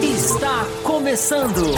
Está 0.00 0.64
começando. 0.84 1.74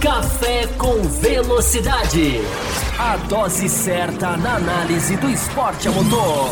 Café 0.00 0.66
com 0.78 1.02
Velocidade. 1.20 2.40
A 2.98 3.18
dose 3.28 3.68
certa 3.68 4.34
na 4.38 4.56
análise 4.56 5.14
do 5.18 5.28
esporte 5.28 5.86
a 5.86 5.90
motor. 5.90 6.48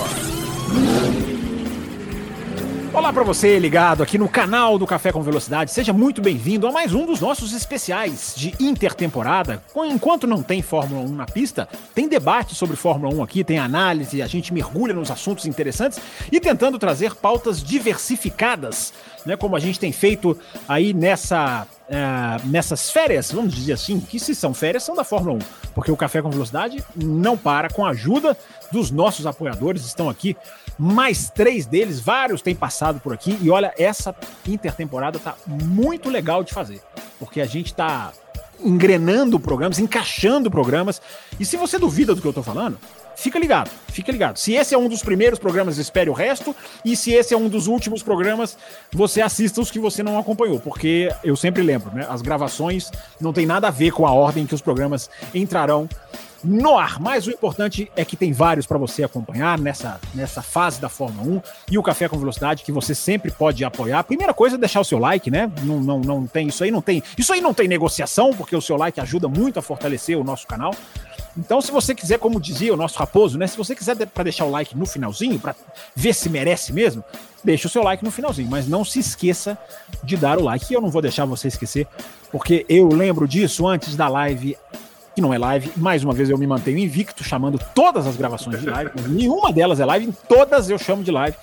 Olá 3.03 3.12
para 3.12 3.25
você 3.25 3.59
ligado 3.59 4.00
aqui 4.00 4.16
no 4.16 4.29
canal 4.29 4.79
do 4.79 4.87
Café 4.87 5.11
com 5.11 5.21
Velocidade. 5.23 5.73
Seja 5.73 5.93
muito 5.93 6.23
bem-vindo 6.23 6.68
a 6.68 6.71
mais 6.71 6.95
um 6.95 7.05
dos 7.05 7.21
nossos 7.21 7.53
especiais 7.53 8.32
de 8.36 8.55
intertemporada. 8.61 9.61
Enquanto 9.75 10.25
não 10.25 10.41
tem 10.41 10.62
Fórmula 10.62 11.03
1 11.03 11.09
na 11.09 11.27
pista, 11.27 11.68
tem 11.96 12.07
debate 12.07 12.54
sobre 12.54 12.77
Fórmula 12.77 13.12
1 13.12 13.21
aqui, 13.21 13.43
tem 13.43 13.59
análise, 13.59 14.23
a 14.23 14.29
gente 14.29 14.54
mergulha 14.54 14.95
nos 14.95 15.11
assuntos 15.11 15.46
interessantes 15.46 16.00
e 16.31 16.39
tentando 16.39 16.79
trazer 16.79 17.17
pautas 17.17 17.61
diversificadas, 17.61 18.95
né, 19.26 19.37
como 19.37 19.57
a 19.57 19.61
gente 19.61 19.81
tem 19.81 19.90
feito 19.90 20.39
aí 20.68 20.95
nessa 20.95 21.67
Uh, 21.82 22.48
nessas 22.48 22.90
férias, 22.90 23.31
vamos 23.32 23.53
dizer 23.53 23.75
assim, 23.75 24.00
que 24.00 24.18
se 24.18 24.34
são 24.34 24.54
férias, 24.54 24.82
são 24.82 24.95
da 24.95 25.04
Fórmula 25.04 25.34
1, 25.34 25.39
porque 25.75 25.93
o 25.93 25.96
Café 25.96 26.23
com 26.23 26.31
Velocidade 26.31 26.82
não 26.96 27.37
para 27.37 27.68
com 27.68 27.84
a 27.84 27.90
ajuda 27.90 28.34
dos 28.71 28.90
nossos 28.90 29.26
apoiadores, 29.26 29.84
estão 29.84 30.09
aqui 30.09 30.34
mais 30.82 31.31
três 31.31 31.64
deles, 31.64 32.00
vários 32.00 32.42
têm 32.42 32.56
passado 32.56 32.98
por 32.98 33.12
aqui, 33.14 33.39
e 33.41 33.48
olha, 33.48 33.73
essa 33.78 34.12
intertemporada 34.48 35.17
tá 35.17 35.36
muito 35.47 36.11
legal 36.11 36.42
de 36.42 36.53
fazer, 36.53 36.83
porque 37.20 37.41
a 37.41 37.47
gente 37.47 37.73
tá 37.73 38.12
engrenando 38.59 39.39
programas, 39.39 39.78
encaixando 39.78 40.50
programas, 40.50 41.00
e 41.39 41.45
se 41.45 41.56
você 41.56 41.78
duvida 41.78 42.17
do 42.17 42.20
que 42.20 42.27
eu 42.27 42.33
tô 42.33 42.42
falando, 42.42 42.78
fica 43.14 43.39
ligado, 43.39 43.70
fica 43.89 44.11
ligado. 44.11 44.39
Se 44.39 44.55
esse 44.55 44.75
é 44.75 44.78
um 44.78 44.89
dos 44.89 45.05
primeiros 45.05 45.39
programas, 45.39 45.78
espere 45.78 46.11
o 46.11 46.12
resto. 46.12 46.55
E 46.84 46.97
se 46.97 47.12
esse 47.12 47.33
é 47.33 47.37
um 47.37 47.48
dos 47.48 47.69
últimos 47.69 48.03
programas, 48.03 48.56
você 48.93 49.21
assista 49.21 49.61
os 49.61 49.71
que 49.71 49.78
você 49.78 50.03
não 50.03 50.19
acompanhou. 50.19 50.59
Porque 50.59 51.09
eu 51.23 51.37
sempre 51.37 51.62
lembro, 51.62 51.95
né? 51.95 52.06
As 52.09 52.23
gravações 52.23 52.91
não 53.21 53.33
tem 53.33 53.47
nada 53.47 53.69
a 53.69 53.71
ver 53.71 53.93
com 53.93 54.06
a 54.06 54.12
ordem 54.12 54.47
que 54.47 54.55
os 54.55 54.61
programas 54.61 55.09
entrarão 55.34 55.89
no 56.45 56.77
ar. 56.77 57.01
Mas 57.01 57.27
o 57.27 57.31
importante 57.31 57.91
é 57.97 58.05
que 58.05 58.17
tem 58.17 58.33
vários 58.33 58.67
para 58.67 58.79
você 58.79 59.05
acompanhar 59.05 59.59
nessa, 59.59 60.01
nessa 60.15 60.43
fase 60.43 60.81
da 60.81 60.89
Fórmula 60.89 61.37
1 61.37 61.43
e 61.71 61.79
o 61.79 61.83
Café 61.83 62.09
com 62.09 62.19
Velocidade 62.19 62.62
que 62.62 62.73
você 62.73 62.95
sempre 62.95 63.31
pode 63.31 63.65
apoiar. 63.65 64.03
Primeira 64.05 64.34
coisa 64.34 64.57
é 64.57 64.59
deixar 64.59 64.81
o 64.81 64.84
seu 64.84 64.99
like, 64.99 65.31
né? 65.31 65.51
Não, 65.62 65.81
não, 65.81 66.01
não 66.01 66.27
tem 66.27 66.49
isso 66.49 66.65
aí, 66.65 66.71
não 66.71 66.83
tem. 66.83 67.03
Isso 67.17 67.33
aí 67.33 67.41
não 67.41 67.55
tem 67.55 67.69
negociação, 67.69 68.33
porque 68.34 68.57
o 68.57 68.61
seu 68.61 68.77
like 68.77 69.01
ajuda 69.01 69.29
muito 69.29 69.59
a 69.59 69.62
fortalecer 69.62 70.19
o 70.19 70.25
nosso 70.25 70.47
canal. 70.47 70.75
Então, 71.37 71.61
se 71.62 71.73
você 71.73 71.95
quiser, 71.95 72.19
como 72.19 72.39
dizia 72.39 72.75
o 72.75 72.77
nosso 72.77 72.99
raposo, 72.99 73.39
né? 73.39 73.47
Se 73.47 73.56
você 73.56 73.75
quiser 73.75 73.97
para 74.06 74.25
deixar 74.25 74.45
o 74.45 74.51
like 74.51 74.77
no 74.77 74.84
finalzinho, 74.84 75.39
para 75.39 75.55
ver 75.97 76.15
se 76.15 76.29
merece 76.29 76.73
mesmo, 76.73 77.03
deixa 77.43 77.67
o 77.67 77.71
seu 77.71 77.83
like 77.83 78.05
no 78.05 78.11
finalzinho. 78.11 78.51
Mas 78.51 78.69
não 78.69 78.84
se 78.84 78.99
esqueça 78.99 79.56
de 80.05 80.17
dar 80.17 80.39
o 80.39 80.45
like. 80.45 80.71
E 80.71 80.75
eu 80.75 80.81
não 80.81 80.91
vou 80.91 81.01
deixar 81.01 81.25
você 81.25 81.49
esquecer, 81.49 81.87
porque 82.31 82.67
eu 82.69 82.89
lembro 82.89 83.27
disso 83.27 83.67
antes 83.67 83.97
da 83.97 84.09
live 84.09 84.56
que 85.15 85.21
não 85.21 85.33
é 85.33 85.39
live. 85.39 85.73
Mais 85.77 86.03
uma 86.03 86.13
vez 86.13 86.31
eu 86.31 86.39
me 86.39 86.47
mantenho 86.47 86.79
invicto, 86.79 87.23
chamando 87.23 87.59
todas 87.75 88.07
as 88.07 88.17
gravações 88.17 88.61
de 88.61 88.67
live. 88.69 88.91
Nenhuma 89.09 89.53
delas 89.53 89.81
é 89.81 89.85
live, 89.85 90.07
em 90.07 90.13
todas 90.29 90.71
eu 90.71 90.79
chamo 90.79 91.03
de 91.03 91.11
live. 91.11 91.37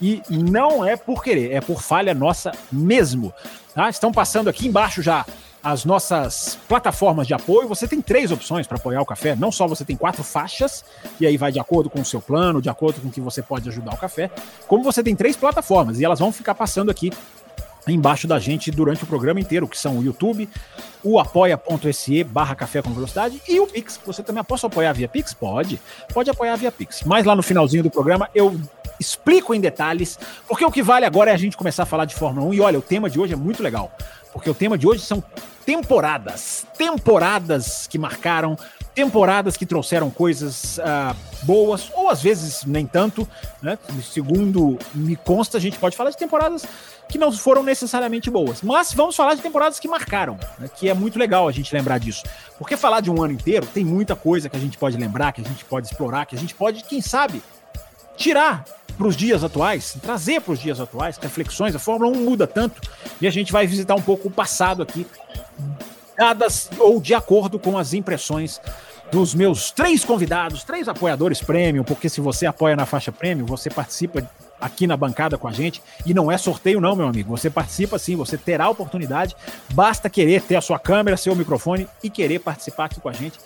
E 0.00 0.22
não 0.30 0.84
é 0.84 0.96
por 0.96 1.22
querer, 1.22 1.52
é 1.52 1.60
por 1.60 1.82
falha 1.82 2.14
nossa 2.14 2.52
mesmo. 2.70 3.32
Tá? 3.74 3.88
Estão 3.88 4.12
passando 4.12 4.48
aqui 4.48 4.68
embaixo 4.68 5.02
já 5.02 5.24
as 5.62 5.84
nossas 5.84 6.56
plataformas 6.68 7.26
de 7.26 7.34
apoio, 7.34 7.68
você 7.68 7.86
tem 7.88 8.00
três 8.00 8.30
opções 8.30 8.66
para 8.66 8.76
apoiar 8.76 9.02
o 9.02 9.06
café. 9.06 9.34
Não 9.34 9.50
só 9.50 9.66
você 9.66 9.84
tem 9.84 9.96
quatro 9.96 10.22
faixas, 10.22 10.84
e 11.20 11.26
aí 11.26 11.36
vai 11.36 11.50
de 11.50 11.58
acordo 11.58 11.90
com 11.90 12.00
o 12.00 12.04
seu 12.04 12.20
plano, 12.20 12.62
de 12.62 12.68
acordo 12.68 13.00
com 13.00 13.08
o 13.08 13.10
que 13.10 13.20
você 13.20 13.42
pode 13.42 13.68
ajudar 13.68 13.92
o 13.92 13.96
café, 13.96 14.30
como 14.66 14.84
você 14.84 15.02
tem 15.02 15.16
três 15.16 15.36
plataformas, 15.36 15.98
e 15.98 16.04
elas 16.04 16.20
vão 16.20 16.32
ficar 16.32 16.54
passando 16.54 16.90
aqui 16.90 17.10
embaixo 17.86 18.26
da 18.26 18.38
gente 18.38 18.70
durante 18.70 19.04
o 19.04 19.06
programa 19.06 19.40
inteiro, 19.40 19.66
que 19.66 19.78
são 19.78 19.98
o 19.98 20.04
YouTube, 20.04 20.48
o 21.02 21.18
apoia.se 21.18 22.24
barra 22.24 22.54
café 22.54 22.82
com 22.82 22.90
velocidade 22.90 23.40
e 23.48 23.60
o 23.60 23.66
Pix. 23.66 24.00
Você 24.04 24.22
também 24.22 24.42
posso 24.44 24.66
apoiar 24.66 24.92
via 24.92 25.08
Pix? 25.08 25.32
Pode. 25.32 25.80
Pode 26.12 26.30
apoiar 26.30 26.56
via 26.56 26.72
Pix. 26.72 27.02
Mas 27.04 27.24
lá 27.24 27.34
no 27.34 27.42
finalzinho 27.42 27.82
do 27.82 27.90
programa 27.90 28.28
eu 28.34 28.58
explico 28.98 29.54
em 29.54 29.60
detalhes, 29.60 30.18
porque 30.48 30.64
o 30.64 30.72
que 30.72 30.82
vale 30.82 31.06
agora 31.06 31.30
é 31.30 31.34
a 31.34 31.38
gente 31.38 31.56
começar 31.56 31.84
a 31.84 31.86
falar 31.86 32.04
de 32.04 32.14
Fórmula 32.14 32.46
1. 32.48 32.54
E 32.54 32.60
olha, 32.60 32.78
o 32.78 32.82
tema 32.82 33.08
de 33.08 33.20
hoje 33.20 33.32
é 33.32 33.36
muito 33.36 33.62
legal 33.62 33.92
porque 34.32 34.50
o 34.50 34.54
tema 34.54 34.76
de 34.78 34.86
hoje 34.86 35.02
são 35.02 35.22
temporadas. 35.64 36.66
Temporadas 36.76 37.86
que 37.86 37.98
marcaram, 37.98 38.56
temporadas 38.98 39.56
que 39.56 39.64
trouxeram 39.64 40.10
coisas 40.10 40.78
uh, 40.78 41.14
boas, 41.44 41.88
ou 41.94 42.08
às 42.10 42.20
vezes 42.20 42.64
nem 42.64 42.84
tanto, 42.84 43.28
né? 43.62 43.78
Segundo 44.12 44.76
me 44.92 45.14
consta, 45.14 45.56
a 45.56 45.60
gente 45.60 45.78
pode 45.78 45.96
falar 45.96 46.10
de 46.10 46.16
temporadas 46.16 46.66
que 47.08 47.16
não 47.16 47.30
foram 47.30 47.62
necessariamente 47.62 48.28
boas. 48.28 48.60
Mas 48.60 48.92
vamos 48.92 49.14
falar 49.14 49.36
de 49.36 49.40
temporadas 49.40 49.78
que 49.78 49.86
marcaram, 49.86 50.36
né? 50.58 50.68
que 50.74 50.88
é 50.88 50.94
muito 50.94 51.16
legal 51.16 51.46
a 51.46 51.52
gente 51.52 51.72
lembrar 51.72 51.98
disso. 51.98 52.24
Porque 52.58 52.76
falar 52.76 53.00
de 53.00 53.08
um 53.08 53.22
ano 53.22 53.34
inteiro 53.34 53.64
tem 53.66 53.84
muita 53.84 54.16
coisa 54.16 54.48
que 54.48 54.56
a 54.56 54.60
gente 54.60 54.76
pode 54.76 54.96
lembrar, 54.96 55.30
que 55.30 55.42
a 55.42 55.44
gente 55.44 55.64
pode 55.64 55.86
explorar, 55.86 56.26
que 56.26 56.34
a 56.34 56.38
gente 56.38 56.56
pode, 56.56 56.82
quem 56.82 57.00
sabe, 57.00 57.40
tirar 58.16 58.64
para 58.96 59.06
os 59.06 59.14
dias 59.14 59.44
atuais, 59.44 59.96
trazer 60.02 60.40
para 60.40 60.54
os 60.54 60.58
dias 60.58 60.80
atuais 60.80 61.16
reflexões. 61.18 61.72
A 61.72 61.78
Fórmula 61.78 62.10
1 62.10 62.24
muda 62.24 62.48
tanto 62.48 62.80
e 63.20 63.28
a 63.28 63.30
gente 63.30 63.52
vai 63.52 63.64
visitar 63.64 63.94
um 63.94 64.02
pouco 64.02 64.26
o 64.26 64.30
passado 64.30 64.82
aqui, 64.82 65.06
dadas 66.18 66.68
ou 66.80 67.00
de 67.00 67.14
acordo 67.14 67.60
com 67.60 67.78
as 67.78 67.94
impressões 67.94 68.60
dos 69.10 69.34
meus 69.34 69.70
três 69.70 70.04
convidados, 70.04 70.64
três 70.64 70.88
apoiadores 70.88 71.40
premium, 71.40 71.84
porque 71.84 72.08
se 72.08 72.20
você 72.20 72.46
apoia 72.46 72.76
na 72.76 72.86
faixa 72.86 73.10
premium, 73.10 73.46
você 73.46 73.70
participa 73.70 74.28
aqui 74.60 74.86
na 74.86 74.96
bancada 74.96 75.38
com 75.38 75.48
a 75.48 75.52
gente. 75.52 75.82
E 76.04 76.12
não 76.12 76.30
é 76.30 76.36
sorteio, 76.36 76.80
não, 76.80 76.96
meu 76.96 77.06
amigo. 77.06 77.36
Você 77.36 77.48
participa 77.48 77.98
sim, 77.98 78.16
você 78.16 78.36
terá 78.36 78.64
a 78.64 78.70
oportunidade. 78.70 79.36
Basta 79.72 80.10
querer 80.10 80.42
ter 80.42 80.56
a 80.56 80.60
sua 80.60 80.78
câmera, 80.78 81.16
seu 81.16 81.34
microfone 81.34 81.88
e 82.02 82.10
querer 82.10 82.40
participar 82.40 82.86
aqui 82.86 83.00
com 83.00 83.08
a 83.08 83.12
gente. 83.12 83.38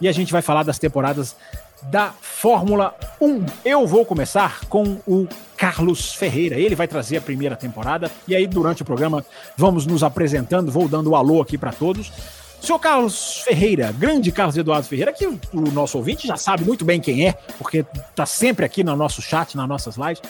E 0.00 0.08
a 0.08 0.12
gente 0.12 0.32
vai 0.32 0.42
falar 0.42 0.62
das 0.62 0.78
temporadas 0.78 1.34
da 1.82 2.12
Fórmula 2.20 2.94
1. 3.20 3.46
Eu 3.64 3.86
vou 3.86 4.04
começar 4.04 4.60
com 4.68 4.98
o 5.06 5.26
Carlos 5.56 6.14
Ferreira. 6.14 6.56
Ele 6.56 6.74
vai 6.74 6.88
trazer 6.88 7.16
a 7.16 7.20
primeira 7.20 7.56
temporada 7.56 8.10
e 8.26 8.34
aí 8.34 8.46
durante 8.46 8.82
o 8.82 8.84
programa 8.84 9.24
vamos 9.56 9.86
nos 9.86 10.02
apresentando, 10.02 10.72
vou 10.72 10.88
dando 10.88 11.08
o 11.08 11.10
um 11.10 11.16
alô 11.16 11.40
aqui 11.40 11.56
para 11.56 11.72
todos. 11.72 12.12
Senhor 12.60 12.78
Carlos 12.78 13.38
Ferreira, 13.38 13.92
grande 13.92 14.32
Carlos 14.32 14.56
Eduardo 14.56 14.86
Ferreira, 14.86 15.12
que 15.12 15.26
o 15.26 15.38
nosso 15.72 15.96
ouvinte 15.96 16.26
já 16.26 16.36
sabe 16.36 16.64
muito 16.64 16.84
bem 16.84 17.00
quem 17.00 17.26
é, 17.26 17.32
porque 17.56 17.84
está 18.10 18.26
sempre 18.26 18.64
aqui 18.64 18.82
no 18.82 18.94
nosso 18.96 19.22
chat, 19.22 19.56
nas 19.56 19.68
nossas 19.68 19.96
lives. 19.96 20.20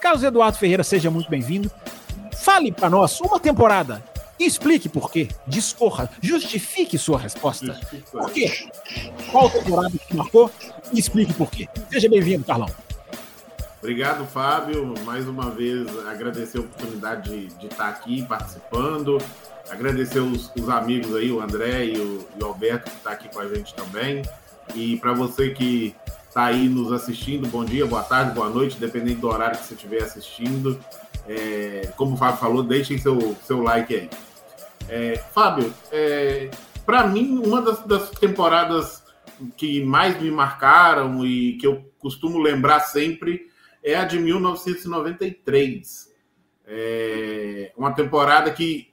Carlos 0.00 0.22
Eduardo 0.22 0.56
Ferreira, 0.58 0.82
seja 0.82 1.10
muito 1.10 1.30
bem-vindo. 1.30 1.70
Fale 2.36 2.72
para 2.72 2.88
nós 2.88 3.20
uma 3.20 3.38
temporada 3.38 4.02
e 4.38 4.46
explique 4.46 4.88
por 4.88 5.10
quê. 5.10 5.28
Discorra. 5.46 6.10
Justifique 6.22 6.96
sua 6.96 7.18
resposta. 7.18 7.78
Por 8.10 8.30
quê? 8.30 8.70
Qual 9.30 9.50
temporada 9.50 9.90
que 9.90 10.16
marcou? 10.16 10.50
E 10.92 10.98
explique 10.98 11.34
por 11.34 11.50
quê. 11.50 11.68
Seja 11.90 12.08
bem-vindo, 12.08 12.44
Carlão. 12.44 12.68
Obrigado, 13.82 14.26
Fábio. 14.26 14.94
Mais 15.04 15.28
uma 15.28 15.50
vez, 15.50 15.86
agradecer 16.06 16.58
a 16.58 16.60
oportunidade 16.60 17.30
de, 17.30 17.46
de 17.56 17.66
estar 17.66 17.88
aqui 17.88 18.22
participando. 18.22 19.18
Agradecer 19.70 20.18
os, 20.18 20.50
os, 20.56 20.68
amigos 20.68 21.14
aí, 21.14 21.30
o 21.30 21.40
André 21.40 21.86
e 21.86 21.96
o, 21.96 22.26
e 22.36 22.42
o 22.42 22.46
Alberto, 22.46 22.90
que 22.90 22.96
está 22.96 23.12
aqui 23.12 23.28
com 23.32 23.38
a 23.38 23.48
gente 23.48 23.72
também. 23.72 24.22
E 24.74 24.96
para 24.96 25.12
você 25.12 25.50
que 25.50 25.94
está 26.28 26.46
aí 26.46 26.68
nos 26.68 26.92
assistindo, 26.92 27.46
bom 27.48 27.64
dia, 27.64 27.86
boa 27.86 28.02
tarde, 28.02 28.34
boa 28.34 28.50
noite, 28.50 28.78
dependendo 28.80 29.20
do 29.20 29.28
horário 29.28 29.56
que 29.58 29.64
você 29.64 29.74
estiver 29.74 30.02
assistindo. 30.02 30.78
É, 31.26 31.92
como 31.96 32.14
o 32.14 32.16
Fábio 32.16 32.40
falou, 32.40 32.64
deixem 32.64 32.98
seu, 32.98 33.36
seu 33.44 33.62
like 33.62 33.94
aí. 33.94 34.10
É, 34.88 35.16
Fábio, 35.32 35.72
é, 35.92 36.50
para 36.84 37.06
mim, 37.06 37.38
uma 37.38 37.62
das, 37.62 37.84
das, 37.84 38.10
temporadas 38.10 39.04
que 39.56 39.84
mais 39.84 40.20
me 40.20 40.32
marcaram 40.32 41.24
e 41.24 41.56
que 41.58 41.66
eu 41.66 41.84
costumo 42.00 42.38
lembrar 42.38 42.80
sempre 42.80 43.48
é 43.84 43.94
a 43.94 44.04
de 44.04 44.18
1993. 44.18 46.10
É 46.66 47.72
uma 47.76 47.92
temporada 47.92 48.50
que 48.50 48.89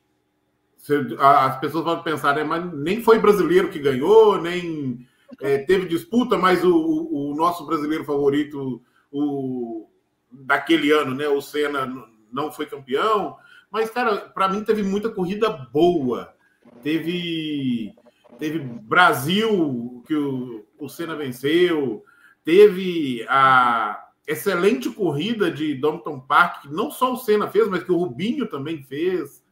as 1.19 1.60
pessoas 1.60 1.84
vão 1.84 2.01
pensar, 2.01 2.36
né, 2.36 2.44
mas 2.44 2.74
nem 2.74 3.01
foi 3.01 3.19
brasileiro 3.19 3.69
que 3.69 3.80
ganhou, 3.80 4.42
nem 4.42 5.06
é, 5.42 5.60
teve 5.60 5.88
disputa, 5.88 6.38
mas 6.38 6.63
o, 6.63 6.74
o, 6.74 7.36
nosso 7.36 7.66
brasileiro 7.66 8.06
favorito 8.06 8.81
o, 9.12 9.88
daquele 10.31 10.92
ano, 10.92 11.13
né, 11.13 11.28
o 11.28 11.42
Senna, 11.42 11.88
não 12.31 12.51
foi 12.51 12.66
campeão. 12.66 13.36
Mas, 13.72 13.89
cara, 13.89 14.18
para 14.18 14.48
mim 14.48 14.63
teve 14.63 14.84
muita 14.84 15.10
corrida 15.10 15.50
boa. 15.50 16.34
Teve, 16.81 17.94
teve 18.40 18.60
Brasil, 18.60 20.04
que 20.07 20.16
o, 20.16 20.66
o 20.80 20.88
Senna 20.88 21.16
venceu. 21.16 22.04
Teve 22.44 23.25
a 23.28 24.06
excelente 24.25 24.90
corrida 24.90 25.50
de 25.51 25.75
Dompton 25.75 26.19
Park, 26.19 26.63
que 26.63 26.68
não 26.69 26.92
só 26.92 27.13
o 27.13 27.18
Senna 27.18 27.48
fez, 27.48 27.68
mas 27.68 27.83
que 27.83 27.92
o 27.92 27.98
Rubinho 27.98 28.48
também 28.48 28.83
fez. 28.83 29.44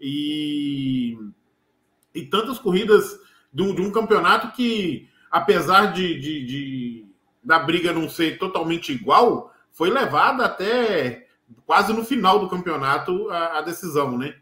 E, 0.00 1.18
e 2.14 2.22
tantas 2.22 2.58
corridas 2.58 3.18
de 3.52 3.62
um, 3.62 3.74
de 3.74 3.82
um 3.82 3.90
campeonato 3.90 4.54
que, 4.54 5.08
apesar 5.30 5.92
de, 5.92 6.18
de, 6.20 6.46
de, 6.46 7.06
da 7.42 7.58
briga 7.58 7.92
não 7.92 8.08
ser 8.08 8.38
totalmente 8.38 8.92
igual, 8.92 9.52
foi 9.72 9.90
levada 9.90 10.44
até 10.44 11.26
quase 11.64 11.92
no 11.92 12.04
final 12.04 12.38
do 12.38 12.48
campeonato 12.48 13.28
a, 13.30 13.58
a 13.58 13.62
decisão, 13.62 14.16
né? 14.18 14.34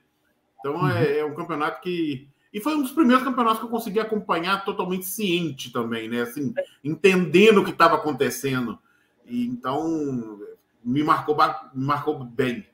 Então 0.59 0.89
é, 0.89 0.93
uhum. 0.93 0.99
é, 0.99 1.19
é, 1.19 1.25
um 1.25 1.35
campeonato 1.35 1.81
que. 1.81 2.29
E 2.53 2.61
foi 2.61 2.75
um 2.75 2.83
dos 2.83 2.93
primeiros 2.93 3.25
campeonatos 3.25 3.59
que 3.59 3.67
eu 3.67 3.71
consegui 3.71 4.01
acompanhar 4.01 4.65
totalmente 4.65 5.05
ciente 5.05 5.71
também, 5.71 6.09
né? 6.09 6.23
Assim, 6.23 6.55
entendendo 6.83 7.59
o 7.61 7.65
que 7.65 7.71
estava 7.71 7.97
acontecendo. 7.97 8.79
E, 9.27 9.47
então, 9.47 10.41
me 10.83 11.03
marcou, 11.03 11.37
me 11.75 11.85
marcou 11.85 12.25
bem. 12.25 12.67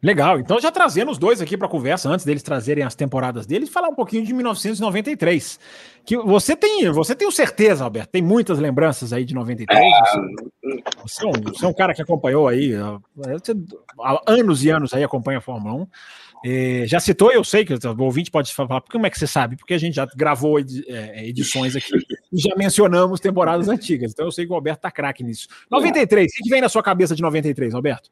Legal, 0.00 0.38
então 0.38 0.60
já 0.60 0.70
trazendo 0.70 1.10
os 1.10 1.18
dois 1.18 1.40
aqui 1.40 1.56
para 1.56 1.66
conversa 1.66 2.08
antes 2.08 2.24
deles 2.24 2.42
trazerem 2.42 2.84
as 2.84 2.94
temporadas 2.94 3.46
deles, 3.46 3.68
falar 3.68 3.88
um 3.88 3.94
pouquinho 3.94 4.24
de 4.24 4.32
1993. 4.32 5.58
Que 6.04 6.16
você 6.16 6.54
tem, 6.54 6.88
você 6.90 7.16
tem 7.16 7.28
certeza, 7.32 7.82
Alberto, 7.82 8.10
tem 8.10 8.22
muitas 8.22 8.60
lembranças 8.60 9.12
aí 9.12 9.24
de 9.24 9.34
93. 9.34 9.78
É... 9.78 9.92
Você, 11.02 11.24
é 11.24 11.28
um, 11.28 11.32
você, 11.32 11.64
é 11.64 11.68
um, 11.68 11.74
cara 11.74 11.94
que 11.94 12.00
acompanhou 12.00 12.46
aí 12.46 12.74
há 12.76 14.22
anos 14.26 14.64
e 14.64 14.70
anos 14.70 14.94
aí 14.94 15.02
acompanha 15.02 15.38
a 15.38 15.42
Fórmula 15.42 15.74
1. 15.74 15.86
É, 16.44 16.84
já 16.86 17.00
citou, 17.00 17.32
eu 17.32 17.42
sei 17.42 17.64
que 17.64 17.74
o 17.74 18.02
ouvinte 18.02 18.30
pode 18.30 18.54
falar, 18.54 18.80
como 18.82 19.04
é 19.04 19.10
que 19.10 19.18
você 19.18 19.26
sabe? 19.26 19.56
Porque 19.56 19.74
a 19.74 19.78
gente 19.78 19.94
já 19.94 20.06
gravou 20.06 20.60
é, 20.60 21.26
edições 21.26 21.74
aqui 21.74 21.92
e 22.32 22.40
já 22.40 22.54
mencionamos 22.56 23.18
temporadas 23.18 23.68
antigas. 23.68 24.12
Então 24.12 24.26
eu 24.26 24.30
sei 24.30 24.46
que 24.46 24.52
o 24.52 24.54
Alberto 24.54 24.82
tá 24.82 24.90
craque 24.92 25.24
nisso. 25.24 25.48
93, 25.68 26.24
o 26.24 26.44
que 26.44 26.50
vem 26.50 26.60
na 26.60 26.68
sua 26.68 26.84
cabeça 26.84 27.16
de 27.16 27.22
93, 27.22 27.74
Alberto? 27.74 28.08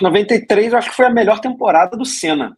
93 0.00 0.72
eu 0.72 0.78
acho 0.78 0.90
que 0.90 0.96
foi 0.96 1.06
a 1.06 1.10
melhor 1.10 1.40
temporada 1.40 1.96
do 1.96 2.04
Senna. 2.04 2.56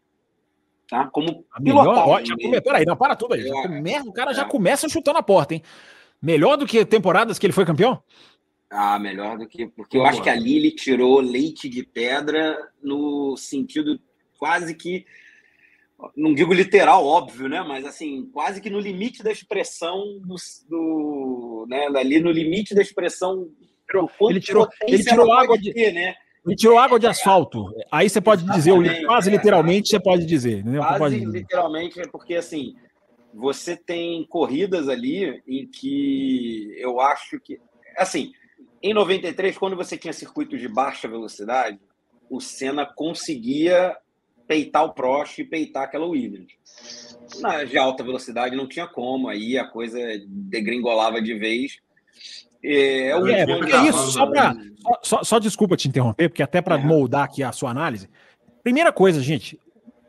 Tá? 0.88 1.06
Como 1.06 1.44
pilotar. 1.62 2.24
Já 2.24 2.34
começou 2.36 2.72
aí, 2.72 2.84
não, 2.86 2.96
para 2.96 3.14
tudo 3.14 3.34
aí. 3.34 3.46
É, 3.46 4.02
o 4.02 4.12
cara 4.12 4.30
é. 4.30 4.34
já 4.34 4.44
começa 4.44 4.88
chutando 4.88 5.18
a 5.18 5.22
porta, 5.22 5.54
hein? 5.54 5.62
Melhor 6.20 6.56
do 6.56 6.66
que 6.66 6.84
temporadas 6.84 7.38
que 7.38 7.46
ele 7.46 7.52
foi 7.52 7.66
campeão? 7.66 8.02
Ah, 8.70 8.98
melhor 8.98 9.38
do 9.38 9.46
que. 9.46 9.66
Porque 9.66 9.96
eu 9.96 10.04
acho 10.04 10.22
que 10.22 10.30
ali 10.30 10.56
ele 10.56 10.70
tirou 10.70 11.20
leite 11.20 11.68
de 11.68 11.82
pedra 11.82 12.58
no 12.82 13.36
sentido 13.36 14.00
quase 14.38 14.74
que. 14.74 15.06
Não 16.16 16.32
digo 16.32 16.54
literal, 16.54 17.04
óbvio, 17.04 17.48
né? 17.48 17.62
Mas 17.62 17.84
assim, 17.84 18.28
quase 18.32 18.60
que 18.60 18.70
no 18.70 18.78
limite 18.78 19.22
da 19.22 19.32
expressão 19.32 20.18
do. 20.20 20.36
do 20.68 21.66
né? 21.68 21.86
Ali 21.96 22.20
no 22.20 22.30
limite 22.30 22.74
da 22.74 22.82
expressão. 22.82 23.48
Ele 24.28 24.38
tirou, 24.38 24.68
ele 24.86 25.02
tirou 25.02 25.32
água 25.32 25.56
de. 25.56 25.72
Ter, 25.72 25.92
né? 25.92 26.14
E 26.48 26.56
tirou 26.56 26.78
água 26.78 26.98
de 26.98 27.06
asfalto. 27.06 27.74
Aí 27.90 28.08
você 28.08 28.20
pode 28.20 28.44
dizer, 28.52 28.72
quase 29.06 29.30
literalmente, 29.30 29.88
você 29.88 30.00
pode 30.00 30.26
dizer. 30.26 30.60
Entendeu? 30.60 30.82
Quase 30.82 30.98
pode 30.98 31.20
dizer. 31.20 31.38
literalmente, 31.38 32.00
é 32.00 32.06
porque 32.06 32.34
assim, 32.34 32.74
você 33.32 33.76
tem 33.76 34.26
corridas 34.26 34.88
ali 34.88 35.42
em 35.46 35.66
que 35.66 36.74
eu 36.78 37.00
acho 37.00 37.38
que. 37.40 37.60
Assim, 37.96 38.32
em 38.82 38.94
93, 38.94 39.58
quando 39.58 39.76
você 39.76 39.96
tinha 39.96 40.12
circuitos 40.12 40.60
de 40.60 40.68
baixa 40.68 41.08
velocidade, 41.08 41.78
o 42.30 42.40
Senna 42.40 42.86
conseguia 42.86 43.96
peitar 44.46 44.84
o 44.84 44.94
Prost 44.94 45.38
e 45.38 45.44
peitar 45.44 45.84
aquela 45.84 46.06
Williams. 46.06 46.52
Na 47.40 47.64
de 47.64 47.76
alta 47.76 48.02
velocidade 48.02 48.56
não 48.56 48.66
tinha 48.68 48.86
como, 48.86 49.28
aí 49.28 49.58
a 49.58 49.66
coisa 49.66 49.98
degringolava 50.26 51.20
de 51.20 51.34
vez. 51.34 51.78
É, 52.62 53.16
o 53.16 53.26
é, 53.28 53.46
porque 53.46 53.72
é 53.72 53.88
isso, 53.88 54.12
só, 54.12 54.26
pra, 54.26 54.54
só, 54.82 54.98
só, 55.02 55.24
só, 55.24 55.38
desculpa 55.38 55.76
te 55.76 55.88
interromper, 55.88 56.28
porque 56.28 56.42
até 56.42 56.60
para 56.60 56.74
é. 56.74 56.84
moldar 56.84 57.24
aqui 57.24 57.42
a 57.42 57.52
sua 57.52 57.70
análise. 57.70 58.08
Primeira 58.62 58.92
coisa, 58.92 59.20
gente, 59.20 59.58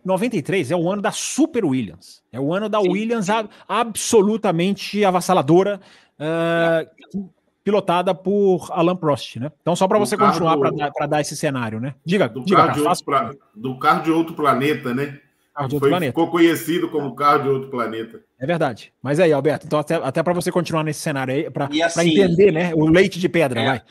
93 0.03 0.71
é 0.71 0.75
o 0.75 0.91
ano 0.91 1.01
da 1.01 1.11
Super 1.11 1.65
Williams. 1.65 2.21
É 2.31 2.39
o 2.39 2.53
ano 2.53 2.67
da 2.67 2.81
Sim. 2.81 2.89
Williams 2.89 3.27
absolutamente 3.67 5.03
avassaladora, 5.05 5.79
uh, 6.19 7.29
pilotada 7.63 8.15
por 8.15 8.67
Alan 8.71 8.95
Prost, 8.95 9.37
né? 9.37 9.51
Então, 9.61 9.75
só 9.75 9.87
para 9.87 9.99
você 9.99 10.17
continuar 10.17 10.57
para 10.57 10.71
dar, 10.71 11.07
dar, 11.07 11.21
esse 11.21 11.35
cenário, 11.35 11.79
né? 11.79 11.93
Diga, 12.03 12.27
do, 12.27 12.43
diga, 12.43 12.65
carro, 12.65 12.83
cara, 12.83 12.83
de 12.83 12.87
outro, 12.87 13.39
do 13.55 13.79
carro 13.79 14.03
de 14.03 14.11
outro 14.11 14.33
planeta, 14.33 14.93
né? 14.93 15.19
Carro 15.53 15.67
de 15.67 15.75
outro 15.75 15.79
Foi, 15.79 15.89
planeta. 15.89 16.11
Ficou 16.11 16.31
conhecido 16.31 16.89
como 16.89 17.15
carro 17.15 17.43
de 17.43 17.49
outro 17.49 17.69
planeta. 17.69 18.23
É 18.39 18.45
verdade. 18.45 18.93
Mas 19.01 19.19
aí, 19.19 19.33
Alberto, 19.33 19.65
então 19.65 19.79
até, 19.79 19.95
até 19.95 20.23
para 20.23 20.33
você 20.33 20.51
continuar 20.51 20.83
nesse 20.83 21.01
cenário 21.01 21.33
aí, 21.33 21.49
para 21.49 21.69
assim, 21.83 22.09
entender, 22.11 22.51
né? 22.51 22.73
O 22.73 22.87
leite 22.87 23.19
de 23.19 23.27
pedra, 23.27 23.59
é, 23.59 23.65
vai. 23.65 23.81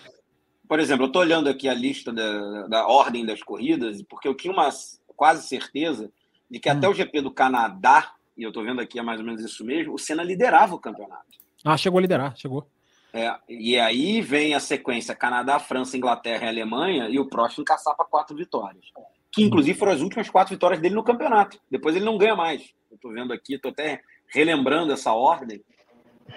Por 0.67 0.81
exemplo, 0.81 1.05
eu 1.05 1.09
estou 1.09 1.23
olhando 1.23 1.49
aqui 1.49 1.69
a 1.69 1.75
lista 1.75 2.13
da, 2.13 2.67
da 2.67 2.87
ordem 2.87 3.25
das 3.27 3.43
corridas, 3.43 4.03
porque 4.09 4.29
eu 4.29 4.35
tinha 4.35 4.53
uma 4.53 4.69
quase 5.17 5.47
certeza 5.47 6.11
de 6.51 6.59
que 6.59 6.71
hum. 6.71 6.73
até 6.73 6.89
o 6.89 6.95
GP 6.95 7.21
do 7.21 7.31
Canadá, 7.31 8.13
e 8.37 8.43
eu 8.43 8.49
estou 8.49 8.65
vendo 8.65 8.81
aqui 8.81 8.99
é 8.99 9.03
mais 9.03 9.21
ou 9.21 9.27
menos 9.27 9.43
isso 9.43 9.65
mesmo, 9.65 9.95
o 9.95 9.99
Senna 9.99 10.23
liderava 10.23 10.75
o 10.75 10.79
campeonato. 10.79 11.27
Ah, 11.65 11.77
chegou 11.77 11.99
a 11.99 12.03
liderar, 12.03 12.37
chegou. 12.37 12.67
É, 13.13 13.35
e 13.49 13.79
aí 13.79 14.21
vem 14.21 14.55
a 14.55 14.61
sequência 14.61 15.15
Canadá, 15.15 15.59
França, 15.59 15.97
Inglaterra 15.97 16.45
e 16.45 16.49
Alemanha, 16.49 17.09
e 17.09 17.19
o 17.19 17.27
Prost 17.27 17.59
encaçapa 17.59 18.05
quatro 18.05 18.37
vitórias 18.37 18.85
que 19.33 19.43
inclusive 19.43 19.79
foram 19.79 19.93
as 19.93 20.01
últimas 20.01 20.31
quatro 20.31 20.55
vitórias 20.55 20.81
dele 20.81 20.95
no 20.95 21.05
campeonato. 21.05 21.61
Depois 21.71 21.95
ele 21.95 22.05
não 22.05 22.19
ganha 22.19 22.35
mais. 22.35 22.75
Eu 22.91 22.97
estou 22.97 23.13
vendo 23.13 23.33
aqui, 23.33 23.55
estou 23.55 23.71
até 23.71 24.01
relembrando 24.27 24.93
essa 24.93 25.13
ordem, 25.13 25.63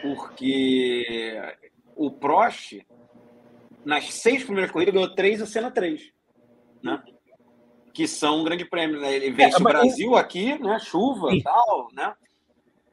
porque 0.01 1.41
o 1.95 2.11
Prost, 2.11 2.79
nas 3.85 4.13
seis 4.13 4.43
primeiras 4.43 4.71
corridas, 4.71 4.93
ganhou 4.93 5.13
três 5.15 5.39
e 5.39 5.43
o 5.43 5.47
Senna 5.47 5.71
três. 5.71 6.11
Né? 6.83 7.01
Que 7.93 8.07
são 8.07 8.41
um 8.41 8.43
grande 8.43 8.65
prêmio. 8.65 8.99
Né? 8.99 9.13
Ele 9.13 9.31
vence 9.31 9.55
é, 9.55 9.59
o 9.59 9.63
Brasil 9.63 10.15
aqui, 10.15 10.57
né? 10.59 10.79
Chuva 10.79 11.33
e 11.33 11.43
tal, 11.43 11.89
né? 11.93 12.13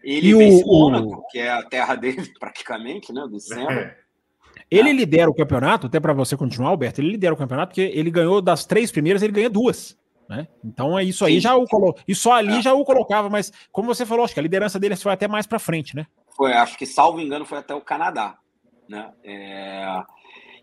Ele 0.03 0.29
e 0.29 0.35
vence 0.35 0.62
o 0.65 0.67
Mônaco, 0.67 1.25
que 1.31 1.39
é 1.39 1.51
a 1.51 1.62
terra 1.62 1.94
dele, 1.97 2.33
praticamente, 2.39 3.12
né? 3.12 3.27
Do 3.29 3.41
Senna. 3.41 3.73
É. 3.73 4.07
Ele 4.70 4.93
lidera 4.93 5.31
o 5.31 5.35
campeonato, 5.35 5.87
até 5.87 5.99
para 5.99 6.12
você 6.12 6.37
continuar, 6.37 6.70
Alberto, 6.70 7.00
ele 7.00 7.12
lidera 7.12 7.35
o 7.35 7.38
campeonato 7.38 7.70
porque 7.70 7.91
ele 7.94 8.11
ganhou 8.11 8.43
das 8.43 8.67
três 8.67 8.93
primeiras, 8.93 9.23
ele 9.23 9.32
ganha 9.32 9.49
duas. 9.49 9.97
Né? 10.29 10.47
Então 10.62 10.99
é 10.99 11.03
isso 11.03 11.25
aí 11.25 11.35
Sim. 11.35 11.41
já 11.41 11.56
o 11.56 11.65
colocou. 11.65 12.03
E 12.06 12.15
só 12.15 12.32
ali 12.32 12.59
é. 12.59 12.62
já 12.62 12.75
o 12.75 12.85
colocava, 12.85 13.31
mas 13.31 13.50
como 13.73 13.88
você 13.88 14.05
falou, 14.05 14.25
acho 14.25 14.35
que 14.35 14.41
a 14.41 14.43
liderança 14.43 14.79
dele 14.79 14.94
foi 14.94 15.12
até 15.12 15.26
mais 15.26 15.47
para 15.47 15.59
frente, 15.59 15.97
né? 15.97 16.06
Foi, 16.37 16.53
acho 16.53 16.76
que 16.76 16.85
salvo 16.85 17.19
engano 17.19 17.47
foi 17.47 17.59
até 17.59 17.75
o 17.75 17.81
Canadá, 17.81 18.37
né? 18.87 19.11
É... 19.25 20.03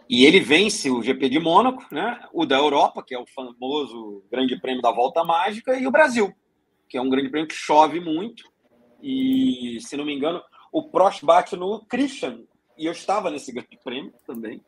E 0.08 0.24
ele 0.24 0.40
vence 0.40 0.92
o 0.92 1.02
GP 1.02 1.30
de 1.30 1.40
Mônaco, 1.40 1.84
né? 1.92 2.20
O 2.32 2.46
da 2.46 2.58
Europa, 2.58 3.04
que 3.04 3.16
é 3.16 3.20
o 3.20 3.26
famoso 3.26 4.24
Grande 4.32 4.60
Prêmio 4.62 4.84
da 4.84 4.92
Volta 4.92 5.24
Mágica, 5.24 5.76
e 5.76 5.88
o 5.88 5.92
Brasil, 5.92 6.32
que 6.88 6.96
é 6.96 7.02
um 7.02 7.10
Grande 7.10 7.30
Prêmio 7.30 7.48
que 7.48 7.56
chove 7.56 8.00
muito. 8.00 8.44
E 9.02 9.80
se 9.82 9.98
não 9.98 10.06
me 10.06 10.14
engano, 10.14 10.42
o 10.72 10.84
Prost 10.90 11.24
bate 11.26 11.56
no 11.56 11.84
Christian, 11.86 12.42
e 12.78 12.86
eu 12.86 12.92
estava 12.92 13.30
nesse 13.30 13.52
grande 13.52 13.80
prêmio 13.84 14.14
também. 14.26 14.62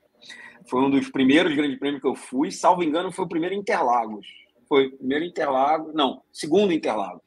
Foi 0.69 0.81
um 0.81 0.89
dos 0.89 1.09
primeiros 1.09 1.55
grandes 1.55 1.79
prêmios 1.79 2.01
que 2.01 2.07
eu 2.07 2.15
fui. 2.15 2.51
Salvo 2.51 2.83
engano, 2.83 3.11
foi 3.11 3.25
o 3.25 3.29
primeiro 3.29 3.55
Interlagos. 3.55 4.27
Foi 4.67 4.87
o 4.87 4.97
primeiro 4.97 5.25
Interlagos. 5.25 5.93
Não, 5.93 6.21
segundo 6.31 6.73
Interlagos. 6.73 7.21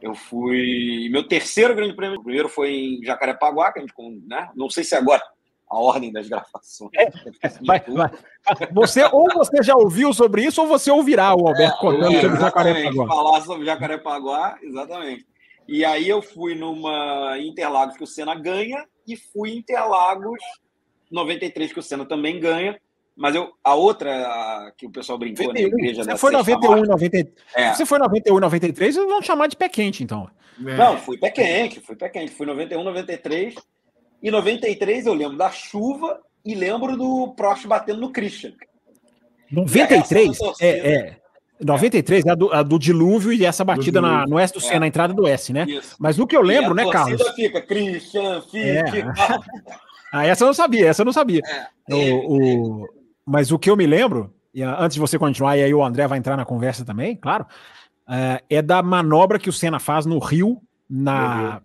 Eu 0.00 0.14
fui. 0.14 1.08
Meu 1.10 1.26
terceiro 1.26 1.74
grande 1.74 1.94
prêmio. 1.94 2.18
O 2.18 2.22
primeiro 2.22 2.48
foi 2.48 2.72
em 2.72 3.04
Jacarepaguá, 3.04 3.72
que 3.72 3.78
a 3.78 3.82
gente. 3.82 3.94
Né? 4.26 4.50
Não 4.54 4.68
sei 4.68 4.82
se 4.82 4.94
agora 4.94 5.22
a 5.70 5.78
ordem 5.78 6.10
das 6.10 6.28
gravações. 6.28 6.90
É, 6.94 7.10
vai, 7.64 7.80
vai. 7.80 8.10
Você, 8.72 9.04
ou 9.04 9.26
você 9.34 9.62
já 9.62 9.76
ouviu 9.76 10.12
sobre 10.12 10.44
isso, 10.44 10.60
ou 10.60 10.66
você 10.66 10.90
ouvirá 10.90 11.34
o 11.34 11.46
Alberto 11.46 11.76
é, 11.76 11.80
contando 11.80 12.16
é, 12.16 12.20
sobre 12.20 12.40
Jacarepaguá. 12.40 13.06
Falar 13.06 13.40
sobre 13.42 13.66
Jacarepaguá, 13.66 14.58
exatamente. 14.62 15.26
E 15.68 15.84
aí 15.84 16.08
eu 16.08 16.20
fui 16.20 16.56
numa 16.56 17.38
Interlagos 17.38 17.96
que 17.96 18.02
o 18.02 18.06
Senna 18.06 18.34
ganha 18.34 18.84
e 19.12 19.16
fui 19.16 19.52
Interlagos 19.56 20.40
93 21.10 21.72
que 21.72 21.78
o 21.78 21.82
Senna 21.82 22.04
também 22.04 22.38
ganha. 22.38 22.80
Mas 23.16 23.34
eu, 23.34 23.52
a 23.62 23.74
outra 23.74 24.10
a, 24.10 24.72
que 24.76 24.86
o 24.86 24.90
pessoal 24.90 25.18
brincou 25.18 25.46
91. 25.48 25.68
na 25.68 25.76
igreja 25.76 26.04
você 26.04 26.16
foi 26.16 26.30
91 26.30 26.82
90, 26.84 27.32
é. 27.54 27.74
Você 27.74 27.84
foi 27.84 27.98
91 27.98 28.40
93, 28.40 28.96
eles 28.96 29.08
vão 29.08 29.20
chamar 29.20 29.46
de 29.46 29.56
pé 29.56 29.68
quente, 29.68 30.02
então. 30.02 30.30
É. 30.66 30.76
Não, 30.76 30.96
fui 30.96 31.18
pé 31.18 31.30
quente, 31.30 31.80
fui 31.80 31.96
pé 31.96 32.08
quente. 32.08 32.32
Fui 32.32 32.46
91 32.46 32.82
93 32.82 33.54
e 34.22 34.30
93 34.30 35.06
eu 35.06 35.14
lembro 35.14 35.36
da 35.36 35.50
chuva 35.50 36.20
e 36.44 36.54
lembro 36.54 36.96
do 36.96 37.34
Prost 37.36 37.66
batendo 37.66 38.00
no 38.00 38.12
Christian. 38.12 38.54
93 39.50 40.38
é, 40.60 40.68
é, 40.68 41.19
93 41.62 42.24
é 42.26 42.30
a 42.30 42.34
do, 42.34 42.52
a 42.52 42.62
do 42.62 42.78
dilúvio 42.78 43.32
e 43.32 43.44
essa 43.44 43.64
batida 43.64 44.00
na, 44.00 44.26
no 44.26 44.38
S 44.38 44.52
do 44.52 44.60
C, 44.60 44.74
é. 44.74 44.78
na 44.78 44.86
entrada 44.86 45.12
do 45.12 45.26
S, 45.26 45.52
né? 45.52 45.64
Isso. 45.68 45.96
Mas 45.98 46.16
no 46.16 46.26
que 46.26 46.36
eu 46.36 46.42
lembro, 46.42 46.74
né, 46.74 46.90
Carlos? 46.90 47.22
fica, 47.34 47.60
Christian, 47.60 48.40
fique. 48.42 48.58
É. 48.58 49.12
ah, 50.12 50.26
essa 50.26 50.44
eu 50.44 50.46
não 50.46 50.54
sabia, 50.54 50.88
essa 50.88 51.02
eu 51.02 51.06
não 51.06 51.12
sabia. 51.12 51.42
É. 51.88 51.94
O, 51.94 52.84
o, 52.84 52.88
mas 53.26 53.52
o 53.52 53.58
que 53.58 53.70
eu 53.70 53.76
me 53.76 53.86
lembro, 53.86 54.32
e 54.54 54.62
antes 54.62 54.94
de 54.94 55.00
você 55.00 55.18
continuar, 55.18 55.56
e 55.56 55.62
aí 55.62 55.74
o 55.74 55.84
André 55.84 56.06
vai 56.06 56.18
entrar 56.18 56.36
na 56.36 56.44
conversa 56.44 56.84
também, 56.84 57.16
claro, 57.16 57.46
é, 58.08 58.42
é 58.48 58.62
da 58.62 58.82
manobra 58.82 59.38
que 59.38 59.48
o 59.48 59.52
Senna 59.52 59.78
faz 59.78 60.06
no 60.06 60.18
Rio, 60.18 60.60
na, 60.88 61.60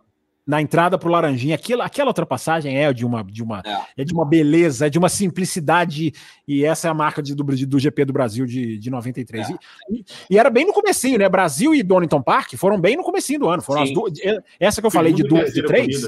na 0.45 0.61
entrada 0.61 0.97
para 0.97 1.09
o 1.09 1.11
Laranjinha. 1.11 1.55
Aquela, 1.55 1.85
aquela 1.85 2.09
ultrapassagem 2.09 2.77
é 2.77 2.93
de 2.93 3.05
uma, 3.05 3.23
de 3.23 3.41
uma 3.41 3.63
é. 3.65 4.01
é. 4.01 4.03
de 4.03 4.13
uma 4.13 4.25
beleza, 4.25 4.87
é 4.87 4.89
de 4.89 4.99
uma 4.99 5.09
simplicidade, 5.09 6.13
e 6.47 6.63
essa 6.63 6.87
é 6.87 6.91
a 6.91 6.93
marca 6.93 7.21
de, 7.21 7.33
do, 7.33 7.43
do 7.43 7.79
GP 7.79 8.05
do 8.05 8.13
Brasil 8.13 8.45
de, 8.45 8.77
de 8.77 8.89
93. 8.89 9.49
É. 9.49 9.53
E, 9.89 10.05
e, 10.29 10.37
era 10.37 10.49
bem 10.49 10.65
no 10.65 10.73
comecinho, 10.73 11.17
né? 11.17 11.27
Brasil 11.27 11.73
e 11.73 11.81
Donington 11.81 12.21
Park 12.21 12.53
foram 12.55 12.79
bem 12.79 12.95
no 12.95 13.03
comecinho 13.03 13.39
do 13.39 13.49
ano. 13.49 13.61
Foram 13.61 13.81
as 13.81 13.91
duas, 13.91 14.13
essa 14.59 14.81
que 14.81 14.87
eu 14.87 14.91
falei 14.91 15.13
de 15.13 15.23
duas 15.23 15.55
e 15.55 15.63
três. 15.63 16.07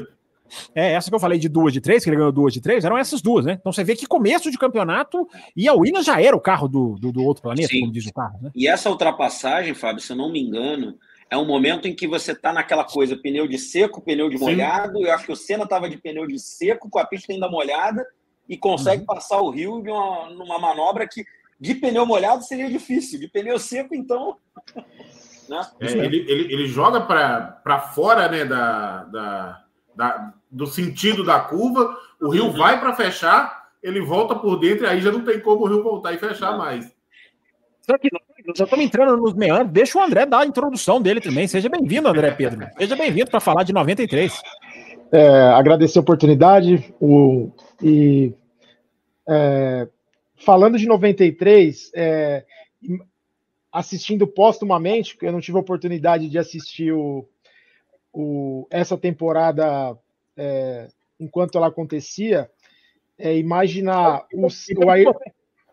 É, 0.74 0.94
essa 0.94 1.10
que 1.10 1.16
eu 1.16 1.20
falei 1.20 1.38
de 1.38 1.50
duas 1.50 1.74
de 1.74 1.82
três, 1.82 2.04
que 2.04 2.10
ele 2.10 2.16
ganhou 2.16 2.32
duas 2.32 2.54
de 2.54 2.62
três, 2.62 2.86
eram 2.86 2.98
essas 2.98 3.22
duas, 3.22 3.46
né? 3.46 3.58
Então 3.60 3.72
você 3.72 3.84
vê 3.84 3.96
que 3.96 4.06
começo 4.06 4.50
de 4.50 4.58
campeonato 4.58 5.28
e 5.56 5.68
a 5.68 5.74
Williams 5.74 6.06
já 6.06 6.22
era 6.22 6.36
o 6.36 6.40
carro 6.40 6.70
do, 6.70 6.96
do, 6.96 7.12
do 7.12 7.24
outro 7.24 7.44
planeta, 7.44 7.68
Sim. 7.68 7.82
como 7.82 7.92
diz 7.92 8.06
o 8.06 8.14
carro, 8.14 8.40
né? 8.42 8.52
E 8.56 8.68
essa 8.68 8.90
ultrapassagem, 8.90 9.74
Fábio, 9.74 10.02
se 10.02 10.12
eu 10.12 10.16
não 10.16 10.32
me 10.32 10.42
engano, 10.42 10.98
é 11.30 11.38
um 11.38 11.46
momento 11.46 11.88
em 11.88 11.96
que 11.96 12.08
você 12.08 12.34
tá 12.34 12.54
naquela 12.54 12.84
coisa, 12.84 13.18
pneu 13.18 13.48
de 13.48 13.58
seco, 13.58 14.02
pneu 14.02 14.30
de 14.30 14.38
molhado. 14.38 14.98
Sim. 14.98 15.06
Eu 15.06 15.14
acho 15.14 15.26
que 15.26 15.32
o 15.32 15.36
Senna 15.36 15.68
tava 15.68 15.90
de 15.90 15.98
pneu 15.98 16.26
de 16.26 16.40
seco, 16.40 16.90
com 16.90 17.00
a 17.00 17.06
pista 17.06 17.34
ainda 17.34 17.50
molhada, 17.50 18.06
e 18.48 18.58
consegue 18.58 19.02
uhum. 19.02 19.06
passar 19.06 19.42
o 19.42 19.50
Rio 19.50 19.76
uma, 19.76 20.30
numa 20.30 20.58
manobra 20.58 21.08
que 21.08 21.26
de 21.60 21.76
pneu 21.76 22.06
molhado 22.06 22.44
seria 22.44 22.70
difícil, 22.70 23.20
de 23.20 23.28
pneu 23.28 23.60
seco, 23.60 23.94
então. 23.94 24.38
né? 25.50 25.68
É, 25.82 25.92
ele, 25.92 26.26
ele, 26.30 26.54
ele 26.54 26.68
joga 26.68 27.02
para 27.02 27.80
fora 27.94 28.30
né, 28.30 28.46
da, 28.46 29.04
da, 29.06 29.64
da, 29.96 30.34
do 30.50 30.66
sentido 30.66 31.26
da 31.26 31.40
curva, 31.42 31.98
o 32.22 32.30
Rio 32.30 32.46
uhum. 32.46 32.54
vai 32.54 32.80
para 32.80 32.96
fechar, 32.96 33.68
ele 33.84 34.00
volta 34.00 34.34
por 34.34 34.58
dentro, 34.58 34.86
e 34.86 34.88
aí 34.88 35.02
já 35.02 35.12
não 35.12 35.26
tem 35.26 35.42
como 35.42 35.66
o 35.66 35.68
Rio 35.68 35.84
voltar 35.84 36.14
e 36.14 36.18
fechar 36.18 36.52
não. 36.52 36.60
mais. 36.60 36.96
Só 37.90 37.98
que 37.98 38.10
nós 38.12 38.22
já 38.58 38.66
estamos 38.66 38.86
entrando 38.86 39.16
nos 39.16 39.34
meandros. 39.34 39.72
Deixa 39.72 39.98
o 39.98 40.02
André 40.02 40.26
dar 40.26 40.40
a 40.40 40.46
introdução 40.46 41.02
dele 41.02 41.22
também. 41.22 41.48
Seja 41.48 41.70
bem-vindo, 41.70 42.10
André 42.10 42.32
Pedro. 42.32 42.68
Seja 42.78 42.96
bem-vindo 42.98 43.32
para 43.32 43.40
falar 43.40 43.64
de 43.64 43.72
93. 43.72 44.42
É, 45.12 45.28
agradecer 45.54 45.98
a 45.98 46.02
oportunidade. 46.02 46.94
O, 47.00 47.50
e 47.82 48.34
é, 49.28 49.88
falando 50.36 50.78
de 50.78 50.86
93, 50.86 51.92
é, 51.96 52.46
assistindo 53.72 54.28
postumamente, 54.28 55.14
porque 55.14 55.28
eu 55.28 55.32
não 55.32 55.40
tive 55.40 55.58
a 55.58 55.62
oportunidade 55.62 56.30
de 56.30 56.38
assistir 56.38 56.92
o, 56.92 57.26
o 58.12 58.68
essa 58.70 58.98
temporada 58.98 59.98
é, 60.36 60.90
enquanto 61.18 61.58
ela 61.58 61.68
acontecia, 61.68 62.50
é, 63.18 63.38
imaginar 63.38 64.26
o, 64.34 64.46
o, 64.46 64.50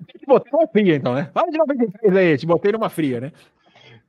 te 0.07 0.27
botei 0.27 0.53
uma 0.53 0.67
fria, 0.67 0.97
então, 0.97 1.15
né? 1.15 1.31
Fala 1.33 1.51
de 1.51 1.59
93 1.59 2.17
aí, 2.17 2.39
te 2.39 2.47
botei 2.47 2.73
numa 2.73 2.89
fria, 2.89 3.21
né? 3.21 3.33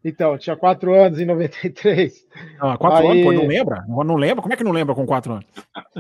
Então, 0.04 0.38
tinha 0.38 0.56
quatro 0.56 0.94
anos 0.94 1.20
em 1.20 1.26
93. 1.26 2.28
Ah, 2.60 2.78
quatro 2.78 3.08
aí... 3.08 3.22
anos, 3.22 3.24
pô, 3.24 3.32
não 3.34 3.48
lembra? 3.48 3.86
Não, 3.88 4.04
não 4.04 4.16
lembra? 4.16 4.42
Como 4.42 4.54
é 4.54 4.58
que 4.58 4.64
não 4.64 4.72
lembra 4.72 4.94
com 4.94 5.06
quatro 5.06 5.34
anos? 5.34 5.46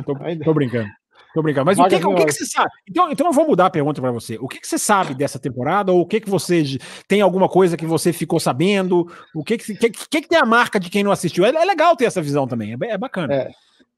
Tô, 0.06 0.15
tô 0.44 0.54
brincando. 0.54 0.89
Tô 1.34 1.42
brincando. 1.42 1.65
Mas 1.65 1.80
o 1.80 1.86
que, 1.86 1.96
o 1.96 2.15
que, 2.15 2.25
que, 2.25 2.32
você 2.32 2.46
sabe? 2.46 2.70
Então, 2.88 3.12
então 3.12 3.25
eu 3.25 3.34
vou 3.34 3.48
mudar 3.48 3.65
a 3.65 3.70
pergunta 3.70 4.00
para 4.00 4.12
você. 4.12 4.38
O 4.39 4.48
que, 4.48 4.60
que 4.62 4.68
você 4.68 4.77
sabe 4.77 5.15
dessa 5.15 5.39
temporada? 5.39 5.92
Ou 5.92 6.01
o 6.01 6.06
que, 6.06 6.22
que 6.22 6.30
você 6.30 6.63
tem 7.08 7.20
alguma 7.20 7.50
coisa 7.50 7.75
que 7.75 7.86
você 7.86 8.13
ficou 8.13 8.39
sabendo? 8.39 9.12
O 9.34 9.44
que 9.44 9.58
que, 9.58 9.75
que, 9.75 9.89
que, 9.89 10.22
que 10.22 10.30
tem 10.30 10.38
a 10.38 10.46
marca 10.46 10.80
de 10.80 10.89
quem 10.89 11.04
não 11.04 11.12
assistiu? 11.12 11.44
É, 11.44 11.50
é 11.50 11.65
legal 11.65 11.96
ter 11.96 12.06
essa 12.06 12.22
visão 12.22 12.48
também. 12.48 12.74
É, 12.74 12.92
é 12.92 12.98
bacana. 12.98 13.51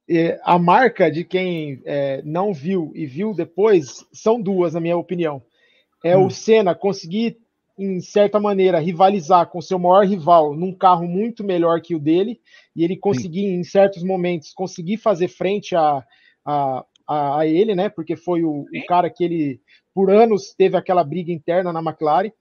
É, 0.09 0.39
a 0.43 0.57
marca 0.57 1.11
de 1.11 1.25
quem 1.25 1.81
é, 1.85 2.21
não 2.23 2.53
viu 2.53 2.93
e 2.95 3.05
viu 3.05 3.33
depois 3.33 4.05
são 4.13 4.41
duas, 4.41 4.73
na 4.73 4.79
minha 4.79 4.97
opinião 4.97 5.43
é 6.07 6.17
hum. 6.17 6.27
o 6.27 6.31
Senna 6.31 6.73
conseguir, 6.73 7.37
em 7.77 7.99
certa 7.99 8.39
maneira, 8.39 8.79
rivalizar 8.79 9.47
com 9.47 9.61
seu 9.61 9.77
maior 9.77 10.05
rival 10.05 10.55
num 10.55 10.73
carro 10.73 11.07
muito 11.07 11.43
melhor 11.43 11.81
que 11.81 11.95
o 11.95 11.99
dele, 11.99 12.39
e 12.75 12.83
ele 12.83 12.95
conseguir, 12.95 13.41
Sim. 13.41 13.55
em 13.55 13.63
certos 13.63 14.03
momentos, 14.03 14.53
conseguir 14.53 14.97
fazer 14.97 15.27
frente 15.27 15.75
a, 15.75 16.03
a, 16.45 16.85
a, 17.07 17.39
a 17.39 17.47
ele, 17.47 17.75
né? 17.75 17.89
Porque 17.89 18.15
foi 18.15 18.43
o, 18.43 18.61
o, 18.61 18.85
cara 18.87 19.09
que 19.09 19.23
ele, 19.23 19.61
por 19.93 20.09
anos, 20.09 20.53
teve 20.53 20.77
aquela 20.77 21.03
briga 21.03 21.31
interna 21.31 21.73
na 21.73 21.81
McLaren. 21.81 22.31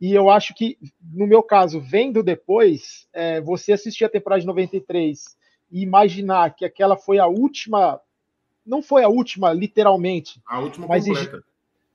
E 0.00 0.14
eu 0.14 0.30
acho 0.30 0.54
que, 0.54 0.78
no 1.12 1.26
meu 1.26 1.42
caso, 1.42 1.80
vendo 1.80 2.22
depois, 2.22 3.08
é, 3.12 3.40
você 3.40 3.72
assistir 3.72 4.04
a 4.04 4.08
temporada 4.08 4.40
de 4.40 4.46
93 4.46 5.36
e 5.70 5.82
imaginar 5.82 6.54
que 6.54 6.64
aquela 6.64 6.96
foi 6.96 7.18
a 7.18 7.26
última. 7.26 8.00
Não 8.64 8.82
foi 8.82 9.02
a 9.02 9.08
última, 9.08 9.52
literalmente. 9.52 10.40
A 10.46 10.60
última 10.60 10.86
mas 10.86 11.06
completa. 11.06 11.42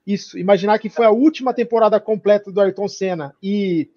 Isso, 0.06 0.38
imaginar 0.38 0.78
que 0.78 0.90
foi 0.90 1.06
a 1.06 1.10
última 1.10 1.54
temporada 1.54 1.98
completa 1.98 2.52
do 2.52 2.60
Ayrton 2.60 2.88
Senna 2.88 3.34
e, 3.42 3.88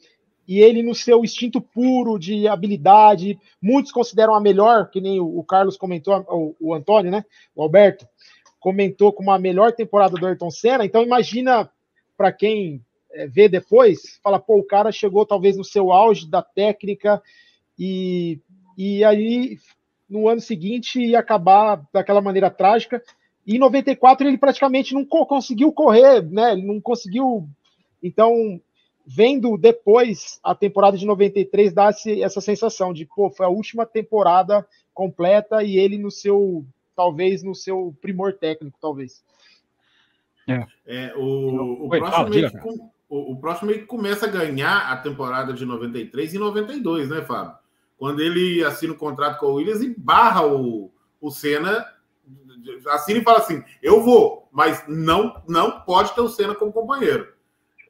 e 0.48 0.62
ele 0.62 0.82
no 0.82 0.96
seu 0.96 1.24
instinto 1.24 1.60
puro 1.60 2.18
de 2.18 2.48
habilidade, 2.48 3.38
muitos 3.62 3.92
consideram 3.92 4.34
a 4.34 4.40
melhor, 4.40 4.90
que 4.90 5.02
nem 5.02 5.20
o, 5.20 5.40
o 5.40 5.44
Carlos 5.44 5.76
comentou, 5.76 6.26
o, 6.30 6.56
o, 6.60 6.74
Antônio, 6.74 7.12
né? 7.12 7.26
O 7.54 7.62
Alberto 7.62 8.08
comentou 8.60 9.12
como 9.12 9.32
a 9.32 9.40
melhor 9.40 9.74
temporada 9.74 10.16
do 10.16 10.26
Ayrton 10.26 10.50
Senna. 10.50 10.86
Então 10.86 11.04
imagina 11.04 11.70
para 12.16 12.32
quem 12.32 12.82
é, 13.12 13.28
vê 13.28 13.50
depois, 13.50 14.20
fala, 14.24 14.40
pô, 14.40 14.58
o 14.58 14.64
cara 14.64 14.92
chegou 14.92 15.26
talvez 15.26 15.58
no 15.58 15.64
seu 15.64 15.92
auge 15.92 16.30
da 16.30 16.42
técnica 16.42 17.22
e, 17.78 18.40
e 18.78 19.04
aí 19.04 19.58
no 20.10 20.30
ano 20.30 20.40
seguinte 20.40 21.02
ia 21.02 21.20
acabar 21.20 21.86
daquela 21.92 22.22
maneira 22.22 22.50
trágica. 22.50 23.04
E 23.48 23.56
em 23.56 23.60
94 23.60 24.28
ele 24.28 24.38
praticamente 24.38 24.94
não 24.94 25.06
conseguiu 25.06 25.72
correr, 25.72 26.22
né? 26.22 26.52
Ele 26.52 26.64
não 26.64 26.82
conseguiu. 26.82 27.48
Então, 28.04 28.60
vendo 29.06 29.58
depois 29.58 30.38
a 30.44 30.54
temporada 30.54 30.98
de 30.98 31.06
93, 31.06 31.72
dá 31.72 31.90
essa 32.22 32.42
sensação 32.42 32.92
de, 32.92 33.06
pô, 33.06 33.30
foi 33.30 33.46
a 33.46 33.50
última 33.50 33.86
temporada 33.86 34.68
completa 34.94 35.64
e 35.64 35.78
ele 35.78 35.98
no 35.98 36.12
seu, 36.12 36.66
talvez 36.94 37.42
no 37.42 37.56
seu 37.56 37.96
primor 38.02 38.34
técnico, 38.34 38.78
talvez. 38.82 39.24
É. 40.46 40.66
é 40.86 41.14
o, 41.16 41.86
o, 41.86 41.90
próximo 41.90 42.30
meio 42.30 42.52
que, 42.52 42.58
o, 43.10 43.32
o, 43.32 43.38
próximo 43.38 43.68
meio 43.70 43.82
que 43.82 43.88
começa 43.88 44.26
a 44.26 44.30
ganhar 44.30 44.92
a 44.92 44.98
temporada 44.98 45.54
de 45.54 45.66
93 45.66 46.34
e 46.34 46.38
92, 46.38 47.10
né, 47.10 47.22
Fábio? 47.22 47.56
Quando 47.98 48.20
ele 48.22 48.64
assina 48.64 48.92
o 48.92 48.98
contrato 48.98 49.40
com 49.40 49.48
o 49.48 49.54
Williams 49.56 49.82
e 49.82 49.96
barra 49.98 50.46
o, 50.46 50.92
o 51.22 51.32
Senna 51.32 51.86
assina 52.90 53.20
e 53.20 53.24
fala 53.24 53.40
assim: 53.40 53.64
eu 53.82 54.02
vou, 54.02 54.48
mas 54.52 54.84
não, 54.88 55.42
não 55.48 55.82
pode 55.82 56.14
ter 56.14 56.22
o 56.22 56.30
Senna 56.30 56.56
como 56.56 56.72
companheiro. 56.72 57.28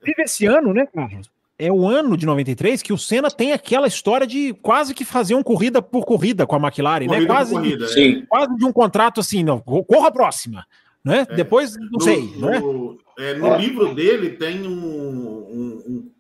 Vive 0.04 0.24
esse 0.24 0.46
ano, 0.46 0.74
né, 0.74 0.86
Carlos? 0.86 1.30
É 1.60 1.72
o 1.72 1.88
ano 1.88 2.16
de 2.16 2.26
93 2.26 2.84
que 2.84 2.94
o 2.94 2.98
Senna 2.98 3.32
tem 3.32 3.52
aquela 3.52 3.88
história 3.88 4.28
de 4.28 4.54
quase 4.62 4.94
que 4.94 5.04
fazer 5.04 5.34
um 5.34 5.42
corrida 5.42 5.82
por 5.82 6.06
corrida 6.06 6.46
com 6.46 6.56
a 6.56 6.60
McLaren, 6.60 7.08
né? 7.08 7.08
corrida 7.08 7.22
né? 7.22 7.28
Quase, 7.28 7.54
corrida, 7.54 7.86
é. 7.86 8.22
quase 8.28 8.56
de 8.56 8.66
um 8.66 8.72
contrato 8.72 9.20
assim, 9.20 9.44
não, 9.44 9.60
corra 9.60 10.10
a 10.10 10.12
próxima. 10.12 10.68
Né? 11.04 11.26
É. 11.30 11.36
Depois, 11.36 11.76
não 11.76 11.90
no, 11.94 12.02
sei. 12.02 12.32
No, 12.36 12.48
né? 12.48 12.62
é, 13.18 13.34
no 13.34 13.48
é. 13.48 13.58
livro 13.58 13.96
dele 13.96 14.32
tem 14.32 14.68
um, 14.68 14.72
um, 14.72 16.12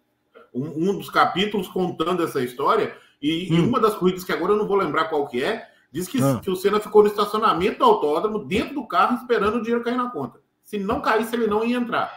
um, 0.56 0.90
um, 0.90 0.98
dos 0.98 1.10
capítulos 1.10 1.68
contando 1.68 2.24
essa 2.24 2.42
história, 2.42 2.96
e, 3.22 3.52
hum. 3.52 3.58
e 3.58 3.60
uma 3.60 3.80
das 3.80 3.94
corridas 3.96 4.24
que 4.24 4.32
agora 4.32 4.54
eu 4.54 4.58
não 4.58 4.68
vou 4.68 4.78
lembrar 4.78 5.06
qual 5.06 5.28
que 5.28 5.44
é, 5.44 5.68
Diz 5.92 6.08
que, 6.08 6.22
ah. 6.22 6.40
que 6.42 6.50
o 6.50 6.56
Senna 6.56 6.80
ficou 6.80 7.02
no 7.02 7.10
estacionamento 7.10 7.80
do 7.80 7.86
autódromo, 7.86 8.40
dentro 8.40 8.76
do 8.76 8.88
carro, 8.88 9.16
esperando 9.16 9.58
o 9.58 9.62
dinheiro 9.62 9.84
cair 9.84 9.98
na 9.98 10.10
conta. 10.10 10.40
Se 10.64 10.78
não 10.78 11.02
caísse, 11.02 11.36
ele 11.36 11.48
não 11.48 11.64
ia 11.64 11.78
entrar. 11.78 12.14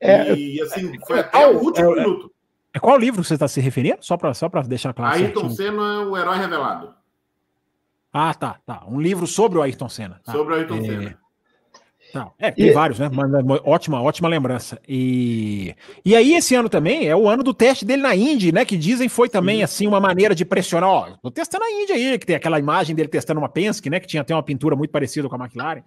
É, 0.00 0.32
e 0.34 0.60
assim, 0.60 0.94
é, 0.94 1.06
foi 1.06 1.20
até 1.20 1.42
é, 1.42 1.46
o 1.48 1.58
último 1.58 1.92
é, 1.92 2.00
minuto. 2.00 2.32
É, 2.72 2.78
qual 2.78 2.98
livro 2.98 3.24
você 3.24 3.34
está 3.34 3.48
se 3.48 3.60
referindo? 3.60 3.98
Só 4.00 4.16
para 4.16 4.32
só 4.34 4.48
deixar 4.66 4.92
claro. 4.92 5.14
Ayrton 5.14 5.50
Senna, 5.50 6.02
o 6.02 6.16
herói 6.16 6.38
revelado. 6.38 6.94
Ah, 8.12 8.32
tá, 8.34 8.58
tá. 8.64 8.84
Um 8.86 9.00
livro 9.00 9.26
sobre 9.26 9.58
o 9.58 9.62
Ayrton 9.62 9.88
Senna. 9.88 10.20
Tá. 10.24 10.32
Sobre 10.32 10.54
o 10.54 10.56
Ayrton 10.56 10.76
é, 10.76 10.82
Senna. 10.82 11.18
Não, 12.14 12.32
é, 12.38 12.50
tem 12.50 12.68
e... 12.68 12.72
vários, 12.72 12.98
né? 12.98 13.10
Mas, 13.12 13.30
ótima, 13.64 14.00
ótima 14.00 14.28
lembrança. 14.28 14.80
E, 14.88 15.74
e 16.04 16.16
aí, 16.16 16.34
esse 16.34 16.54
ano 16.54 16.68
também 16.68 17.06
é 17.06 17.14
o 17.14 17.28
ano 17.28 17.42
do 17.42 17.52
teste 17.52 17.84
dele 17.84 18.02
na 18.02 18.14
Indy, 18.16 18.50
né? 18.52 18.64
Que 18.64 18.76
dizem 18.76 19.08
foi 19.08 19.28
também, 19.28 19.62
assim, 19.62 19.86
uma 19.86 20.00
maneira 20.00 20.34
de 20.34 20.44
pressionar. 20.44 20.88
Ó, 20.88 21.10
tô 21.22 21.30
testando 21.30 21.64
a 21.64 21.70
Indy 21.70 21.92
aí, 21.92 22.18
que 22.18 22.26
tem 22.26 22.36
aquela 22.36 22.58
imagem 22.58 22.96
dele 22.96 23.08
testando 23.08 23.40
uma 23.40 23.48
Penske, 23.48 23.90
né? 23.90 24.00
Que 24.00 24.06
tinha 24.06 24.22
até 24.22 24.34
uma 24.34 24.42
pintura 24.42 24.74
muito 24.74 24.90
parecida 24.90 25.28
com 25.28 25.36
a 25.36 25.44
McLaren. 25.44 25.82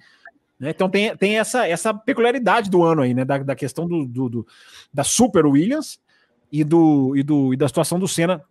Né? 0.60 0.70
Então 0.70 0.90
tem, 0.90 1.16
tem 1.18 1.40
essa, 1.40 1.68
essa 1.68 1.94
peculiaridade 1.94 2.70
do 2.70 2.84
ano 2.84 3.02
aí, 3.02 3.14
né? 3.14 3.26
Da, 3.26 3.40
da 3.40 3.56
questão 3.56 3.88
do, 3.88 4.06
do, 4.06 4.30
do, 4.30 4.48
da 4.94 5.04
Super 5.04 5.46
Williams 5.46 6.00
e, 6.52 6.64
do, 6.64 7.16
e, 7.16 7.24
do, 7.24 7.54
e 7.54 7.58
da 7.58 7.68
situação 7.68 8.00
do 8.00 8.08
Senna 8.08 8.44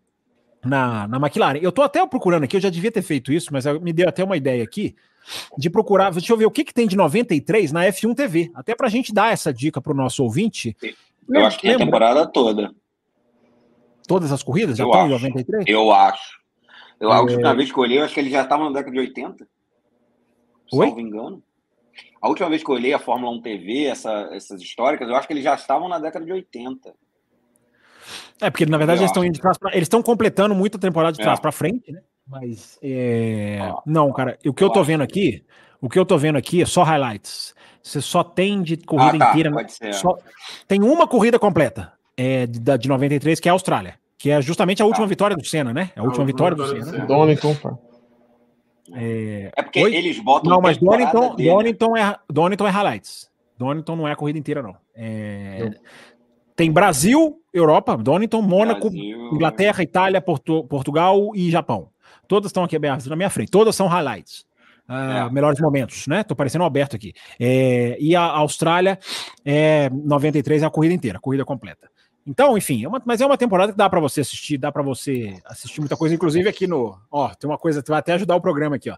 na, 0.64 1.06
na 1.06 1.18
McLaren. 1.18 1.58
Eu 1.62 1.70
tô 1.70 1.82
até 1.82 2.04
procurando 2.04 2.44
aqui, 2.44 2.56
eu 2.56 2.60
já 2.60 2.70
devia 2.70 2.90
ter 2.90 3.02
feito 3.02 3.32
isso, 3.32 3.52
mas 3.52 3.64
me 3.80 3.92
deu 3.92 4.08
até 4.08 4.24
uma 4.24 4.36
ideia 4.36 4.64
aqui 4.64 4.96
de 5.56 5.70
procurar. 5.70 6.10
Deixa 6.10 6.32
eu 6.32 6.36
ver 6.36 6.46
o 6.46 6.50
que, 6.50 6.64
que 6.64 6.74
tem 6.74 6.86
de 6.86 6.96
93 6.96 7.72
na 7.72 7.84
F1 7.86 8.14
TV. 8.14 8.50
Até 8.54 8.74
para 8.74 8.86
a 8.86 8.90
gente 8.90 9.12
dar 9.12 9.32
essa 9.32 9.52
dica 9.52 9.80
para 9.80 9.92
o 9.92 9.96
nosso 9.96 10.22
ouvinte. 10.22 10.76
Eu 11.28 11.44
acho 11.44 11.58
que 11.58 11.68
é 11.68 11.74
a 11.74 11.78
temporada 11.78 12.26
toda. 12.26 12.74
Todas 14.06 14.32
as 14.32 14.42
corridas 14.42 14.76
já 14.76 14.84
eu 14.84 14.88
estão 14.88 15.06
em 15.06 15.10
93? 15.10 15.64
Eu 15.68 15.92
acho. 15.92 16.40
Eu, 16.98 17.12
a 17.12 17.20
última 17.20 17.50
é... 17.50 17.54
vez 17.54 17.72
que 17.72 17.78
eu 17.78 17.82
olhei, 17.82 17.98
eu 17.98 18.04
acho 18.04 18.14
que 18.14 18.20
ele 18.20 18.30
já 18.30 18.42
estava 18.42 18.64
na 18.64 18.70
década 18.70 18.92
de 18.92 18.98
80. 18.98 19.46
Oi? 20.72 20.86
Salvo 20.86 21.00
engano. 21.00 21.42
A 22.20 22.28
última 22.28 22.48
vez 22.48 22.62
que 22.62 22.70
eu 22.70 22.74
olhei 22.74 22.92
a 22.92 22.98
Fórmula 22.98 23.32
1 23.38 23.40
TV, 23.40 23.84
essa, 23.84 24.28
essas 24.32 24.60
históricas, 24.60 25.08
eu 25.08 25.16
acho 25.16 25.26
que 25.26 25.32
eles 25.32 25.44
já 25.44 25.54
estavam 25.54 25.88
na 25.88 25.98
década 25.98 26.24
de 26.24 26.32
80. 26.32 26.92
É, 28.40 28.50
porque 28.50 28.66
na 28.66 28.78
verdade 28.78 29.00
eles 29.00 29.10
estão 29.10 29.24
eles 29.24 29.82
estão 29.82 30.02
completando 30.02 30.54
muito 30.54 30.76
a 30.76 30.80
temporada 30.80 31.12
de 31.12 31.22
trás 31.22 31.38
é. 31.38 31.42
para 31.42 31.52
frente, 31.52 31.92
né? 31.92 32.02
Mas 32.30 32.78
é... 32.80 33.58
não, 33.84 34.12
cara, 34.12 34.38
o 34.46 34.54
que 34.54 34.62
eu 34.62 34.70
tô 34.70 34.84
vendo 34.84 35.02
aqui, 35.02 35.42
o 35.80 35.88
que 35.88 35.98
eu 35.98 36.06
tô 36.06 36.16
vendo 36.16 36.36
aqui 36.36 36.62
é 36.62 36.66
só 36.66 36.84
highlights. 36.84 37.54
Você 37.82 38.00
só 38.00 38.22
tem 38.22 38.62
de 38.62 38.76
corrida 38.76 39.16
ah, 39.16 39.18
tá, 39.18 39.30
inteira. 39.30 39.92
Só... 39.92 40.16
Tem 40.68 40.82
uma 40.82 41.08
corrida 41.08 41.38
completa 41.38 41.92
é, 42.16 42.46
de, 42.46 42.78
de 42.78 42.88
93, 42.88 43.40
que 43.40 43.48
é 43.48 43.50
a 43.50 43.54
Austrália. 43.54 43.94
Que 44.16 44.30
é 44.30 44.40
justamente 44.42 44.82
a 44.82 44.84
última 44.84 45.06
tá. 45.06 45.08
vitória 45.08 45.36
do 45.36 45.44
Senna, 45.44 45.72
né? 45.72 45.90
A, 45.96 46.00
a 46.00 46.04
última 46.04 46.24
vitória 46.24 46.56
do 46.56 46.66
Senna. 46.66 47.06
Domington, 47.06 47.56
É, 48.92 49.50
é 49.56 49.62
porque 49.62 49.82
Oi? 49.82 49.94
eles 49.94 50.18
botam. 50.20 50.50
Não, 50.50 50.60
mas 50.60 50.76
Donington, 50.76 51.36
Donington, 51.36 51.96
é, 51.96 52.16
Donington 52.28 52.66
é 52.66 52.70
highlights. 52.70 53.30
Donington 53.56 53.96
não 53.96 54.06
é 54.06 54.12
a 54.12 54.16
corrida 54.16 54.38
inteira, 54.38 54.62
não. 54.62 54.76
É, 54.94 55.70
tem 56.54 56.70
Brasil, 56.70 57.40
Europa, 57.54 57.96
Donington, 57.96 58.42
Mônaco, 58.42 58.90
Brasil. 58.90 59.30
Inglaterra, 59.32 59.82
Itália, 59.82 60.20
Porto, 60.20 60.64
Portugal 60.64 61.32
e 61.34 61.50
Japão. 61.50 61.88
Todas 62.30 62.50
estão 62.50 62.62
aqui 62.62 62.76
abertas 62.76 63.08
na 63.08 63.16
minha 63.16 63.28
frente. 63.28 63.50
Todas 63.50 63.74
são 63.74 63.88
highlights. 63.88 64.44
Uh, 64.88 65.26
é. 65.26 65.30
Melhores 65.32 65.58
momentos, 65.58 66.06
né? 66.06 66.22
Tô 66.22 66.36
parecendo 66.36 66.62
Alberto 66.62 66.94
aqui. 66.94 67.12
É, 67.40 67.96
e 67.98 68.14
a 68.14 68.22
Austrália, 68.22 69.00
é, 69.44 69.90
93 69.90 70.62
é 70.62 70.66
a 70.66 70.70
corrida 70.70 70.94
inteira, 70.94 71.18
a 71.18 71.20
corrida 71.20 71.44
completa. 71.44 71.90
Então, 72.24 72.56
enfim, 72.56 72.84
é 72.84 72.88
uma, 72.88 73.02
mas 73.04 73.20
é 73.20 73.26
uma 73.26 73.36
temporada 73.36 73.72
que 73.72 73.78
dá 73.78 73.90
para 73.90 73.98
você 73.98 74.20
assistir, 74.20 74.58
dá 74.58 74.70
para 74.70 74.80
você 74.80 75.40
assistir 75.44 75.80
muita 75.80 75.96
coisa, 75.96 76.14
inclusive 76.14 76.48
aqui 76.48 76.68
no, 76.68 76.96
ó, 77.10 77.30
tem 77.34 77.50
uma 77.50 77.58
coisa 77.58 77.82
que 77.82 77.90
vai 77.90 77.98
até 77.98 78.12
ajudar 78.12 78.36
o 78.36 78.40
programa 78.40 78.76
aqui, 78.76 78.90
ó. 78.90 78.96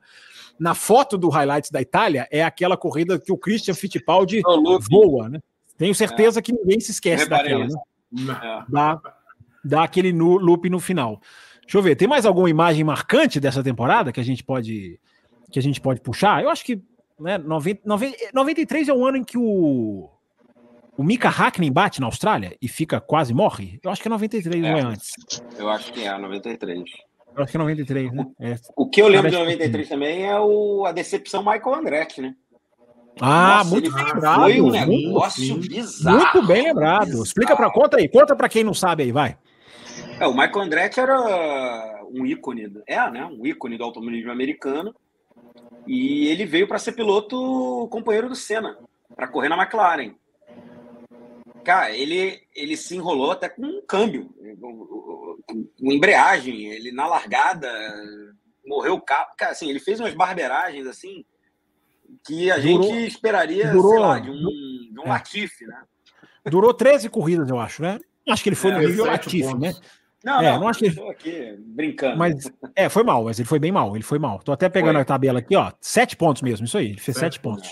Na 0.60 0.74
foto 0.74 1.16
do 1.16 1.30
highlights 1.30 1.70
da 1.70 1.80
Itália 1.80 2.28
é 2.30 2.44
aquela 2.44 2.76
corrida 2.76 3.18
que 3.18 3.32
o 3.32 3.38
Christian 3.38 3.72
Fittipaldi 3.72 4.42
voa, 4.90 5.30
né? 5.30 5.40
Tenho 5.78 5.94
certeza 5.94 6.40
é. 6.40 6.42
que 6.42 6.52
ninguém 6.52 6.80
se 6.80 6.90
esquece 6.90 7.26
daquela, 7.26 7.66
né? 7.66 7.74
É. 8.12 8.64
Dá, 8.68 9.00
dá 9.64 9.84
aquele 9.84 10.12
no, 10.12 10.36
loop 10.36 10.68
no 10.68 10.78
final. 10.78 11.18
Deixa 11.62 11.78
eu 11.78 11.82
ver, 11.82 11.96
tem 11.96 12.08
mais 12.08 12.26
alguma 12.26 12.50
imagem 12.50 12.84
marcante 12.84 13.40
dessa 13.40 13.62
temporada 13.62 14.12
que 14.12 14.20
a 14.20 14.24
gente 14.24 14.44
pode 14.44 15.00
que 15.50 15.58
a 15.58 15.62
gente 15.62 15.80
pode 15.80 16.00
puxar? 16.00 16.42
Eu 16.42 16.48
acho 16.48 16.64
que 16.64 16.82
né, 17.20 17.38
90, 17.38 17.82
90, 17.84 18.16
93 18.32 18.88
é 18.88 18.92
o 18.92 19.06
ano 19.06 19.18
em 19.18 19.24
que 19.24 19.36
o 19.38 20.08
o 20.96 21.02
Mika 21.02 21.28
Hakkinen 21.28 21.72
bate 21.72 22.00
na 22.00 22.06
Austrália 22.06 22.56
e 22.60 22.68
fica 22.68 23.00
quase 23.00 23.32
morre? 23.32 23.78
Eu 23.82 23.90
acho 23.90 24.02
que 24.02 24.08
é 24.08 24.10
93, 24.10 24.64
é, 24.64 24.70
não 24.70 24.78
é 24.78 24.82
antes. 24.82 25.10
Eu 25.58 25.68
acho 25.68 25.92
que 25.92 26.04
é 26.04 26.18
93. 26.18 26.82
Eu 27.34 27.42
acho 27.42 27.50
que 27.50 27.56
é 27.56 27.60
93, 27.60 28.12
né? 28.12 28.26
É. 28.38 28.56
O 28.76 28.88
que 28.88 29.00
eu 29.00 29.08
lembro 29.08 29.30
de 29.30 29.36
93 29.36 29.88
também 29.88 30.26
é 30.26 30.38
o, 30.38 30.84
a 30.84 30.92
decepção 30.92 31.42
Michael 31.42 31.74
Andretti, 31.74 32.20
né? 32.20 32.34
Ah, 33.20 33.58
Nossa, 33.58 33.70
muito 33.70 33.92
bem 33.92 34.04
lembrado. 34.04 34.40
Foi 34.40 34.60
um 34.60 34.70
negócio 34.70 35.54
muito, 35.54 35.68
bizarro. 35.68 36.18
Muito 36.18 36.46
bem 36.46 36.62
lembrado. 36.62 37.06
Bizarro. 37.06 37.24
Explica 37.24 37.56
para 37.56 37.70
conta 37.70 37.96
aí, 37.96 38.08
conta 38.08 38.36
para 38.36 38.48
quem 38.48 38.64
não 38.64 38.74
sabe 38.74 39.02
aí, 39.02 39.12
vai. 39.12 39.36
É, 40.20 40.26
o 40.26 40.32
Michael 40.32 40.60
Andretti 40.60 41.00
era 41.00 42.02
um 42.10 42.24
ícone, 42.26 42.72
é, 42.86 43.10
né? 43.10 43.24
Um 43.24 43.46
ícone 43.46 43.76
do 43.76 43.84
automobilismo 43.84 44.30
americano. 44.30 44.94
E 45.86 46.28
ele 46.28 46.46
veio 46.46 46.68
para 46.68 46.78
ser 46.78 46.92
piloto 46.92 47.88
companheiro 47.90 48.28
do 48.28 48.36
Senna, 48.36 48.78
para 49.16 49.26
correr 49.26 49.48
na 49.48 49.60
McLaren. 49.60 50.14
Cara, 51.64 51.94
ele, 51.94 52.40
ele 52.54 52.76
se 52.76 52.96
enrolou 52.96 53.30
até 53.30 53.48
com 53.48 53.62
um 53.62 53.82
câmbio, 53.86 54.34
com, 55.46 55.64
com 55.64 55.92
embreagem. 55.92 56.66
Ele 56.66 56.92
na 56.92 57.06
largada 57.06 57.68
morreu 58.66 58.94
o 58.94 59.00
carro. 59.00 59.34
Cara, 59.36 59.52
assim, 59.52 59.68
ele 59.68 59.80
fez 59.80 59.98
umas 60.00 60.14
barberagens 60.14 60.86
assim 60.86 61.24
que 62.24 62.50
a 62.50 62.58
durou, 62.58 62.82
gente 62.82 63.06
esperaria, 63.06 63.72
durou, 63.72 63.98
lá, 63.98 64.18
de 64.18 64.30
um, 64.30 64.34
de 64.34 65.00
um 65.00 65.04
é. 65.04 65.08
Latifi, 65.08 65.66
né? 65.66 65.82
Durou 66.44 66.74
13 66.74 67.08
corridas, 67.08 67.48
eu 67.48 67.58
acho, 67.58 67.82
né? 67.82 67.98
Acho 68.28 68.42
que 68.42 68.48
ele 68.48 68.56
foi 68.56 68.70
é, 68.70 68.74
no 68.74 68.80
nível 68.80 69.06
Latifi, 69.06 69.54
né? 69.56 69.72
Não, 70.24 70.40
é, 70.40 70.52
não, 70.52 70.60
não 70.60 70.68
acho 70.68 70.78
que 70.78 70.86
ele... 70.86 71.10
aqui 71.10 71.56
brincando. 71.58 72.16
Mas, 72.16 72.50
é, 72.76 72.88
foi 72.88 73.02
mal, 73.02 73.24
mas 73.24 73.38
ele 73.38 73.48
foi 73.48 73.58
bem 73.58 73.72
mal, 73.72 73.94
ele 73.94 74.04
foi 74.04 74.18
mal. 74.18 74.38
Tô 74.40 74.52
até 74.52 74.68
pegando 74.68 74.94
foi. 74.94 75.02
a 75.02 75.04
tabela 75.04 75.40
aqui, 75.40 75.56
ó. 75.56 75.72
Sete 75.80 76.16
pontos 76.16 76.42
mesmo, 76.42 76.64
isso 76.64 76.78
aí. 76.78 76.90
Ele 76.90 77.00
fez 77.00 77.16
sete, 77.16 77.34
sete 77.34 77.40
pontos. 77.40 77.68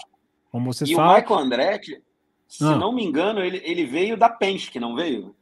Como 0.51 0.73
vocês 0.73 0.91
e 0.91 0.95
falam. 0.95 1.13
o 1.13 1.17
Michael 1.17 1.41
Andretti, 1.41 2.03
se 2.49 2.65
ah. 2.65 2.77
não 2.77 2.93
me 2.93 3.05
engano, 3.05 3.41
ele, 3.41 3.63
ele 3.65 3.85
veio 3.85 4.17
da 4.17 4.29
Penske, 4.29 4.81
não 4.81 4.97
veio? 4.97 5.35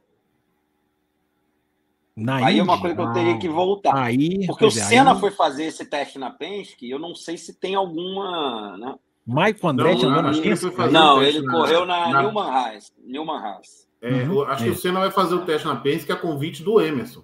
Na 2.15 2.35
aí 2.35 2.53
Indy? 2.53 2.59
é 2.59 2.63
uma 2.63 2.79
coisa 2.79 2.95
que 2.95 3.01
eu 3.01 3.13
teria 3.13 3.39
que 3.39 3.47
voltar. 3.47 3.95
Aí, 3.95 4.45
Porque 4.45 4.65
o 4.65 4.67
é, 4.67 4.71
Senna 4.71 5.13
aí... 5.13 5.19
foi 5.19 5.31
fazer 5.31 5.63
esse 5.65 5.85
teste 5.85 6.19
na 6.19 6.29
Penske 6.29 6.89
eu 6.89 6.99
não 6.99 7.15
sei 7.15 7.37
se 7.37 7.53
tem 7.53 7.75
alguma. 7.75 8.77
Né? 8.77 8.95
Michael 9.25 9.57
Andretti 9.63 10.05
andou 10.05 10.21
na 10.21 10.31
Penske? 10.31 10.69
Não, 10.91 11.23
ele 11.23 11.41
na, 11.41 11.51
correu 11.51 11.85
na, 11.85 12.09
na... 12.09 12.21
Newman 12.21 12.49
Haas. 12.49 12.93
Newman 13.03 13.37
Haas. 13.37 13.88
É, 14.01 14.09
uhum, 14.09 14.43
acho 14.43 14.63
é. 14.63 14.65
que 14.67 14.71
o 14.71 14.75
Senna 14.75 14.99
vai 14.99 15.11
fazer 15.11 15.35
o 15.35 15.45
teste 15.45 15.67
na 15.67 15.75
Penske 15.75 16.11
a 16.11 16.15
convite 16.15 16.63
do 16.63 16.79
Emerson. 16.79 17.23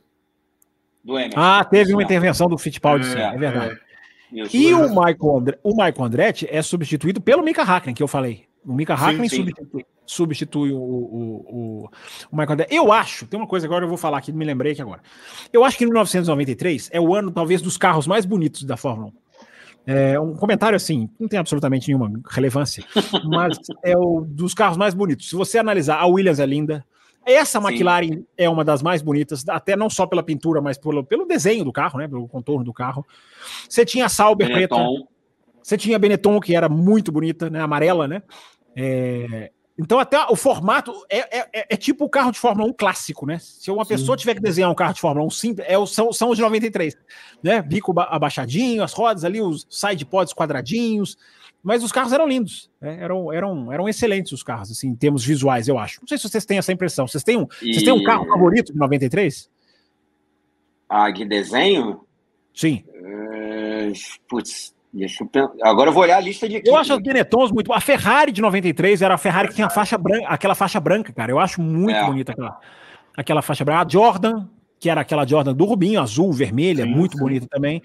Do 1.03 1.17
Emerson. 1.17 1.39
Ah, 1.39 1.63
teve 1.63 1.93
uma 1.93 2.03
intervenção 2.03 2.47
do 2.47 2.57
Fittipaldi, 2.57 3.07
é, 3.15 3.21
é 3.21 3.37
verdade. 3.37 3.79
É. 4.33 4.47
E 4.53 4.73
o 4.73 4.89
Michael, 4.89 5.37
Andr 5.37 5.57
o 5.63 5.69
Michael 5.69 6.03
Andretti 6.03 6.47
é 6.49 6.61
substituído 6.61 7.21
pelo 7.21 7.43
Mika 7.43 7.61
Hakkinen, 7.61 7.95
que 7.95 8.03
eu 8.03 8.07
falei. 8.07 8.45
O 8.65 8.73
Mika 8.73 8.95
Hakkinen 8.95 9.29
substitui, 9.29 9.85
substitui 10.05 10.71
o, 10.71 10.77
o, 10.77 11.45
o, 11.47 11.89
o 12.31 12.35
Michael 12.35 12.53
Andretti. 12.53 12.75
Eu 12.75 12.91
acho, 12.91 13.27
tem 13.27 13.39
uma 13.39 13.47
coisa 13.47 13.67
agora 13.67 13.85
eu 13.85 13.89
vou 13.89 13.97
falar 13.97 14.17
aqui, 14.17 14.33
me 14.33 14.43
lembrei 14.43 14.73
aqui 14.73 14.81
agora. 14.81 15.01
Eu 15.53 15.63
acho 15.63 15.77
que 15.77 15.85
1993 15.85 16.89
é 16.91 16.99
o 16.99 17.13
ano, 17.15 17.31
talvez, 17.31 17.61
dos 17.61 17.77
carros 17.77 18.07
mais 18.07 18.25
bonitos 18.25 18.63
da 18.63 18.75
Fórmula 18.75 19.09
1. 19.09 19.24
É 19.87 20.19
um 20.19 20.33
comentário 20.35 20.75
assim, 20.75 21.09
não 21.19 21.27
tem 21.27 21.37
absolutamente 21.37 21.87
nenhuma 21.87 22.11
relevância, 22.27 22.83
mas 23.23 23.57
é 23.83 23.95
o 23.95 24.21
dos 24.21 24.53
carros 24.53 24.77
mais 24.77 24.93
bonitos. 24.93 25.29
Se 25.29 25.35
você 25.35 25.59
analisar, 25.59 25.99
a 25.99 26.07
Williams 26.07 26.39
é 26.39 26.45
linda, 26.45 26.83
essa 27.25 27.59
McLaren 27.59 28.07
Sim. 28.07 28.25
é 28.37 28.47
uma 28.47 28.63
das 28.63 28.83
mais 28.83 29.01
bonitas, 29.01 29.43
até 29.49 29.75
não 29.75 29.89
só 29.89 30.05
pela 30.05 30.21
pintura, 30.21 30.61
mas 30.61 30.77
pelo, 30.77 31.03
pelo 31.03 31.25
desenho 31.25 31.63
do 31.63 31.73
carro, 31.73 31.99
né? 31.99 32.07
Pelo 32.07 32.27
contorno 32.27 32.63
do 32.63 32.71
carro. 32.71 33.05
Você 33.67 33.83
tinha 33.83 34.05
a 34.05 34.09
Sauber 34.09 34.47
Benetton. 34.47 34.93
preta. 34.93 35.09
Você 35.63 35.77
tinha 35.77 35.95
a 35.95 35.99
Benetton, 35.99 36.39
que 36.39 36.55
era 36.55 36.69
muito 36.69 37.11
bonita, 37.11 37.49
né? 37.49 37.59
Amarela, 37.59 38.07
né? 38.07 38.21
É, 38.75 39.51
então, 39.77 39.99
até 39.99 40.17
o 40.27 40.35
formato 40.37 40.93
é, 41.09 41.39
é, 41.39 41.49
é, 41.53 41.65
é, 41.71 41.77
tipo 41.77 42.05
o 42.05 42.09
carro 42.09 42.31
de 42.31 42.39
Fórmula 42.39 42.69
1 42.69 42.73
clássico, 42.73 43.25
né? 43.25 43.39
Se 43.39 43.69
uma 43.69 43.83
Sim. 43.83 43.89
pessoa 43.89 44.15
tiver 44.15 44.35
que 44.35 44.41
desenhar 44.41 44.71
um 44.71 44.75
carro 44.75 44.93
de 44.93 45.01
Fórmula 45.01 45.27
1 45.27 45.29
simples, 45.31 45.67
é, 45.67 45.85
são, 45.85 46.13
são 46.13 46.29
os 46.29 46.37
de 46.37 46.41
93, 46.41 46.95
né? 47.43 47.61
Bico 47.61 47.93
abaixadinho, 47.99 48.83
as 48.83 48.93
rodas 48.93 49.25
ali, 49.25 49.41
os 49.41 49.67
side 49.69 50.05
pods 50.05 50.33
quadradinhos, 50.33 51.17
mas 51.61 51.83
os 51.83 51.91
carros 51.91 52.13
eram 52.13 52.27
lindos, 52.27 52.69
né? 52.79 52.97
eram, 53.01 53.33
eram, 53.33 53.73
eram 53.73 53.89
excelentes 53.89 54.31
os 54.31 54.43
carros, 54.43 54.71
assim, 54.71 54.87
em 54.87 54.95
termos 54.95 55.25
visuais, 55.25 55.67
eu 55.67 55.79
acho. 55.79 55.99
Não 55.99 56.07
sei 56.07 56.17
se 56.17 56.29
vocês 56.29 56.45
têm 56.45 56.59
essa 56.59 56.71
impressão. 56.71 57.07
Vocês 57.07 57.23
têm 57.23 57.37
um, 57.37 57.47
e... 57.61 57.73
vocês 57.73 57.83
têm 57.83 57.91
um 57.91 58.03
carro 58.03 58.27
favorito 58.27 58.71
de 58.71 58.77
93? 58.77 59.49
Ah, 60.87 61.09
de 61.09 61.25
desenho? 61.25 62.01
Sim. 62.53 62.85
Uh, 62.87 63.91
putz, 64.29 64.74
Deixa 64.95 65.23
eu 65.25 65.27
pensar. 65.27 65.53
Agora 65.61 65.89
eu 65.89 65.93
vou 65.93 66.03
olhar 66.03 66.15
a 66.15 66.21
lista 66.21 66.47
de 66.47 66.55
equipe. 66.55 66.69
Eu 66.69 66.77
acho 66.77 66.93
as 66.93 66.99
Benettons 66.99 67.51
muito. 67.51 67.73
A 67.73 67.81
Ferrari 67.81 68.31
de 68.31 68.41
93 68.41 69.01
era 69.01 69.15
a 69.15 69.17
Ferrari 69.17 69.49
que 69.49 69.55
tinha 69.55 69.69
faixa 69.69 69.97
branca, 69.97 70.25
aquela 70.29 70.55
faixa 70.55 70.79
branca, 70.79 71.11
cara. 71.11 71.31
Eu 71.31 71.37
acho 71.37 71.61
muito 71.61 71.97
é. 71.97 72.05
bonita 72.05 72.31
aquela, 72.31 72.59
aquela 73.17 73.41
faixa 73.41 73.65
branca. 73.65 73.85
A 73.85 73.89
Jordan, 73.89 74.47
que 74.79 74.89
era 74.89 75.01
aquela 75.01 75.27
Jordan 75.27 75.53
do 75.53 75.65
Rubinho, 75.65 76.01
azul, 76.01 76.31
vermelha, 76.31 76.85
sim, 76.85 76.89
muito 76.89 77.17
sim. 77.17 77.23
bonita 77.23 77.45
também. 77.49 77.81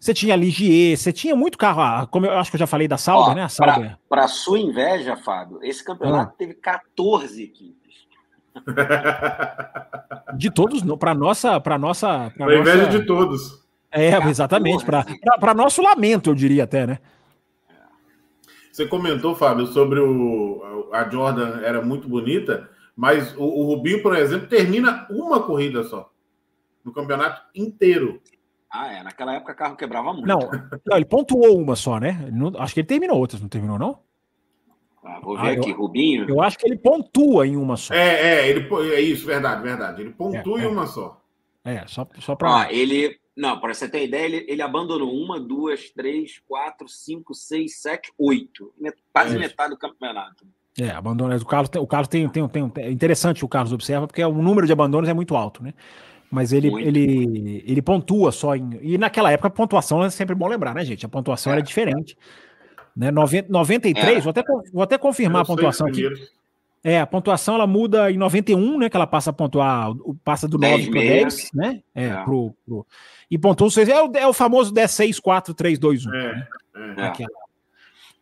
Você 0.00 0.14
tinha 0.14 0.32
a 0.32 0.36
Ligier, 0.36 0.96
você 0.96 1.12
tinha 1.12 1.36
muito 1.36 1.58
carro. 1.58 1.82
Ah, 1.82 2.08
como 2.10 2.24
eu 2.24 2.32
acho 2.32 2.50
que 2.50 2.56
eu 2.56 2.60
já 2.60 2.66
falei 2.66 2.88
da 2.88 2.96
Sauber, 2.96 3.34
né? 3.34 3.42
A 3.42 3.48
Sauber. 3.50 3.98
Para 4.08 4.26
sua 4.26 4.58
inveja, 4.58 5.18
Fábio, 5.18 5.60
esse 5.62 5.84
campeonato 5.84 6.32
ah. 6.32 6.36
teve 6.38 6.54
14 6.54 7.42
equipes. 7.42 7.94
De 10.38 10.50
todos, 10.50 10.82
para 10.96 11.14
nossa, 11.14 11.60
para 11.60 11.76
nossa, 11.76 12.32
para 12.38 12.58
inveja 12.58 12.86
de 12.86 13.04
todos. 13.04 13.63
É, 13.94 14.16
exatamente. 14.28 14.84
Para 14.84 15.54
nosso 15.54 15.80
lamento, 15.80 16.30
eu 16.30 16.34
diria 16.34 16.64
até, 16.64 16.86
né? 16.86 16.98
Você 18.72 18.86
comentou, 18.86 19.36
Fábio, 19.36 19.68
sobre 19.68 20.00
o, 20.00 20.90
a 20.92 21.08
Jordan 21.08 21.60
era 21.62 21.80
muito 21.80 22.08
bonita, 22.08 22.68
mas 22.96 23.32
o, 23.36 23.44
o 23.44 23.66
Rubinho, 23.66 24.02
por 24.02 24.16
exemplo, 24.16 24.48
termina 24.48 25.06
uma 25.08 25.40
corrida 25.40 25.84
só 25.84 26.10
no 26.84 26.92
campeonato 26.92 27.40
inteiro. 27.54 28.20
Ah, 28.68 28.92
é. 28.92 29.02
Naquela 29.04 29.34
época 29.34 29.52
o 29.52 29.56
carro 29.56 29.76
quebrava 29.76 30.12
muito. 30.12 30.26
Não, 30.26 30.40
não 30.84 30.96
ele 30.96 31.04
pontuou 31.04 31.56
uma 31.56 31.76
só, 31.76 32.00
né? 32.00 32.28
Não, 32.32 32.52
acho 32.58 32.74
que 32.74 32.80
ele 32.80 32.86
terminou 32.88 33.16
outras, 33.16 33.40
não 33.40 33.48
terminou, 33.48 33.78
não? 33.78 34.00
Ah, 35.04 35.20
vou 35.22 35.36
ver 35.36 35.50
ah, 35.50 35.52
aqui, 35.52 35.70
eu, 35.70 35.76
Rubinho. 35.76 36.28
Eu 36.28 36.42
acho 36.42 36.58
que 36.58 36.66
ele 36.66 36.76
pontua 36.76 37.46
em 37.46 37.56
uma 37.56 37.76
só. 37.76 37.94
É, 37.94 38.40
é, 38.40 38.48
ele, 38.48 38.66
é 38.92 39.00
isso, 39.00 39.24
verdade, 39.24 39.62
verdade. 39.62 40.02
Ele 40.02 40.10
pontua 40.10 40.58
é, 40.58 40.62
em 40.62 40.66
é. 40.66 40.68
uma 40.68 40.86
só. 40.86 41.20
É, 41.64 41.86
só, 41.86 42.08
só 42.18 42.34
para. 42.34 42.62
Ah, 42.62 42.72
ele, 42.72 43.16
não, 43.36 43.58
para 43.58 43.74
você 43.74 43.88
ter 43.88 44.04
ideia, 44.04 44.26
ele, 44.26 44.46
ele 44.48 44.62
abandonou 44.62 45.12
uma, 45.12 45.40
duas, 45.40 45.90
três, 45.90 46.40
quatro, 46.46 46.88
cinco, 46.88 47.34
seis, 47.34 47.80
sete, 47.80 48.12
oito. 48.16 48.72
Quase 49.12 49.34
é 49.34 49.38
metade 49.38 49.70
do 49.70 49.78
campeonato. 49.78 50.46
É, 50.80 50.90
abandono. 50.90 51.34
O 51.36 51.44
Carlos, 51.44 51.68
tem, 51.68 51.82
o 51.82 51.86
Carlos 51.86 52.08
tem, 52.08 52.28
tem, 52.28 52.48
tem, 52.48 52.72
é 52.76 52.90
interessante 52.90 53.44
o 53.44 53.48
Carlos 53.48 53.72
observa, 53.72 54.06
porque 54.06 54.24
o 54.24 54.42
número 54.42 54.66
de 54.66 54.72
abandonos 54.72 55.08
é 55.08 55.14
muito 55.14 55.36
alto, 55.36 55.62
né? 55.62 55.74
Mas 56.30 56.52
ele, 56.52 56.68
ele, 56.82 57.62
ele 57.64 57.82
pontua 57.82 58.32
só 58.32 58.56
em. 58.56 58.78
E 58.82 58.98
naquela 58.98 59.30
época 59.30 59.48
a 59.48 59.50
pontuação 59.52 60.02
é 60.02 60.10
sempre 60.10 60.34
bom 60.34 60.48
lembrar, 60.48 60.74
né, 60.74 60.84
gente? 60.84 61.06
A 61.06 61.08
pontuação 61.08 61.52
é. 61.52 61.56
era 61.56 61.62
diferente. 61.62 62.16
Né? 62.96 63.10
90, 63.10 63.48
93, 63.50 64.18
é. 64.18 64.20
vou, 64.20 64.30
até, 64.30 64.42
vou 64.72 64.82
até 64.82 64.98
confirmar 64.98 65.42
a 65.42 65.44
pontuação 65.44 65.86
aqui. 65.86 66.08
É, 66.82 67.00
a 67.00 67.06
pontuação 67.06 67.54
ela 67.54 67.66
muda 67.66 68.10
em 68.10 68.18
91, 68.18 68.78
né? 68.78 68.90
Que 68.90 68.96
ela 68.96 69.06
passa 69.06 69.30
a 69.30 69.32
pontuar, 69.32 69.92
passa 70.22 70.46
do 70.46 70.58
9 70.58 70.90
para 70.90 71.00
10, 71.00 71.50
né? 71.54 71.82
É, 71.94 72.06
é. 72.06 72.24
Pro, 72.24 72.54
pro, 72.66 72.86
e 73.34 73.38
pontua 73.38 73.68
6. 73.68 73.88
É 73.88 74.00
o, 74.00 74.12
é 74.14 74.26
o 74.28 74.32
famoso 74.32 74.72
10, 74.72 74.90
6, 74.92 75.20
4, 75.20 75.54
3, 75.54 75.76
2, 75.76 76.06
1. 76.06 76.14
É, 76.14 76.34
né? 76.96 77.12
é. 77.18 77.26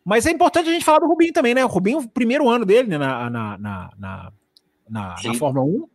Mas 0.03 0.25
é 0.25 0.31
importante 0.31 0.71
a 0.71 0.73
gente 0.73 0.85
falar 0.87 1.01
do 1.01 1.07
Rubinho 1.07 1.35
também, 1.35 1.55
né? 1.55 1.63
O 1.63 1.69
Rubinho, 1.69 1.99
o 1.99 2.09
primeiro 2.09 2.49
ano 2.49 2.65
dele 2.65 2.89
né, 2.89 2.97
na, 2.97 3.29
na, 3.29 3.59
na, 3.59 3.91
na, 3.99 4.33
na, 4.89 5.15
na 5.23 5.35
Fórmula 5.35 5.67
1. 5.67 5.87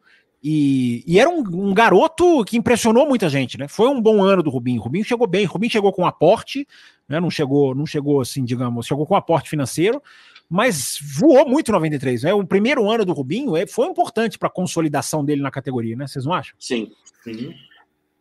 E, 0.44 1.04
e 1.08 1.20
era 1.20 1.28
um, 1.28 1.40
um, 1.40 1.74
garoto 1.74 2.46
que 2.46 2.56
impressionou 2.56 3.08
muita 3.08 3.28
gente, 3.28 3.58
né? 3.58 3.68
Foi 3.68 3.90
um 3.90 4.00
bom 4.00 4.24
ano 4.24 4.44
do 4.44 4.52
Rubinho. 4.52 4.80
O 4.80 4.84
Rubinho 4.84 5.04
chegou 5.04 5.26
bem, 5.26 5.46
o 5.46 5.50
Rubinho 5.50 5.72
chegou 5.72 5.92
com 5.92 6.06
aporte, 6.06 6.68
né? 7.10 7.20
Não 7.20 7.32
chegou, 7.32 7.74
não 7.74 7.88
chegou 7.88 8.22
assim, 8.22 8.46
digamos, 8.46 8.86
chegou 8.86 9.08
com 9.08 9.16
aporte 9.16 9.50
financeiro, 9.50 10.00
mas 10.48 11.00
voou 11.02 11.50
muito 11.50 11.70
em 11.70 11.74
93. 11.74 12.22
Né? 12.22 12.34
O 12.36 12.46
primeiro 12.46 12.88
ano 12.90 13.04
do 13.04 13.14
Rubinho 13.14 13.58
é, 13.58 13.66
foi 13.66 13.88
importante 13.88 14.38
para 14.38 14.48
a 14.48 14.52
consolidação 14.52 15.26
dele 15.26 15.42
na 15.42 15.50
categoria, 15.50 15.96
né? 15.96 16.06
Vocês 16.06 16.24
não 16.24 16.34
acham? 16.34 16.56
Sim. 16.60 16.92
Sim. 17.24 17.56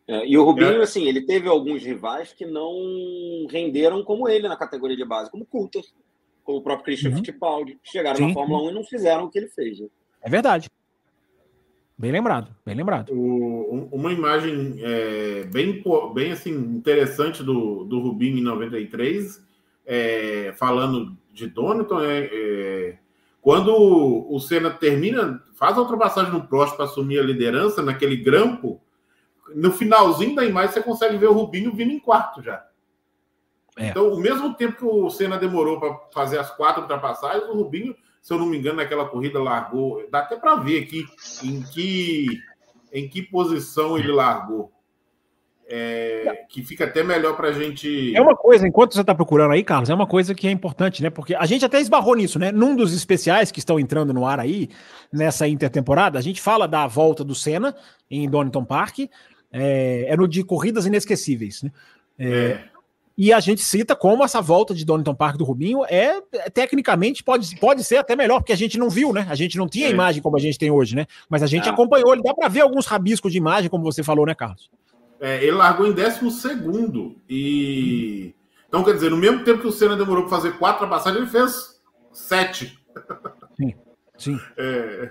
É, 0.09 0.27
e 0.27 0.39
o 0.39 0.45
Rubinho, 0.45 0.81
é. 0.81 0.83
assim, 0.83 1.07
ele 1.07 1.23
teve 1.23 1.49
alguns 1.49 1.83
rivais 1.83 2.33
que 2.33 2.47
não 2.47 3.47
renderam 3.51 4.05
como 4.05 4.29
ele 4.29 4.47
na 4.49 4.57
categoria 4.57 4.97
de 4.97 5.05
base, 5.05 5.31
como 5.31 5.43
o 5.43 5.47
Coulter, 5.47 5.83
como 6.45 6.59
o 6.59 6.63
próprio 6.63 6.85
Christian 6.85 7.11
uhum. 7.11 7.17
Fittipaldi, 7.17 7.79
chegaram 7.83 8.17
Sim. 8.17 8.29
na 8.29 8.35
Fórmula 8.35 8.63
1 8.69 8.71
e 8.71 8.75
não 8.75 8.85
fizeram 8.85 9.25
o 9.25 9.31
que 9.31 9.39
ele 9.39 9.49
fez. 9.49 9.81
Né? 9.81 9.89
É 10.23 10.31
verdade. 10.31 10.71
Bem 11.99 12.13
lembrado, 12.13 12.55
bem 12.65 12.75
lembrado. 12.75 13.11
O, 13.11 13.89
uma 13.91 14.13
imagem 14.13 14.77
é, 14.81 15.45
bem, 15.45 15.83
bem 16.15 16.33
assim, 16.33 16.53
interessante 16.53 17.43
do, 17.43 17.85
do 17.85 18.01
Rubinho 18.01 18.39
em 18.39 18.43
93, 18.43 19.43
é, 19.87 20.53
falando 20.57 21.17
de 21.33 21.47
Donovan, 21.47 22.05
é, 22.05 22.31
é, 22.31 22.99
quando 23.41 23.73
o 23.75 24.39
Senna 24.41 24.71
termina, 24.71 25.43
faz 25.55 25.77
a 25.79 25.81
ultrapassagem 25.81 26.33
no 26.33 26.47
Prost 26.47 26.77
para 26.77 26.85
assumir 26.85 27.19
a 27.19 27.23
liderança 27.23 27.81
naquele 27.81 28.17
grampo, 28.17 28.81
no 29.55 29.73
finalzinho 29.73 30.35
da 30.35 30.45
imagem 30.45 30.73
você 30.73 30.83
consegue 30.83 31.17
ver 31.17 31.27
o 31.27 31.33
Rubinho 31.33 31.73
vindo 31.73 31.93
em 31.93 31.99
quarto 31.99 32.43
já. 32.43 32.67
É. 33.77 33.89
Então, 33.89 34.13
o 34.13 34.19
mesmo 34.19 34.55
tempo 34.55 34.77
que 34.77 34.85
o 34.85 35.11
Senna 35.11 35.39
demorou 35.39 35.79
para 35.79 35.95
fazer 36.13 36.39
as 36.39 36.51
quatro 36.51 36.83
ultrapassagens, 36.83 37.45
o 37.45 37.53
Rubinho 37.53 37.95
se 38.27 38.33
eu 38.33 38.41
não 38.41 38.47
me 38.47 38.59
engano, 38.59 38.79
naquela 38.79 39.05
corrida 39.05 39.41
largou. 39.41 40.05
Dá 40.11 40.19
até 40.19 40.35
para 40.35 40.57
ver 40.57 40.83
aqui 40.83 41.07
em 41.45 41.63
que, 41.63 42.27
em 42.93 43.09
que 43.09 43.23
posição 43.23 43.97
ele 43.97 44.11
largou. 44.11 44.73
É, 45.69 46.45
que 46.49 46.61
fica 46.61 46.87
até 46.87 47.05
melhor 47.05 47.37
para 47.37 47.51
a 47.51 47.53
gente. 47.53 48.17
É 48.17 48.21
uma 48.21 48.35
coisa, 48.35 48.67
enquanto 48.67 48.95
você 48.95 49.01
está 49.01 49.15
procurando 49.15 49.53
aí, 49.53 49.63
Carlos, 49.63 49.91
é 49.91 49.95
uma 49.95 50.09
coisa 50.09 50.35
que 50.35 50.49
é 50.49 50.51
importante, 50.51 51.05
né? 51.05 51.09
Porque 51.09 51.37
a 51.37 51.47
gente 51.47 51.65
até 51.65 51.81
esbarrou 51.81 52.17
nisso, 52.17 52.37
né? 52.37 52.51
Num 52.51 52.75
dos 52.75 52.93
especiais 52.93 53.53
que 53.53 53.61
estão 53.61 53.79
entrando 53.79 54.13
no 54.13 54.27
ar 54.27 54.41
aí, 54.41 54.71
nessa 55.13 55.47
intertemporada, 55.47 56.19
a 56.19 56.23
gente 56.23 56.43
fala 56.43 56.67
da 56.67 56.85
volta 56.89 57.23
do 57.23 57.35
Senna 57.35 57.77
em 58.11 58.29
Donington 58.29 58.65
Park, 58.65 59.09
é, 59.53 60.07
é 60.09 60.17
no 60.17 60.27
de 60.27 60.43
Corridas 60.45 60.87
Inesquecíveis, 60.87 61.63
né? 61.63 61.73
É, 62.19 62.29
é. 62.29 62.65
E 63.19 63.33
a 63.33 63.41
gente 63.41 63.63
cita 63.63 63.97
como 63.97 64.23
essa 64.23 64.43
volta 64.43 64.75
de 64.75 64.85
Donington 64.85 65.15
Park 65.15 65.37
do 65.37 65.45
Rubinho 65.45 65.87
é, 65.87 66.21
é, 66.33 66.51
tecnicamente 66.51 67.25
pode, 67.25 67.57
pode 67.57 67.83
ser 67.83 67.97
até 67.97 68.15
melhor, 68.15 68.41
porque 68.41 68.53
a 68.53 68.57
gente 68.57 68.79
não 68.79 68.91
viu, 68.91 69.11
né? 69.11 69.27
A 69.31 69.35
gente 69.35 69.57
não 69.57 69.67
tinha 69.67 69.89
imagem 69.89 70.21
como 70.21 70.37
a 70.37 70.41
gente 70.41 70.59
tem 70.59 70.71
hoje, 70.71 70.95
né? 70.95 71.07
Mas 71.29 71.43
a 71.43 71.47
gente 71.47 71.67
é. 71.67 71.73
acompanhou, 71.73 72.13
ele 72.13 72.23
dá 72.23 72.35
para 72.35 72.49
ver 72.49 72.61
alguns 72.61 72.85
rabiscos 72.85 73.33
de 73.33 73.39
imagem, 73.39 73.71
como 73.71 73.83
você 73.83 74.03
falou, 74.03 74.27
né, 74.27 74.35
Carlos? 74.35 74.71
É, 75.19 75.43
ele 75.43 75.53
largou 75.53 75.87
em 75.87 75.93
12 75.93 76.31
segundo 76.31 77.17
e 77.27 78.35
então 78.69 78.85
quer 78.85 78.93
dizer, 78.93 79.11
no 79.11 79.17
mesmo 79.17 79.43
tempo 79.45 79.63
que 79.63 79.67
o 79.67 79.73
Senna 79.73 79.97
demorou 79.97 80.25
para 80.25 80.37
fazer 80.37 80.59
quatro 80.59 80.87
passagens, 80.87 81.23
ele 81.23 81.31
fez 81.31 81.81
sete. 82.13 82.79
Sim. 83.57 83.75
Sim. 84.19 84.41
É, 84.59 85.11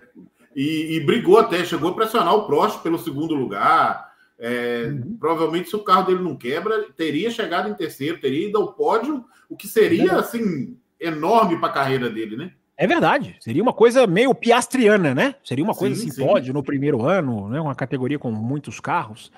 e, 0.55 0.95
e 0.95 0.99
brigou 0.99 1.39
até, 1.39 1.63
chegou 1.65 1.89
a 1.89 1.95
pressionar 1.95 2.35
o 2.35 2.45
Prost 2.45 2.81
pelo 2.81 2.99
segundo 2.99 3.33
lugar. 3.33 4.13
É, 4.37 4.87
uhum. 4.87 5.17
Provavelmente, 5.19 5.69
se 5.69 5.75
o 5.75 5.83
carro 5.83 6.07
dele 6.07 6.23
não 6.23 6.35
quebra, 6.35 6.85
teria 6.95 7.29
chegado 7.31 7.69
em 7.69 7.73
terceiro, 7.73 8.19
teria 8.19 8.49
ido 8.49 8.57
ao 8.57 8.73
pódio, 8.73 9.23
o 9.49 9.55
que 9.55 9.67
seria 9.67 10.11
é 10.11 10.15
assim 10.15 10.77
enorme 10.99 11.57
para 11.57 11.69
a 11.69 11.73
carreira 11.73 12.09
dele, 12.09 12.35
né? 12.35 12.51
É 12.77 12.85
verdade. 12.85 13.37
Seria 13.39 13.63
uma 13.63 13.71
coisa 13.71 14.05
meio 14.05 14.35
piastriana, 14.35 15.15
né? 15.15 15.35
Seria 15.43 15.63
uma 15.63 15.73
coisa 15.73 15.95
sim, 15.95 16.09
assim, 16.09 16.11
sim. 16.11 16.25
pódio 16.25 16.53
no 16.53 16.63
primeiro 16.63 17.05
ano, 17.05 17.47
né? 17.47 17.61
Uma 17.61 17.75
categoria 17.75 18.19
com 18.19 18.31
muitos 18.31 18.79
carros. 18.79 19.31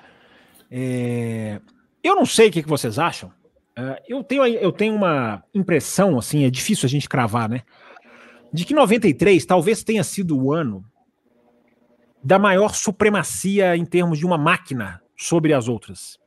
É... 0.70 1.60
Eu 2.02 2.16
não 2.16 2.26
sei 2.26 2.48
o 2.48 2.52
que, 2.52 2.62
vocês 2.62 2.98
acham. 2.98 3.30
É, 3.76 4.02
eu 4.08 4.24
tenho, 4.24 4.44
eu 4.44 4.72
tenho 4.72 4.94
uma 4.94 5.44
impressão, 5.54 6.18
assim, 6.18 6.44
é 6.44 6.50
difícil 6.50 6.86
a 6.86 6.88
gente 6.88 7.08
cravar, 7.08 7.48
né? 7.48 7.62
De 8.52 8.64
que 8.64 8.74
93 8.74 9.44
talvez 9.46 9.84
tenha 9.84 10.02
sido 10.02 10.36
o 10.36 10.52
ano 10.52 10.84
da 12.28 12.38
maior 12.38 12.74
supremacia 12.74 13.74
em 13.74 13.86
termos 13.86 14.18
de 14.18 14.26
uma 14.26 14.36
máquina 14.36 15.00
sobre 15.16 15.54
as 15.54 15.66
outras. 15.66 16.18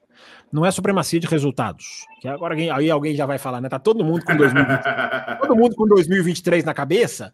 Não 0.52 0.66
é 0.66 0.72
supremacia 0.72 1.20
de 1.20 1.28
resultados. 1.28 2.08
Que 2.20 2.28
agora 2.28 2.56
alguém, 2.56 2.72
aí 2.72 2.90
alguém 2.90 3.16
já 3.16 3.28
vai 3.28 3.38
falar, 3.38 3.62
né? 3.62 3.70
Tá 3.70 3.78
todo 3.78 4.04
mundo 4.04 4.26
com 4.26 4.36
2020, 4.36 4.82
todo 5.40 5.56
mundo 5.56 5.76
com 5.76 5.86
2023 5.86 6.66
na 6.66 6.74
cabeça, 6.74 7.32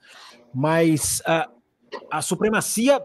mas 0.54 1.22
a, 1.26 1.48
a 2.12 2.22
supremacia 2.22 3.02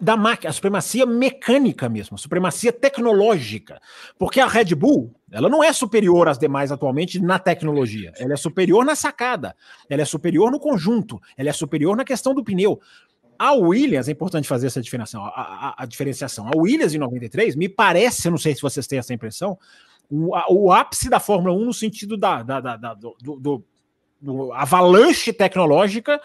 da 0.00 0.16
máquina, 0.16 0.50
a 0.50 0.52
supremacia 0.52 1.04
mecânica 1.04 1.88
mesmo, 1.88 2.14
a 2.14 2.18
supremacia 2.18 2.72
tecnológica. 2.72 3.80
Porque 4.16 4.38
a 4.38 4.46
Red 4.46 4.72
Bull, 4.76 5.12
ela 5.32 5.48
não 5.48 5.64
é 5.64 5.72
superior 5.72 6.28
às 6.28 6.38
demais 6.38 6.70
atualmente 6.70 7.20
na 7.20 7.40
tecnologia. 7.40 8.12
Ela 8.20 8.34
é 8.34 8.36
superior 8.36 8.84
na 8.84 8.94
sacada, 8.94 9.56
ela 9.90 10.02
é 10.02 10.04
superior 10.04 10.52
no 10.52 10.60
conjunto, 10.60 11.20
ela 11.36 11.48
é 11.48 11.52
superior 11.52 11.96
na 11.96 12.04
questão 12.04 12.32
do 12.32 12.44
pneu. 12.44 12.80
A 13.42 13.54
Williams, 13.54 14.08
é 14.08 14.12
importante 14.12 14.46
fazer 14.46 14.68
essa 14.68 14.80
diferenciação, 14.80 15.24
a, 15.24 15.30
a, 15.30 15.74
a, 15.82 15.84
diferenciação. 15.84 16.46
A 16.46 16.56
Williams 16.56 16.94
em 16.94 16.98
93, 16.98 17.56
me 17.56 17.68
parece, 17.68 18.28
eu 18.28 18.30
não 18.30 18.38
sei 18.38 18.54
se 18.54 18.62
vocês 18.62 18.86
têm 18.86 19.00
essa 19.00 19.12
impressão, 19.12 19.58
o, 20.08 20.32
a, 20.32 20.44
o 20.48 20.70
ápice 20.70 21.10
da 21.10 21.18
Fórmula 21.18 21.52
1 21.52 21.64
no 21.64 21.74
sentido 21.74 22.16
da, 22.16 22.40
da, 22.44 22.60
da, 22.60 22.76
da 22.76 22.94
do, 22.94 23.16
do, 23.20 23.64
do, 24.20 24.52
avalanche 24.52 25.32
tecnológica 25.32 26.20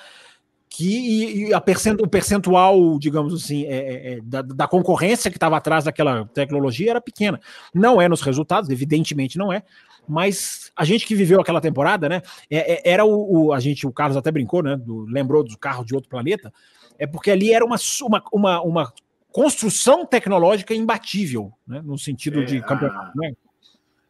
que 0.69 1.47
e, 1.47 1.51
e 1.51 1.61
percent, 1.61 1.99
o 1.99 2.07
percentual, 2.07 2.99
digamos 2.99 3.33
assim, 3.33 3.65
é, 3.65 3.77
é, 3.77 4.13
é 4.13 4.21
da, 4.21 4.43
da, 4.43 4.67
concorrência 4.67 5.31
que 5.31 5.37
estava 5.37 5.57
atrás 5.57 5.85
daquela 5.85 6.23
tecnologia 6.25 6.91
era 6.91 7.01
pequena. 7.01 7.41
Não 7.73 7.99
é 7.99 8.07
nos 8.07 8.21
resultados, 8.21 8.69
evidentemente 8.69 9.39
não 9.39 9.51
é, 9.51 9.63
mas 10.07 10.71
a 10.75 10.85
gente 10.85 11.07
que 11.07 11.15
viveu 11.15 11.41
aquela 11.41 11.59
temporada, 11.59 12.07
né? 12.07 12.21
É, 12.47 12.73
é 12.73 12.91
era 12.91 13.03
o, 13.03 13.47
o, 13.47 13.53
a 13.53 13.59
gente, 13.59 13.87
o 13.87 13.91
Carlos 13.91 14.17
até 14.17 14.29
brincou, 14.29 14.61
né? 14.61 14.77
Do, 14.77 14.99
lembrou 15.05 15.43
do 15.43 15.57
carro 15.57 15.83
de 15.83 15.95
outro 15.95 16.09
planeta 16.11 16.53
é 16.97 17.07
porque 17.07 17.31
ali 17.31 17.53
era 17.53 17.65
uma, 17.65 17.77
uma, 18.03 18.23
uma, 18.31 18.61
uma 18.61 18.93
construção 19.31 20.05
tecnológica 20.05 20.73
imbatível, 20.73 21.51
né, 21.67 21.81
no 21.83 21.97
sentido 21.97 22.41
é, 22.41 22.45
de 22.45 22.61
campeonato. 22.61 23.17
Né? 23.17 23.33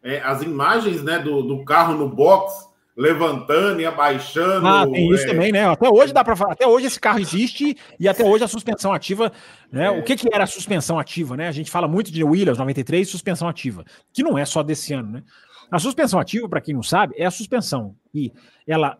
É, 0.03 0.21
as 0.21 0.41
imagens 0.41 1.03
né, 1.03 1.19
do, 1.19 1.41
do 1.41 1.65
carro 1.65 1.93
no 1.95 2.09
box 2.09 2.67
levantando 2.97 3.79
e 3.79 3.85
abaixando. 3.85 4.65
Ah, 4.65 4.87
tem 4.87 5.13
isso 5.13 5.25
é... 5.25 5.27
também, 5.27 5.51
né? 5.51 5.67
Até 5.67 5.87
hoje 5.87 6.11
dá 6.11 6.23
para 6.23 6.33
até 6.51 6.65
hoje 6.65 6.87
esse 6.87 6.99
carro 6.99 7.19
existe 7.19 7.77
e 7.99 8.09
até 8.09 8.25
hoje 8.25 8.43
a 8.43 8.47
suspensão 8.47 8.91
ativa, 8.91 9.31
né? 9.71 9.85
É. 9.85 9.91
O 9.91 10.03
que 10.03 10.15
que 10.15 10.27
era 10.33 10.45
a 10.45 10.47
suspensão 10.47 10.97
ativa, 10.97 11.37
né? 11.37 11.47
A 11.47 11.51
gente 11.51 11.69
fala 11.69 11.87
muito 11.87 12.11
de 12.11 12.23
Williams 12.23 12.57
93, 12.57 13.07
suspensão 13.07 13.47
ativa, 13.47 13.85
que 14.11 14.23
não 14.23 14.35
é 14.35 14.45
só 14.45 14.63
desse 14.63 14.93
ano, 14.95 15.11
né? 15.11 15.23
A 15.69 15.77
suspensão 15.77 16.19
ativa, 16.19 16.49
para 16.49 16.61
quem 16.61 16.73
não 16.73 16.81
sabe, 16.81 17.13
é 17.17 17.25
a 17.25 17.31
suspensão 17.31 17.95
e 18.13 18.31
ela 18.65 18.97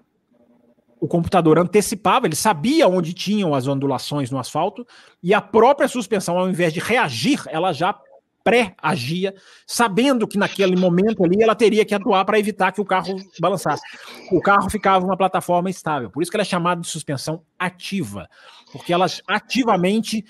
o 1.00 1.08
computador 1.08 1.60
antecipava, 1.60 2.26
ele 2.26 2.36
sabia 2.36 2.88
onde 2.88 3.14
tinham 3.14 3.54
as 3.54 3.68
ondulações 3.68 4.32
no 4.32 4.40
asfalto, 4.40 4.86
e 5.22 5.34
a 5.34 5.42
própria 5.42 5.88
suspensão, 5.88 6.38
ao 6.38 6.50
invés 6.50 6.74
de 6.74 6.80
reagir, 6.80 7.44
ela 7.48 7.72
já 7.72 7.98
pré-agia, 8.44 9.36
sabendo 9.66 10.26
que 10.26 10.38
naquele 10.38 10.78
momento 10.78 11.22
ali 11.26 11.44
ela 11.44 11.54
teria 11.54 11.84
que 11.84 11.94
atuar 11.94 12.24
para 12.24 12.40
evitar 12.40 12.72
que 12.72 12.80
o 12.80 12.86
carro 12.86 13.14
balançasse. 13.42 13.84
O 14.32 14.40
carro 14.40 14.70
ficava 14.70 15.06
uma 15.06 15.18
plataforma 15.18 15.70
estável. 15.70 16.10
Por 16.10 16.24
isso 16.24 16.32
que 16.32 16.38
ela 16.38 16.44
é 16.44 16.46
chamada 16.46 16.80
de 16.80 16.88
suspensão 16.88 17.42
ativa, 17.60 18.30
porque 18.72 18.94
ela 18.94 19.06
ativamente 19.28 20.24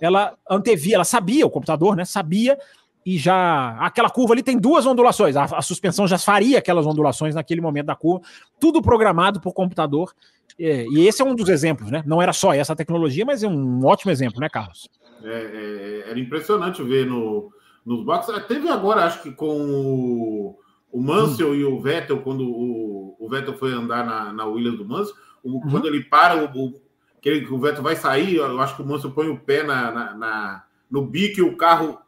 ela 0.00 0.36
antevia, 0.48 0.94
ela 0.94 1.04
sabia, 1.04 1.44
o 1.44 1.50
computador, 1.50 1.96
né, 1.96 2.04
sabia 2.04 2.56
e 3.04 3.18
já 3.18 3.76
aquela 3.78 4.08
curva 4.08 4.32
ali 4.32 4.42
tem 4.42 4.58
duas 4.58 4.86
ondulações. 4.86 5.36
A, 5.36 5.44
a, 5.44 5.62
suspensão 5.62 6.06
já 6.06 6.18
faria 6.18 6.58
aquelas 6.58 6.86
ondulações 6.86 7.34
naquele 7.34 7.60
momento 7.60 7.86
da 7.86 7.96
curva, 7.96 8.24
tudo 8.58 8.80
programado 8.80 9.40
por 9.40 9.52
computador. 9.52 10.14
É, 10.58 10.86
e 10.86 11.06
esse 11.06 11.20
é 11.20 11.24
um 11.24 11.34
dos 11.34 11.48
exemplos, 11.48 11.90
né? 11.90 12.02
Não 12.06 12.22
era 12.22 12.32
só 12.32 12.54
essa 12.54 12.76
tecnologia, 12.76 13.24
mas 13.24 13.42
é 13.42 13.48
um 13.48 13.84
ótimo 13.84 14.12
exemplo, 14.12 14.40
né, 14.40 14.48
Carlos? 14.48 14.88
É, 15.22 15.28
é, 15.28 16.10
era 16.10 16.18
impressionante 16.18 16.82
ver 16.82 17.06
no, 17.06 17.50
nos 17.84 18.04
boxes. 18.04 18.34
É, 18.34 18.40
teve 18.40 18.68
agora, 18.68 19.04
acho 19.04 19.22
que 19.22 19.32
com 19.32 19.58
o, 19.58 20.58
o 20.92 21.02
Mansell 21.02 21.50
hum. 21.50 21.54
e 21.54 21.64
o 21.64 21.80
Vettel, 21.80 22.22
quando 22.22 22.44
o, 22.44 23.16
o 23.18 23.28
Vettel 23.28 23.54
foi 23.54 23.72
andar 23.72 24.06
na, 24.06 24.32
na 24.32 24.46
Williams 24.46 24.78
do 24.78 24.84
Mansell, 24.84 25.14
o, 25.42 25.50
uhum. 25.50 25.70
quando 25.70 25.88
ele 25.88 26.04
para, 26.04 26.44
o, 26.44 26.72
que 27.20 27.46
o 27.50 27.58
Vettel 27.58 27.82
vai 27.82 27.96
sair, 27.96 28.36
eu 28.36 28.60
acho 28.60 28.76
que 28.76 28.82
o 28.82 28.86
Mansell 28.86 29.10
põe 29.10 29.28
o 29.28 29.38
pé 29.38 29.62
na, 29.62 29.90
na, 29.90 30.14
na 30.14 30.64
no 30.90 31.02
bico 31.02 31.40
e 31.40 31.42
o 31.42 31.56
carro 31.56 31.98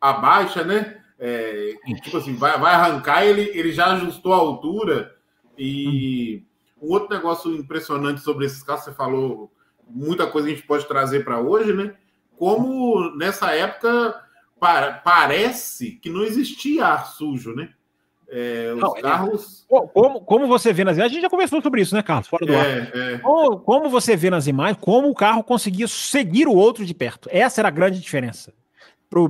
abaixa, 0.00 0.64
né? 0.64 0.98
É, 1.18 1.74
tipo 2.02 2.16
assim, 2.16 2.34
vai, 2.34 2.58
vai 2.58 2.74
arrancar, 2.74 3.24
ele, 3.24 3.42
ele 3.54 3.72
já 3.72 3.92
ajustou 3.92 4.32
a 4.32 4.36
altura. 4.36 5.14
E 5.58 6.42
um 6.80 6.92
outro 6.92 7.14
negócio 7.14 7.54
impressionante 7.54 8.20
sobre 8.20 8.46
esses 8.46 8.62
carros, 8.62 8.84
você 8.84 8.92
falou, 8.92 9.50
muita 9.88 10.26
coisa 10.26 10.46
a 10.46 10.50
gente 10.50 10.62
pode 10.62 10.86
trazer 10.86 11.24
para 11.24 11.40
hoje, 11.40 11.72
né? 11.72 11.94
Como 12.36 13.10
nessa 13.16 13.52
época 13.52 14.14
para, 14.60 14.92
parece 14.92 15.92
que 15.92 16.08
não 16.08 16.22
existia 16.22 16.86
ar 16.86 17.06
sujo, 17.06 17.52
né? 17.54 17.70
É, 18.30 18.72
os 18.74 18.80
Não, 18.80 18.96
é- 18.96 19.00
carros. 19.00 19.66
Como, 19.68 20.20
como 20.20 20.46
você 20.46 20.72
vê 20.72 20.84
nas 20.84 20.96
imagens, 20.96 21.10
a 21.10 21.14
gente 21.14 21.22
já 21.22 21.30
conversou 21.30 21.62
sobre 21.62 21.80
isso, 21.80 21.94
né, 21.94 22.02
Carlos? 22.02 22.28
Fora 22.28 22.44
do 22.46 22.54
ar. 22.54 22.66
É, 22.66 23.14
é, 23.14 23.18
Como, 23.18 23.58
como 23.60 23.88
você 23.88 24.14
vê 24.14 24.28
nas 24.30 24.46
imagens, 24.46 24.78
como 24.80 25.08
o 25.08 25.14
carro 25.14 25.42
conseguia 25.42 25.88
seguir 25.88 26.46
o 26.46 26.54
outro 26.54 26.84
de 26.84 26.94
perto. 26.94 27.28
Essa 27.32 27.60
era 27.62 27.68
a 27.68 27.72
grande 27.72 27.98
diferença 27.98 28.52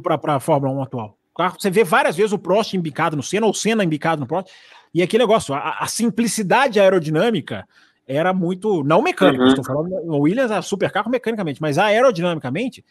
para 0.03 0.37
a 0.37 0.41
Fórmula 0.41 0.73
1 0.73 0.83
atual. 0.83 1.19
Carro, 1.37 1.57
você 1.59 1.71
vê 1.71 1.85
várias 1.85 2.17
vezes 2.17 2.33
o 2.33 2.39
Prost 2.39 2.75
embicado 2.75 3.17
no 3.17 3.23
Senna, 3.23 3.47
ou 3.47 3.53
o 3.53 3.55
Senna 3.55 3.85
embicado 3.85 4.21
no 4.21 4.27
Prost, 4.27 4.51
e 4.93 5.03
aquele 5.03 5.23
negócio, 5.23 5.55
a, 5.55 5.79
a 5.79 5.87
simplicidade 5.87 6.81
aerodinâmica 6.81 7.67
era 8.07 8.33
muito. 8.33 8.83
Não 8.83 9.01
mecânica, 9.03 9.43
Uhum. 9.45 9.49
estou 9.51 9.65
falando. 9.65 9.93
O 10.07 10.21
Williams 10.21 10.51
é 10.51 10.61
super 10.63 10.91
carro 10.91 11.11
mecanicamente, 11.11 11.61
mas 11.63 11.79
aerodinamicamente, 11.79 12.85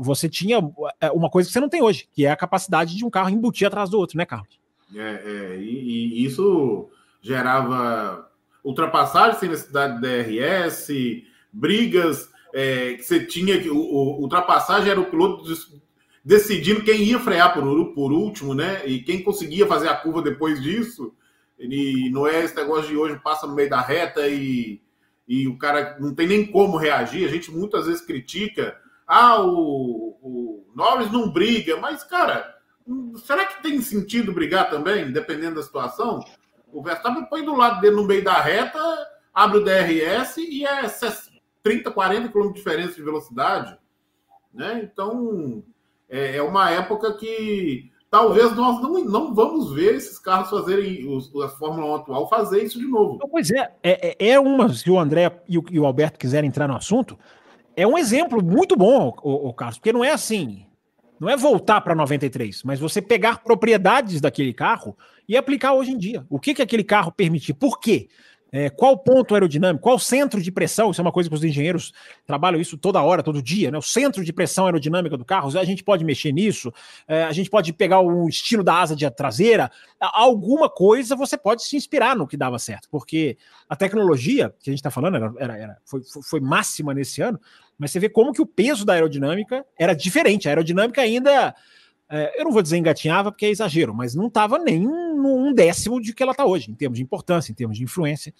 você 0.00 0.28
tinha 0.28 0.58
é, 1.00 1.10
uma 1.10 1.28
coisa 1.28 1.48
que 1.48 1.52
você 1.52 1.60
não 1.60 1.68
tem 1.68 1.82
hoje, 1.82 2.08
que 2.12 2.24
é 2.24 2.30
a 2.30 2.36
capacidade 2.36 2.96
de 2.96 3.04
um 3.04 3.10
carro 3.10 3.28
embutir 3.30 3.66
atrás 3.66 3.90
do 3.90 3.98
outro, 3.98 4.16
né, 4.16 4.24
Carlos? 4.24 4.60
é, 4.94 5.00
é, 5.00 5.56
e, 5.58 6.20
e 6.20 6.24
isso 6.24 6.88
gerava 7.20 8.28
ultrapassagem 8.64 9.38
sem 9.40 9.48
necessidade 9.48 9.94
de 9.96 10.00
DRS, 10.00 10.88
brigas, 11.52 12.30
é, 12.54 12.94
que 12.94 13.02
você 13.02 13.24
tinha 13.24 13.60
que. 13.60 13.68
O, 13.70 13.76
o- 13.78 14.20
ultrapassagem 14.20 14.90
era 14.90 15.00
o 15.00 15.06
piloto 15.06 15.42
decidindo 16.24 16.84
quem 16.84 17.02
ia 17.02 17.18
frear 17.18 17.52
por, 17.52 17.94
por 17.94 18.12
último, 18.12 18.54
né? 18.54 18.86
E 18.86 19.02
quem 19.02 19.22
conseguia 19.22 19.66
fazer 19.66 19.88
a 19.88 19.96
curva 19.96 20.22
depois 20.22 20.62
disso. 20.62 21.14
E 21.58 22.10
não 22.10 22.26
é 22.26 22.44
esse 22.44 22.56
negócio 22.56 22.88
de 22.88 22.96
hoje 22.96 23.20
passa 23.22 23.46
no 23.46 23.54
meio 23.54 23.70
da 23.70 23.80
reta 23.80 24.26
e, 24.28 24.80
e 25.26 25.46
o 25.46 25.56
cara 25.58 25.96
não 26.00 26.14
tem 26.14 26.26
nem 26.26 26.46
como 26.46 26.76
reagir. 26.76 27.26
A 27.26 27.30
gente 27.30 27.50
muitas 27.50 27.86
vezes 27.86 28.04
critica. 28.04 28.76
Ah, 29.06 29.42
o, 29.42 30.16
o 30.22 30.72
Norris 30.74 31.10
não 31.10 31.30
briga, 31.30 31.76
mas, 31.76 32.02
cara, 32.04 32.56
será 33.24 33.44
que 33.44 33.62
tem 33.62 33.80
sentido 33.80 34.32
brigar 34.32 34.70
também, 34.70 35.10
dependendo 35.12 35.56
da 35.56 35.62
situação? 35.62 36.20
O 36.72 36.82
Verstappen 36.82 37.26
põe 37.26 37.44
do 37.44 37.54
lado 37.54 37.80
dele 37.80 37.96
no 37.96 38.06
meio 38.06 38.24
da 38.24 38.40
reta, 38.40 38.80
abre 39.34 39.58
o 39.58 39.64
DRS 39.64 40.38
e 40.38 40.64
é 40.64 40.82
30, 41.62 41.90
40 41.90 42.28
km 42.28 42.48
de 42.48 42.54
diferença 42.54 42.94
de 42.94 43.02
velocidade. 43.02 43.76
Né? 44.52 44.80
Então, 44.82 45.62
é, 46.12 46.36
é 46.36 46.42
uma 46.42 46.70
época 46.70 47.14
que 47.14 47.90
talvez 48.10 48.54
nós 48.54 48.80
não, 48.82 49.02
não 49.04 49.34
vamos 49.34 49.72
ver 49.72 49.94
esses 49.94 50.18
carros 50.18 50.50
fazerem, 50.50 51.08
os, 51.08 51.34
a 51.42 51.48
Fórmula 51.48 51.86
1 51.86 51.94
atual 51.96 52.28
fazer 52.28 52.62
isso 52.62 52.78
de 52.78 52.86
novo. 52.86 53.18
Pois 53.30 53.50
é, 53.50 53.72
é, 53.82 54.08
é- 54.20 54.28
é 54.32 54.38
uma, 54.38 54.68
se 54.72 54.90
o 54.90 54.98
André 54.98 55.32
e 55.48 55.56
o, 55.56 55.64
e 55.70 55.80
o 55.80 55.86
Alberto 55.86 56.18
quiserem 56.18 56.48
entrar 56.48 56.68
no 56.68 56.76
assunto, 56.76 57.18
é 57.74 57.86
um 57.86 57.96
exemplo 57.96 58.44
muito 58.44 58.76
bom, 58.76 59.16
o, 59.22 59.48
o 59.48 59.54
Carlos, 59.54 59.78
porque 59.78 59.94
não 59.94 60.04
é 60.04 60.10
assim, 60.12 60.66
não 61.18 61.30
é 61.30 61.36
voltar 61.36 61.80
para 61.80 61.94
93, 61.94 62.62
mas 62.64 62.78
você 62.78 63.00
pegar 63.00 63.42
propriedades 63.42 64.20
daquele 64.20 64.52
carro 64.52 64.94
e 65.26 65.36
aplicar 65.36 65.72
hoje 65.72 65.92
em 65.92 65.96
dia. 65.96 66.26
O 66.28 66.38
que, 66.38 66.52
que 66.52 66.60
aquele 66.60 66.84
carro 66.84 67.10
permitir? 67.10 67.54
Por 67.54 67.80
quê? 67.80 68.08
É, 68.54 68.68
qual 68.68 68.98
ponto 68.98 69.32
aerodinâmico? 69.34 69.82
Qual 69.82 69.98
centro 69.98 70.42
de 70.42 70.52
pressão? 70.52 70.90
Isso 70.90 71.00
é 71.00 71.04
uma 71.04 71.10
coisa 71.10 71.26
que 71.30 71.34
os 71.34 71.42
engenheiros 71.42 71.90
trabalham 72.26 72.60
isso 72.60 72.76
toda 72.76 73.00
hora, 73.00 73.22
todo 73.22 73.42
dia, 73.42 73.70
né? 73.70 73.78
O 73.78 73.82
centro 73.82 74.22
de 74.22 74.30
pressão 74.30 74.66
aerodinâmica 74.66 75.16
do 75.16 75.24
carro, 75.24 75.58
a 75.58 75.64
gente 75.64 75.82
pode 75.82 76.04
mexer 76.04 76.32
nisso, 76.32 76.70
é, 77.08 77.24
a 77.24 77.32
gente 77.32 77.48
pode 77.48 77.72
pegar 77.72 78.00
o 78.00 78.28
estilo 78.28 78.62
da 78.62 78.74
asa 78.74 78.94
de 78.94 79.08
traseira, 79.10 79.70
alguma 79.98 80.68
coisa 80.68 81.16
você 81.16 81.38
pode 81.38 81.64
se 81.64 81.76
inspirar 81.76 82.14
no 82.14 82.26
que 82.26 82.36
dava 82.36 82.58
certo, 82.58 82.88
porque 82.90 83.38
a 83.68 83.74
tecnologia 83.74 84.54
que 84.60 84.68
a 84.68 84.72
gente 84.72 84.80
está 84.80 84.90
falando 84.90 85.16
era, 85.16 85.32
era- 85.38 85.56
era- 85.58 85.78
foi- 85.86 86.02
foi 86.22 86.40
máxima 86.40 86.92
nesse 86.92 87.22
ano, 87.22 87.40
mas 87.78 87.90
você 87.90 87.98
vê 87.98 88.10
como 88.10 88.34
que 88.34 88.42
o 88.42 88.46
peso 88.46 88.84
da 88.84 88.92
aerodinâmica 88.92 89.64
era 89.78 89.94
diferente. 89.94 90.46
A 90.46 90.50
aerodinâmica 90.50 91.00
ainda, 91.00 91.54
é, 92.14 92.38
eu 92.38 92.44
não 92.44 92.52
vou 92.52 92.60
dizer 92.60 92.76
engatinhava, 92.76 93.32
porque 93.32 93.46
é 93.46 93.48
exagero, 93.48 93.94
mas 93.94 94.14
não 94.14 94.26
estava 94.26 94.58
nem 94.58 94.86
um, 94.86 95.48
um 95.48 95.54
décimo 95.54 95.98
de 95.98 96.14
que 96.14 96.22
ela 96.22 96.32
está 96.32 96.44
hoje, 96.44 96.70
em 96.70 96.74
termos 96.74 96.98
de 96.98 97.02
importância, 97.02 97.50
em 97.50 97.54
termos 97.54 97.78
de 97.78 97.84
influência. 97.84 98.34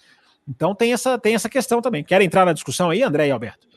Então 0.47 0.75
tem 0.75 0.93
essa, 0.93 1.17
tem 1.17 1.33
essa 1.33 1.49
questão 1.49 1.81
também. 1.81 2.03
Quer 2.03 2.21
entrar 2.21 2.45
na 2.45 2.53
discussão 2.53 2.91
aí, 2.91 3.01
André 3.01 3.27
e 3.27 3.31
Alberto? 3.31 3.67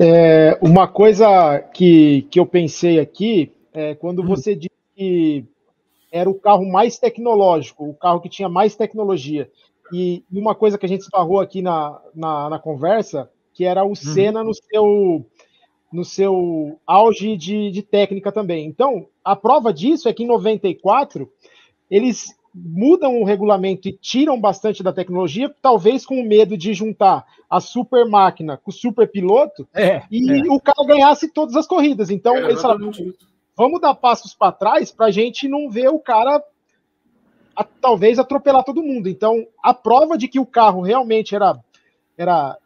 É, 0.00 0.58
uma 0.62 0.88
coisa 0.88 1.58
que, 1.74 2.22
que 2.30 2.40
eu 2.40 2.46
pensei 2.46 2.98
aqui 2.98 3.52
é 3.74 3.94
quando 3.94 4.24
você 4.24 4.54
disse 4.54 4.70
que 4.96 5.44
era 6.10 6.30
o 6.30 6.34
carro 6.34 6.64
mais 6.64 6.98
tecnológico, 6.98 7.90
o 7.90 7.94
carro 7.94 8.20
que 8.20 8.30
tinha 8.30 8.48
mais 8.48 8.74
tecnologia. 8.74 9.50
E, 9.92 10.24
e 10.32 10.40
uma 10.40 10.54
coisa 10.54 10.78
que 10.78 10.86
a 10.86 10.88
gente 10.88 11.02
esbarrou 11.02 11.40
aqui 11.40 11.60
na, 11.60 12.00
na, 12.14 12.48
na 12.48 12.58
conversa, 12.58 13.28
que 13.52 13.64
era 13.64 13.84
o 13.84 13.94
Senna 13.94 14.42
no 14.42 14.54
seu 14.54 15.26
no 15.92 16.04
seu 16.04 16.78
auge 16.86 17.36
de, 17.36 17.70
de 17.70 17.82
técnica 17.82 18.30
também. 18.30 18.66
Então, 18.66 19.06
a 19.24 19.34
prova 19.34 19.72
disso 19.72 20.08
é 20.08 20.12
que 20.12 20.22
em 20.22 20.26
94 20.26 21.30
eles 21.90 22.36
mudam 22.54 23.20
o 23.20 23.24
regulamento 23.24 23.88
e 23.88 23.92
tiram 23.92 24.40
bastante 24.40 24.82
da 24.82 24.92
tecnologia, 24.92 25.54
talvez 25.62 26.04
com 26.04 26.22
medo 26.22 26.56
de 26.56 26.74
juntar 26.74 27.24
a 27.48 27.60
super 27.60 28.06
máquina 28.06 28.56
com 28.56 28.70
o 28.70 28.74
super 28.74 29.08
piloto 29.10 29.66
É. 29.74 30.02
e 30.10 30.48
o 30.50 30.60
cara 30.60 30.86
ganhasse 30.86 31.32
todas 31.32 31.54
as 31.56 31.66
corridas. 31.66 32.10
Então, 32.10 32.34
Era 32.36 32.48
eles 32.50 32.60
falaram, 32.60 32.90
vamos 33.56 33.80
dar 33.80 33.94
passos 33.94 34.34
para 34.34 34.52
trás 34.52 34.90
para 34.90 35.06
a 35.06 35.10
gente 35.10 35.46
não 35.48 35.70
ver 35.70 35.88
o 35.88 35.98
cara 35.98 36.42
a- 37.54 37.64
talvez 37.64 38.18
atropelar 38.18 38.64
todo 38.64 38.82
mundo. 38.82 39.08
Então, 39.08 39.46
a 39.62 39.72
prova 39.74 40.16
de 40.18 40.26
que 40.28 40.40
o 40.40 40.46
carro 40.46 40.80
realmente 40.80 41.34
era, 41.34 41.58
era 42.16 42.56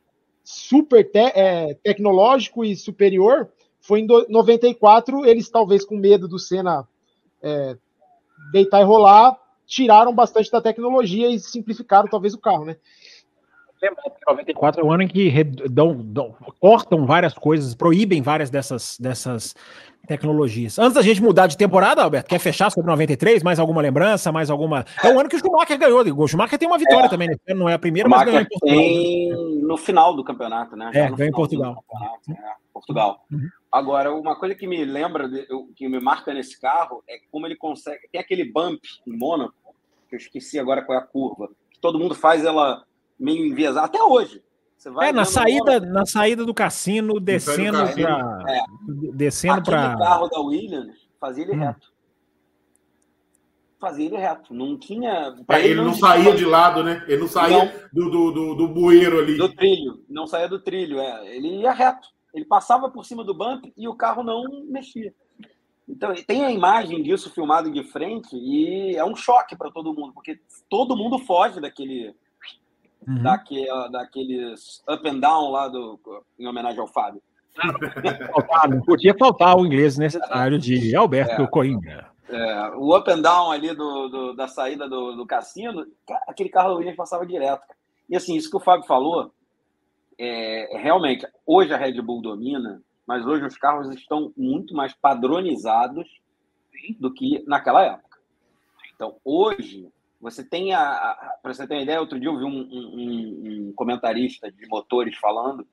super 0.45 1.05
te- 1.05 1.19
é, 1.35 1.75
tecnológico 1.83 2.65
e 2.65 2.75
superior 2.77 3.49
foi 3.81 4.01
em 4.01 4.07
do- 4.07 4.27
94. 4.29 5.25
Eles, 5.25 5.49
talvez 5.51 5.85
com 5.85 5.97
medo 5.97 6.29
do 6.29 6.39
Senna 6.39 6.87
é, 7.43 7.77
deitar 8.53 8.81
e 8.81 8.85
rolar, 8.85 9.39
tiraram 9.67 10.15
bastante 10.15 10.51
da 10.51 10.61
tecnologia 10.61 11.29
e 11.31 11.39
simplificaram 11.39 12.09
talvez 12.09 12.35
o 12.35 12.41
carro, 12.41 12.65
né? 12.65 12.77
Lembrando 13.83 14.11
que 14.15 14.21
94 14.29 14.81
é 14.81 14.85
o 14.85 14.93
ano 14.93 15.03
em 15.03 15.09
que 15.09 15.29
red- 15.29 15.69
dão- 15.69 16.37
cortam 16.61 17.05
várias 17.05 17.35
coisas, 17.35 17.75
proíbem 17.75 18.23
várias 18.23 18.49
dessas, 18.49 18.97
dessas 18.99 19.55
tecnologias. 20.07 20.79
Antes 20.79 20.95
da 20.95 21.03
gente 21.03 21.23
mudar 21.23 21.47
de 21.47 21.57
temporada, 21.57 22.03
Alberto, 22.03 22.29
quer 22.29 22.39
fechar 22.39 22.71
sobre 22.71 22.89
93? 22.91 23.43
Mais 23.43 23.59
alguma 23.59 23.81
lembrança? 23.83 24.31
Mais 24.33 24.51
alguma. 24.51 24.85
É 25.03 25.09
o 25.13 25.19
ano 25.19 25.29
que 25.29 25.37
o 25.37 25.39
Schumacher 25.39 25.79
ganhou. 25.79 26.01
O 26.17 26.29
Schumacher 26.29 26.59
tem 26.59 26.69
uma 26.69 26.79
vitória 26.79 27.09
também, 27.09 27.29
né? 27.29 27.37
Não 27.55 27.69
é 27.69 27.75
a 27.75 27.79
primeira, 27.79 28.09
mas 28.09 28.25
ganhou 28.25 28.41
em 28.41 28.47
Portugal. 28.47 28.77
tem 28.77 29.31
no 29.63 29.77
final 29.77 30.15
do 30.15 30.25
campeonato, 30.25 30.77
né? 30.77 30.91
É, 30.95 31.11
ganhou 31.11 31.29
em 31.29 31.33
Portugal. 31.33 31.75
do 31.75 31.83
campeonato, 31.83 32.31
é, 32.31 32.53
Portugal. 32.73 33.25
Uhum. 33.31 33.49
Agora, 33.71 34.15
uma 34.15 34.37
coisa 34.37 34.55
que 34.55 34.67
me 34.67 34.85
lembra, 34.85 35.29
que 35.75 35.89
me 35.89 35.99
marca 36.01 36.33
nesse 36.35 36.61
carro 36.61 37.03
é 37.09 37.17
como 37.31 37.47
ele 37.47 37.57
consegue. 37.57 38.09
Tem 38.13 38.21
aquele 38.21 38.45
bump 38.45 38.81
em 39.07 39.17
Mônaco, 39.17 39.55
que 40.09 40.15
eu 40.17 40.19
esqueci 40.19 40.59
agora 40.59 40.83
qual 40.83 40.99
é 40.99 41.01
a 41.01 41.05
curva, 41.05 41.49
que 41.71 41.81
todo 41.81 41.99
mundo 41.99 42.15
faz 42.15 42.45
ela 42.45 42.83
meio 43.23 43.47
enviesada, 43.47 43.87
até 43.87 44.03
hoje. 44.03 44.43
Você 44.77 44.91
vai 44.91 45.11
É, 45.11 45.13
na 45.13 45.25
saída, 45.25 45.79
na 45.81 46.05
saída 46.05 46.45
do 46.45 46.53
cassino, 46.53 47.21
descendo 47.21 47.79
para. 47.95 48.45
é. 48.49 48.61
Descendo 49.15 49.63
para. 49.63 49.97
carro 49.97 50.29
da 50.29 50.41
Williams 50.41 51.09
fazia 51.21 51.45
ele 51.45 51.53
Hum. 51.53 51.61
reto. 51.61 51.93
Fazia 53.81 54.07
ele 54.07 54.17
reto. 54.17 54.53
Não 54.55 54.77
tinha. 54.77 55.35
É, 55.49 55.65
ele 55.65 55.77
não 55.77 55.89
existia 55.91 56.09
saía 56.09 56.35
de 56.35 56.45
lado, 56.45 56.83
né? 56.85 57.05
Ele 57.09 57.21
não 57.21 57.29
saía 57.29 57.65
Não. 57.65 57.73
do, 57.93 58.11
do, 58.11 58.33
do, 58.33 58.55
do 58.55 58.69
bueiro 58.69 59.19
ali. 59.21 59.37
Do 59.37 59.49
trilho, 59.55 60.05
não 60.09 60.27
saía 60.27 60.49
do 60.49 60.61
trilho, 60.61 60.99
é. 61.01 61.35
Ele 61.37 61.61
ia 61.61 61.73
reto. 61.73 62.09
Ele 62.35 62.45
passava 62.45 62.91
por 62.91 63.05
cima 63.05 63.23
do 63.25 63.35
bump 63.35 63.73
e 63.77 63.87
o 63.89 63.95
carro 63.95 64.23
não 64.23 64.45
mexia. 64.69 65.15
Então, 65.89 66.15
tem 66.27 66.45
a 66.45 66.51
imagem 66.51 67.03
disso 67.03 67.29
filmado 67.31 67.71
de 67.71 67.83
frente 67.85 68.35
e 68.35 68.97
é 68.97 69.05
um 69.05 69.15
choque 69.17 69.55
para 69.57 69.71
todo 69.71 69.93
mundo, 69.93 70.13
porque 70.15 70.41
todo 70.71 70.97
mundo 70.97 71.19
foge 71.19 71.61
daquele, 71.61 72.15
Uhum. 73.07 73.23
daquela, 73.23 73.89
daqueles 73.89 74.83
up 74.89 75.09
and 75.09 75.19
down 75.21 75.51
lá 75.51 75.69
do, 75.69 75.99
em 76.39 76.47
homenagem 76.47 76.81
ao 76.81 76.87
Fábio. 76.87 77.21
Faltar, 78.33 78.69
não 78.69 78.81
podia 78.81 79.15
faltar 79.19 79.57
o 79.57 79.67
inglês 79.67 79.99
necessário 79.99 80.59
de 80.59 80.95
Alberto 80.97 81.43
É. 81.43 81.47
Coimbra. 81.47 82.11
É, 82.29 82.71
o 82.77 82.97
up 82.97 83.11
and 83.11 83.21
down 83.21 83.51
ali 83.51 83.75
do, 83.75 84.09
do- 84.09 84.33
da 84.35 84.49
saída 84.49 84.89
do, 84.89 85.15
do 85.15 85.27
cassino, 85.27 85.87
aquele 86.27 86.49
carro 86.49 86.71
da 86.71 86.75
Williams 86.77 86.97
passava 86.97 87.27
direto. 87.27 87.63
E 88.09 88.17
assim, 88.17 88.35
isso 88.37 88.49
que 88.51 88.57
o 88.57 88.61
Fábio 88.61 88.87
falou, 88.87 89.33
é, 90.19 90.79
realmente, 90.79 91.27
hoje 91.47 91.75
a 91.75 91.77
Red 91.77 92.01
Bull 92.01 92.23
domina, 92.23 92.83
mas 93.07 93.27
hoje 93.27 93.45
os 93.45 93.59
carros 93.59 93.91
estão 93.95 94.33
muito 94.37 94.75
mais 94.75 94.95
padronizados 94.95 96.09
do 96.99 97.13
que 97.13 97.45
naquela 97.47 97.83
época. 97.85 98.19
Então, 98.95 99.17
hoje, 99.25 99.89
você 100.23 100.43
tem 100.45 100.73
a. 100.73 101.37
Para 101.43 101.53
você 101.53 101.67
ter 101.67 101.75
uma 101.75 101.83
ideia, 101.83 102.01
outro 102.01 102.19
dia 102.19 102.29
eu 102.31 102.39
vi 102.39 102.45
um, 102.45 102.49
um- 102.49 103.69
um- 103.69 103.73
comentarista 103.75 104.51
de 104.51 104.67
motores 104.69 105.17
falando 105.19 105.67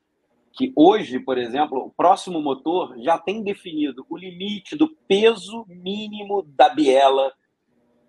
que 0.52 0.72
hoje, 0.74 1.20
por 1.20 1.38
exemplo, 1.38 1.78
o 1.86 1.90
próximo 1.90 2.42
motor 2.42 2.98
já 2.98 3.16
tem 3.16 3.42
definido 3.42 4.04
o 4.10 4.16
limite 4.16 4.74
do 4.76 4.88
peso 5.06 5.64
mínimo 5.68 6.42
da 6.42 6.68
biela, 6.68 7.32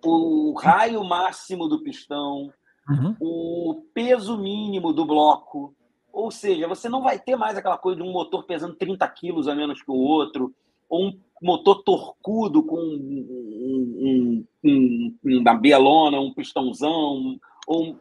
o 0.04 0.54
raio 0.60 1.04
máximo 1.04 1.68
do 1.68 1.84
pistão, 1.84 2.52
Uhum. 2.90 3.16
o 3.22 3.86
peso 3.94 4.38
mínimo 4.40 4.92
do 4.92 5.06
bloco. 5.06 5.76
Ou 6.12 6.32
seja, 6.32 6.68
você 6.68 6.90
não 6.90 7.04
vai 7.04 7.20
ter 7.20 7.36
mais 7.36 7.56
aquela 7.56 7.78
coisa 7.78 8.02
de 8.02 8.08
um 8.08 8.12
motor 8.12 8.44
pesando 8.46 8.76
30 8.76 9.08
quilos 9.08 9.48
a 9.48 9.54
menos 9.54 9.82
que 9.84 9.92
o 9.92 9.96
outro, 9.96 10.52
ou 10.90 11.06
um, 11.06 11.20
motor 11.42 11.84
torcudo 11.84 12.64
com 12.64 12.78
um, 12.78 13.96
um, 14.00 14.46
um, 14.64 15.18
uma 15.24 15.54
bielona, 15.56 16.20
um 16.20 16.34
pistãozão, 16.34 17.40
um, 17.68 17.96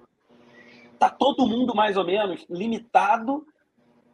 tá 0.98 1.09
todo 1.09 1.46
mundo 1.46 1.74
mais 1.74 1.96
ou 1.96 2.05
menos 2.05 2.44
limitado 2.50 3.46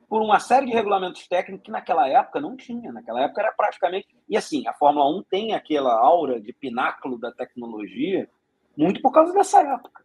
por 0.09 0.23
uma 0.23 0.39
série 0.39 0.67
de 0.67 0.73
regulamentos 0.73 1.27
técnicos 1.27 1.65
que 1.65 1.71
naquela 1.71 2.09
época 2.09 2.41
não 2.41 2.57
tinha. 2.57 2.93
Naquela 2.93 3.23
época 3.23 3.41
era 3.41 3.53
praticamente. 3.53 4.07
E 4.29 4.37
assim, 4.37 4.67
a 4.69 4.73
Fórmula 4.73 5.09
1 5.19 5.25
tem 5.25 5.53
aquela 5.53 5.93
aura 5.99 6.41
de 6.41 6.53
pináculo 6.53 7.19
da 7.19 7.33
tecnologia 7.33 8.29
muito 8.77 9.01
por 9.01 9.11
causa 9.11 9.33
dessa 9.33 9.61
época. 9.61 10.05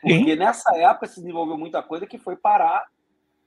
Porque 0.00 0.32
Sim. 0.32 0.36
nessa 0.36 0.76
época 0.76 1.06
se 1.06 1.20
desenvolveu 1.20 1.56
muita 1.58 1.82
coisa 1.82 2.06
que 2.06 2.18
foi 2.18 2.36
parar 2.36 2.86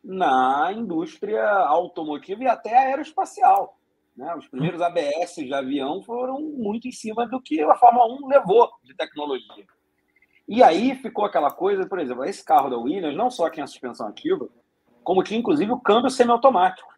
na 0.04 0.72
indústria 0.74 1.48
automotiva 1.48 2.43
e 2.43 2.48
até 2.48 2.76
aeroespacial. 2.78 3.77
Né? 4.17 4.34
Os 4.36 4.47
primeiros 4.47 4.82
ABS 4.82 5.36
de 5.36 5.53
avião 5.53 6.01
foram 6.01 6.41
muito 6.41 6.88
em 6.88 6.91
cima 6.91 7.27
do 7.27 7.39
que 7.39 7.62
a 7.62 7.75
Fórmula 7.75 8.08
1 8.19 8.27
levou 8.27 8.69
de 8.84 8.95
tecnologia. 8.95 9.65
E 10.47 10.63
aí 10.63 10.95
ficou 10.95 11.25
aquela 11.25 11.51
coisa, 11.51 11.86
por 11.86 11.99
exemplo, 11.99 12.25
esse 12.25 12.43
carro 12.43 12.69
da 12.69 12.77
Williams 12.77 13.15
não 13.15 13.30
só 13.30 13.49
tinha 13.49 13.67
suspensão 13.67 14.08
ativa, 14.08 14.49
como 15.03 15.23
tinha 15.23 15.39
inclusive 15.39 15.71
o 15.71 15.80
câmbio 15.80 16.10
semiautomático, 16.10 16.97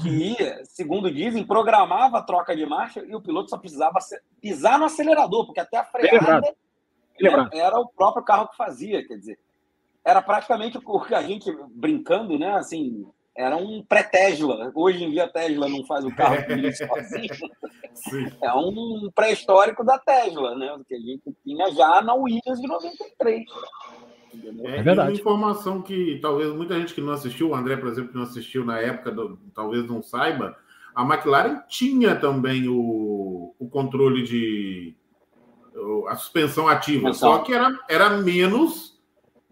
que, 0.00 0.36
segundo 0.64 1.12
dizem, 1.12 1.46
programava 1.46 2.18
a 2.18 2.22
troca 2.22 2.54
de 2.54 2.64
marcha 2.64 3.00
e 3.00 3.14
o 3.14 3.20
piloto 3.20 3.50
só 3.50 3.58
precisava 3.58 3.98
pisar 4.40 4.78
no 4.78 4.84
acelerador, 4.84 5.44
porque 5.46 5.60
até 5.60 5.78
a 5.78 5.84
freada 5.84 6.40
né, 7.20 7.48
era 7.52 7.78
o 7.78 7.88
próprio 7.88 8.24
carro 8.24 8.48
que 8.48 8.56
fazia, 8.56 9.06
quer 9.06 9.16
dizer, 9.16 9.38
era 10.04 10.22
praticamente 10.22 10.78
o 10.84 11.00
que 11.00 11.14
a 11.14 11.22
gente 11.22 11.50
brincando, 11.70 12.38
né? 12.38 12.54
Assim, 12.54 13.06
era 13.36 13.56
um 13.56 13.82
pré-Tesla. 13.82 14.70
Hoje 14.74 15.04
em 15.04 15.10
dia 15.10 15.24
a 15.24 15.28
Tesla 15.28 15.68
não 15.68 15.84
faz 15.84 16.04
o 16.04 16.14
carro 16.14 16.36
sozinho. 16.76 17.50
Sim. 17.94 18.30
É 18.42 18.52
um 18.52 19.10
pré-histórico 19.14 19.84
da 19.84 19.98
Tesla, 19.98 20.54
né? 20.54 20.78
Que 20.86 20.94
a 20.94 20.98
gente 20.98 21.34
tinha 21.44 21.70
já 21.72 22.02
na 22.02 22.14
Williams 22.14 22.60
de 22.60 22.68
93. 22.68 23.44
É, 24.64 24.78
é 24.78 24.82
verdade. 24.82 25.10
uma 25.10 25.12
informação 25.12 25.82
que 25.82 26.18
talvez 26.20 26.52
muita 26.54 26.78
gente 26.78 26.94
que 26.94 27.00
não 27.00 27.12
assistiu, 27.12 27.50
o 27.50 27.54
André, 27.54 27.76
por 27.76 27.88
exemplo, 27.88 28.10
que 28.10 28.16
não 28.16 28.24
assistiu 28.24 28.64
na 28.64 28.78
época, 28.78 29.10
do, 29.10 29.38
talvez 29.54 29.86
não 29.86 30.02
saiba, 30.02 30.56
a 30.94 31.02
McLaren 31.02 31.62
tinha 31.68 32.16
também 32.16 32.68
o, 32.68 33.54
o 33.58 33.68
controle 33.68 34.22
de 34.22 34.96
a 36.08 36.16
suspensão 36.16 36.68
ativa, 36.68 37.00
então, 37.08 37.14
só 37.14 37.38
que 37.38 37.52
era, 37.52 37.70
era 37.88 38.10
menos 38.10 39.00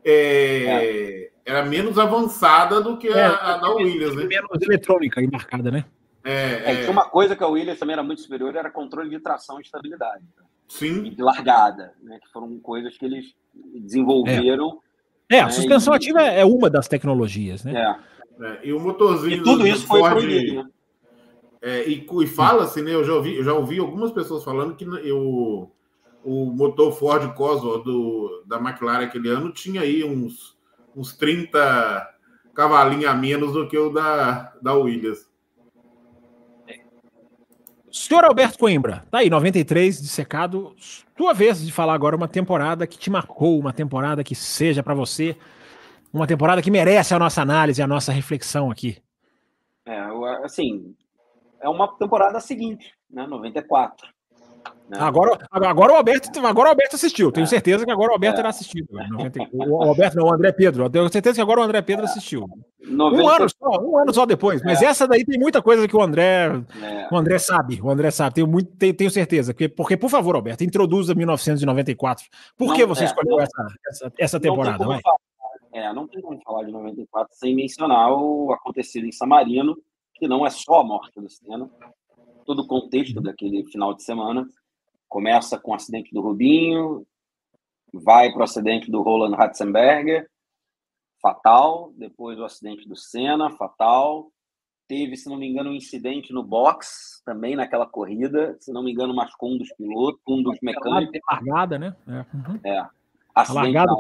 é, 0.05 0.65
é. 0.65 1.30
Era 1.51 1.65
menos 1.65 1.99
avançada 1.99 2.81
do 2.81 2.97
que 2.97 3.09
a, 3.09 3.17
é, 3.17 3.27
a 3.27 3.57
da 3.57 3.71
Williams, 3.71 4.15
né? 4.15 4.25
Menos 4.25 4.63
eletrônica 4.63 5.21
embarcada, 5.21 5.71
né? 5.71 5.85
É, 6.23 6.73
é, 6.73 6.77
Tinha 6.77 6.91
uma 6.91 7.09
coisa 7.09 7.35
que 7.35 7.43
a 7.43 7.49
Williams 7.49 7.79
também 7.79 7.95
era 7.95 8.03
muito 8.03 8.21
superior, 8.21 8.55
era 8.55 8.71
controle 8.71 9.11
de 9.11 9.19
tração 9.19 9.59
e 9.59 9.63
estabilidade. 9.63 10.23
Sim. 10.69 11.07
E 11.07 11.11
de 11.11 11.23
largada, 11.23 11.95
né? 12.03 12.19
Que 12.23 12.31
foram 12.33 12.57
coisas 12.61 12.97
que 12.97 13.05
eles 13.05 13.35
desenvolveram. 13.75 14.79
É, 15.29 15.37
é 15.37 15.41
a 15.41 15.47
né, 15.47 15.51
suspensão 15.51 15.93
e... 15.93 15.97
ativa 15.97 16.23
é 16.23 16.45
uma 16.45 16.71
das 16.71 16.87
tecnologias, 16.87 17.65
né? 17.65 17.75
É. 17.75 18.47
é 18.47 18.61
e 18.65 18.73
o 18.73 18.79
motorzinho. 18.79 19.39
E 19.39 19.43
tudo 19.43 19.67
isso 19.67 19.87
foi 19.87 19.99
Ford, 19.99 20.13
proibido, 20.13 20.63
né? 20.63 20.71
É, 21.63 21.89
e, 21.89 22.07
e 22.23 22.27
fala-se, 22.27 22.81
né? 22.81 22.95
Eu 22.95 23.05
já 23.05 23.15
ouvi, 23.15 23.37
eu 23.37 23.45
já 23.45 23.55
ouvi 23.55 23.81
algumas 23.81 24.13
pessoas 24.13 24.45
falando 24.45 24.77
que 24.77 24.85
eu, 24.85 25.71
o 26.23 26.47
motor 26.47 26.93
Ford 26.93 27.35
Cosworth 27.35 27.83
do, 27.83 28.45
da 28.47 28.59
McLaren 28.59 29.05
aquele 29.05 29.29
ano 29.29 29.53
tinha 29.53 29.81
aí 29.81 30.05
uns, 30.05 30.57
uns 30.95 31.15
30 31.15 32.09
cavalinhos 32.55 33.11
a 33.11 33.15
menos 33.15 33.53
do 33.53 33.69
que 33.69 33.79
o 33.79 33.91
da, 33.91 34.53
da 34.61 34.75
Williams. 34.75 35.31
Senhor 37.93 38.25
Alberto 38.25 38.59
Coimbra, 38.59 39.05
tá 39.11 39.19
aí, 39.19 39.29
93 39.29 40.01
de 40.01 40.09
secado. 40.09 40.77
Tua 41.17 41.35
vez 41.35 41.65
de 41.65 41.73
falar 41.73 41.95
agora 41.95 42.17
uma 42.17 42.29
temporada 42.29 42.87
que 42.87 42.97
te 42.97 43.11
marcou, 43.11 43.59
uma 43.59 43.73
temporada 43.73 44.23
que 44.23 44.35
seja 44.35 44.83
para 44.83 44.95
você, 44.95 45.37
uma 46.13 46.27
temporada 46.27 46.63
que 46.63 46.71
merece 46.71 47.15
a 47.15 47.19
nossa 47.19 47.43
análise, 47.43 47.83
a 47.83 47.87
nossa 47.87 48.13
reflexão 48.13 48.71
aqui. 48.71 49.03
É, 49.85 49.99
assim, 50.45 50.95
é 51.61 51.69
uma 51.69 51.89
temporada 51.97 52.41
seguinte, 52.41 52.95
né? 53.11 53.27
94. 53.27 54.09
Né? 54.91 54.99
Agora, 54.99 55.39
agora, 55.53 55.93
o 55.93 55.97
Alberto, 55.97 56.45
agora 56.45 56.69
o 56.69 56.71
Alberto 56.71 56.97
assistiu. 56.97 57.31
Tenho 57.31 57.45
é. 57.45 57.47
certeza 57.47 57.85
que 57.85 57.93
agora 57.93 58.11
o 58.11 58.15
Alberto 58.15 58.35
é. 58.35 58.37
terá 58.39 58.49
assistido. 58.49 58.89
O 59.53 59.85
Alberto 59.85 60.17
não, 60.17 60.27
o 60.27 60.33
André 60.35 60.51
Pedro. 60.51 60.91
Tenho 60.91 61.09
certeza 61.09 61.37
que 61.37 61.41
agora 61.41 61.61
o 61.61 61.63
André 61.63 61.81
Pedro 61.81 62.05
assistiu. 62.05 62.49
90... 62.85 63.23
Um 63.23 63.29
ano 63.29 63.49
só, 63.49 63.81
um 63.83 63.99
ano 63.99 64.13
só 64.13 64.27
depois. 64.27 64.61
Mas 64.65 64.83
é. 64.83 64.87
essa 64.87 65.07
daí 65.07 65.25
tem 65.25 65.39
muita 65.39 65.63
coisa 65.63 65.87
que 65.87 65.97
o 65.97 66.03
André, 66.03 66.49
é. 66.83 67.09
o 67.09 67.17
André 67.17 67.39
sabe. 67.39 67.81
O 67.81 67.89
André 67.89 68.11
sabe. 68.11 68.35
Tenho, 68.35 68.49
muito, 68.49 68.77
tenho, 68.77 68.93
tenho 68.93 69.11
certeza. 69.13 69.55
Porque, 69.55 69.69
porque, 69.69 69.97
por 69.97 70.11
favor, 70.11 70.35
Alberto, 70.35 70.65
introduza 70.65 71.15
1994. 71.15 72.27
Por 72.57 72.69
não, 72.69 72.75
que 72.75 72.85
você 72.85 73.05
é, 73.05 73.07
escolheu 73.07 73.37
não, 73.37 73.43
essa, 73.45 73.67
essa, 73.89 74.13
essa 74.19 74.41
temporada? 74.41 74.85
Não 74.85 74.99
é, 75.73 75.93
não 75.93 76.09
tem 76.09 76.21
como 76.21 76.41
falar 76.43 76.65
de 76.65 76.73
94 76.73 77.33
sem 77.37 77.55
mencionar 77.55 78.13
o 78.13 78.53
acontecido 78.53 79.07
em 79.07 79.13
Samarino, 79.13 79.79
que 80.15 80.27
não 80.27 80.45
é 80.45 80.51
só 80.51 80.81
a 80.81 80.85
morte 80.85 81.21
do 81.21 81.31
Senna, 81.31 81.71
todo 82.45 82.63
o 82.63 82.67
contexto 82.67 83.17
uhum. 83.17 83.23
daquele 83.23 83.65
final 83.67 83.95
de 83.95 84.03
semana 84.03 84.47
começa 85.09 85.59
com 85.59 85.73
o 85.73 85.75
acidente 85.75 86.13
do 86.15 86.21
Rubinho, 86.21 87.05
vai 87.93 88.31
para 88.31 88.41
o 88.41 88.45
acidente 88.45 88.91
do 88.91 89.03
Roland 89.03 89.37
Ratzenberger, 89.37 90.29
fatal, 91.21 91.93
depois 91.97 92.39
o 92.39 92.45
acidente 92.45 92.89
do 92.89 92.97
Senna, 92.97 93.51
fatal. 93.51 94.31
Teve, 94.89 95.17
se 95.17 95.29
não 95.29 95.37
me 95.37 95.49
engano, 95.49 95.71
um 95.71 95.75
incidente 95.75 96.33
no 96.33 96.43
box 96.43 97.23
também 97.25 97.55
naquela 97.55 97.87
corrida, 97.87 98.57
se 98.61 98.73
não 98.73 98.83
me 98.83 98.93
engano, 98.93 99.15
machucou 99.15 99.53
um 99.53 99.59
dos 99.59 99.73
pilotos, 99.75 100.21
um 100.29 100.43
dos 100.43 100.59
mecânicos. 100.63 101.21
Largada, 101.31 101.79
né? 101.79 101.95
É. 102.09 102.37
Uhum. 102.37 102.61
é. 102.65 102.89
largada, 103.53 103.93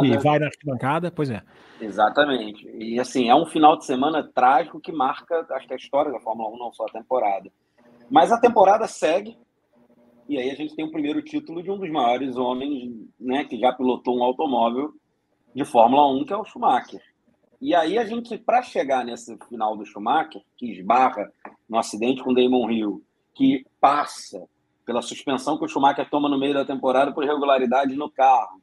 que 0.00 0.18
vai 0.18 0.38
na 0.38 0.46
arquibancada, 0.46 1.10
pois 1.10 1.30
é. 1.30 1.42
Exatamente. 1.80 2.66
E 2.78 2.98
assim, 2.98 3.28
é 3.28 3.34
um 3.34 3.44
final 3.44 3.76
de 3.76 3.84
semana 3.84 4.22
trágico 4.22 4.80
que 4.80 4.92
marca, 4.92 5.46
acho 5.50 5.66
que 5.66 5.74
a 5.74 5.76
história 5.76 6.12
da 6.12 6.20
Fórmula 6.20 6.48
1, 6.50 6.58
não 6.58 6.72
só 6.72 6.86
a 6.86 6.92
temporada. 6.92 7.50
Mas 8.12 8.30
a 8.30 8.38
temporada 8.38 8.86
segue, 8.86 9.38
e 10.28 10.36
aí 10.36 10.50
a 10.50 10.54
gente 10.54 10.76
tem 10.76 10.84
o 10.84 10.90
primeiro 10.90 11.22
título 11.22 11.62
de 11.62 11.70
um 11.70 11.78
dos 11.78 11.88
maiores 11.88 12.36
homens 12.36 12.92
né, 13.18 13.42
que 13.44 13.58
já 13.58 13.72
pilotou 13.72 14.18
um 14.18 14.22
automóvel 14.22 14.92
de 15.54 15.64
Fórmula 15.64 16.06
1, 16.12 16.26
que 16.26 16.32
é 16.34 16.36
o 16.36 16.44
Schumacher. 16.44 17.00
E 17.58 17.74
aí 17.74 17.96
a 17.96 18.04
gente, 18.04 18.36
para 18.36 18.60
chegar 18.60 19.02
nesse 19.02 19.34
final 19.48 19.74
do 19.78 19.86
Schumacher, 19.86 20.42
que 20.58 20.70
esbarra 20.70 21.32
no 21.66 21.78
acidente 21.78 22.22
com 22.22 22.34
Damon 22.34 22.70
Hill, 22.70 23.02
que 23.34 23.64
passa 23.80 24.46
pela 24.84 25.00
suspensão 25.00 25.56
que 25.56 25.64
o 25.64 25.68
Schumacher 25.68 26.10
toma 26.10 26.28
no 26.28 26.38
meio 26.38 26.52
da 26.52 26.66
temporada 26.66 27.14
por 27.14 27.24
irregularidade 27.24 27.96
no 27.96 28.10
carro, 28.10 28.60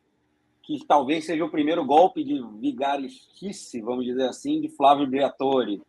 que 0.62 0.78
talvez 0.86 1.26
seja 1.26 1.44
o 1.44 1.50
primeiro 1.50 1.84
golpe 1.84 2.24
de 2.24 2.40
vigaristice, 2.60 3.82
vamos 3.82 4.06
dizer 4.06 4.28
assim, 4.28 4.62
de 4.62 4.70
Flávio 4.70 5.08
Briatore, 5.08 5.82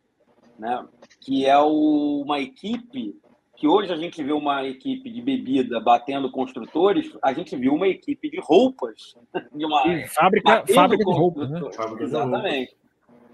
né? 0.57 0.83
que 1.19 1.45
é 1.45 1.59
o, 1.59 2.23
uma 2.25 2.39
equipe 2.39 3.21
que 3.61 3.67
hoje 3.67 3.93
a 3.93 3.95
gente 3.95 4.23
vê 4.23 4.31
uma 4.31 4.65
equipe 4.65 5.07
de 5.07 5.21
bebida 5.21 5.79
batendo 5.79 6.31
construtores, 6.31 7.15
a 7.21 7.31
gente 7.31 7.55
viu 7.55 7.75
uma 7.75 7.87
equipe 7.87 8.27
de 8.27 8.39
roupas. 8.39 9.15
De 9.53 9.63
uma, 9.63 9.83
fábrica, 10.07 10.65
fábrica 10.73 11.05
de 11.05 11.11
roupas, 11.11 11.47
né? 11.47 11.61
Exatamente. 11.99 12.75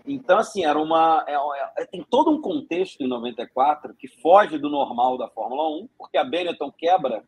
Então, 0.06 0.38
assim, 0.38 0.66
era 0.66 0.78
uma. 0.78 1.24
É, 1.26 1.82
é, 1.82 1.86
tem 1.86 2.06
todo 2.10 2.30
um 2.30 2.42
contexto 2.42 3.02
em 3.02 3.08
94 3.08 3.94
que 3.96 4.10
foge 4.22 4.58
do 4.58 4.70
normal 4.70 5.18
da 5.18 5.30
Fórmula 5.30 5.70
1, 5.84 5.88
porque 5.98 6.18
a 6.18 6.26
Benetton 6.26 6.74
quebra 6.78 7.24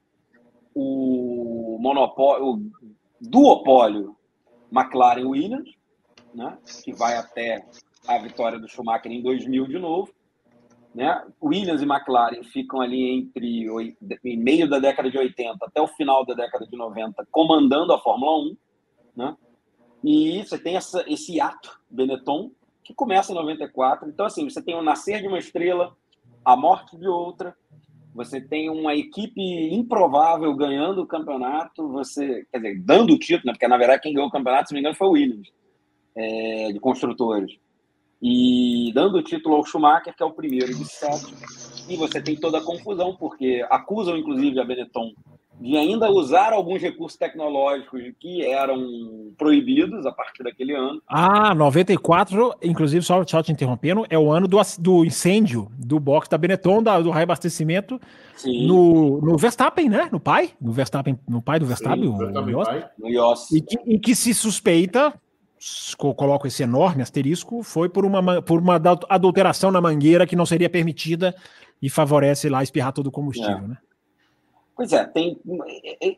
o 0.75 1.77
monopólio, 1.79 2.47
o 2.47 2.71
duopólio 3.21 4.17
McLaren-Williams, 4.73 5.69
né, 6.33 6.57
que 6.83 6.91
vai 6.91 7.15
até 7.15 7.65
a 8.05 8.17
vitória 8.17 8.59
do 8.59 8.67
Schumacher 8.67 9.09
em 9.09 9.21
2000 9.21 9.67
de 9.67 9.79
novo. 9.79 10.11
Né? 10.93 11.23
Williams 11.41 11.81
e 11.81 11.85
McLaren 11.85 12.43
ficam 12.43 12.81
ali 12.81 13.11
entre 13.11 13.95
meio 14.37 14.67
da 14.67 14.79
década 14.79 15.09
de 15.09 15.17
80 15.17 15.57
até 15.63 15.79
o 15.79 15.87
final 15.87 16.25
da 16.25 16.33
década 16.33 16.65
de 16.65 16.75
90 16.75 17.27
comandando 17.31 17.93
a 17.93 17.99
Fórmula 17.99 18.49
1, 18.49 18.57
né? 19.15 19.37
E 20.03 20.43
você 20.43 20.57
tem 20.57 20.77
essa, 20.77 21.03
esse 21.07 21.39
ato 21.39 21.79
Benetton 21.89 22.51
que 22.83 22.93
começa 22.93 23.31
em 23.31 23.35
94. 23.35 24.09
Então 24.09 24.25
assim, 24.25 24.49
você 24.49 24.61
tem 24.63 24.75
o 24.75 24.81
nascer 24.81 25.21
de 25.21 25.27
uma 25.27 25.37
estrela, 25.37 25.95
a 26.43 26.55
morte 26.55 26.97
de 26.97 27.07
outra, 27.07 27.55
você 28.13 28.41
tem 28.41 28.69
uma 28.69 28.95
equipe 28.95 29.41
improvável 29.71 30.53
ganhando 30.55 31.03
o 31.03 31.07
campeonato, 31.07 31.87
você, 31.87 32.47
quer 32.51 32.57
dizer, 32.57 32.81
dando 32.81 33.13
o 33.13 33.19
título, 33.19 33.47
né? 33.47 33.53
porque 33.53 33.67
na 33.67 33.77
verdade 33.77 34.01
quem 34.01 34.13
ganhou 34.13 34.27
o 34.27 34.31
campeonato, 34.31 34.69
se 34.69 34.73
não 34.73 34.77
me 34.77 34.81
engano, 34.81 34.95
foi 34.95 35.07
o 35.07 35.11
Williams, 35.11 35.51
é, 36.15 36.71
de 36.71 36.79
construtores 36.79 37.59
e 38.21 38.91
dando 38.93 39.17
o 39.17 39.23
título 39.23 39.55
ao 39.55 39.65
Schumacher, 39.65 40.15
que 40.15 40.21
é 40.21 40.25
o 40.25 40.33
primeiro 40.33 40.73
de 40.73 40.85
sete. 40.85 41.33
E 41.89 41.95
você 41.95 42.21
tem 42.21 42.35
toda 42.35 42.59
a 42.59 42.63
confusão, 42.63 43.15
porque 43.15 43.65
acusam, 43.69 44.17
inclusive, 44.17 44.59
a 44.59 44.63
Benetton 44.65 45.13
de 45.59 45.75
ainda 45.75 46.09
usar 46.09 46.53
alguns 46.53 46.81
recursos 46.81 47.17
tecnológicos 47.17 48.01
que 48.19 48.45
eram 48.45 49.33
proibidos 49.37 50.05
a 50.05 50.11
partir 50.11 50.43
daquele 50.43 50.73
ano. 50.73 51.01
Ah, 51.07 51.53
94, 51.53 52.55
inclusive, 52.63 53.03
só, 53.03 53.25
só 53.27 53.43
te 53.43 53.51
interrompendo, 53.51 54.05
é 54.09 54.17
o 54.17 54.31
ano 54.31 54.47
do, 54.47 54.57
do 54.79 55.03
incêndio 55.03 55.69
do 55.77 55.99
box 55.99 56.29
da 56.29 56.37
Benetton, 56.37 56.81
da, 56.81 56.99
do 56.99 57.11
reabastecimento 57.11 57.99
no, 58.45 59.19
no 59.19 59.37
Verstappen, 59.37 59.89
né? 59.89 60.07
No 60.11 60.19
pai, 60.19 60.51
no 60.61 60.71
Verstappen, 60.71 61.19
no 61.27 61.41
pai 61.41 61.59
do 61.59 61.65
Verstappen, 61.65 62.03
Sim, 62.03 62.09
o, 62.09 62.17
Verstappen 62.17 62.55
o 63.01 63.07
Yossi. 63.09 63.57
E, 63.57 63.61
que, 63.61 63.77
e 63.85 63.99
que 63.99 64.15
se 64.15 64.33
suspeita, 64.33 65.13
coloco 65.97 66.47
esse 66.47 66.63
enorme 66.63 67.01
asterisco, 67.01 67.63
foi 67.63 67.89
por 67.89 68.05
uma, 68.05 68.41
por 68.41 68.59
uma 68.59 68.81
adulteração 69.09 69.71
na 69.71 69.81
mangueira 69.81 70.25
que 70.25 70.35
não 70.35 70.45
seria 70.45 70.69
permitida 70.69 71.35
e 71.81 71.89
favorece 71.89 72.49
lá 72.49 72.63
espirrar 72.63 72.93
todo 72.93 73.07
o 73.07 73.11
combustível, 73.11 73.57
é. 73.57 73.67
né? 73.67 73.77
Pois 74.75 74.93
é, 74.93 75.03
tem 75.03 75.37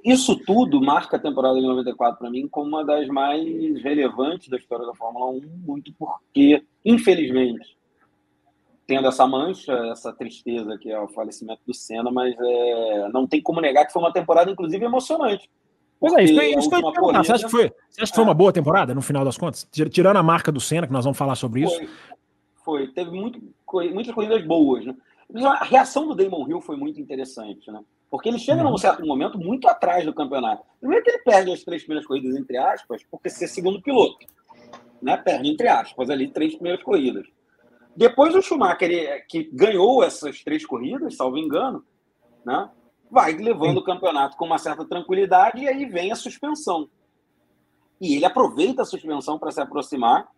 isso 0.06 0.36
tudo 0.46 0.80
marca 0.80 1.18
a 1.18 1.20
temporada 1.20 1.56
de 1.56 1.66
94 1.66 2.20
para 2.20 2.30
mim 2.30 2.48
como 2.48 2.68
uma 2.68 2.86
das 2.86 3.08
mais 3.08 3.44
relevantes 3.82 4.50
da 4.50 4.58
história 4.58 4.86
da 4.86 4.94
Fórmula 4.94 5.32
1, 5.32 5.42
muito 5.66 5.92
porque, 5.98 6.64
infelizmente, 6.86 7.76
tendo 8.86 9.08
essa 9.08 9.26
mancha, 9.26 9.74
essa 9.92 10.14
tristeza 10.14 10.78
que 10.78 10.92
é 10.92 11.00
o 11.00 11.08
falecimento 11.08 11.62
do 11.66 11.74
Senna, 11.74 12.12
mas 12.12 12.36
é, 12.40 13.10
não 13.10 13.26
tem 13.26 13.42
como 13.42 13.60
negar 13.62 13.88
que 13.88 13.94
foi 13.94 14.02
uma 14.02 14.14
temporada, 14.14 14.52
inclusive, 14.52 14.86
emocionante. 14.86 15.50
Pois 16.02 16.14
é, 16.14 16.24
isso 16.24 16.34
foi, 16.34 16.50
isso 16.56 16.70
foi 16.72 16.82
corrida, 16.82 17.24
você 17.24 17.32
acha, 17.32 17.46
que 17.46 17.52
foi, 17.52 17.72
você 17.88 18.02
acha 18.02 18.12
que 18.12 18.16
foi 18.16 18.24
uma 18.24 18.34
boa 18.34 18.52
temporada, 18.52 18.96
no 18.96 19.04
final 19.04 19.24
das 19.24 19.38
contas? 19.38 19.68
Tirando 19.72 20.18
a 20.18 20.24
marca 20.24 20.52
do 20.52 20.60
Senna, 20.60 20.88
que 20.88 20.94
nós 20.94 21.06
vamos 21.06 21.16
falar 21.16 21.36
sobre 21.36 21.62
isso. 21.62 21.78
Foi, 21.78 21.88
foi. 22.66 22.88
teve 22.88 23.12
muito, 23.12 23.40
muitas 23.94 24.12
corridas 24.12 24.44
boas, 24.44 24.84
né? 24.84 24.96
A 25.46 25.64
reação 25.64 26.08
do 26.08 26.16
Damon 26.16 26.48
Hill 26.50 26.60
foi 26.60 26.76
muito 26.76 27.00
interessante, 27.00 27.72
né? 27.72 27.82
Porque 28.10 28.30
ele 28.30 28.40
chega 28.40 28.64
num 28.64 28.72
uhum. 28.72 28.78
certo 28.80 29.06
momento 29.06 29.38
muito 29.38 29.70
atrás 29.70 30.04
do 30.04 30.12
campeonato. 30.12 30.64
Primeiro 30.80 31.04
que 31.04 31.12
ele 31.12 31.20
perde 31.20 31.54
as 31.54 31.64
três 31.64 31.84
primeiras 31.84 32.08
corridas, 32.08 32.36
entre 32.36 32.58
aspas, 32.58 33.04
porque 33.10 33.30
ser 33.30 33.48
segundo 33.48 33.80
piloto. 33.80 34.26
Né? 35.00 35.16
Perde, 35.18 35.50
entre 35.50 35.68
aspas, 35.68 36.10
ali 36.10 36.28
três 36.30 36.56
primeiras 36.56 36.84
corridas. 36.84 37.28
Depois 37.96 38.34
o 38.36 38.42
Schumacher, 38.42 38.90
ele, 38.92 39.22
que 39.30 39.50
ganhou 39.54 40.04
essas 40.04 40.44
três 40.44 40.66
corridas, 40.66 41.16
salvo 41.16 41.38
engano, 41.38 41.86
né? 42.44 42.70
Vai 43.12 43.34
levando 43.34 43.80
o 43.80 43.84
campeonato 43.84 44.38
com 44.38 44.46
uma 44.46 44.58
certa 44.58 44.86
tranquilidade 44.86 45.62
e 45.62 45.68
aí 45.68 45.86
vem 45.86 46.14
a 46.14 46.16
suspensão. 46.16 46.90
E 48.00 48.16
ele 48.16 48.26
aproveita 48.26 48.84
a 48.84 48.86
suspensão 48.86 49.38
para 49.38 49.52
se 49.52 49.60
aproximar. 49.60 50.30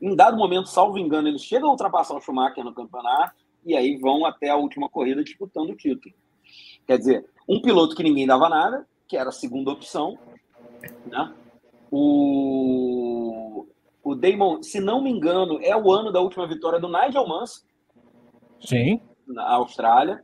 Em 0.00 0.14
dado 0.14 0.36
momento, 0.36 0.68
salvo 0.68 0.98
engano, 0.98 1.26
ele 1.26 1.38
chega 1.38 1.66
a 1.66 1.70
ultrapassar 1.70 2.14
o 2.14 2.20
Schumacher 2.20 2.62
no 2.62 2.74
campeonato 2.74 3.34
e 3.64 3.74
aí 3.74 3.96
vão 3.96 4.26
até 4.26 4.50
a 4.50 4.56
última 4.56 4.90
corrida 4.90 5.24
disputando 5.24 5.70
o 5.70 5.76
título. 5.76 6.14
Quer 6.86 6.98
dizer, 6.98 7.26
um 7.48 7.60
piloto 7.62 7.96
que 7.96 8.02
ninguém 8.02 8.26
dava 8.26 8.48
nada, 8.48 8.86
que 9.08 9.16
era 9.16 9.30
a 9.30 9.32
segunda 9.32 9.70
opção, 9.70 10.18
né? 11.06 11.32
O, 11.90 13.66
o 14.02 14.14
Damon, 14.14 14.62
se 14.62 14.80
não 14.80 15.02
me 15.02 15.10
engano, 15.10 15.58
é 15.62 15.74
o 15.74 15.90
ano 15.90 16.12
da 16.12 16.20
última 16.20 16.46
vitória 16.46 16.78
do 16.78 16.88
Nigel 16.88 17.26
Mansell. 17.26 17.64
Sim. 18.60 19.00
Na 19.26 19.48
Austrália. 19.54 20.22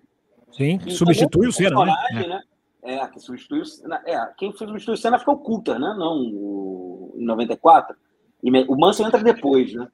Sim, 0.53 0.79
e 0.87 0.91
substitui 0.91 1.49
o 1.49 1.53
Senna, 1.53 1.85
né? 1.85 1.95
né? 2.13 2.43
É, 2.83 3.07
que 3.07 3.21
substitui 3.21 3.61
o 3.61 3.65
Senna. 3.65 4.03
É, 4.07 4.19
quem 4.37 4.53
substitui 4.53 4.95
o 4.95 4.97
Senna 4.97 5.19
foi 5.19 5.35
o 5.35 5.39
Coulter, 5.39 5.79
né? 5.79 5.95
Não, 5.99 6.19
o, 6.35 7.15
em 7.17 7.25
94. 7.25 7.97
E 8.43 8.51
o 8.65 8.77
Mansell 8.77 9.07
entra 9.07 9.23
depois, 9.23 9.73
né? 9.73 9.87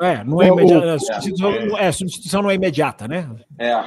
É, 0.00 0.22
não 0.22 0.40
é, 0.40 0.46
imediata, 0.46 0.86
é, 0.86 0.98
substituição, 0.98 1.76
é, 1.76 1.92
substituição 1.92 2.42
não 2.42 2.50
é 2.50 2.54
imediata, 2.54 3.08
né? 3.08 3.28
É. 3.58 3.84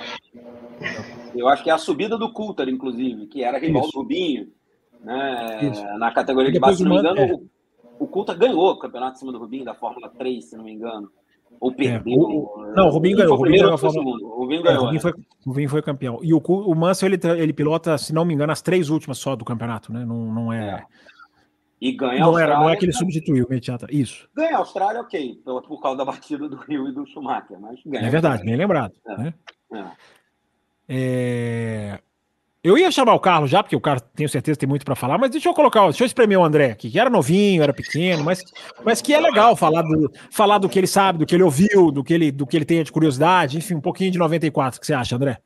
Eu 1.34 1.48
acho 1.48 1.64
que 1.64 1.70
é 1.70 1.74
a 1.74 1.78
subida 1.78 2.18
do 2.18 2.34
Coulter, 2.34 2.68
inclusive, 2.68 3.28
que 3.28 3.44
era 3.44 3.58
rival 3.58 3.84
Isso. 3.84 3.92
do 3.92 4.00
Rubinho, 4.00 4.52
né? 5.02 5.72
na 5.98 6.12
categoria 6.12 6.52
de 6.52 6.60
base, 6.60 6.78
se 6.78 6.84
não 6.84 6.92
me 6.92 7.00
engano, 7.00 7.18
é. 7.18 7.34
o, 7.34 7.50
o 8.00 8.08
Coulter 8.08 8.38
ganhou 8.38 8.72
o 8.72 8.80
campeonato 8.80 9.16
em 9.16 9.20
cima 9.20 9.32
do 9.32 9.40
Rubinho 9.40 9.64
da 9.64 9.74
Fórmula 9.74 10.10
3, 10.10 10.44
se 10.44 10.58
não 10.58 10.66
me 10.66 10.74
engano. 10.74 11.10
Ou 11.60 11.72
é, 11.72 11.76
perdeu. 11.76 12.14
É, 12.14 12.18
o, 12.18 12.74
não, 12.76 12.88
o 12.88 12.90
Rubinho 12.90 13.18
ganhou. 13.18 13.34
O 13.34 13.38
Rubinho, 13.38 13.76
Rubinho 13.76 14.64
ganhou. 14.64 14.82
É, 14.82 14.86
Rubinho 14.86 15.02
foi, 15.02 15.12
o 15.12 15.50
Rubinho 15.50 15.70
foi 15.70 15.82
campeão. 15.82 16.20
E 16.22 16.34
o, 16.34 16.38
o 16.38 16.76
Mansell, 16.76 17.10
ele, 17.10 17.20
ele 17.38 17.54
pilota, 17.54 17.98
se 17.98 18.14
não 18.14 18.26
me 18.26 18.34
engano, 18.34 18.52
as 18.52 18.62
três 18.62 18.90
últimas 18.90 19.18
só 19.18 19.36
do 19.36 19.46
campeonato, 19.46 19.92
né? 19.92 20.06
Não, 20.06 20.34
não 20.34 20.54
é... 20.54 20.70
é. 20.70 20.86
E 21.82 21.94
ganha 21.94 22.20
não, 22.20 22.38
era, 22.38 22.60
não 22.60 22.70
é 22.70 22.76
que 22.76 22.84
ele 22.84 22.92
substituiu 22.92 23.46
imediata. 23.46 23.88
Isso. 23.90 24.28
Ganha 24.36 24.56
a 24.56 24.60
Austrália, 24.60 25.00
ok, 25.00 25.42
por 25.46 25.82
causa 25.82 25.98
da 25.98 26.04
batida 26.04 26.50
do 26.50 26.58
Rio 26.58 26.90
e 26.90 26.94
do 26.94 27.06
Schumacher. 27.06 27.58
Mas 27.60 27.80
ganha 27.86 28.06
é 28.06 28.10
verdade, 28.10 28.44
bem 28.44 28.58
lembrado. 28.58 28.94
É. 29.08 29.18
Né? 29.18 29.34
É. 29.74 29.86
É... 30.90 32.00
Eu 32.62 32.78
ia 32.78 32.92
chamar 32.92 33.14
o 33.14 33.20
Carlos 33.20 33.50
já, 33.50 33.64
porque 33.64 33.76
o 33.76 33.80
Carlos 33.80 34.04
tenho 34.14 34.28
certeza 34.28 34.60
tem 34.60 34.68
muito 34.68 34.84
para 34.84 34.96
falar, 34.96 35.18
mas 35.18 35.32
deixa 35.32 35.48
eu 35.48 35.54
colocar, 35.54 35.84
deixa 35.84 36.04
eu 36.04 36.06
espremer 36.06 36.38
o 36.38 36.44
André 36.44 36.72
aqui, 36.72 36.92
que 36.92 37.00
era 37.00 37.10
novinho, 37.10 37.64
era 37.64 37.74
pequeno, 37.74 38.22
mas, 38.22 38.44
mas 38.84 39.02
que 39.02 39.14
é 39.14 39.20
legal 39.20 39.56
falar 39.56 39.82
do, 39.82 40.12
falar 40.30 40.58
do 40.58 40.68
que 40.68 40.78
ele 40.78 40.88
sabe, 40.88 41.20
do 41.20 41.26
que 41.26 41.34
ele 41.34 41.44
ouviu, 41.44 41.90
do 41.90 42.04
que 42.04 42.14
ele, 42.14 42.32
do 42.34 42.46
que 42.46 42.58
ele 42.58 42.66
tem 42.66 42.84
de 42.84 42.92
curiosidade, 42.92 43.58
enfim, 43.58 43.76
um 43.76 43.82
pouquinho 43.82 44.12
de 44.12 44.18
94. 44.18 44.78
O 44.78 44.82
que 44.82 44.88
você 44.88 44.94
acha, 44.94 45.16
André? 45.16 45.38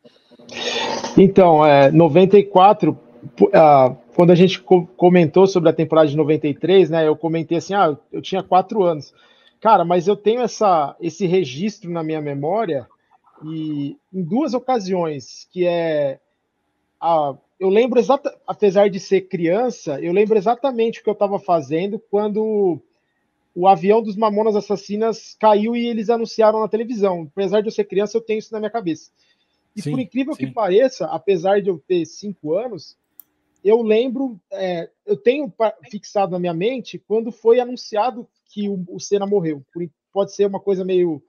Então, 1.16 1.64
é, 1.64 1.92
94, 1.92 2.92
uh, 2.92 3.96
quando 4.16 4.32
a 4.32 4.36
gente 4.36 4.60
co 4.60 4.88
comentou 4.98 5.46
sobre 5.46 5.70
a 5.70 5.74
temporada 5.74 6.08
de 6.08 6.18
93, 6.18 6.90
né, 6.90 7.08
eu 7.08 7.16
comentei 7.16 7.60
assim, 7.60 7.76
ah, 7.76 7.96
eu 8.12 8.24
tinha 8.24 8.42
quatro 8.42 8.82
anos. 8.82 9.14
Cara, 9.62 9.86
mas 9.86 10.08
eu 10.08 10.16
tenho 10.16 10.42
essa, 10.42 10.96
esse 11.00 11.28
registro 11.28 11.92
na 11.92 12.02
minha 12.02 12.20
memória 12.20 12.88
e 13.46 13.98
em 14.12 14.24
duas 14.24 14.56
ocasiões, 14.56 15.48
que 15.52 15.68
é 15.68 16.20
a, 17.04 17.38
eu 17.60 17.68
lembro 17.68 18.00
exatamente, 18.00 18.42
apesar 18.48 18.90
de 18.90 19.00
ser 19.00 19.22
criança, 19.22 20.00
eu 20.02 20.14
lembro 20.14 20.38
exatamente 20.38 21.00
o 21.00 21.04
que 21.04 21.10
eu 21.10 21.14
estava 21.14 21.38
fazendo 21.38 22.00
quando 22.00 22.82
o 23.54 23.68
avião 23.68 24.02
dos 24.02 24.16
Mamonas 24.16 24.56
Assassinas 24.56 25.36
caiu 25.38 25.76
e 25.76 25.86
eles 25.86 26.10
anunciaram 26.10 26.62
na 26.62 26.68
televisão. 26.68 27.30
Apesar 27.30 27.62
de 27.62 27.68
eu 27.68 27.72
ser 27.72 27.84
criança, 27.84 28.18
eu 28.18 28.22
tenho 28.22 28.40
isso 28.40 28.54
na 28.54 28.60
minha 28.60 28.72
cabeça. 28.72 29.12
E 29.76 29.82
sim, 29.82 29.92
por 29.92 30.00
incrível 30.00 30.34
sim. 30.34 30.46
que 30.46 30.54
pareça, 30.54 31.06
apesar 31.08 31.62
de 31.62 31.70
eu 31.70 31.78
ter 31.78 32.06
cinco 32.06 32.56
anos, 32.56 32.98
eu 33.64 33.82
lembro, 33.82 34.40
é, 34.52 34.90
eu 35.06 35.18
tenho 35.18 35.52
fixado 35.90 36.32
na 36.32 36.40
minha 36.40 36.54
mente 36.54 36.98
quando 36.98 37.32
foi 37.32 37.60
anunciado 37.60 38.28
que 38.46 38.70
o, 38.70 38.84
o 38.88 39.00
Senna 39.00 39.28
morreu. 39.28 39.62
Pode 40.12 40.34
ser 40.34 40.46
uma 40.46 40.60
coisa 40.60 40.86
meio 40.86 41.22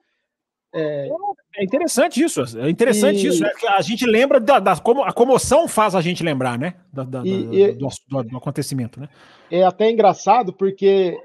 é, 0.73 1.09
é 1.57 1.63
interessante 1.63 2.23
isso, 2.23 2.41
é 2.59 2.69
interessante 2.69 3.25
e... 3.25 3.27
isso. 3.27 3.41
Né? 3.41 3.51
A 3.69 3.81
gente 3.81 4.05
lembra 4.05 4.39
da, 4.39 4.59
da, 4.59 4.77
como 4.77 5.03
a 5.03 5.13
comoção 5.13 5.67
faz 5.67 5.95
a 5.95 6.01
gente 6.01 6.23
lembrar, 6.23 6.57
né? 6.57 6.75
Da, 6.91 7.03
da, 7.03 7.21
e, 7.25 7.71
do, 7.73 7.87
do, 8.09 8.23
do, 8.23 8.37
acontecimento, 8.37 8.99
né? 8.99 9.07
É 9.49 9.63
até 9.63 9.89
engraçado 9.89 10.51
porque 10.51 11.17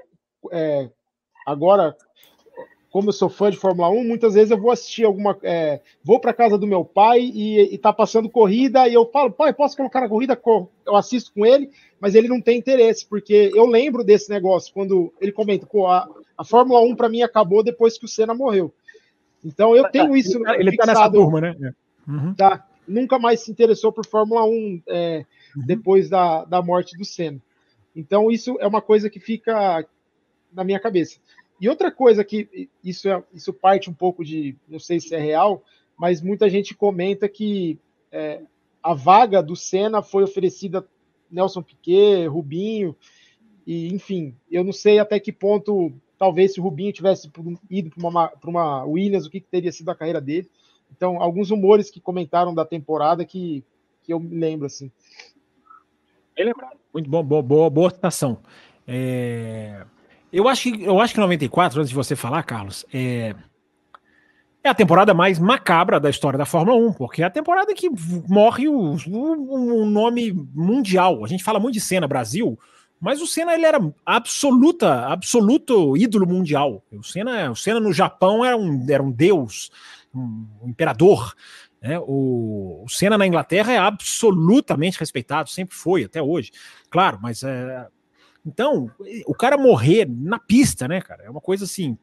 é, 0.51 0.89
agora, 1.45 1.95
como 2.89 3.09
eu 3.09 3.13
sou 3.13 3.29
fã 3.29 3.51
de 3.51 3.57
Fórmula 3.57 3.89
1, 3.89 4.03
muitas 4.05 4.33
vezes 4.33 4.51
eu 4.51 4.59
vou 4.59 4.71
assistir 4.71 5.03
alguma. 5.03 5.37
É, 5.43 5.81
vou 6.03 6.19
para 6.19 6.33
casa 6.33 6.57
do 6.57 6.67
meu 6.67 6.85
pai 6.85 7.19
e, 7.21 7.73
e 7.73 7.77
tá 7.77 7.91
passando 7.91 8.29
corrida 8.29 8.87
e 8.87 8.93
eu 8.93 9.05
falo, 9.11 9.31
pai, 9.31 9.53
posso 9.53 9.75
colocar 9.75 10.01
na 10.01 10.09
corrida? 10.09 10.39
Eu 10.85 10.95
assisto 10.95 11.33
com 11.33 11.45
ele, 11.45 11.69
mas 11.99 12.15
ele 12.15 12.27
não 12.27 12.41
tem 12.41 12.57
interesse, 12.57 13.05
porque 13.05 13.51
eu 13.53 13.65
lembro 13.65 14.03
desse 14.03 14.29
negócio 14.29 14.73
quando 14.73 15.13
ele 15.19 15.31
comenta, 15.31 15.65
pô, 15.65 15.87
a, 15.87 16.07
a 16.37 16.45
Fórmula 16.45 16.81
1 16.81 16.95
para 16.95 17.09
mim 17.09 17.21
acabou 17.21 17.61
depois 17.63 17.97
que 17.97 18.05
o 18.05 18.09
Senna 18.09 18.33
morreu. 18.33 18.73
Então 19.43 19.75
eu 19.75 19.89
tenho 19.89 20.15
isso. 20.15 20.37
Ele, 20.37 20.45
tá, 20.45 20.55
ele 20.59 20.77
tá 20.77 20.85
nessa 20.85 21.11
turma, 21.11 21.41
né? 21.41 21.73
Uhum. 22.07 22.33
Tá. 22.33 22.67
Nunca 22.87 23.19
mais 23.19 23.41
se 23.41 23.51
interessou 23.51 23.91
por 23.91 24.05
Fórmula 24.05 24.43
1 24.43 24.81
é, 24.87 25.25
uhum. 25.55 25.65
depois 25.65 26.09
da, 26.09 26.43
da 26.45 26.61
morte 26.61 26.97
do 26.97 27.05
Senna. 27.05 27.41
Então 27.95 28.31
isso 28.31 28.57
é 28.59 28.67
uma 28.67 28.81
coisa 28.81 29.09
que 29.09 29.19
fica 29.19 29.85
na 30.51 30.63
minha 30.63 30.79
cabeça. 30.79 31.19
E 31.59 31.69
outra 31.69 31.91
coisa 31.91 32.23
que 32.23 32.69
isso, 32.83 33.07
é, 33.07 33.23
isso 33.33 33.53
parte 33.53 33.89
um 33.89 33.93
pouco 33.93 34.25
de, 34.25 34.55
não 34.67 34.79
sei 34.79 34.99
se 34.99 35.13
é 35.13 35.19
real, 35.19 35.63
mas 35.97 36.21
muita 36.21 36.49
gente 36.49 36.73
comenta 36.73 37.29
que 37.29 37.77
é, 38.11 38.41
a 38.81 38.93
vaga 38.93 39.43
do 39.43 39.55
Senna 39.55 40.01
foi 40.01 40.23
oferecida 40.23 40.85
Nelson 41.29 41.61
Piquet, 41.61 42.27
Rubinho, 42.27 42.95
e 43.65 43.93
enfim, 43.93 44.35
eu 44.49 44.63
não 44.63 44.73
sei 44.73 44.97
até 44.97 45.19
que 45.19 45.31
ponto 45.31 45.93
Talvez 46.21 46.53
se 46.53 46.59
o 46.59 46.63
Rubinho 46.63 46.93
tivesse 46.93 47.31
ido 47.67 47.89
para 47.89 48.07
uma, 48.07 48.31
uma 48.43 48.83
Williams, 48.83 49.25
o 49.25 49.29
que, 49.31 49.39
que 49.39 49.47
teria 49.47 49.71
sido 49.71 49.89
a 49.89 49.95
carreira 49.95 50.21
dele. 50.21 50.47
Então, 50.95 51.19
alguns 51.19 51.49
rumores 51.49 51.89
que 51.89 51.99
comentaram 51.99 52.53
da 52.53 52.63
temporada 52.63 53.25
que, 53.25 53.63
que 54.03 54.13
eu 54.13 54.19
me 54.19 54.39
lembro, 54.39 54.67
assim. 54.67 54.91
Bem 56.35 56.45
lembrado. 56.45 56.77
Muito 56.93 57.09
bom, 57.09 57.23
boa, 57.23 57.41
boa, 57.41 57.69
boa 57.71 57.89
citação. 57.89 58.37
É... 58.87 59.83
Eu, 60.31 60.47
acho 60.47 60.71
que, 60.71 60.83
eu 60.83 60.99
acho 60.99 61.15
que 61.15 61.19
94, 61.19 61.79
antes 61.79 61.89
de 61.89 61.95
você 61.95 62.15
falar, 62.15 62.43
Carlos, 62.43 62.85
é... 62.93 63.33
é 64.63 64.69
a 64.69 64.75
temporada 64.75 65.15
mais 65.15 65.39
macabra 65.39 65.99
da 65.99 66.11
história 66.11 66.37
da 66.37 66.45
Fórmula 66.45 66.77
1, 66.77 66.93
porque 66.93 67.23
é 67.23 67.25
a 67.25 67.31
temporada 67.31 67.73
que 67.73 67.89
morre 68.29 68.67
o, 68.67 68.95
nome 69.85 70.31
mundial. 70.53 71.25
A 71.25 71.27
gente 71.27 71.43
fala 71.43 71.59
muito 71.59 71.73
de 71.73 71.81
cena 71.81 72.07
Brasil, 72.07 72.59
mas 73.01 73.19
o 73.19 73.25
Senna 73.25 73.55
ele 73.55 73.65
era 73.65 73.79
absoluta, 74.05 75.07
absoluto 75.07 75.97
ídolo 75.97 76.27
mundial. 76.27 76.85
O 76.91 77.01
Senna, 77.01 77.49
o 77.49 77.55
Senna 77.55 77.79
no 77.79 77.91
Japão 77.91 78.45
era 78.45 78.55
um, 78.55 78.85
era 78.87 79.01
um 79.01 79.11
deus, 79.11 79.71
um, 80.13 80.45
imperador. 80.67 81.33
Né? 81.81 81.97
O, 81.99 82.83
o 82.85 82.89
Senna 82.89 83.17
na 83.17 83.25
Inglaterra 83.25 83.73
é 83.73 83.77
absolutamente 83.79 84.99
respeitado, 84.99 85.49
sempre 85.49 85.75
foi, 85.75 86.03
até 86.03 86.21
hoje. 86.21 86.51
Claro, 86.91 87.17
mas 87.19 87.41
é. 87.41 87.87
Então, 88.45 88.89
o 89.25 89.33
cara 89.33 89.57
morrer 89.57 90.07
na 90.07 90.37
pista, 90.37 90.87
né, 90.87 91.01
cara? 91.01 91.23
É 91.23 91.29
uma 91.29 91.41
coisa 91.41 91.65
assim. 91.65 91.97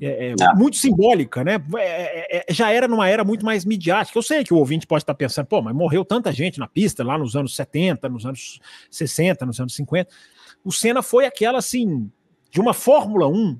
É, 0.00 0.34
é 0.38 0.54
muito 0.54 0.76
simbólica, 0.76 1.42
né? 1.42 1.54
É, 1.78 2.38
é, 2.38 2.44
é, 2.48 2.52
já 2.52 2.70
era 2.70 2.86
numa 2.86 3.08
era 3.08 3.24
muito 3.24 3.44
mais 3.44 3.64
midiática. 3.64 4.18
Eu 4.18 4.22
sei 4.22 4.44
que 4.44 4.52
o 4.52 4.58
ouvinte 4.58 4.86
pode 4.86 5.02
estar 5.02 5.14
pensando, 5.14 5.46
pô, 5.46 5.62
mas 5.62 5.74
morreu 5.74 6.04
tanta 6.04 6.30
gente 6.32 6.58
na 6.58 6.68
pista 6.68 7.02
lá 7.02 7.16
nos 7.16 7.34
anos 7.34 7.56
70, 7.56 8.08
nos 8.08 8.26
anos 8.26 8.60
60, 8.90 9.46
nos 9.46 9.58
anos 9.58 9.74
50. 9.74 10.10
O 10.62 10.70
Senna 10.70 11.02
foi 11.02 11.24
aquela 11.24 11.58
assim, 11.58 12.10
de 12.50 12.60
uma 12.60 12.74
Fórmula 12.74 13.26
1 13.26 13.58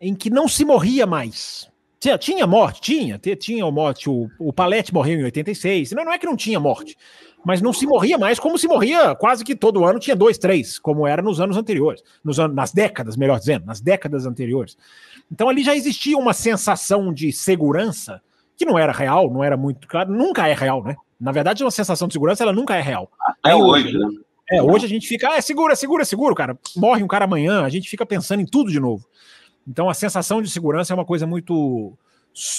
em 0.00 0.14
que 0.14 0.28
não 0.28 0.46
se 0.46 0.64
morria 0.64 1.06
mais. 1.06 1.70
Tinha, 1.98 2.16
tinha 2.16 2.46
morte? 2.46 2.80
Tinha. 2.80 3.18
Tinha 3.18 3.70
morte. 3.70 4.08
O, 4.08 4.30
o 4.38 4.52
Palete 4.52 4.94
morreu 4.94 5.18
em 5.18 5.24
86. 5.24 5.92
Não, 5.92 6.04
não 6.04 6.12
é 6.12 6.18
que 6.18 6.26
não 6.26 6.36
tinha 6.36 6.60
morte, 6.60 6.96
mas 7.44 7.62
não 7.62 7.72
se 7.72 7.86
morria 7.86 8.18
mais 8.18 8.38
como 8.38 8.58
se 8.58 8.66
morria 8.66 9.14
quase 9.14 9.44
que 9.44 9.54
todo 9.54 9.84
ano. 9.84 9.98
Tinha 9.98 10.16
dois, 10.16 10.38
três, 10.38 10.78
como 10.78 11.06
era 11.06 11.22
nos 11.22 11.40
anos 11.40 11.56
anteriores. 11.56 12.02
Nos 12.24 12.38
anos, 12.38 12.54
nas 12.54 12.72
décadas, 12.72 13.16
melhor 13.16 13.38
dizendo, 13.38 13.66
nas 13.66 13.80
décadas 13.80 14.26
anteriores. 14.26 14.76
Então 15.30 15.48
ali 15.48 15.62
já 15.62 15.74
existia 15.74 16.16
uma 16.16 16.32
sensação 16.32 17.12
de 17.12 17.32
segurança 17.32 18.20
que 18.56 18.64
não 18.64 18.78
era 18.78 18.92
real, 18.92 19.32
não 19.32 19.44
era 19.44 19.56
muito 19.56 19.86
claro. 19.86 20.12
Nunca 20.12 20.48
é 20.48 20.54
real, 20.54 20.82
né? 20.82 20.96
Na 21.20 21.32
verdade, 21.32 21.64
uma 21.64 21.70
sensação 21.70 22.08
de 22.08 22.14
segurança 22.14 22.42
ela 22.42 22.52
nunca 22.52 22.76
é 22.76 22.80
real. 22.80 23.10
Até 23.42 23.54
hoje, 23.54 23.96
né? 23.96 24.08
É, 24.50 24.62
hoje 24.62 24.86
a 24.86 24.88
gente 24.88 25.06
fica, 25.06 25.28
ah, 25.30 25.36
é 25.36 25.40
segura, 25.40 25.76
segura, 25.76 26.04
seguro, 26.04 26.34
cara. 26.34 26.58
Morre 26.74 27.02
um 27.02 27.08
cara 27.08 27.26
amanhã, 27.26 27.64
a 27.64 27.68
gente 27.68 27.88
fica 27.88 28.06
pensando 28.06 28.40
em 28.40 28.46
tudo 28.46 28.70
de 28.70 28.80
novo. 28.80 29.06
Então 29.66 29.90
a 29.90 29.94
sensação 29.94 30.40
de 30.40 30.48
segurança 30.48 30.92
é 30.92 30.94
uma 30.94 31.04
coisa 31.04 31.26
muito 31.26 31.92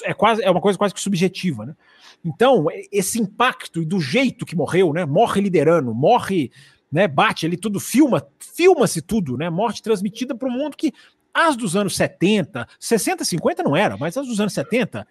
é 0.03 0.13
quase 0.13 0.43
é 0.43 0.49
uma 0.49 0.61
coisa 0.61 0.77
quase 0.77 0.93
que 0.93 1.01
subjetiva, 1.01 1.65
né? 1.65 1.75
Então, 2.23 2.67
esse 2.91 3.19
impacto 3.19 3.81
e 3.81 3.85
do 3.85 3.99
jeito 3.99 4.45
que 4.45 4.55
morreu, 4.55 4.93
né? 4.93 5.05
Morre 5.05 5.41
liderando, 5.41 5.93
morre, 5.93 6.51
né, 6.91 7.07
bate 7.07 7.45
ali 7.45 7.55
tudo, 7.55 7.79
filma, 7.79 8.25
filma-se 8.39 9.01
tudo, 9.01 9.37
né? 9.37 9.49
Morte 9.49 9.81
transmitida 9.81 10.35
para 10.35 10.47
o 10.47 10.51
mundo 10.51 10.75
que 10.75 10.93
as 11.33 11.55
dos 11.55 11.75
anos 11.75 11.95
70, 11.95 12.67
60, 12.79 13.23
50 13.23 13.63
não 13.63 13.75
era, 13.75 13.95
mas 13.97 14.17
as 14.17 14.27
dos 14.27 14.39
anos 14.39 14.53
70 14.53 15.07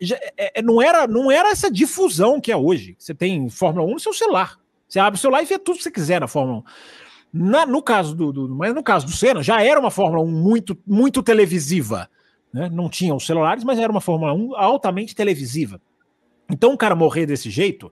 já, 0.00 0.16
é, 0.36 0.60
é, 0.60 0.62
não, 0.62 0.80
era, 0.80 1.06
não 1.06 1.30
era 1.30 1.50
essa 1.50 1.70
difusão 1.70 2.40
que 2.40 2.52
é 2.52 2.56
hoje. 2.56 2.94
Você 2.98 3.14
tem 3.14 3.48
Fórmula 3.48 3.86
1 3.86 3.92
no 3.92 4.00
seu 4.00 4.12
celular. 4.12 4.58
Você 4.86 5.00
abre 5.00 5.18
o 5.18 5.20
celular 5.20 5.42
e 5.42 5.46
vê 5.46 5.58
tudo 5.58 5.78
que 5.78 5.82
você 5.82 5.90
quiser 5.90 6.20
na 6.20 6.28
Fórmula 6.28 6.58
1. 6.58 6.62
Na, 7.32 7.66
no 7.66 7.82
caso 7.82 8.14
do, 8.14 8.30
do, 8.30 8.48
mas 8.54 8.74
no 8.74 8.82
caso 8.82 9.06
do 9.06 9.12
Senna, 9.12 9.42
já 9.42 9.62
era 9.62 9.80
uma 9.80 9.90
Fórmula 9.90 10.22
1 10.22 10.30
muito, 10.30 10.78
muito 10.86 11.22
televisiva. 11.22 12.08
Né? 12.52 12.68
Não 12.70 12.88
tinha 12.88 13.14
os 13.14 13.24
celulares, 13.24 13.64
mas 13.64 13.78
era 13.78 13.90
uma 13.90 14.00
Fórmula 14.00 14.32
1 14.34 14.56
altamente 14.56 15.14
televisiva. 15.14 15.80
Então, 16.50 16.72
um 16.72 16.76
cara 16.76 16.94
morrer 16.94 17.24
desse 17.24 17.48
jeito, 17.48 17.90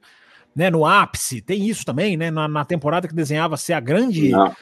né, 0.55 0.69
no 0.69 0.85
ápice, 0.85 1.41
tem 1.41 1.67
isso 1.67 1.85
também, 1.85 2.17
né? 2.17 2.31
Na, 2.31 2.47
na 2.47 2.65
temporada 2.65 3.09
que 3.09 3.15
desenhava 3.15 3.57
ser 3.57 3.73
a 3.73 3.81
grande. 3.81 4.31
Não. 4.31 4.55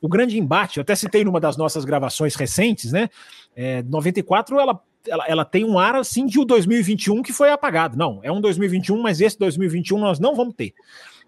O 0.00 0.08
grande 0.08 0.38
embate, 0.38 0.78
eu 0.78 0.82
até 0.82 0.94
citei 0.94 1.24
numa 1.24 1.40
das 1.40 1.56
nossas 1.56 1.84
gravações 1.84 2.34
recentes, 2.34 2.92
né? 2.92 3.08
É, 3.56 3.82
94, 3.82 4.60
ela, 4.60 4.80
ela, 5.06 5.24
ela 5.26 5.44
tem 5.44 5.64
um 5.64 5.78
ar 5.78 5.96
assim 5.96 6.26
de 6.26 6.38
o 6.38 6.44
2021 6.44 7.22
que 7.22 7.32
foi 7.32 7.50
apagado. 7.50 7.96
Não, 7.96 8.20
é 8.22 8.30
um 8.30 8.40
2021, 8.40 9.00
mas 9.00 9.20
esse 9.20 9.36
2021 9.38 9.98
nós 9.98 10.20
não 10.20 10.36
vamos 10.36 10.54
ter. 10.54 10.72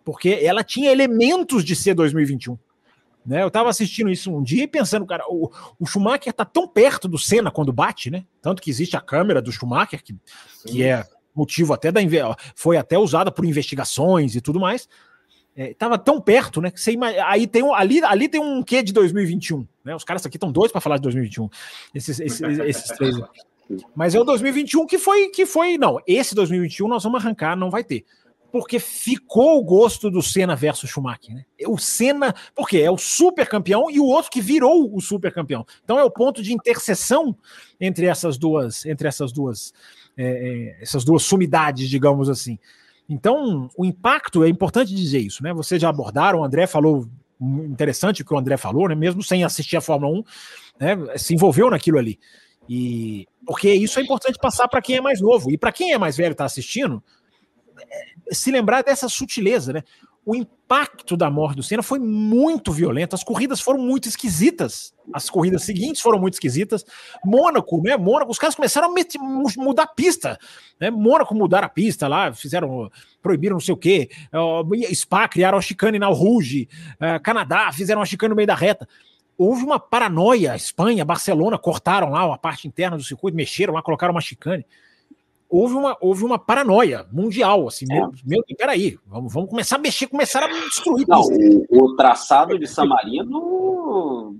Porque 0.04 0.38
ela 0.42 0.62
tinha 0.62 0.90
elementos 0.92 1.64
de 1.64 1.74
ser 1.74 1.94
2021. 1.94 2.56
Né? 3.24 3.42
Eu 3.42 3.48
estava 3.48 3.68
assistindo 3.68 4.10
isso 4.10 4.34
um 4.34 4.42
dia 4.42 4.64
e 4.64 4.68
pensando, 4.68 5.06
cara, 5.06 5.24
o, 5.28 5.50
o 5.78 5.86
Schumacher 5.86 6.30
está 6.30 6.44
tão 6.44 6.66
perto 6.66 7.06
do 7.06 7.18
Senna 7.18 7.50
quando 7.50 7.72
bate, 7.72 8.10
né? 8.10 8.24
Tanto 8.40 8.62
que 8.62 8.70
existe 8.70 8.96
a 8.96 9.00
câmera 9.00 9.42
do 9.42 9.52
Schumacher, 9.52 10.02
que, 10.02 10.16
que 10.66 10.82
é 10.82 11.04
motivo 11.34 11.72
até 11.72 11.92
da 11.92 12.00
foi 12.54 12.76
até 12.76 12.98
usada 12.98 13.30
por 13.30 13.44
investigações 13.44 14.34
e 14.34 14.40
tudo 14.40 14.58
mais. 14.58 14.88
É, 15.54 15.74
tava 15.74 15.98
tão 15.98 16.20
perto, 16.20 16.60
né? 16.60 16.70
Que 16.70 16.80
você 16.80 16.96
aí 17.26 17.46
tem 17.46 17.62
um, 17.62 17.74
ali, 17.74 18.02
ali 18.04 18.28
tem 18.28 18.40
um 18.40 18.62
quê 18.62 18.82
de 18.82 18.92
2021, 18.92 19.66
né? 19.84 19.94
Os 19.94 20.04
caras 20.04 20.24
aqui 20.24 20.36
estão 20.36 20.50
dois 20.50 20.72
para 20.72 20.80
falar 20.80 20.96
de 20.96 21.02
2021. 21.02 21.48
Esses, 21.94 22.20
esses, 22.20 22.40
esses 22.40 22.88
três. 22.96 23.16
Mas 23.94 24.14
é 24.14 24.20
o 24.20 24.24
2021 24.24 24.86
que 24.86 24.98
foi 24.98 25.28
que 25.28 25.46
foi, 25.46 25.76
não, 25.76 25.98
esse 26.06 26.34
2021 26.34 26.88
nós 26.88 27.04
vamos 27.04 27.20
arrancar, 27.20 27.56
não 27.56 27.70
vai 27.70 27.84
ter 27.84 28.04
porque 28.50 28.78
ficou 28.78 29.58
o 29.58 29.64
gosto 29.64 30.10
do 30.10 30.22
Senna 30.22 30.56
versus 30.56 30.90
Schumacher. 30.90 31.34
Né? 31.34 31.44
O 31.66 31.78
Senna, 31.78 32.34
porque 32.54 32.78
é 32.78 32.90
o 32.90 32.98
super 32.98 33.48
campeão 33.48 33.90
e 33.90 34.00
o 34.00 34.04
outro 34.04 34.30
que 34.30 34.40
virou 34.40 34.94
o 34.94 35.00
super 35.00 35.32
campeão. 35.32 35.64
Então 35.84 35.98
é 35.98 36.04
o 36.04 36.10
ponto 36.10 36.42
de 36.42 36.52
interseção 36.52 37.36
entre 37.80 38.06
essas 38.06 38.36
duas, 38.36 38.84
entre 38.84 39.08
essas 39.08 39.32
duas, 39.32 39.72
é, 40.16 40.24
é, 40.24 40.82
essas 40.82 41.04
duas 41.04 41.22
sumidades, 41.22 41.88
digamos 41.88 42.28
assim. 42.28 42.58
Então 43.08 43.68
o 43.76 43.84
impacto 43.84 44.44
é 44.44 44.48
importante 44.48 44.94
dizer 44.94 45.18
isso, 45.18 45.42
né? 45.42 45.52
Vocês 45.52 45.80
já 45.80 45.88
abordaram, 45.88 46.40
o 46.40 46.44
André 46.44 46.66
falou 46.66 47.08
interessante 47.40 48.22
o 48.22 48.24
que 48.24 48.34
o 48.34 48.38
André 48.38 48.56
falou, 48.56 48.88
né? 48.88 48.94
Mesmo 48.94 49.22
sem 49.22 49.44
assistir 49.44 49.76
a 49.76 49.80
Fórmula 49.80 50.18
1, 50.18 50.24
né? 50.78 51.18
Se 51.18 51.34
envolveu 51.34 51.70
naquilo 51.70 51.98
ali. 51.98 52.18
E 52.68 53.26
porque 53.46 53.72
isso 53.72 53.98
é 53.98 54.02
importante 54.02 54.38
passar 54.38 54.68
para 54.68 54.80
quem 54.80 54.96
é 54.96 55.00
mais 55.00 55.20
novo 55.20 55.50
e 55.50 55.58
para 55.58 55.72
quem 55.72 55.92
é 55.92 55.98
mais 55.98 56.16
velho 56.16 56.32
está 56.32 56.44
assistindo, 56.44 57.02
se 58.30 58.50
lembrar 58.50 58.82
dessa 58.82 59.08
sutileza, 59.08 59.72
né? 59.72 59.82
O 60.24 60.34
impacto 60.34 61.16
da 61.16 61.30
morte 61.30 61.56
do 61.56 61.62
Senna 61.62 61.82
foi 61.82 61.98
muito 61.98 62.72
violento. 62.72 63.14
As 63.14 63.24
corridas 63.24 63.60
foram 63.60 63.80
muito 63.80 64.06
esquisitas. 64.06 64.92
As 65.12 65.30
corridas 65.30 65.64
seguintes 65.64 66.02
foram 66.02 66.20
muito 66.20 66.34
esquisitas. 66.34 66.84
Mônaco, 67.24 67.82
né? 67.82 67.96
Mônaco, 67.96 68.30
os 68.30 68.38
caras 68.38 68.54
começaram 68.54 68.90
a 68.90 68.92
meter, 68.92 69.18
mudar 69.18 69.84
a 69.84 69.86
pista. 69.86 70.38
Né? 70.78 70.90
Mônaco 70.90 71.34
mudaram 71.34 71.66
a 71.66 71.70
pista 71.70 72.06
lá, 72.06 72.32
fizeram, 72.34 72.90
proibiram 73.22 73.54
não 73.54 73.60
sei 73.60 73.72
o 73.72 73.78
quê. 73.78 74.10
Spa 74.94 75.26
criaram 75.26 75.56
a 75.56 75.62
chicane 75.62 75.98
na 75.98 76.08
Rouge. 76.08 76.68
Uh, 76.94 77.20
Canadá 77.22 77.72
fizeram 77.72 78.02
a 78.02 78.04
chicane 78.04 78.30
no 78.30 78.36
meio 78.36 78.46
da 78.46 78.54
reta 78.54 78.86
houve 79.42 79.64
uma 79.64 79.80
paranoia. 79.80 80.54
Espanha, 80.54 81.02
Barcelona 81.02 81.56
cortaram 81.56 82.10
lá 82.10 82.34
a 82.34 82.36
parte 82.36 82.68
interna 82.68 82.98
do 82.98 83.02
circuito, 83.02 83.34
mexeram 83.34 83.72
lá, 83.72 83.82
colocaram 83.82 84.12
uma 84.12 84.20
chicane 84.20 84.66
houve 85.50 85.74
uma, 85.74 85.96
houve 86.00 86.24
uma 86.24 86.38
paranoia 86.38 87.06
mundial, 87.12 87.66
assim, 87.66 87.84
é. 87.90 87.94
meu, 87.94 88.12
meu, 88.24 88.42
peraí, 88.56 88.96
vamos, 89.06 89.32
vamos 89.32 89.50
começar 89.50 89.76
a 89.76 89.78
mexer, 89.80 90.06
começar 90.06 90.42
a 90.44 90.46
destruir. 90.46 91.06
Não, 91.08 91.20
o, 91.20 91.84
o, 91.84 91.96
traçado 91.96 92.58
de 92.58 92.66
San 92.66 92.86
Marino 92.86 94.36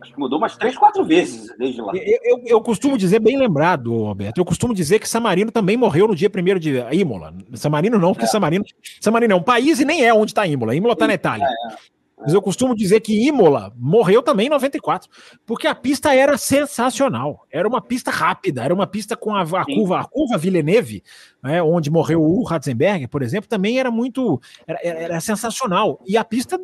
acho 0.00 0.12
que 0.12 0.18
mudou 0.18 0.38
umas 0.38 0.56
três, 0.56 0.76
quatro 0.76 1.04
vezes 1.04 1.54
desde 1.58 1.80
lá. 1.80 1.92
Eu, 1.94 2.18
eu, 2.22 2.42
eu, 2.46 2.60
costumo 2.60 2.96
dizer, 2.96 3.20
bem 3.20 3.36
lembrado, 3.36 3.94
Roberto, 3.94 4.38
eu 4.38 4.44
costumo 4.44 4.74
dizer 4.74 4.98
que 4.98 5.08
San 5.08 5.20
Marino 5.20 5.50
também 5.50 5.76
morreu 5.76 6.08
no 6.08 6.14
dia 6.14 6.30
1 6.34 6.58
de 6.58 6.78
Imola. 6.92 7.34
San 7.54 7.70
Marino 7.70 7.98
não, 7.98 8.12
porque 8.12 8.24
é. 8.24 8.28
San, 8.28 8.40
Marino, 8.40 8.64
San 9.00 9.10
Marino 9.10 9.34
é 9.34 9.36
um 9.36 9.42
país 9.42 9.80
e 9.80 9.84
nem 9.84 10.04
é 10.04 10.12
onde 10.14 10.30
está 10.30 10.46
Imola. 10.46 10.74
Imola 10.74 10.94
está 10.94 11.06
na 11.06 11.14
Itália. 11.14 11.44
É, 11.44 11.74
é. 11.74 11.76
Mas 12.20 12.34
eu 12.34 12.42
costumo 12.42 12.74
dizer 12.74 13.00
que 13.00 13.26
Imola 13.26 13.72
morreu 13.76 14.22
também 14.22 14.46
em 14.46 14.50
94, 14.50 15.08
porque 15.46 15.66
a 15.66 15.74
pista 15.74 16.14
era 16.14 16.36
sensacional. 16.36 17.46
Era 17.50 17.66
uma 17.66 17.80
pista 17.80 18.10
rápida, 18.10 18.62
era 18.62 18.74
uma 18.74 18.86
pista 18.86 19.16
com 19.16 19.34
a, 19.34 19.42
a 19.42 19.64
curva, 19.64 20.00
a 20.00 20.04
curva 20.04 20.36
Villeneuve, 20.36 21.02
né, 21.42 21.62
onde 21.62 21.90
morreu 21.90 22.22
o 22.22 22.44
Ratzenberger, 22.44 23.08
por 23.08 23.22
exemplo, 23.22 23.48
também 23.48 23.78
era 23.78 23.90
muito. 23.90 24.40
Era, 24.66 24.78
era 24.82 25.20
sensacional. 25.20 26.00
E 26.06 26.16
a 26.16 26.24
pista 26.24 26.60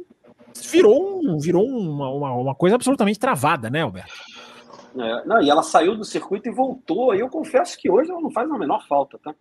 virou, 0.70 1.20
um, 1.22 1.38
virou 1.38 1.64
uma, 1.64 2.10
uma, 2.10 2.32
uma, 2.32 2.54
coisa 2.54 2.76
absolutamente 2.76 3.18
travada, 3.18 3.70
né, 3.70 3.82
Alberto? 3.82 4.12
É, 4.98 5.26
não, 5.26 5.42
e 5.42 5.50
ela 5.50 5.62
saiu 5.62 5.96
do 5.96 6.04
circuito 6.04 6.48
e 6.48 6.52
voltou. 6.52 7.14
E 7.14 7.20
eu 7.20 7.28
confesso 7.28 7.78
que 7.78 7.90
hoje 7.90 8.10
ela 8.10 8.20
não 8.20 8.30
faz 8.30 8.50
a 8.50 8.58
menor 8.58 8.86
falta, 8.86 9.18
tá? 9.22 9.34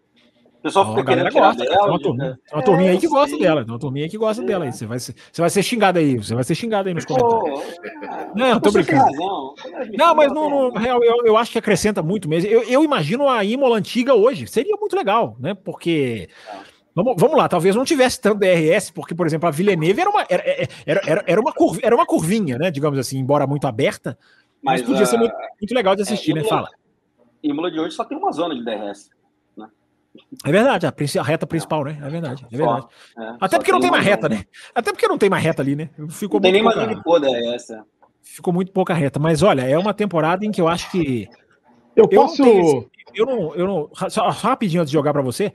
Pessoal 0.65 0.95
fica 0.95 1.05
querendo 1.05 1.31
gosta, 1.31 1.63
dela. 1.63 1.77
Tem 1.77 1.89
uma, 1.89 1.99
turminha, 1.99 2.29
né? 2.29 2.37
uma 2.51 2.63
turminha 2.63 2.91
aí 2.91 2.97
que 2.97 3.07
gosta 3.07 3.37
dela. 3.37 3.63
Tem 3.63 3.71
uma 3.71 3.79
turminha 3.79 4.05
aí 4.05 4.09
que 4.09 4.17
gosta 4.17 4.41
é. 4.41 4.45
dela 4.45 4.65
aí. 4.65 4.73
Você 4.73 4.85
vai, 4.87 4.99
ser, 4.99 5.15
você 5.31 5.41
vai 5.41 5.49
ser 5.49 5.63
xingado 5.63 5.99
aí. 5.99 6.17
Você 6.17 6.33
vai 6.33 6.43
ser 6.43 6.55
xingado 6.55 6.89
aí 6.89 6.95
nos 6.95 7.05
comentários. 7.05 7.61
não, 8.35 8.59
tô 8.59 8.71
brincando. 8.71 9.05
Não, 9.95 10.15
mas 10.15 10.33
no, 10.33 10.49
no 10.49 10.79
real, 10.79 11.03
eu, 11.03 11.17
eu 11.25 11.37
acho 11.37 11.51
que 11.51 11.59
acrescenta 11.59 12.01
muito 12.01 12.27
mesmo. 12.27 12.49
Eu, 12.49 12.63
eu 12.63 12.83
imagino 12.83 13.29
a 13.29 13.43
Imola 13.43 13.77
antiga 13.77 14.15
hoje. 14.15 14.47
Seria 14.47 14.75
muito 14.75 14.95
legal, 14.95 15.37
né? 15.39 15.53
Porque. 15.53 16.29
Vamos, 16.95 17.15
vamos 17.17 17.37
lá, 17.37 17.49
talvez 17.49 17.75
não 17.75 17.83
tivesse 17.83 18.21
tanto 18.21 18.39
DRS, 18.39 18.89
porque, 18.89 19.13
por 19.13 19.27
exemplo, 19.27 19.49
a 19.49 19.51
Villeneuve 19.51 19.99
era 19.99 20.09
uma, 20.09 20.25
era, 20.29 20.43
era, 20.85 21.01
era, 21.05 21.23
era 21.27 21.41
uma, 21.41 21.51
curva, 21.51 21.81
era 21.83 21.93
uma 21.93 22.05
curvinha, 22.05 22.57
né? 22.57 22.71
Digamos 22.71 22.97
assim, 22.97 23.19
embora 23.19 23.45
muito 23.45 23.67
aberta. 23.67 24.17
Mas, 24.63 24.79
mas 24.79 24.89
podia 24.89 25.05
ser 25.05 25.17
muito, 25.17 25.35
muito, 25.59 25.75
legal 25.75 25.93
de 25.93 26.03
assistir, 26.03 26.31
é, 26.31 26.35
né? 26.35 26.43
Fala. 26.45 26.69
Imola 27.43 27.69
de 27.69 27.81
hoje 27.81 27.93
só 27.93 28.05
tem 28.05 28.17
uma 28.17 28.31
zona 28.31 28.55
de 28.55 28.63
DRS. 28.63 29.09
É 30.45 30.51
verdade, 30.51 30.85
a, 30.85 30.93
a, 31.19 31.23
reta 31.23 31.47
principal, 31.47 31.83
né? 31.83 31.97
É 32.01 32.09
verdade, 32.09 32.45
é 32.51 32.57
verdade. 32.57 32.87
É, 33.17 33.33
Até 33.39 33.57
porque 33.57 33.71
não 33.71 33.79
tem 33.79 33.91
mais 33.91 34.05
reta, 34.05 34.29
né? 34.29 34.43
Até 34.73 34.91
porque 34.91 35.07
não 35.07 35.17
tem 35.17 35.29
mais 35.29 35.43
reta 35.43 35.61
ali, 35.61 35.75
né? 35.75 35.89
Ficou 36.09 36.39
não 36.39 36.41
tem 36.41 36.51
nem 36.51 36.63
mais 36.63 36.87
de 36.87 37.03
poda 37.03 37.27
é 37.29 37.55
essa. 37.55 37.83
Ficou 38.21 38.53
muito 38.53 38.71
pouca 38.71 38.93
reta. 38.93 39.19
Mas 39.19 39.43
olha, 39.43 39.61
é 39.61 39.77
uma 39.77 39.93
temporada 39.93 40.45
em 40.45 40.51
que 40.51 40.61
eu 40.61 40.67
acho 40.67 40.89
que. 40.91 41.29
Eu, 41.95 42.03
eu 42.03 42.09
posso. 42.09 42.43
Não 42.43 42.85
eu 43.13 43.25
não. 43.25 43.55
Eu 43.55 43.67
não 43.67 44.09
só, 44.09 44.29
rapidinho 44.29 44.81
antes 44.81 44.91
de 44.91 44.97
jogar 44.97 45.13
para 45.13 45.21
você, 45.21 45.53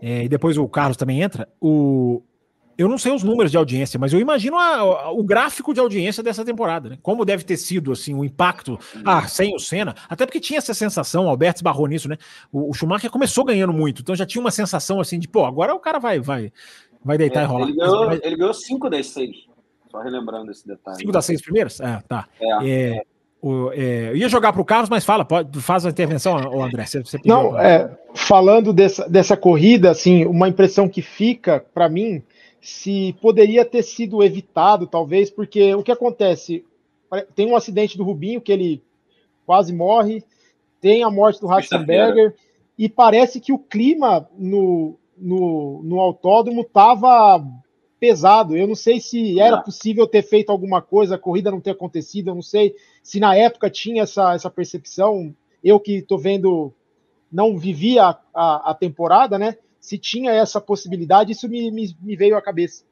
é, 0.00 0.24
e 0.24 0.28
depois 0.28 0.56
o 0.56 0.68
Carlos 0.68 0.96
também 0.96 1.20
entra. 1.22 1.48
O, 1.60 2.22
eu 2.76 2.88
não 2.88 2.98
sei 2.98 3.12
os 3.12 3.22
números 3.22 3.50
de 3.50 3.56
audiência, 3.56 3.98
mas 3.98 4.12
eu 4.12 4.20
imagino 4.20 4.58
a, 4.58 4.76
a, 4.76 5.10
o 5.10 5.22
gráfico 5.22 5.72
de 5.72 5.80
audiência 5.80 6.22
dessa 6.22 6.44
temporada, 6.44 6.88
né? 6.90 6.98
Como 7.02 7.24
deve 7.24 7.44
ter 7.44 7.56
sido 7.56 7.92
assim 7.92 8.14
o 8.14 8.24
impacto, 8.24 8.78
ah, 9.04 9.26
sem 9.28 9.54
o 9.54 9.58
Senna, 9.58 9.94
até 10.08 10.26
porque 10.26 10.40
tinha 10.40 10.58
essa 10.58 10.74
sensação, 10.74 11.28
Alberto 11.28 11.58
esbarrou 11.58 11.86
nisso, 11.86 12.08
né? 12.08 12.16
O, 12.52 12.70
o, 12.70 12.74
Schumacher 12.74 13.10
começou 13.10 13.44
ganhando 13.44 13.72
muito, 13.72 14.02
então 14.02 14.14
já 14.14 14.26
tinha 14.26 14.40
uma 14.40 14.50
sensação 14.50 15.00
assim 15.00 15.18
de, 15.18 15.28
pô, 15.28 15.44
agora 15.44 15.74
o 15.74 15.80
cara 15.80 15.98
vai 15.98 16.20
vai 16.20 16.52
vai 17.04 17.18
deitar 17.18 17.40
é, 17.40 17.44
e 17.44 17.46
rolar. 17.46 17.68
Ele 17.68 17.76
ganhou, 17.76 18.06
mas, 18.06 18.20
ele 18.22 18.36
ganhou 18.36 18.54
cinco 18.54 18.90
das 18.90 19.06
seis, 19.06 19.36
só 19.90 20.00
relembrando 20.00 20.50
esse 20.50 20.66
detalhe. 20.66 20.98
Cinco 20.98 21.12
das 21.12 21.24
seis 21.24 21.40
primeiras? 21.40 21.80
É, 21.80 22.02
tá. 22.08 22.28
É. 22.40 22.68
é 22.68 23.02
o, 23.44 23.70
é, 23.72 24.08
eu 24.08 24.16
ia 24.16 24.28
jogar 24.30 24.54
para 24.54 24.62
o 24.62 24.64
Carlos, 24.64 24.88
mas 24.88 25.04
fala, 25.04 25.22
pode, 25.22 25.60
faz 25.60 25.84
a 25.84 25.90
intervenção, 25.90 26.62
André. 26.62 26.86
Você, 26.86 27.00
você 27.00 27.20
Não, 27.26 27.60
é, 27.60 27.94
falando 28.14 28.72
dessa, 28.72 29.06
dessa 29.06 29.36
corrida, 29.36 29.90
assim, 29.90 30.24
uma 30.24 30.48
impressão 30.48 30.88
que 30.88 31.02
fica 31.02 31.62
para 31.74 31.86
mim 31.86 32.22
se 32.58 33.14
poderia 33.20 33.62
ter 33.62 33.82
sido 33.82 34.22
evitado, 34.22 34.86
talvez, 34.86 35.28
porque 35.28 35.74
o 35.74 35.82
que 35.82 35.92
acontece? 35.92 36.64
Tem 37.34 37.46
um 37.46 37.54
acidente 37.54 37.98
do 37.98 38.04
Rubinho 38.04 38.40
que 38.40 38.50
ele 38.50 38.82
quase 39.44 39.74
morre, 39.74 40.24
tem 40.80 41.02
a 41.02 41.10
morte 41.10 41.38
do 41.38 41.46
Ratzenberger, 41.46 42.34
e 42.78 42.88
parece 42.88 43.40
que 43.40 43.52
o 43.52 43.58
clima 43.58 44.26
no, 44.38 44.94
no, 45.18 45.82
no 45.84 46.00
autódromo 46.00 46.62
estava 46.62 47.44
pesado. 48.04 48.54
Eu 48.54 48.68
não 48.68 48.74
sei 48.74 49.00
se 49.00 49.40
era 49.40 49.62
possível 49.62 50.06
ter 50.06 50.22
feito 50.22 50.52
alguma 50.52 50.82
coisa, 50.82 51.14
a 51.14 51.18
corrida 51.18 51.50
não 51.50 51.60
ter 51.60 51.70
acontecido, 51.70 52.28
eu 52.28 52.34
não 52.34 52.42
sei 52.42 52.74
se 53.02 53.18
na 53.18 53.34
época 53.34 53.70
tinha 53.70 54.02
essa, 54.02 54.34
essa 54.34 54.50
percepção. 54.50 55.34
Eu 55.62 55.80
que 55.80 56.00
estou 56.00 56.18
vendo, 56.18 56.70
não 57.32 57.56
vivia 57.56 58.04
a, 58.04 58.18
a, 58.34 58.70
a, 58.72 58.74
temporada, 58.74 59.38
né? 59.38 59.56
Se 59.80 59.96
tinha 59.96 60.30
essa 60.32 60.60
possibilidade, 60.60 61.32
isso 61.32 61.48
me, 61.48 61.70
me, 61.70 61.96
me 62.02 62.14
veio 62.14 62.36
à 62.36 62.42
cabeça. 62.42 62.84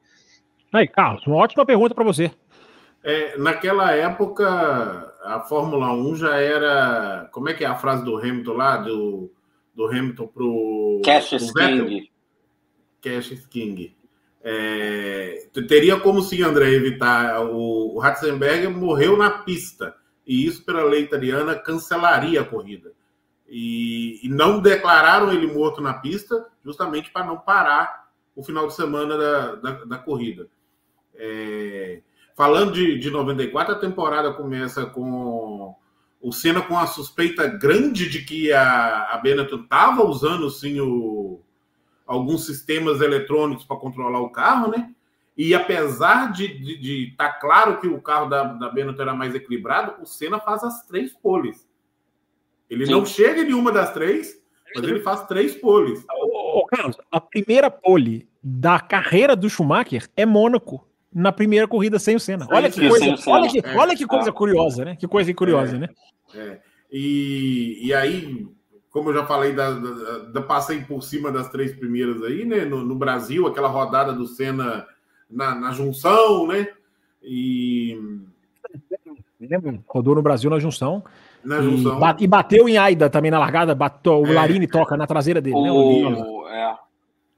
Aí, 0.71 0.87
Carlos, 0.87 1.27
uma 1.27 1.35
ótima 1.35 1.63
pergunta 1.63 1.93
para 1.93 2.03
você. 2.03 2.31
É, 3.03 3.37
naquela 3.37 3.91
época, 3.91 5.13
a 5.23 5.41
Fórmula 5.41 5.93
1 5.93 6.15
já 6.15 6.37
era. 6.37 7.29
Como 7.31 7.49
é 7.49 7.53
que 7.53 7.63
é 7.63 7.67
a 7.67 7.75
frase 7.75 8.03
do 8.03 8.17
Hamilton 8.17 8.53
lá? 8.53 8.77
Do, 8.77 9.31
do 9.75 9.85
Hamilton 9.85 10.25
pro. 10.25 11.01
Cash 11.05 11.51
King. 11.55 12.09
Cash 12.99 13.45
King. 13.51 13.95
É, 14.43 15.47
teria 15.67 15.97
como 15.99 16.21
sim, 16.21 16.41
André, 16.43 16.71
evitar. 16.71 17.41
O, 17.45 17.95
o 17.95 17.99
Ratzenberger 17.99 18.69
morreu 18.69 19.17
na 19.17 19.29
pista, 19.29 19.95
e 20.27 20.45
isso, 20.45 20.65
pela 20.65 20.83
lei 20.83 21.03
italiana, 21.03 21.55
cancelaria 21.55 22.41
a 22.41 22.45
corrida. 22.45 22.91
E, 23.47 24.19
e 24.25 24.29
não 24.29 24.59
declararam 24.59 25.31
ele 25.31 25.47
morto 25.47 25.81
na 25.81 25.93
pista, 25.93 26.45
justamente 26.63 27.11
para 27.11 27.25
não 27.25 27.37
parar 27.37 28.09
o 28.35 28.43
final 28.43 28.67
de 28.67 28.73
semana 28.73 29.17
da, 29.17 29.55
da, 29.55 29.71
da 29.85 29.97
corrida. 29.97 30.47
É, 31.15 32.01
falando 32.35 32.73
de, 32.73 32.97
de 32.97 33.11
94, 33.11 33.75
a 33.75 33.79
temporada 33.79 34.33
começa 34.33 34.85
com 34.87 35.75
o 36.19 36.31
Senna 36.31 36.61
com 36.61 36.77
a 36.77 36.87
suspeita 36.87 37.45
grande 37.45 38.09
de 38.09 38.23
que 38.23 38.51
a, 38.51 39.09
a 39.11 39.17
Benetton 39.17 39.61
estava 39.63 40.03
usando 40.03 40.49
sim 40.49 40.79
o, 40.79 41.42
alguns 42.13 42.45
sistemas 42.45 43.01
eletrônicos 43.01 43.65
para 43.65 43.77
controlar 43.77 44.19
o 44.19 44.29
carro, 44.29 44.71
né? 44.71 44.93
E 45.35 45.53
apesar 45.53 46.31
de 46.31 47.09
estar 47.09 47.33
tá 47.33 47.39
claro 47.39 47.79
que 47.79 47.87
o 47.87 48.01
carro 48.01 48.29
da, 48.29 48.43
da 48.43 48.69
Benetton 48.69 49.01
era 49.01 49.15
mais 49.15 49.33
equilibrado, 49.33 50.01
o 50.01 50.05
Senna 50.05 50.39
faz 50.39 50.63
as 50.63 50.85
três 50.85 51.11
poles. 51.11 51.67
Ele 52.69 52.85
Sim. 52.85 52.91
não 52.91 53.05
chega 53.05 53.41
em 53.41 53.45
nenhuma 53.45 53.71
das 53.71 53.91
três, 53.93 54.39
mas 54.75 54.83
ele 54.83 54.99
faz 55.01 55.25
três 55.25 55.55
poles. 55.55 56.05
Ô, 56.09 56.65
Carlos, 56.67 56.97
a 57.11 57.19
primeira 57.19 57.69
pole 57.69 58.27
da 58.41 58.79
carreira 58.79 59.35
do 59.35 59.49
Schumacher 59.49 60.07
é 60.15 60.25
Mônaco, 60.25 60.87
na 61.13 61.31
primeira 61.31 61.67
corrida 61.67 61.97
sem 61.97 62.15
o 62.15 62.19
Senna. 62.19 62.47
Olha 62.51 62.69
que 62.69 62.87
coisa, 62.87 63.15
olha 63.27 63.49
que, 63.49 63.63
olha 63.75 63.95
que 63.95 64.05
coisa 64.05 64.29
é. 64.29 64.33
curiosa, 64.33 64.85
né? 64.85 64.95
Que 64.95 65.07
coisa 65.07 65.33
curiosa, 65.33 65.75
é, 65.75 65.79
né? 65.79 65.89
É. 66.35 66.59
E, 66.91 67.87
e 67.87 67.93
aí, 67.93 68.47
como 68.93 69.09
eu 69.09 69.15
já 69.15 69.25
falei, 69.25 69.53
da, 69.53 69.71
da, 69.71 70.19
da, 70.19 70.41
passei 70.41 70.81
por 70.81 71.01
cima 71.01 71.31
das 71.31 71.49
três 71.49 71.75
primeiras 71.75 72.21
aí, 72.21 72.45
né? 72.45 72.63
No, 72.63 72.85
no 72.85 72.93
Brasil, 72.93 73.47
aquela 73.47 73.67
rodada 73.67 74.13
do 74.13 74.27
Senna 74.27 74.85
na, 75.27 75.55
na 75.55 75.71
junção, 75.71 76.45
né? 76.45 76.67
E. 77.23 77.99
Rodou 79.87 80.13
no 80.13 80.21
Brasil 80.21 80.47
na 80.47 80.59
junção. 80.59 81.03
Na 81.43 81.59
e, 81.59 81.63
junção. 81.63 81.99
Bate, 81.99 82.23
e 82.23 82.27
bateu 82.27 82.69
em 82.69 82.77
Aida 82.77 83.09
também 83.09 83.31
na 83.31 83.39
largada, 83.39 83.73
bateu, 83.73 84.21
o 84.21 84.27
é, 84.27 84.31
Larini 84.31 84.67
toca 84.67 84.95
na 84.95 85.07
traseira 85.07 85.41
dele, 85.41 85.59
né? 85.59 85.71
o, 85.71 86.09
né? 86.11 86.23
O, 86.23 86.47
é. 86.47 86.77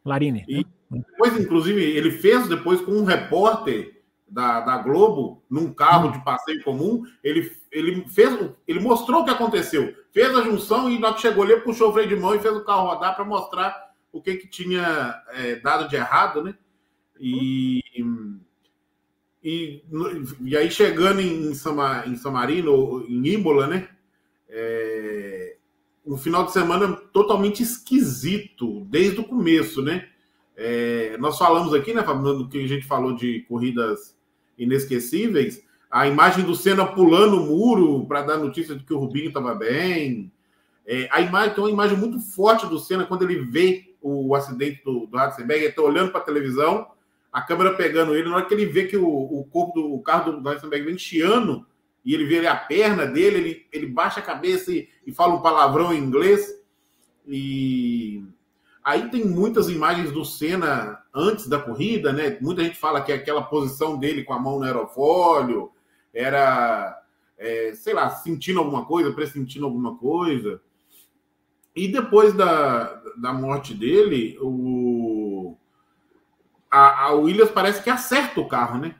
Larini. 0.03 0.43
E 0.49 0.68
depois, 0.91 1.39
inclusive, 1.39 1.82
ele 1.82 2.12
fez 2.12 2.49
depois 2.49 2.82
com 2.82 2.91
um 2.91 3.06
repórter 3.06 4.01
da, 4.28 4.60
da 4.60 4.78
Globo, 4.80 5.41
num 5.49 5.74
carro 5.74 6.10
hum. 6.10 6.12
de 6.12 6.24
passeio 6.24 6.62
comum, 6.64 7.03
ele, 7.24 7.49
ele 7.78 8.05
fez, 8.07 8.38
ele 8.67 8.80
mostrou 8.80 9.21
o 9.21 9.26
que 9.26 9.32
aconteceu 9.32 9.93
fez 10.15 10.34
a 10.34 10.41
junção 10.41 10.89
e 10.89 10.97
na 10.97 11.13
que 11.13 11.19
chegou 11.19 11.43
ali, 11.43 11.59
puxou 11.59 11.89
o 11.89 11.93
freio 11.93 12.07
de 12.07 12.15
mão 12.15 12.34
e 12.34 12.39
fez 12.39 12.55
o 12.55 12.63
carro 12.63 12.88
rodar 12.88 13.13
para 13.17 13.26
mostrar 13.26 13.93
o 14.13 14.21
que, 14.21 14.38
que 14.38 14.47
tinha 14.47 15.21
é, 15.34 15.57
dado 15.57 15.89
de 15.89 15.97
errado, 15.97 16.41
né? 16.41 16.55
E, 17.19 17.84
e, 19.43 19.84
e 20.39 20.55
aí 20.55 20.71
chegando 20.71 21.19
em, 21.19 21.53
Sama, 21.53 22.05
em 22.07 22.15
San 22.15 22.32
Marino, 22.32 23.05
em 23.09 23.28
Imola, 23.28 23.67
né? 23.67 23.89
É, 24.47 25.57
um 26.05 26.15
final 26.15 26.45
de 26.45 26.53
semana 26.53 26.95
totalmente 27.11 27.61
esquisito, 27.61 28.86
desde 28.86 29.19
o 29.19 29.26
começo, 29.26 29.82
né? 29.82 30.07
É, 30.55 31.17
nós 31.17 31.38
falamos 31.38 31.73
aqui, 31.73 31.93
né, 31.93 32.01
que 32.49 32.63
a 32.63 32.67
gente 32.67 32.88
falou 32.88 33.13
de 33.13 33.41
corridas 33.49 34.17
inesquecíveis, 34.57 35.61
a 35.96 36.10
imagem 36.10 36.43
do 36.43 36.54
Senna 36.54 36.86
pulando 36.86 37.41
o 37.41 37.46
muro 37.46 38.06
para 38.06 38.22
dar 38.22 38.38
notícia 38.38 38.76
de 38.76 38.84
que 38.84 38.93
o 38.93 38.98
Rubinho 38.98 39.30
estava 39.30 39.56
bem. 39.56 40.30
É, 40.86 41.08
a 41.10 41.22
imagem 41.22 41.56
tem 41.56 41.64
uma 41.64 41.70
imagem 41.70 41.98
muito 41.98 42.20
forte 42.20 42.68
do 42.68 42.78
Senna 42.78 43.06
quando 43.06 43.22
ele 43.22 43.46
vê 43.46 43.96
o, 44.02 44.28
o 44.28 44.36
acidente 44.36 44.84
do, 44.84 45.08
do 45.08 45.16
Ratzenberg, 45.16 45.62
ele 45.62 45.70
está 45.70 45.82
olhando 45.82 46.12
para 46.12 46.20
a 46.20 46.26
televisão, 46.26 46.86
a 47.32 47.41
câmera 47.41 47.76
pegando 47.76 48.14
ele, 48.14 48.28
na 48.28 48.36
hora 48.36 48.46
que 48.46 48.54
ele 48.54 48.66
vê 48.66 48.88
que 48.88 48.98
o, 48.98 49.08
o 49.08 49.46
corpo 49.46 49.80
do 49.80 49.93
o 49.93 50.04
carro 50.04 50.34
do, 50.34 50.41
do 50.41 50.50
Ratzenberg 50.50 50.86
vem 50.86 50.98
chiando, 50.98 51.66
e 52.04 52.14
ele 52.14 52.26
vê 52.26 52.46
a 52.46 52.58
perna 52.58 53.06
dele, 53.06 53.38
ele, 53.38 53.66
ele 53.72 53.88
baixa 53.88 54.20
a 54.20 54.24
cabeça 54.24 54.74
e, 54.74 54.89
e 55.08 55.14
fala 55.14 55.36
um 55.36 55.41
palavrão 55.41 55.93
em 55.93 55.98
inglês. 55.98 56.62
E 57.26 58.22
aí 58.84 59.10
tem 59.10 59.24
muitas 59.24 59.70
imagens 59.70 60.12
do 60.12 60.26
Senna 60.26 61.02
antes 61.14 61.48
da 61.48 61.58
corrida, 61.58 62.12
né? 62.12 62.38
Muita 62.41 62.66
gente 62.66 62.78
fala 62.78 63.02
que 63.02 63.14
é 63.14 63.16
aquela 63.16 63.43
posição 63.43 63.98
dele 63.98 64.26
com 64.26 64.34
a 64.34 64.39
mão 64.39 64.60
no 64.60 64.66
aerofólio, 64.66 65.72
era, 66.16 67.03
é, 67.38 67.74
sei 67.76 67.93
lá, 67.93 68.09
sentindo 68.09 68.59
alguma 68.59 68.86
coisa, 68.86 69.11
pressentindo 69.11 69.66
alguma 69.66 69.97
coisa. 69.97 70.61
E 71.76 71.89
depois 71.89 72.34
da, 72.34 73.01
da 73.18 73.34
morte 73.34 73.74
dele, 73.74 74.38
o, 74.41 75.57
a, 76.72 77.07
a 77.07 77.13
Williams 77.13 77.51
parece 77.51 77.84
que 77.84 77.89
acerta 77.89 78.39
o 78.39 78.47
carro, 78.47 78.80
né? 78.80 78.95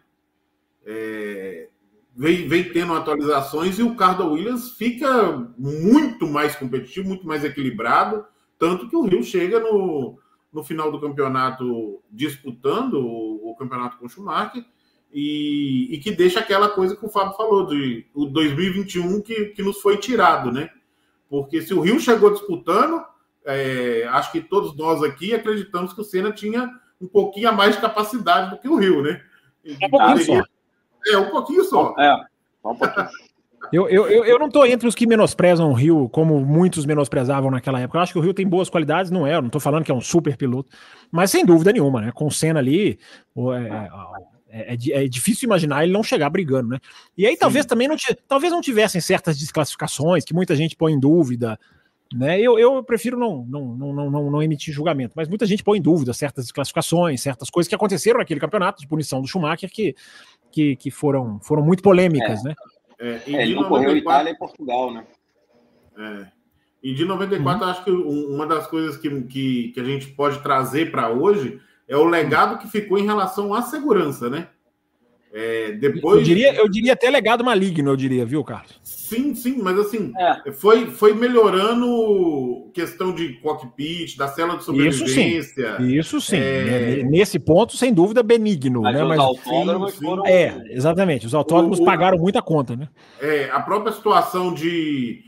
É, 0.86 1.70
vem, 2.16 2.48
vem 2.48 2.72
tendo 2.72 2.94
atualizações 2.94 3.80
e 3.80 3.84
o 3.84 3.96
carro 3.96 4.18
da 4.20 4.26
Williams 4.26 4.72
fica 4.72 5.52
muito 5.58 6.28
mais 6.28 6.56
competitivo, 6.56 7.08
muito 7.08 7.26
mais 7.26 7.46
equilibrado, 7.46 8.26
tanto 8.60 8.90
que 8.90 8.96
o 8.96 9.04
Rio 9.04 9.24
chega 9.24 9.60
no, 9.60 10.20
no 10.52 10.64
final 10.64 10.92
do 10.92 11.00
campeonato 11.00 12.04
disputando 12.12 12.96
o, 12.96 13.52
o 13.52 13.56
campeonato 13.56 13.98
com 13.98 14.06
o 14.06 14.10
Schumacher 14.10 14.66
e, 15.12 15.96
e, 15.96 16.00
que 16.00 16.12
deixa 16.12 16.40
aquela 16.40 16.70
coisa 16.70 16.96
que 16.96 17.06
o 17.06 17.10
Fábio 17.10 17.36
falou, 17.38 17.66
de 17.66 18.06
o 18.14 18.26
2021 18.26 19.22
que, 19.22 19.46
que 19.48 19.64
nos 19.64 19.80
foi 19.80 19.98
tirado, 19.98 20.52
né? 20.52 20.70
Porque 21.30 21.62
se 21.62 21.74
o 21.74 21.80
Rio 21.80 22.00
chegou 22.00 22.32
disputando, 22.32 23.04
é, 23.46 24.06
acho 24.10 24.32
que 24.32 24.42
todos 24.42 24.76
nós 24.76 25.02
aqui 25.04 25.34
acreditamos 25.34 25.94
que 25.94 26.02
o 26.02 26.04
Senna 26.04 26.32
tinha 26.32 26.70
um 27.02 27.08
pouquinho 27.08 27.50
a 27.50 27.52
mais 27.52 27.76
de 27.76 27.82
capacidade 27.82 28.52
do 28.52 28.58
que 28.58 28.68
o 28.68 28.76
Rio, 28.76 29.02
né? 29.02 29.22
Um 29.82 29.90
pouquinho 29.90 30.26
só. 30.26 30.44
É, 31.08 31.18
um 31.18 31.30
pouquinho 31.30 31.64
só. 31.64 31.96
É, 31.98 32.16
um 32.66 32.76
pouquinho. 32.76 33.08
Eu, 33.72 33.90
eu, 33.90 34.08
eu, 34.08 34.26
eu 34.26 34.40
não 34.40 34.48
estou 34.48 34.66
entre 34.66 34.88
os 34.88 34.96
que 34.96 35.08
menosprezam 35.08 35.70
o 35.70 35.74
Rio, 35.74 36.08
como 36.10 36.40
muitos 36.40 36.86
menosprezavam 36.86 37.50
naquela 37.50 37.80
época. 37.80 37.98
Eu 37.98 38.04
acho 38.04 38.14
que 38.14 38.20
o 38.20 38.22
Rio 38.22 38.34
tem 38.34 38.48
boas 38.48 38.70
qualidades, 38.70 39.10
não 39.10 39.26
é? 39.26 39.36
Eu 39.36 39.42
não 39.42 39.48
estou 39.48 39.62
falando 39.62 39.84
que 39.84 39.92
é 39.92 39.96
um 39.96 40.02
super 40.02 40.38
piloto, 40.38 40.70
mas 41.12 41.32
sem 41.32 41.46
dúvida 41.46 41.72
nenhuma, 41.72 42.02
né? 42.02 42.12
Com 42.14 42.28
o 42.28 42.32
Senna 42.32 42.60
ali, 42.60 43.00
é, 43.38 43.68
é, 43.68 43.90
é, 44.56 45.04
é, 45.04 45.08
difícil 45.08 45.48
imaginar 45.48 45.84
ele 45.84 45.92
não 45.92 46.02
chegar 46.02 46.30
brigando, 46.30 46.70
né? 46.70 46.80
E 47.18 47.26
aí 47.26 47.34
Sim. 47.34 47.40
talvez 47.40 47.66
também 47.66 47.90
não, 47.90 47.98
talvez 48.26 48.54
não 48.54 48.62
tivessem 48.62 49.02
certas 49.02 49.38
desclassificações 49.38 50.24
que 50.24 50.34
muita 50.34 50.56
gente 50.56 50.78
põe 50.78 50.94
em 50.94 51.00
dúvida, 51.00 51.60
né? 52.14 52.40
Eu, 52.40 52.58
eu 52.58 52.82
prefiro 52.82 53.18
não, 53.18 53.46
não, 53.46 53.76
não, 53.76 54.10
não, 54.10 54.32
não 54.32 54.42
emitir 54.42 54.74
julgamento, 54.74 55.14
mas 55.14 55.28
muita 55.28 55.46
gente 55.46 55.62
põe 55.62 55.80
em 55.80 55.82
dúvida 55.82 56.14
certas 56.14 56.46
desclassificações, 56.46 57.22
certas 57.22 57.50
coisas 57.50 57.68
que 57.68 57.76
aconteceram 57.76 58.20
naquele 58.20 58.40
campeonato 58.40 58.82
de 58.82 58.88
punição 58.88 59.22
do 59.22 59.28
Schumacher 59.28 59.70
que, 59.70 59.94
que, 60.50 60.78
que 60.78 60.90
foram, 60.90 61.38
foram 61.42 61.62
muito 61.62 61.84
polêmicas, 61.84 62.40
é. 62.46 62.50
né? 62.50 62.56
É, 62.98 63.22
e 63.28 63.36
é, 63.36 63.42
ele 63.42 63.56
não 63.56 63.66
correu 63.66 63.98
Itália 63.98 64.32
e 64.32 64.38
Portugal, 64.38 64.94
né? 64.94 65.06
É. 65.98 66.28
E 66.82 66.94
de 66.94 67.04
94, 67.04 67.66
uhum. 67.66 67.72
acho 67.72 67.84
que 67.84 67.92
uma 67.92 68.46
das 68.46 68.68
coisas 68.68 68.96
que, 68.96 69.10
que, 69.24 69.72
que 69.74 69.80
a 69.82 69.84
gente 69.84 70.08
pode 70.10 70.42
trazer 70.42 70.92
para 70.92 71.10
hoje 71.10 71.60
é 71.88 71.96
o 71.96 72.06
legado 72.06 72.58
que 72.58 72.68
ficou 72.68 72.98
em 72.98 73.06
relação 73.06 73.54
à 73.54 73.62
segurança, 73.62 74.30
né? 74.30 74.48
É, 75.38 75.74
depois... 75.74 76.20
eu, 76.20 76.24
diria, 76.24 76.56
eu 76.56 76.70
diria 76.70 76.94
até 76.94 77.10
legado 77.10 77.44
maligno, 77.44 77.92
eu 77.92 77.98
diria, 77.98 78.26
viu, 78.26 78.42
Carlos? 78.42 78.80
Sim, 78.82 79.36
sim, 79.36 79.62
mas 79.62 79.78
assim, 79.78 80.14
é. 80.18 80.50
foi, 80.54 80.86
foi 80.88 81.14
melhorando 81.14 82.72
questão 82.74 83.14
de 83.14 83.34
cockpit, 83.42 84.16
da 84.16 84.30
cela 84.30 84.56
de 84.56 84.64
sobrevivência. 84.64 85.04
Isso 85.38 85.52
sim, 85.78 85.98
Isso 86.00 86.22
sim. 86.22 86.38
É... 86.38 87.04
nesse 87.04 87.38
ponto, 87.38 87.76
sem 87.76 87.94
dúvida, 87.94 88.24
benigno. 88.24 88.84
Mas 88.84 88.96
né? 88.96 89.04
os 89.04 89.10
mas, 89.10 89.20
autódromos 89.20 89.94
sim, 89.94 90.06
foram... 90.06 90.26
É, 90.26 90.56
exatamente, 90.70 91.26
os 91.26 91.36
autódromos 91.36 91.80
o, 91.80 91.84
pagaram 91.84 92.18
muita 92.18 92.42
conta, 92.42 92.78
né? 92.78 92.88
É, 93.20 93.50
a 93.52 93.60
própria 93.60 93.92
situação 93.92 94.54
de 94.54 95.22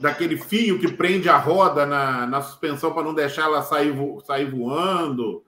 daquele 0.00 0.36
fio 0.36 0.78
que 0.78 0.88
prende 0.88 1.28
a 1.28 1.36
roda 1.36 1.86
na, 1.86 2.26
na 2.26 2.42
suspensão 2.42 2.92
para 2.92 3.02
não 3.04 3.14
deixar 3.14 3.44
ela 3.44 3.62
sair, 3.62 3.92
vo, 3.92 4.20
sair 4.20 4.50
voando 4.50 5.42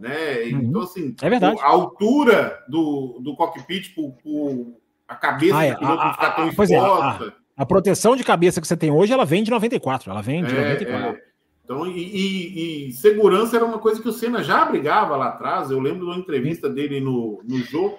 né? 0.00 0.42
Uhum. 0.44 0.60
Então, 0.62 0.80
assim, 0.80 1.14
é 1.20 1.28
verdade. 1.28 1.60
a 1.60 1.68
altura 1.68 2.64
do, 2.66 3.20
do 3.22 3.36
cockpit 3.36 3.94
por, 3.94 4.12
por 4.22 4.74
a 5.06 5.14
cabeça 5.14 5.58
ah, 5.58 5.64
é. 5.66 5.72
do 5.72 5.78
piloto 5.78 6.04
não 6.04 6.12
ficar 6.12 6.30
tão 6.30 6.48
exposta. 6.48 6.74
É, 6.74 6.78
a, 6.78 7.32
a, 7.58 7.66
proteção 7.66 8.16
de 8.16 8.24
cabeça 8.24 8.60
que 8.60 8.66
você 8.66 8.76
tem 8.76 8.90
hoje, 8.90 9.12
ela 9.12 9.26
vem 9.26 9.42
de 9.42 9.50
94. 9.50 10.10
Ela 10.10 10.22
vem 10.22 10.42
de 10.42 10.56
é, 10.56 10.62
94. 10.62 11.16
É. 11.16 11.30
Então, 11.64 11.86
e, 11.86 12.00
e, 12.00 12.88
e, 12.88 12.92
segurança 12.92 13.56
era 13.56 13.64
uma 13.64 13.78
coisa 13.78 14.00
que 14.00 14.08
o 14.08 14.12
Senna 14.12 14.42
já 14.42 14.64
brigava 14.64 15.16
lá 15.16 15.28
atrás. 15.28 15.70
Eu 15.70 15.78
lembro 15.78 16.00
de 16.00 16.06
uma 16.06 16.16
entrevista 16.16 16.68
dele 16.68 16.98
no, 17.00 17.42
no 17.44 17.58
jogo, 17.58 17.98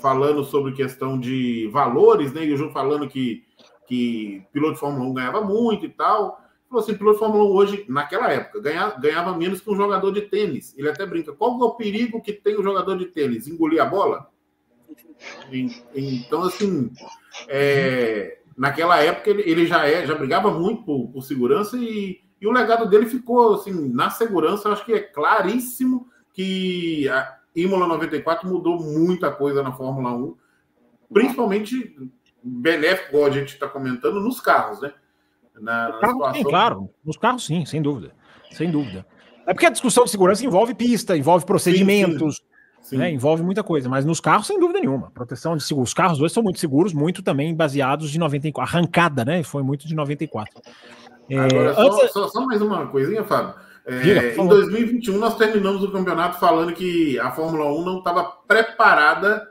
falando 0.00 0.42
sobre 0.44 0.72
questão 0.72 1.18
de 1.18 1.68
valores, 1.70 2.32
né? 2.32 2.44
E 2.44 2.52
o 2.52 2.56
jogo 2.56 2.72
falando 2.72 3.06
que, 3.06 3.44
que 3.86 4.42
piloto 4.52 4.74
de 4.74 4.80
Fórmula 4.80 5.04
1 5.04 5.14
ganhava 5.14 5.40
muito 5.42 5.84
e 5.86 5.90
tal. 5.90 6.41
Falou 6.72 6.84
assim, 6.84 6.96
piloto 6.96 7.16
de 7.16 7.18
Fórmula 7.18 7.44
1 7.44 7.46
hoje, 7.48 7.84
naquela 7.86 8.32
época, 8.32 8.58
ganhava, 8.58 8.98
ganhava 8.98 9.36
menos 9.36 9.60
que 9.60 9.70
um 9.70 9.76
jogador 9.76 10.10
de 10.10 10.22
tênis. 10.22 10.74
Ele 10.74 10.88
até 10.88 11.04
brinca, 11.04 11.30
qual 11.30 11.60
é 11.60 11.64
o 11.64 11.74
perigo 11.74 12.22
que 12.22 12.32
tem 12.32 12.56
o 12.58 12.62
jogador 12.62 12.96
de 12.96 13.04
tênis? 13.04 13.46
Engolir 13.46 13.82
a 13.82 13.84
bola? 13.84 14.30
Então, 15.94 16.44
assim, 16.44 16.90
é, 17.46 18.38
naquela 18.56 18.96
época 19.02 19.28
ele, 19.28 19.42
ele, 19.42 19.66
já, 19.66 19.86
é, 19.86 20.06
já 20.06 20.14
brigava 20.14 20.50
muito 20.50 20.82
por, 20.82 21.08
por 21.08 21.20
segurança 21.20 21.76
e, 21.76 22.22
e, 22.40 22.46
o 22.46 22.50
legado 22.50 22.88
dele 22.88 23.04
ficou, 23.04 23.52
assim, 23.52 23.90
na 23.92 24.08
segurança, 24.08 24.70
acho 24.70 24.86
que 24.86 24.94
é 24.94 25.00
claríssimo 25.00 26.08
que 26.32 27.06
a 27.10 27.38
Imola 27.54 27.86
94 27.86 28.48
mudou 28.48 28.80
muita 28.80 29.30
coisa 29.30 29.62
na 29.62 29.72
Fórmula 29.72 30.14
1, 30.14 30.34
principalmente 31.12 31.94
benéfico, 32.42 33.22
a 33.26 33.30
gente 33.30 33.52
está 33.52 33.68
comentando, 33.68 34.22
nos 34.22 34.40
carros, 34.40 34.80
né? 34.80 34.94
Na, 35.62 35.90
na 35.90 35.98
carro, 35.98 36.34
sim, 36.34 36.42
claro. 36.42 36.90
Nos 37.04 37.16
carros, 37.16 37.46
sim, 37.46 37.64
sem 37.64 37.80
dúvida. 37.80 38.12
Sem 38.50 38.68
dúvida. 38.68 39.06
É 39.46 39.54
porque 39.54 39.66
a 39.66 39.70
discussão 39.70 40.04
de 40.04 40.10
segurança 40.10 40.44
envolve 40.44 40.74
pista, 40.74 41.16
envolve 41.16 41.46
procedimentos, 41.46 42.36
sim, 42.80 42.90
sim. 42.90 42.96
Né, 42.96 43.12
envolve 43.12 43.44
muita 43.44 43.62
coisa. 43.62 43.88
Mas 43.88 44.04
nos 44.04 44.20
carros, 44.20 44.48
sem 44.48 44.58
dúvida 44.58 44.80
nenhuma. 44.80 45.12
Proteção 45.12 45.56
de 45.56 45.62
seguros. 45.62 45.90
Os 45.90 45.94
carros 45.94 46.20
hoje 46.20 46.34
são 46.34 46.42
muito 46.42 46.58
seguros, 46.58 46.92
muito 46.92 47.22
também 47.22 47.54
baseados 47.54 48.10
de 48.10 48.18
94. 48.18 48.76
Arrancada, 48.76 49.24
né? 49.24 49.42
Foi 49.44 49.62
muito 49.62 49.86
de 49.86 49.94
94. 49.94 50.60
É, 51.30 51.38
Agora, 51.38 51.74
só, 51.74 51.80
antes... 51.80 52.12
só, 52.12 52.28
só, 52.28 52.44
mais 52.44 52.60
uma 52.60 52.86
coisinha, 52.88 53.22
Fábio. 53.22 53.54
É, 53.86 54.00
Diga, 54.00 54.42
em 54.42 54.48
2021, 54.48 55.16
nós 55.16 55.36
terminamos 55.36 55.82
o 55.82 55.92
campeonato 55.92 56.38
falando 56.38 56.72
que 56.72 57.18
a 57.20 57.30
Fórmula 57.30 57.66
1 57.72 57.84
não 57.84 57.98
estava 57.98 58.24
preparada 58.24 59.48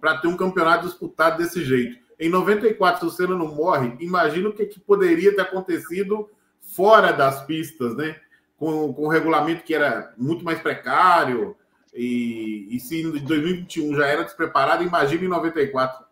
para 0.00 0.16
ter 0.18 0.28
um 0.28 0.36
campeonato 0.36 0.86
disputado 0.86 1.38
desse 1.38 1.62
jeito. 1.62 1.99
Em 2.20 2.28
94, 2.28 3.00
se 3.00 3.06
o 3.06 3.10
Senna 3.10 3.34
não 3.34 3.54
morre, 3.54 3.96
imagina 3.98 4.50
o 4.50 4.52
que, 4.52 4.66
que 4.66 4.78
poderia 4.78 5.34
ter 5.34 5.40
acontecido 5.40 6.28
fora 6.60 7.12
das 7.12 7.42
pistas, 7.46 7.96
né? 7.96 8.16
Com, 8.58 8.92
com 8.92 9.04
o 9.04 9.08
regulamento 9.08 9.64
que 9.64 9.74
era 9.74 10.12
muito 10.18 10.44
mais 10.44 10.60
precário. 10.60 11.56
E, 11.94 12.68
e 12.70 12.78
se 12.78 13.00
em 13.00 13.10
2021 13.10 13.96
já 13.96 14.06
era 14.06 14.22
despreparado, 14.22 14.84
imagina 14.84 15.24
em 15.24 15.28
94. 15.28 16.04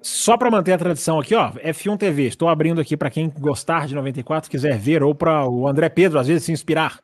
Só 0.00 0.36
para 0.36 0.50
manter 0.50 0.72
a 0.72 0.78
tradição 0.78 1.18
aqui, 1.18 1.34
ó, 1.34 1.50
F1 1.52 1.98
TV. 1.98 2.26
Estou 2.26 2.48
abrindo 2.48 2.80
aqui 2.80 2.96
para 2.96 3.10
quem 3.10 3.28
gostar 3.28 3.88
de 3.88 3.94
94, 3.96 4.48
quiser 4.48 4.78
ver, 4.78 5.02
ou 5.02 5.16
para 5.16 5.48
o 5.48 5.66
André 5.66 5.88
Pedro, 5.88 6.20
às 6.20 6.28
vezes, 6.28 6.44
se 6.44 6.52
inspirar. 6.52 7.00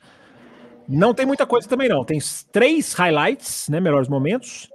Não 0.89 1.12
tem 1.12 1.27
muita 1.27 1.45
coisa 1.45 1.69
também, 1.69 1.89
não. 1.89 2.05
Tem 2.05 2.19
três 2.53 2.93
highlights, 2.95 3.69
né? 3.69 3.81
Melhores 3.81 4.09
momentos. 4.09 4.69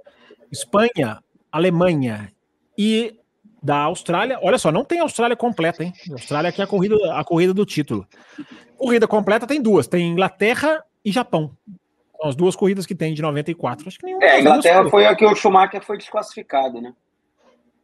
Espanha, 0.52 1.18
Alemanha 1.50 2.33
e 2.76 3.18
da 3.62 3.78
Austrália. 3.78 4.38
Olha 4.42 4.58
só, 4.58 4.70
não 4.70 4.84
tem 4.84 5.00
Austrália 5.00 5.36
completa, 5.36 5.82
hein? 5.82 5.92
A 6.10 6.12
Austrália 6.12 6.50
aqui 6.50 6.60
é 6.60 6.64
a 6.64 6.66
corrida, 6.66 6.96
a 7.14 7.24
corrida 7.24 7.54
do 7.54 7.64
título. 7.64 8.06
Corrida 8.76 9.08
completa 9.08 9.46
tem 9.46 9.60
duas: 9.60 9.86
tem 9.86 10.08
Inglaterra 10.08 10.84
e 11.04 11.10
Japão. 11.10 11.56
São 12.24 12.28
as 12.28 12.36
duas 12.36 12.56
corridas 12.56 12.86
que 12.86 12.94
tem 12.94 13.14
de 13.14 13.22
94. 13.22 13.88
Acho 13.88 13.98
que 13.98 14.06
nenhuma. 14.06 14.24
É, 14.24 14.40
Inglaterra 14.40 14.88
foi 14.88 15.06
a 15.06 15.14
que 15.14 15.24
o 15.24 15.34
Schumacher 15.34 15.82
foi 15.84 15.98
desclassificado, 15.98 16.80
né? 16.80 16.94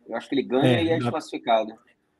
Eu 0.08 0.16
acho 0.16 0.28
que 0.28 0.34
ele 0.34 0.42
ganha 0.42 0.78
é, 0.78 0.84
e 0.84 0.90
é 0.90 0.98
desclassificado. 0.98 1.72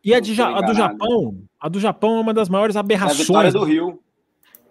E 0.02 0.14
a, 0.14 0.20
de, 0.20 0.40
a 0.40 0.60
do 0.60 0.74
Japão, 0.74 1.42
a 1.60 1.68
do 1.68 1.80
Japão 1.80 2.16
é 2.16 2.20
uma 2.20 2.32
das 2.34 2.48
maiores 2.48 2.76
aberrações. 2.76 3.18
É 3.18 3.22
a 3.22 3.24
vitória 3.24 3.52
do 3.52 3.64
Rio. 3.64 4.00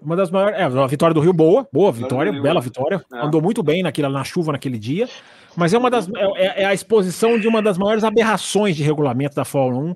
Uma 0.01 0.15
das 0.15 0.31
maiores. 0.31 0.57
É, 0.57 0.63
a 0.63 0.87
vitória 0.87 1.13
do 1.13 1.19
Rio, 1.19 1.33
boa, 1.33 1.67
boa 1.71 1.91
vitória, 1.91 2.31
bela 2.41 2.61
vitória. 2.61 3.03
É. 3.13 3.19
Andou 3.19 3.41
muito 3.41 3.61
bem 3.61 3.83
naquela, 3.83 4.09
na 4.09 4.23
chuva 4.23 4.53
naquele 4.53 4.79
dia. 4.79 5.07
Mas 5.55 5.73
é 5.73 5.77
uma 5.77 5.89
das 5.89 6.07
é, 6.09 6.11
é, 6.35 6.61
é, 6.63 6.65
a 6.65 6.73
exposição 6.73 7.39
de 7.39 7.47
uma 7.47 7.61
das 7.61 7.77
maiores 7.77 8.03
aberrações 8.03 8.75
de 8.75 8.83
regulamento 8.83 9.35
da 9.35 9.45
Fórmula 9.45 9.91
1, 9.91 9.95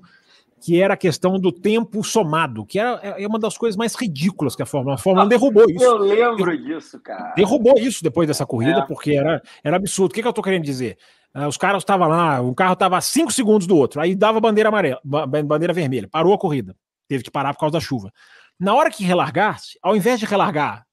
que 0.60 0.80
era 0.80 0.94
a 0.94 0.96
questão 0.96 1.38
do 1.38 1.52
tempo 1.52 2.02
somado, 2.02 2.64
que 2.64 2.78
era, 2.78 2.98
é, 3.02 3.22
é 3.22 3.26
uma 3.26 3.38
das 3.38 3.56
coisas 3.58 3.76
mais 3.76 3.94
ridículas 3.94 4.56
que 4.56 4.62
a 4.62 4.66
Fórmula 4.66 4.94
1. 4.94 4.94
A 4.94 4.98
Fórmula 4.98 5.26
1 5.26 5.28
derrubou 5.28 5.64
isso. 5.68 5.84
Eu 5.84 5.98
lembro 5.98 6.56
disso, 6.56 6.98
cara. 7.00 7.34
Derrubou 7.34 7.78
isso 7.78 8.02
depois 8.02 8.26
dessa 8.26 8.46
corrida, 8.46 8.80
é. 8.80 8.86
porque 8.86 9.12
era, 9.12 9.42
era 9.62 9.76
absurdo. 9.76 10.10
O 10.10 10.14
que, 10.14 10.22
que 10.22 10.28
eu 10.28 10.32
tô 10.32 10.42
querendo 10.42 10.64
dizer? 10.64 10.96
Uh, 11.34 11.48
os 11.48 11.56
caras 11.56 11.82
estavam 11.82 12.08
lá, 12.08 12.40
um 12.40 12.54
carro 12.54 12.74
estava 12.74 12.96
a 12.96 13.00
5 13.00 13.32
segundos 13.32 13.66
do 13.66 13.76
outro, 13.76 14.00
aí 14.00 14.14
dava 14.14 14.40
bandeira 14.40 14.68
amarela, 14.68 15.00
bandeira 15.04 15.72
vermelha, 15.72 16.08
parou 16.08 16.32
a 16.32 16.38
corrida. 16.38 16.76
Teve 17.08 17.24
que 17.24 17.30
parar 17.30 17.52
por 17.52 17.60
causa 17.60 17.72
da 17.72 17.80
chuva. 17.80 18.12
Na 18.58 18.72
hora 18.74 18.90
que 18.90 19.04
relargasse, 19.04 19.78
ao 19.82 19.96
invés 19.96 20.20
de 20.20 20.26
relargar 20.26 20.83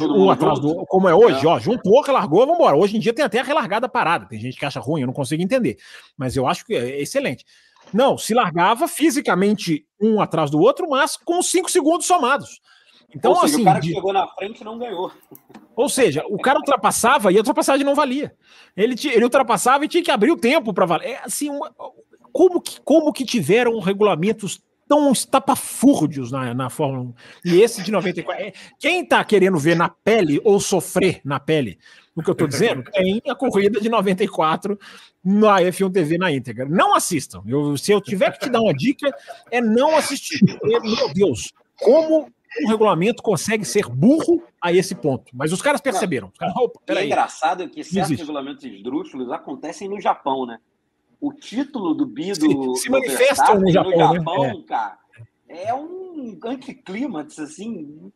um 0.00 0.30
atrás 0.30 0.58
do 0.58 0.68
outro, 0.68 0.86
como 0.86 1.08
é 1.08 1.14
hoje, 1.14 1.44
é. 1.44 1.48
ó, 1.48 1.58
juntou, 1.58 2.02
relargou, 2.02 2.40
vamos 2.40 2.56
embora. 2.56 2.76
Hoje 2.76 2.96
em 2.96 3.00
dia 3.00 3.12
tem 3.12 3.24
até 3.24 3.40
a 3.40 3.42
relargada 3.42 3.88
parada. 3.88 4.26
Tem 4.26 4.40
gente 4.40 4.58
que 4.58 4.64
acha 4.64 4.80
ruim, 4.80 5.02
eu 5.02 5.06
não 5.06 5.14
consigo 5.14 5.42
entender. 5.42 5.78
Mas 6.16 6.36
eu 6.36 6.46
acho 6.46 6.64
que 6.64 6.74
é 6.74 7.00
excelente. 7.00 7.44
Não, 7.92 8.18
se 8.18 8.34
largava 8.34 8.88
fisicamente 8.88 9.86
um 10.00 10.20
atrás 10.20 10.50
do 10.50 10.58
outro, 10.58 10.88
mas 10.88 11.16
com 11.16 11.40
cinco 11.42 11.70
segundos 11.70 12.06
somados. 12.06 12.60
Então, 13.14 13.30
Ou 13.30 13.38
seja, 13.38 13.54
assim, 13.54 13.62
o 13.62 13.64
cara 13.64 13.80
que 13.80 13.86
de... 13.88 13.94
chegou 13.94 14.12
na 14.12 14.26
frente 14.28 14.64
não 14.64 14.78
ganhou. 14.78 15.12
Ou 15.76 15.88
seja, 15.88 16.24
o 16.28 16.38
cara 16.38 16.58
ultrapassava 16.58 17.32
e 17.32 17.36
a 17.36 17.38
ultrapassagem 17.38 17.84
não 17.84 17.94
valia. 17.94 18.34
Ele, 18.76 18.94
ele 19.04 19.24
ultrapassava 19.24 19.84
e 19.84 19.88
tinha 19.88 20.02
que 20.02 20.10
abrir 20.10 20.32
o 20.32 20.36
tempo 20.36 20.72
para 20.72 20.86
valer. 20.86 21.10
É 21.10 21.20
assim, 21.22 21.48
uma... 21.50 21.72
como, 22.32 22.60
que, 22.60 22.80
como 22.80 23.12
que 23.12 23.24
tiveram 23.24 23.78
regulamentos 23.78 24.60
tão 24.88 25.10
estapafúrdios 25.12 26.30
na, 26.30 26.54
na 26.54 26.70
Fórmula 26.70 27.14
1. 27.44 27.52
E 27.52 27.62
esse 27.62 27.82
de 27.82 27.90
94. 27.90 28.42
É, 28.42 28.52
quem 28.78 29.04
tá 29.04 29.22
querendo 29.24 29.58
ver 29.58 29.76
na 29.76 29.88
pele 29.88 30.40
ou 30.44 30.60
sofrer 30.60 31.20
na 31.24 31.38
pele 31.40 31.78
o 32.14 32.22
que 32.22 32.30
eu 32.30 32.34
tô 32.34 32.46
dizendo, 32.46 32.84
tem 32.92 33.20
a 33.28 33.34
corrida 33.34 33.80
de 33.80 33.88
94 33.88 34.78
na 35.24 35.60
F1 35.60 35.92
TV 35.92 36.16
na 36.16 36.30
íntegra. 36.30 36.64
Não 36.64 36.94
assistam. 36.94 37.42
Eu, 37.46 37.76
se 37.76 37.90
eu 37.90 38.00
tiver 38.00 38.30
que 38.32 38.40
te 38.40 38.50
dar 38.50 38.60
uma 38.60 38.72
dica, 38.72 39.12
é 39.50 39.60
não 39.60 39.96
assistir. 39.96 40.40
Meu 40.62 41.12
Deus, 41.12 41.52
como 41.80 42.28
o 42.62 42.68
regulamento 42.68 43.22
consegue 43.22 43.64
ser 43.64 43.88
burro 43.88 44.44
a 44.62 44.72
esse 44.72 44.94
ponto. 44.94 45.24
Mas 45.34 45.52
os 45.52 45.60
caras 45.60 45.80
perceberam. 45.80 46.28
Os 46.28 46.38
caras, 46.38 46.54
oh, 46.56 46.70
é 46.86 47.06
engraçado 47.06 47.68
que 47.68 47.82
certos 47.82 48.16
regulamentos 48.16 48.64
esdrúxulos 48.64 49.30
acontecem 49.32 49.88
no 49.88 50.00
Japão, 50.00 50.46
né? 50.46 50.58
O 51.24 51.32
título 51.32 51.94
do 51.94 52.04
Bido 52.04 52.76
se, 52.76 52.82
se 52.82 52.90
manifestam 52.90 53.58
no 53.58 53.70
Japão, 53.70 53.90
no 53.92 54.14
Japão 54.14 54.42
né? 54.42 54.64
cara, 54.68 54.98
é 55.48 55.74
um 55.74 56.38
anticlímax, 56.44 57.38
assim, 57.38 58.12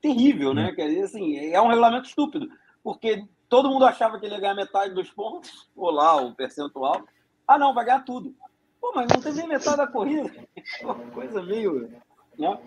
terrível, 0.00 0.54
né? 0.54 0.72
Quer 0.72 0.88
dizer, 0.88 1.02
assim, 1.02 1.36
é 1.36 1.60
um 1.60 1.68
regulamento 1.68 2.08
estúpido, 2.08 2.48
porque 2.82 3.22
todo 3.50 3.68
mundo 3.68 3.84
achava 3.84 4.18
que 4.18 4.24
ele 4.24 4.34
ia 4.34 4.40
ganhar 4.40 4.54
metade 4.54 4.94
dos 4.94 5.10
pontos, 5.10 5.68
ou 5.76 5.90
lá, 5.90 6.16
o 6.16 6.34
percentual. 6.34 7.04
Ah, 7.46 7.58
não, 7.58 7.74
vai 7.74 7.84
ganhar 7.84 8.00
tudo. 8.00 8.34
Pô, 8.80 8.92
mas 8.94 9.08
não 9.12 9.20
tem 9.20 9.34
nem 9.34 9.48
metade 9.48 9.76
da 9.76 9.86
corrida. 9.86 10.32
Uma 10.82 10.94
coisa 10.94 11.42
meio. 11.42 11.90
Né? 12.38 12.58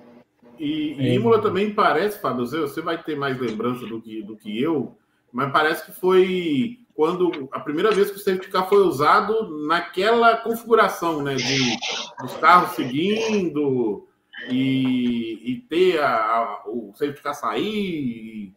E, 0.60 0.94
e 0.94 1.16
Imola 1.16 1.42
também 1.42 1.74
parece, 1.74 2.20
Fábio, 2.20 2.46
você 2.46 2.82
vai 2.82 3.02
ter 3.02 3.16
mais 3.16 3.40
lembrança 3.40 3.88
do 3.88 4.00
que, 4.00 4.22
do 4.22 4.38
que 4.38 4.62
eu, 4.62 4.96
mas 5.32 5.52
parece 5.52 5.86
que 5.86 5.92
foi 5.92 6.81
quando 6.96 7.50
a 7.52 7.60
primeira 7.60 7.92
vez 7.92 8.10
que 8.12 8.18
o 8.18 8.20
safety 8.20 8.50
car 8.50 8.68
foi 8.68 8.80
usado 8.80 9.66
naquela 9.68 10.38
configuração, 10.38 11.22
né, 11.22 11.36
de 11.36 11.78
os 12.24 12.34
carros 12.38 12.76
seguindo 12.76 14.08
e, 14.50 15.52
e 15.52 15.62
ter 15.62 16.00
a, 16.00 16.16
a, 16.16 16.64
o 16.68 16.94
safety 16.96 17.22
car 17.22 17.34
sair 17.34 17.66
e, 17.66 18.54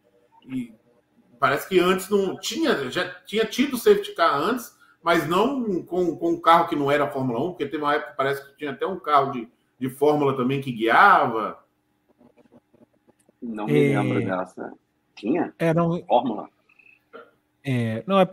e, 0.47 0.72
parece 1.39 1.68
que 1.68 1.78
antes 1.78 2.09
não 2.09 2.39
tinha, 2.39 2.91
já 2.91 3.09
tinha 3.24 3.45
tido 3.45 3.76
safety 3.76 4.14
car 4.14 4.37
antes, 4.37 4.74
mas 5.03 5.28
não 5.28 5.82
com, 5.82 6.16
com 6.16 6.30
um 6.30 6.41
carro 6.41 6.68
que 6.68 6.76
não 6.76 6.91
era 6.91 7.11
Fórmula 7.11 7.41
1, 7.41 7.49
porque 7.51 7.66
teve 7.66 7.82
uma 7.82 7.95
época 7.95 8.12
que 8.12 8.16
parece 8.16 8.47
que 8.47 8.57
tinha 8.57 8.70
até 8.70 8.87
um 8.87 8.99
carro 8.99 9.32
de, 9.32 9.49
de 9.78 9.91
Fórmula 9.91 10.37
também 10.37 10.61
que 10.61 10.72
guiava. 10.72 11.59
Não 13.43 13.66
me 13.66 13.95
lembro 13.95 14.22
é... 14.22 14.24
dessa. 14.24 14.72
Tinha? 15.14 15.55
É, 15.59 15.74
não. 15.74 16.03
Fórmula. 16.07 16.49
É, 17.67 18.05
não, 18.07 18.21
é, 18.21 18.29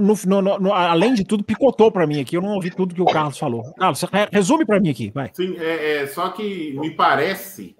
no, 0.00 0.42
no, 0.42 0.58
no, 0.58 0.72
além 0.72 1.12
de 1.12 1.22
tudo, 1.22 1.44
picotou 1.44 1.92
para 1.92 2.06
mim 2.06 2.18
aqui. 2.18 2.34
Eu 2.34 2.40
não 2.40 2.54
ouvi 2.54 2.70
tudo 2.70 2.94
que 2.94 3.02
o 3.02 3.04
Carlos 3.04 3.38
falou. 3.38 3.74
Carlos, 3.74 4.02
resume 4.32 4.64
para 4.64 4.80
mim 4.80 4.88
aqui, 4.88 5.10
vai. 5.10 5.30
Sim, 5.34 5.56
é, 5.58 5.96
é, 5.96 6.06
só 6.06 6.30
que 6.30 6.72
me 6.80 6.90
parece 6.90 7.76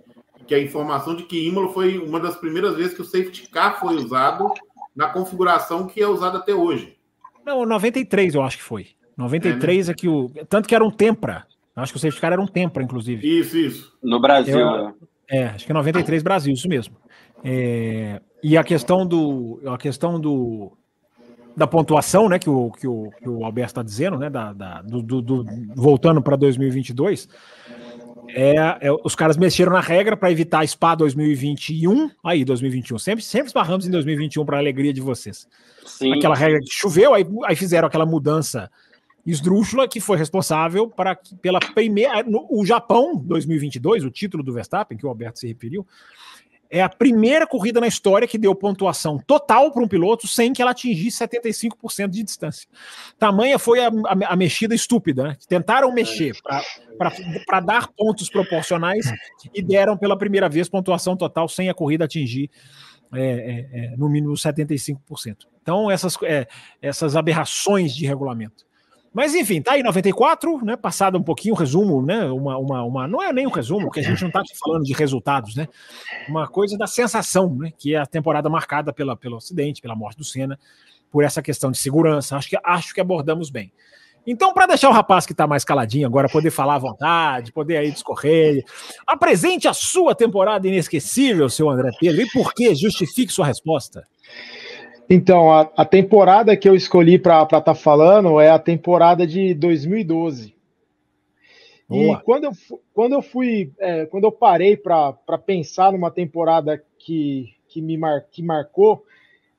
que 0.46 0.55
a 0.55 0.61
informação 0.61 1.16
de 1.16 1.22
que 1.22 1.48
Imola 1.48 1.72
foi 1.72 1.96
uma 1.96 2.20
das 2.20 2.36
primeiras 2.36 2.76
vezes 2.76 2.92
que 2.92 3.00
o 3.00 3.05
safety 3.05 3.48
car 3.48 3.80
foi 3.80 3.94
usado 3.96 4.53
na 4.94 5.09
configuração 5.09 5.86
que 5.86 6.03
é 6.03 6.07
usada 6.07 6.36
até 6.36 6.53
hoje. 6.53 6.98
Não, 7.46 7.64
93 7.64 8.34
eu 8.34 8.42
acho 8.42 8.59
que 8.59 8.62
foi. 8.62 8.88
93 9.16 9.88
é, 9.88 9.90
né? 9.90 9.92
é 9.92 9.98
que 9.98 10.09
o. 10.09 10.30
Tanto 10.50 10.68
que 10.68 10.74
era 10.74 10.84
um 10.84 10.90
Tempra. 10.90 11.46
Eu 11.74 11.82
acho 11.82 11.92
que 11.94 11.96
o 11.96 12.00
safety 12.00 12.20
car 12.20 12.32
era 12.32 12.42
um 12.42 12.46
Tempra, 12.46 12.82
inclusive. 12.82 13.26
Isso, 13.26 13.57
isso. 13.57 13.96
No 14.03 14.20
Brasil, 14.20 14.59
eu, 14.59 14.84
né? 14.84 14.94
É, 15.30 15.44
acho 15.46 15.66
que 15.66 15.72
93 15.72 16.22
Brasil, 16.22 16.53
isso 16.53 16.68
mesmo. 16.68 16.94
É, 17.42 18.20
e 18.43 18.57
a 18.57 18.64
questão 18.64 19.07
do. 19.07 19.61
A 19.66 19.78
questão 19.78 20.20
do. 20.20 20.72
Da 21.55 21.66
pontuação, 21.66 22.30
né, 22.30 22.38
que 22.38 22.49
o, 22.49 22.70
que 22.70 22.86
o, 22.86 23.11
que 23.22 23.28
o 23.28 23.45
Alberto 23.45 23.72
está 23.72 23.82
dizendo, 23.82 24.16
né, 24.16 24.30
da, 24.30 24.55
da 24.55 24.80
do, 24.80 25.03
do, 25.03 25.20
do 25.20 25.45
voltando 25.76 26.22
para 26.22 26.34
2022, 26.34 27.28
é, 28.28 28.55
é, 28.80 28.93
os 29.05 29.14
caras 29.14 29.36
mexeram 29.36 29.72
na 29.72 29.80
regra 29.80 30.16
para 30.16 30.30
evitar 30.30 30.61
a 30.61 30.66
SPA 30.66 30.95
2021. 30.95 32.11
Aí, 32.24 32.43
2021. 32.43 32.99
Sempre, 32.99 33.22
sempre 33.22 33.49
esbarramos 33.49 33.86
em 33.86 33.90
2021 33.90 34.47
para 34.47 34.57
alegria 34.57 34.95
de 34.95 35.03
vocês. 35.03 35.47
Sim. 35.84 36.14
Aquela 36.14 36.34
regra 36.34 36.59
que 36.61 36.72
choveu, 36.72 37.12
aí, 37.12 37.26
aí 37.45 37.55
fizeram 37.55 37.86
aquela 37.86 38.07
mudança 38.07 38.70
esdrúxula 39.24 39.86
que 39.86 40.01
foi 40.01 40.16
responsável 40.16 40.88
para 40.88 41.16
pela 41.40 41.61
primeira. 41.61 42.22
No, 42.22 42.47
o 42.51 42.64
Japão 42.64 43.16
2022, 43.16 44.05
o 44.05 44.11
título 44.11 44.43
do 44.43 44.53
Verstappen, 44.53 44.97
que 44.97 45.07
o 45.07 45.09
Alberto 45.09 45.38
se 45.38 45.47
referiu, 45.47 45.86
é 46.72 46.80
a 46.80 46.88
primeira 46.88 47.46
corrida 47.46 47.78
na 47.82 47.86
história 47.86 48.26
que 48.26 48.38
deu 48.38 48.54
pontuação 48.54 49.18
total 49.18 49.70
para 49.70 49.82
um 49.82 49.86
piloto 49.86 50.26
sem 50.26 50.54
que 50.54 50.62
ela 50.62 50.70
atingisse 50.70 51.22
75% 51.22 52.08
de 52.08 52.22
distância. 52.22 52.66
Tamanha 53.18 53.58
foi 53.58 53.84
a, 53.84 53.88
a, 53.88 54.32
a 54.32 54.36
mexida 54.36 54.74
estúpida. 54.74 55.22
Né? 55.24 55.36
Tentaram 55.46 55.92
mexer 55.92 56.34
para 57.46 57.60
dar 57.60 57.88
pontos 57.88 58.30
proporcionais 58.30 59.12
e 59.54 59.60
deram 59.62 59.98
pela 59.98 60.16
primeira 60.16 60.48
vez 60.48 60.66
pontuação 60.66 61.14
total 61.14 61.46
sem 61.46 61.68
a 61.68 61.74
corrida 61.74 62.06
atingir 62.06 62.50
é, 63.12 63.20
é, 63.20 63.68
é, 63.92 63.96
no 63.98 64.08
mínimo 64.08 64.32
75%. 64.32 64.96
Então, 65.60 65.90
essas, 65.90 66.16
é, 66.22 66.48
essas 66.80 67.16
aberrações 67.16 67.94
de 67.94 68.06
regulamento. 68.06 68.64
Mas 69.12 69.34
enfim, 69.34 69.60
tá 69.60 69.72
aí 69.72 69.82
94, 69.82 70.64
né? 70.64 70.74
Passado 70.74 71.18
um 71.18 71.22
pouquinho, 71.22 71.54
resumo, 71.54 72.00
né? 72.00 72.24
Uma, 72.30 72.56
uma, 72.56 72.82
uma, 72.82 73.08
não 73.08 73.22
é 73.22 73.32
nem 73.32 73.46
um 73.46 73.50
resumo, 73.50 73.86
porque 73.86 74.00
a 74.00 74.02
gente 74.02 74.20
não 74.22 74.28
está 74.28 74.40
aqui 74.40 74.56
falando 74.58 74.84
de 74.84 74.92
resultados, 74.94 75.54
né? 75.54 75.68
Uma 76.28 76.48
coisa 76.48 76.78
da 76.78 76.86
sensação, 76.86 77.54
né? 77.54 77.70
Que 77.76 77.94
é 77.94 77.98
a 77.98 78.06
temporada 78.06 78.48
marcada 78.48 78.92
pela, 78.92 79.14
pelo 79.14 79.36
acidente, 79.36 79.82
pela 79.82 79.94
morte 79.94 80.16
do 80.16 80.24
Senna, 80.24 80.58
por 81.10 81.24
essa 81.24 81.42
questão 81.42 81.70
de 81.70 81.78
segurança. 81.78 82.36
Acho 82.36 82.48
que, 82.48 82.58
acho 82.64 82.94
que 82.94 83.00
abordamos 83.00 83.50
bem. 83.50 83.70
Então, 84.26 84.54
para 84.54 84.66
deixar 84.66 84.88
o 84.88 84.92
rapaz 84.92 85.26
que 85.26 85.32
está 85.32 85.46
mais 85.46 85.64
caladinho 85.64 86.06
agora 86.06 86.28
poder 86.28 86.50
falar 86.50 86.76
à 86.76 86.78
vontade, 86.78 87.52
poder 87.52 87.76
aí 87.78 87.90
discorrer, 87.90 88.64
apresente 89.06 89.66
a 89.66 89.74
sua 89.74 90.14
temporada 90.14 90.66
inesquecível, 90.66 91.48
seu 91.48 91.68
André 91.68 91.90
Pedro, 91.98 92.22
e 92.22 92.30
por 92.30 92.54
que? 92.54 92.74
Justifique 92.74 93.32
sua 93.32 93.46
resposta. 93.46 94.06
Então, 95.14 95.52
a, 95.52 95.70
a 95.76 95.84
temporada 95.84 96.56
que 96.56 96.66
eu 96.66 96.74
escolhi 96.74 97.18
para 97.18 97.42
estar 97.42 97.60
tá 97.60 97.74
falando 97.74 98.40
é 98.40 98.48
a 98.48 98.58
temporada 98.58 99.26
de 99.26 99.52
2012. 99.52 100.54
Boa. 101.86 102.16
E 102.16 102.22
quando 102.22 102.44
eu, 102.44 102.52
quando 102.94 103.12
eu 103.12 103.20
fui, 103.20 103.70
é, 103.78 104.06
quando 104.06 104.24
eu 104.24 104.32
parei 104.32 104.74
para 104.74 105.12
pensar 105.44 105.92
numa 105.92 106.10
temporada 106.10 106.82
que, 106.98 107.54
que 107.68 107.82
me 107.82 107.98
mar, 107.98 108.24
que 108.30 108.42
marcou, 108.42 109.04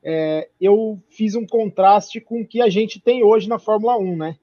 é, 0.03 0.49
eu 0.59 0.99
fiz 1.07 1.35
um 1.35 1.45
contraste 1.45 2.19
com 2.19 2.41
o 2.41 2.47
que 2.47 2.59
a 2.59 2.67
gente 2.67 2.99
tem 2.99 3.23
hoje 3.23 3.47
na 3.47 3.59
Fórmula 3.59 3.95
1, 3.95 4.15
né? 4.15 4.37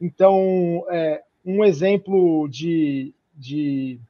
Então, 0.00 0.86
é, 0.88 1.22
um 1.44 1.62
exemplo 1.66 2.48
de, 2.48 3.12
de, 3.34 4.00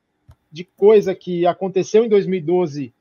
de 0.53 0.62
coisa 0.62 1.12
que 1.12 1.44
aconteceu 1.44 2.05
em 2.05 2.09
2012 2.09 2.94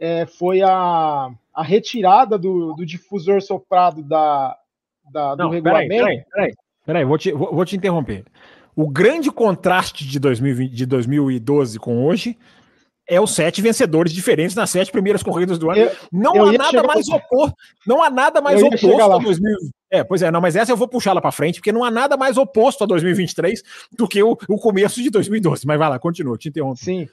é, 0.00 0.26
foi 0.26 0.60
a, 0.60 1.30
a 1.54 1.62
retirada 1.62 2.38
do, 2.38 2.74
do 2.74 2.86
difusor 2.86 3.42
soprado 3.42 4.02
da, 4.02 4.56
da 5.12 5.34
do 5.34 5.44
Não, 5.44 5.50
regulamento. 5.50 5.88
Peraí, 5.88 6.24
peraí, 6.30 6.52
peraí, 6.84 7.04
vou, 7.04 7.18
te, 7.18 7.32
vou, 7.32 7.54
vou, 7.54 7.64
te 7.64 7.76
interromper. 7.76 8.24
O 8.74 8.88
grande 8.88 9.30
contraste 9.30 10.06
de, 10.06 10.18
2020, 10.18 10.72
de 10.72 10.86
2012 10.86 11.78
com 11.78 12.06
hoje 12.06 12.38
é 13.10 13.20
os 13.20 13.34
sete 13.34 13.60
vencedores 13.60 14.12
diferentes 14.12 14.54
nas 14.54 14.70
sete 14.70 14.92
primeiras 14.92 15.22
corridas 15.22 15.58
do 15.58 15.68
ano. 15.68 15.80
Eu, 15.80 15.90
não, 16.12 16.36
eu 16.36 16.46
há 16.46 16.52
nada 16.52 16.82
mais 16.84 17.08
oposto, 17.08 17.56
não 17.84 18.02
há 18.02 18.08
nada 18.08 18.40
mais 18.40 18.62
oposto 18.62 19.02
a 19.02 19.18
2020. 19.18 19.70
É, 19.90 20.04
pois 20.04 20.22
é, 20.22 20.30
não, 20.30 20.40
mas 20.40 20.54
essa 20.54 20.70
eu 20.70 20.76
vou 20.76 20.86
puxar 20.86 21.12
lá 21.12 21.20
para 21.20 21.32
frente, 21.32 21.56
porque 21.56 21.72
não 21.72 21.82
há 21.82 21.90
nada 21.90 22.16
mais 22.16 22.38
oposto 22.38 22.84
a 22.84 22.86
2023 22.86 23.62
do 23.98 24.06
que 24.06 24.22
o, 24.22 24.38
o 24.48 24.56
começo 24.58 25.02
de 25.02 25.10
2012. 25.10 25.66
Mas 25.66 25.78
vai 25.78 25.88
lá, 25.88 25.98
continua, 25.98 26.38
te 26.38 26.48
interrompo. 26.48 26.76
Sim. 26.76 27.08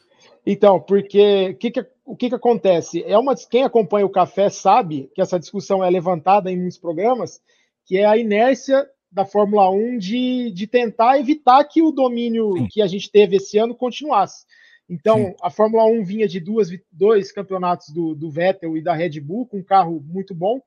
Então, 0.45 0.79
porque 0.79 1.55
que 1.59 1.71
que, 1.71 1.85
o 2.07 2.15
que, 2.15 2.29
que 2.29 2.35
acontece? 2.35 3.03
É 3.03 3.17
uma 3.17 3.35
quem 3.35 3.63
acompanha 3.63 4.05
o 4.05 4.09
café 4.09 4.49
sabe 4.49 5.11
que 5.13 5.21
essa 5.21 5.37
discussão 5.37 5.83
é 5.83 5.89
levantada 5.89 6.49
em 6.49 6.57
muitos 6.57 6.77
programas, 6.77 7.41
que 7.85 7.97
é 7.97 8.05
a 8.05 8.17
inércia 8.17 8.87
da 9.11 9.25
Fórmula 9.25 9.69
1 9.69 9.97
de, 9.97 10.51
de 10.51 10.67
tentar 10.67 11.19
evitar 11.19 11.61
que 11.65 11.81
o 11.81 11.91
domínio 11.91 12.53
Sim. 12.53 12.67
que 12.69 12.81
a 12.81 12.87
gente 12.87 13.11
teve 13.11 13.35
esse 13.35 13.57
ano 13.57 13.75
continuasse. 13.75 14.45
Então, 14.89 15.17
Sim. 15.17 15.35
a 15.43 15.49
Fórmula 15.49 15.83
1 15.85 16.05
vinha 16.05 16.27
de 16.29 16.39
duas, 16.39 16.69
dois 16.89 17.29
campeonatos 17.33 17.89
do, 17.89 18.15
do 18.15 18.31
Vettel 18.31 18.77
e 18.77 18.81
da 18.81 18.93
Red 18.93 19.19
Bull, 19.19 19.45
com 19.45 19.57
um 19.57 19.63
carro 19.63 20.01
muito 20.07 20.33
bom. 20.33 20.61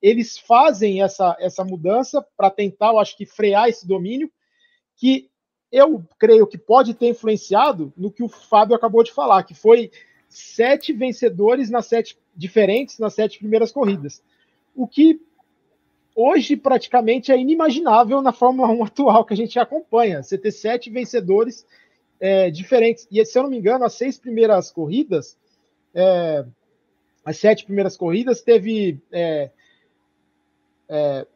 Eles 0.00 0.36
fazem 0.36 1.02
essa, 1.02 1.34
essa 1.40 1.64
mudança 1.64 2.22
para 2.36 2.50
tentar, 2.50 2.88
eu 2.88 2.98
acho 2.98 3.16
que, 3.16 3.24
frear 3.24 3.68
esse 3.68 3.88
domínio, 3.88 4.30
que 4.98 5.30
eu 5.70 6.04
creio 6.18 6.46
que 6.46 6.58
pode 6.58 6.92
ter 6.92 7.08
influenciado 7.08 7.94
no 7.96 8.12
que 8.12 8.22
o 8.22 8.28
Fábio 8.28 8.76
acabou 8.76 9.02
de 9.02 9.10
falar, 9.10 9.42
que 9.42 9.54
foi 9.54 9.90
sete 10.32 10.92
vencedores 10.92 11.70
nas 11.70 11.86
sete 11.86 12.18
diferentes 12.34 12.98
nas 12.98 13.14
sete 13.14 13.38
primeiras 13.38 13.70
corridas. 13.70 14.22
O 14.74 14.86
que 14.86 15.20
hoje 16.14 16.56
praticamente 16.56 17.30
é 17.30 17.38
inimaginável 17.38 18.22
na 18.22 18.32
Fórmula 18.32 18.68
1 18.68 18.84
atual 18.84 19.24
que 19.24 19.34
a 19.34 19.36
gente 19.36 19.58
acompanha. 19.58 20.22
Você 20.22 20.38
ter 20.38 20.50
sete 20.50 20.90
vencedores 20.90 21.66
é, 22.18 22.50
diferentes. 22.50 23.06
E 23.10 23.24
se 23.24 23.38
eu 23.38 23.42
não 23.42 23.50
me 23.50 23.58
engano, 23.58 23.84
as 23.84 23.94
seis 23.94 24.18
primeiras 24.18 24.70
corridas, 24.70 25.36
é, 25.94 26.44
as 27.24 27.36
sete 27.36 27.64
primeiras 27.64 27.96
corridas, 27.96 28.40
teve 28.40 29.00
é, 29.12 29.50
é, 30.88 31.26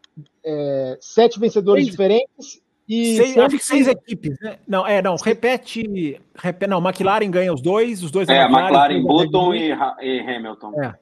é 0.45 0.99
sete 1.01 1.39
vencedores 1.39 1.87
diferentes 1.87 2.63
e 2.89 3.17
seis, 3.17 3.39
acho 3.39 3.57
que 3.57 3.65
seis 3.65 3.89
equipes, 3.89 4.39
né? 4.41 4.59
Não, 4.67 4.87
é, 4.87 5.03
não, 5.03 5.17
repete, 5.17 6.21
repete. 6.37 6.71
Não, 6.71 6.79
McLaren 6.79 7.31
ganha 7.31 7.53
os 7.53 7.61
dois, 7.61 8.03
os 8.03 8.11
dois 8.11 8.29
é, 8.29 8.43
McLaren, 8.43 8.95
McLaren 8.95 9.03
Button 9.03 9.55
e, 9.55 9.71
e, 10.03 10.21
Hamilton. 10.21 10.83
É. 10.83 10.95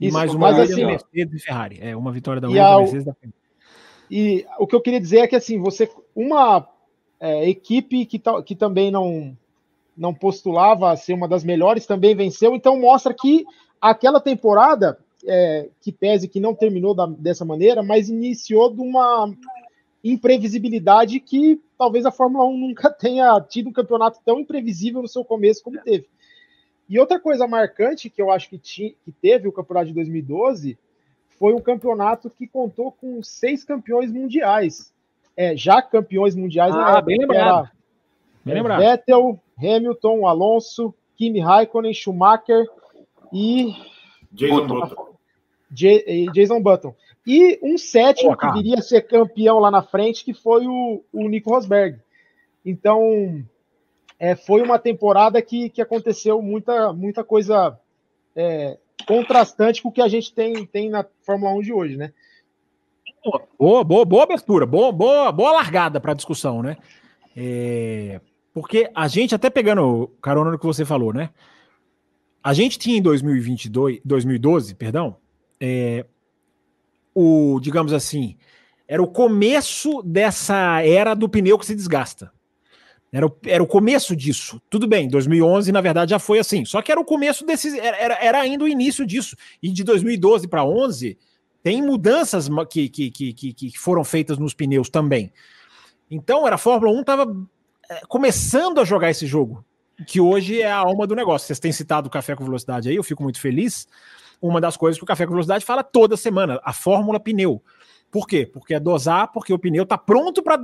E 0.00 0.06
Isso, 0.06 0.14
mais 0.14 0.34
uma 0.34 0.50
assim, 0.50 0.84
Mercedes 0.84 1.42
e 1.42 1.44
Ferrari. 1.44 1.78
É, 1.80 1.96
uma 1.96 2.10
vitória 2.10 2.40
da 2.40 2.48
Williams, 2.48 2.80
Mercedes 2.80 3.04
da 3.04 3.14
Ferrari. 3.14 3.38
E 4.10 4.46
o 4.58 4.66
que 4.66 4.74
eu 4.74 4.80
queria 4.80 5.00
dizer 5.00 5.18
é 5.18 5.26
que 5.28 5.36
assim, 5.36 5.60
você 5.60 5.88
uma 6.14 6.66
é, 7.20 7.48
equipe 7.48 8.04
que, 8.06 8.20
que 8.44 8.56
também 8.56 8.90
não 8.90 9.36
não 9.96 10.14
postulava 10.14 10.92
a 10.92 10.96
ser 10.96 11.12
uma 11.12 11.26
das 11.26 11.42
melhores 11.42 11.84
também 11.84 12.14
venceu, 12.14 12.54
então 12.54 12.80
mostra 12.80 13.12
que 13.12 13.44
aquela 13.80 14.20
temporada 14.20 14.96
é, 15.26 15.68
que 15.80 15.90
pese 15.90 16.28
que 16.28 16.38
não 16.38 16.54
terminou 16.54 16.94
da, 16.94 17.06
dessa 17.06 17.44
maneira, 17.44 17.82
mas 17.82 18.08
iniciou 18.08 18.72
de 18.72 18.80
uma 18.80 19.28
imprevisibilidade 20.02 21.20
que 21.20 21.60
talvez 21.76 22.06
a 22.06 22.12
Fórmula 22.12 22.44
1 22.46 22.56
nunca 22.56 22.90
tenha 22.94 23.40
tido 23.40 23.68
um 23.68 23.72
campeonato 23.72 24.20
tão 24.24 24.40
imprevisível 24.40 25.02
no 25.02 25.08
seu 25.08 25.24
começo 25.24 25.62
como 25.62 25.80
teve. 25.82 26.06
E 26.88 26.98
outra 26.98 27.20
coisa 27.20 27.46
marcante 27.46 28.08
que 28.08 28.20
eu 28.20 28.30
acho 28.30 28.48
que, 28.48 28.58
tinha, 28.58 28.92
que 29.04 29.12
teve 29.12 29.46
o 29.46 29.52
campeonato 29.52 29.88
de 29.88 29.94
2012 29.94 30.78
foi 31.38 31.52
um 31.52 31.60
campeonato 31.60 32.30
que 32.30 32.46
contou 32.46 32.90
com 32.90 33.22
seis 33.22 33.62
campeões 33.62 34.10
mundiais. 34.10 34.92
É, 35.36 35.56
já 35.56 35.80
campeões 35.80 36.34
mundiais 36.34 36.74
ah, 36.74 36.94
na 36.94 37.00
bem 37.00 37.18
lembrado. 37.18 37.70
Bem 38.44 38.54
é, 38.54 38.56
lembrado. 38.56 38.80
Vettel, 38.80 39.40
Hamilton, 39.56 40.26
Alonso, 40.26 40.94
Kimi 41.16 41.40
Raikkonen, 41.40 41.94
Schumacher 41.94 42.66
e 43.32 43.72
Jason 44.32 44.66
Button. 44.66 45.08
Jason 46.32 46.62
Button. 46.62 46.94
E 47.28 47.58
um 47.62 47.76
sétimo 47.76 48.34
que 48.34 48.50
viria 48.52 48.78
a 48.78 48.82
ser 48.82 49.02
campeão 49.02 49.58
lá 49.58 49.70
na 49.70 49.82
frente, 49.82 50.24
que 50.24 50.32
foi 50.32 50.66
o, 50.66 51.04
o 51.12 51.28
Nico 51.28 51.50
Rosberg. 51.50 51.98
Então, 52.64 53.44
é, 54.18 54.34
foi 54.34 54.62
uma 54.62 54.78
temporada 54.78 55.42
que, 55.42 55.68
que 55.68 55.82
aconteceu 55.82 56.40
muita, 56.40 56.92
muita 56.92 57.22
coisa 57.22 57.78
é, 58.34 58.78
contrastante 59.06 59.82
com 59.82 59.90
o 59.90 59.92
que 59.92 60.00
a 60.00 60.08
gente 60.08 60.32
tem, 60.32 60.64
tem 60.64 60.88
na 60.88 61.04
Fórmula 61.20 61.52
1 61.52 61.60
de 61.60 61.72
hoje, 61.72 61.96
né? 61.96 62.12
Boa, 63.58 63.84
boa, 63.84 64.04
boa 64.06 64.22
abertura, 64.22 64.64
boa, 64.64 64.90
boa, 64.90 65.30
boa 65.30 65.52
largada 65.52 66.00
para 66.00 66.12
a 66.12 66.16
discussão, 66.16 66.62
né? 66.62 66.78
É, 67.36 68.20
porque 68.54 68.90
a 68.94 69.06
gente, 69.06 69.34
até 69.34 69.50
pegando 69.50 70.08
carona 70.22 70.50
no 70.50 70.58
que 70.58 70.64
você 70.64 70.84
falou, 70.84 71.12
né? 71.12 71.28
a 72.42 72.54
gente 72.54 72.78
tinha 72.78 72.96
em 72.96 73.02
2022, 73.02 74.00
2012, 74.04 74.74
perdão, 74.74 75.16
é, 75.60 76.06
o, 77.18 77.58
digamos 77.58 77.92
assim, 77.92 78.36
era 78.86 79.02
o 79.02 79.08
começo 79.08 80.02
dessa 80.02 80.80
era 80.82 81.14
do 81.14 81.28
pneu 81.28 81.58
que 81.58 81.66
se 81.66 81.74
desgasta. 81.74 82.32
Era 83.10 83.26
o, 83.26 83.36
era 83.44 83.62
o 83.62 83.66
começo 83.66 84.14
disso. 84.14 84.60
Tudo 84.70 84.86
bem, 84.86 85.08
2011 85.08 85.72
na 85.72 85.80
verdade 85.80 86.10
já 86.10 86.18
foi 86.20 86.38
assim. 86.38 86.64
Só 86.64 86.80
que 86.80 86.92
era 86.92 87.00
o 87.00 87.04
começo 87.04 87.44
desse, 87.44 87.76
era, 87.80 88.14
era 88.22 88.40
ainda 88.40 88.64
o 88.64 88.68
início 88.68 89.04
disso. 89.04 89.34
E 89.60 89.70
de 89.72 89.82
2012 89.82 90.46
para 90.46 90.64
11 90.64 91.18
tem 91.60 91.82
mudanças 91.82 92.48
que, 92.70 92.88
que, 92.88 93.10
que, 93.10 93.32
que, 93.32 93.78
foram 93.78 94.04
feitas 94.04 94.38
nos 94.38 94.54
pneus 94.54 94.88
também. 94.88 95.32
Então 96.08 96.46
era 96.46 96.54
a 96.54 96.58
Fórmula 96.58 96.92
1 96.96 97.00
estava 97.00 97.36
é, 97.90 98.00
começando 98.08 98.80
a 98.80 98.84
jogar 98.84 99.10
esse 99.10 99.26
jogo, 99.26 99.64
que 100.06 100.20
hoje 100.20 100.62
é 100.62 100.70
a 100.70 100.76
alma 100.76 101.06
do 101.06 101.16
negócio. 101.16 101.46
Vocês 101.46 101.58
têm 101.58 101.72
citado 101.72 102.06
o 102.06 102.10
Café 102.10 102.36
com 102.36 102.44
Velocidade 102.44 102.88
aí, 102.88 102.96
eu 102.96 103.02
fico 103.02 103.22
muito 103.22 103.40
feliz. 103.40 103.88
Uma 104.40 104.60
das 104.60 104.76
coisas 104.76 104.98
que 104.98 105.04
o 105.04 105.06
Café 105.06 105.26
com 105.26 105.32
Velocidade 105.32 105.64
fala 105.64 105.82
toda 105.82 106.16
semana, 106.16 106.60
a 106.62 106.72
fórmula 106.72 107.18
pneu. 107.18 107.62
Por 108.10 108.26
quê? 108.26 108.46
Porque 108.46 108.74
é 108.74 108.80
dosar, 108.80 109.30
porque 109.32 109.52
o 109.52 109.58
pneu 109.58 109.82
está 109.82 109.98
pronto 109.98 110.42
para 110.42 110.58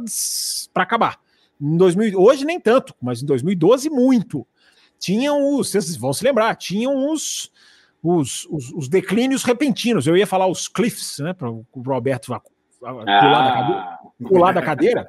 acabar. 0.77 1.19
Em 1.61 1.77
2000, 1.77 2.19
hoje 2.19 2.45
nem 2.45 2.59
tanto, 2.59 2.95
mas 3.01 3.23
em 3.23 3.27
2012 3.27 3.91
muito. 3.91 4.47
Tinham 4.99 5.57
os, 5.57 5.71
vocês 5.71 5.97
vão 5.97 6.13
se 6.13 6.25
lembrar, 6.25 6.55
tinham 6.57 7.11
os, 7.11 7.51
os, 8.03 8.47
os, 8.51 8.71
os 8.73 8.89
declínios 8.89 9.43
repentinos. 9.43 10.07
Eu 10.07 10.17
ia 10.17 10.27
falar 10.27 10.47
os 10.47 10.69
cliffs, 10.69 11.19
né, 11.19 11.33
para 11.33 11.51
o 11.51 11.67
Roberto 11.75 12.27
pular, 12.27 12.43
ah. 13.07 13.45
da 13.45 13.53
cadeira, 13.53 13.99
pular 14.23 14.53
da 14.53 14.63
cadeira, 14.63 15.05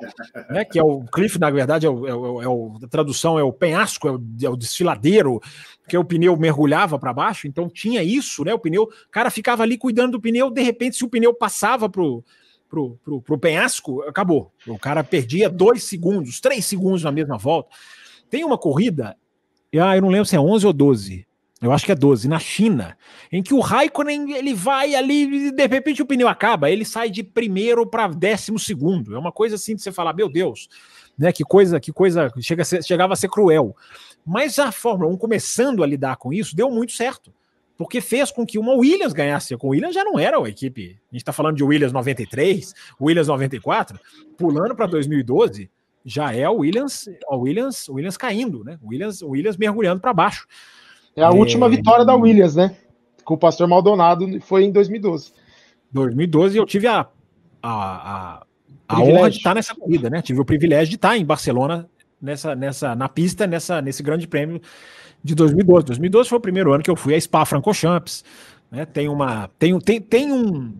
né, 0.49 0.65
que 0.65 0.79
é 0.79 0.83
o 0.83 1.03
cliff, 1.05 1.39
na 1.39 1.49
verdade, 1.49 1.85
é 1.85 1.89
o, 1.89 2.07
é 2.07 2.13
o, 2.15 2.41
é 2.41 2.47
o 2.47 2.79
a 2.83 2.87
tradução 2.87 3.37
é 3.37 3.43
o 3.43 3.53
penhasco, 3.53 4.07
é 4.07 4.11
o, 4.11 4.21
é 4.43 4.49
o 4.49 4.55
desfiladeiro, 4.55 5.39
que 5.87 5.97
o 5.97 6.03
pneu 6.03 6.35
mergulhava 6.35 6.97
para 6.97 7.13
baixo, 7.13 7.47
então 7.47 7.69
tinha 7.69 8.01
isso, 8.01 8.43
né? 8.43 8.53
O 8.53 8.59
pneu, 8.59 8.83
o 8.83 9.11
cara 9.11 9.29
ficava 9.29 9.63
ali 9.63 9.77
cuidando 9.77 10.13
do 10.13 10.21
pneu, 10.21 10.49
de 10.49 10.61
repente, 10.61 10.97
se 10.97 11.05
o 11.05 11.09
pneu 11.09 11.33
passava 11.33 11.87
pro, 11.87 12.23
pro, 12.67 12.97
pro, 13.03 13.21
pro 13.21 13.37
penhasco, 13.37 14.01
acabou. 14.03 14.51
O 14.67 14.79
cara 14.79 15.03
perdia 15.03 15.49
dois 15.49 15.83
segundos, 15.83 16.39
três 16.39 16.65
segundos 16.65 17.03
na 17.03 17.11
mesma 17.11 17.37
volta. 17.37 17.69
Tem 18.29 18.43
uma 18.43 18.57
corrida, 18.57 19.15
ah, 19.79 19.95
eu 19.95 20.01
não 20.01 20.09
lembro 20.09 20.25
se 20.25 20.35
é 20.35 20.39
11 20.39 20.65
ou 20.65 20.73
12, 20.73 21.24
eu 21.61 21.71
acho 21.71 21.85
que 21.85 21.91
é 21.91 21.95
12, 21.95 22.27
na 22.27 22.37
China, 22.37 22.97
em 23.31 23.41
que 23.41 23.53
o 23.53 23.59
Raikkonen 23.59 24.33
ele 24.33 24.53
vai 24.53 24.93
ali 24.93 25.47
e 25.47 25.51
de 25.51 25.67
repente 25.67 26.01
o 26.01 26.05
pneu 26.05 26.27
acaba, 26.27 26.69
ele 26.69 26.83
sai 26.83 27.09
de 27.09 27.23
primeiro 27.23 27.87
para 27.87 28.07
décimo 28.07 28.59
segundo. 28.59 29.15
É 29.15 29.19
uma 29.19 29.31
coisa 29.31 29.55
assim 29.55 29.75
de 29.75 29.81
você 29.81 29.91
falar, 29.91 30.13
meu 30.13 30.29
Deus, 30.29 30.67
né? 31.17 31.31
Que 31.31 31.43
coisa, 31.43 31.79
que 31.79 31.93
coisa, 31.93 32.31
chega 32.39 32.61
a 32.61 32.65
ser, 32.65 32.83
chegava 32.83 33.13
a 33.13 33.15
ser 33.15 33.29
cruel. 33.29 33.75
Mas 34.25 34.59
a 34.59 34.71
Fórmula 34.71 35.11
1 35.13 35.17
começando 35.17 35.81
a 35.81 35.87
lidar 35.87 36.17
com 36.17 36.33
isso 36.33 36.55
deu 36.55 36.69
muito 36.69 36.91
certo. 36.91 37.33
Porque 37.77 37.99
fez 37.99 38.31
com 38.31 38.45
que 38.45 38.57
uma 38.57 38.73
Williams 38.73 39.11
ganhasse. 39.13 39.55
Com 39.57 39.67
o 39.67 39.69
Williams 39.71 39.93
já 39.93 40.03
não 40.03 40.17
era 40.17 40.37
a 40.41 40.49
equipe. 40.49 40.97
A 41.11 41.15
gente 41.15 41.21
está 41.21 41.33
falando 41.33 41.57
de 41.57 41.63
Williams 41.63 41.91
93, 41.91 42.73
Williams 42.99 43.27
94, 43.27 43.99
pulando 44.37 44.75
para 44.75 44.87
2012, 44.87 45.69
já 46.05 46.33
é 46.33 46.47
o 46.49 46.57
Williams, 46.57 47.09
o 47.29 47.37
Williams, 47.37 47.89
Williams 47.89 48.15
caindo, 48.15 48.63
né? 48.63 48.77
Williams, 48.81 49.21
Williams 49.21 49.57
mergulhando 49.57 49.99
para 49.99 50.13
baixo. 50.13 50.47
É 51.15 51.23
a 51.23 51.29
última 51.29 51.67
é... 51.67 51.69
vitória 51.69 52.03
da 52.03 52.15
Williams, 52.15 52.55
né? 52.55 52.75
Com 53.23 53.35
o 53.35 53.37
Pastor 53.37 53.67
Maldonado 53.67 54.39
foi 54.41 54.65
em 54.65 54.71
2012. 54.71 55.31
2012 55.91 56.57
eu 56.57 56.65
tive 56.65 56.87
a, 56.87 57.07
a, 57.63 57.69
a, 57.71 58.45
a 58.87 58.99
honra 59.01 59.29
de 59.29 59.37
estar 59.37 59.55
nessa 59.55 59.73
corrida, 59.73 60.09
né? 60.09 60.21
Tive 60.21 60.41
o 60.41 60.45
privilégio 60.45 60.89
de 60.89 60.95
estar 60.95 61.17
em 61.17 61.25
Barcelona 61.25 61.89
nessa, 62.21 62.55
nessa, 62.55 62.95
na 62.95 63.07
pista, 63.07 63.47
nessa, 63.47 63.81
nesse 63.81 64.03
grande 64.03 64.27
prêmio 64.27 64.61
de 65.23 65.33
2012. 65.33 65.85
2012 65.85 66.29
foi 66.29 66.37
o 66.37 66.41
primeiro 66.41 66.73
ano 66.73 66.83
que 66.83 66.91
eu 66.91 66.95
fui 66.95 67.15
a 67.15 67.21
Spa 67.21 67.45
Francorchamps. 67.45 68.23
Né? 68.69 68.85
Tem 68.85 69.07
uma. 69.07 69.49
Tem, 69.57 69.77
tem, 69.79 70.01
tem 70.01 70.31
um. 70.31 70.75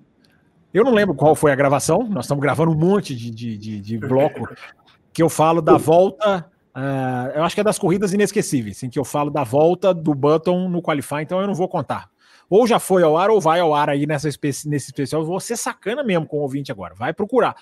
Eu 0.73 0.83
não 0.83 0.93
lembro 0.93 1.15
qual 1.15 1.33
foi 1.35 1.53
a 1.53 1.55
gravação, 1.55 2.03
nós 2.09 2.25
estamos 2.25 2.41
gravando 2.41 2.71
um 2.71 2.77
monte 2.77 3.15
de, 3.15 3.31
de, 3.31 3.57
de, 3.57 3.79
de 3.79 3.97
bloco 3.97 4.49
que 5.13 5.23
eu 5.23 5.29
falo 5.29 5.61
da 5.61 5.77
volta 5.77 6.45
Uh, 6.75 7.31
eu 7.35 7.43
acho 7.43 7.55
que 7.55 7.61
é 7.61 7.63
das 7.63 7.79
corridas 7.79 8.11
inesquecíveis, 8.11 8.83
em 8.83 8.89
que 8.89 8.99
eu 8.99 9.05
falo 9.05 9.31
da 9.31 9.43
volta 9.43 9.93
do 9.93 10.13
Button 10.13 10.67
no 10.67 10.81
Qualify, 10.81 11.21
então 11.21 11.39
eu 11.39 11.47
não 11.47 11.55
vou 11.55 11.69
contar. 11.69 12.09
Ou 12.49 12.67
já 12.67 12.79
foi 12.79 13.01
ao 13.01 13.17
ar 13.17 13.29
ou 13.29 13.39
vai 13.39 13.59
ao 13.59 13.73
ar 13.73 13.89
aí 13.89 14.05
nessa 14.05 14.27
especi 14.27 14.67
nesse 14.67 14.87
especial. 14.87 15.23
Vou 15.25 15.39
ser 15.39 15.57
sacana 15.57 16.03
mesmo 16.03 16.27
com 16.27 16.37
o 16.37 16.41
ouvinte 16.41 16.71
agora. 16.71 16.93
Vai 16.93 17.13
procurar. 17.13 17.55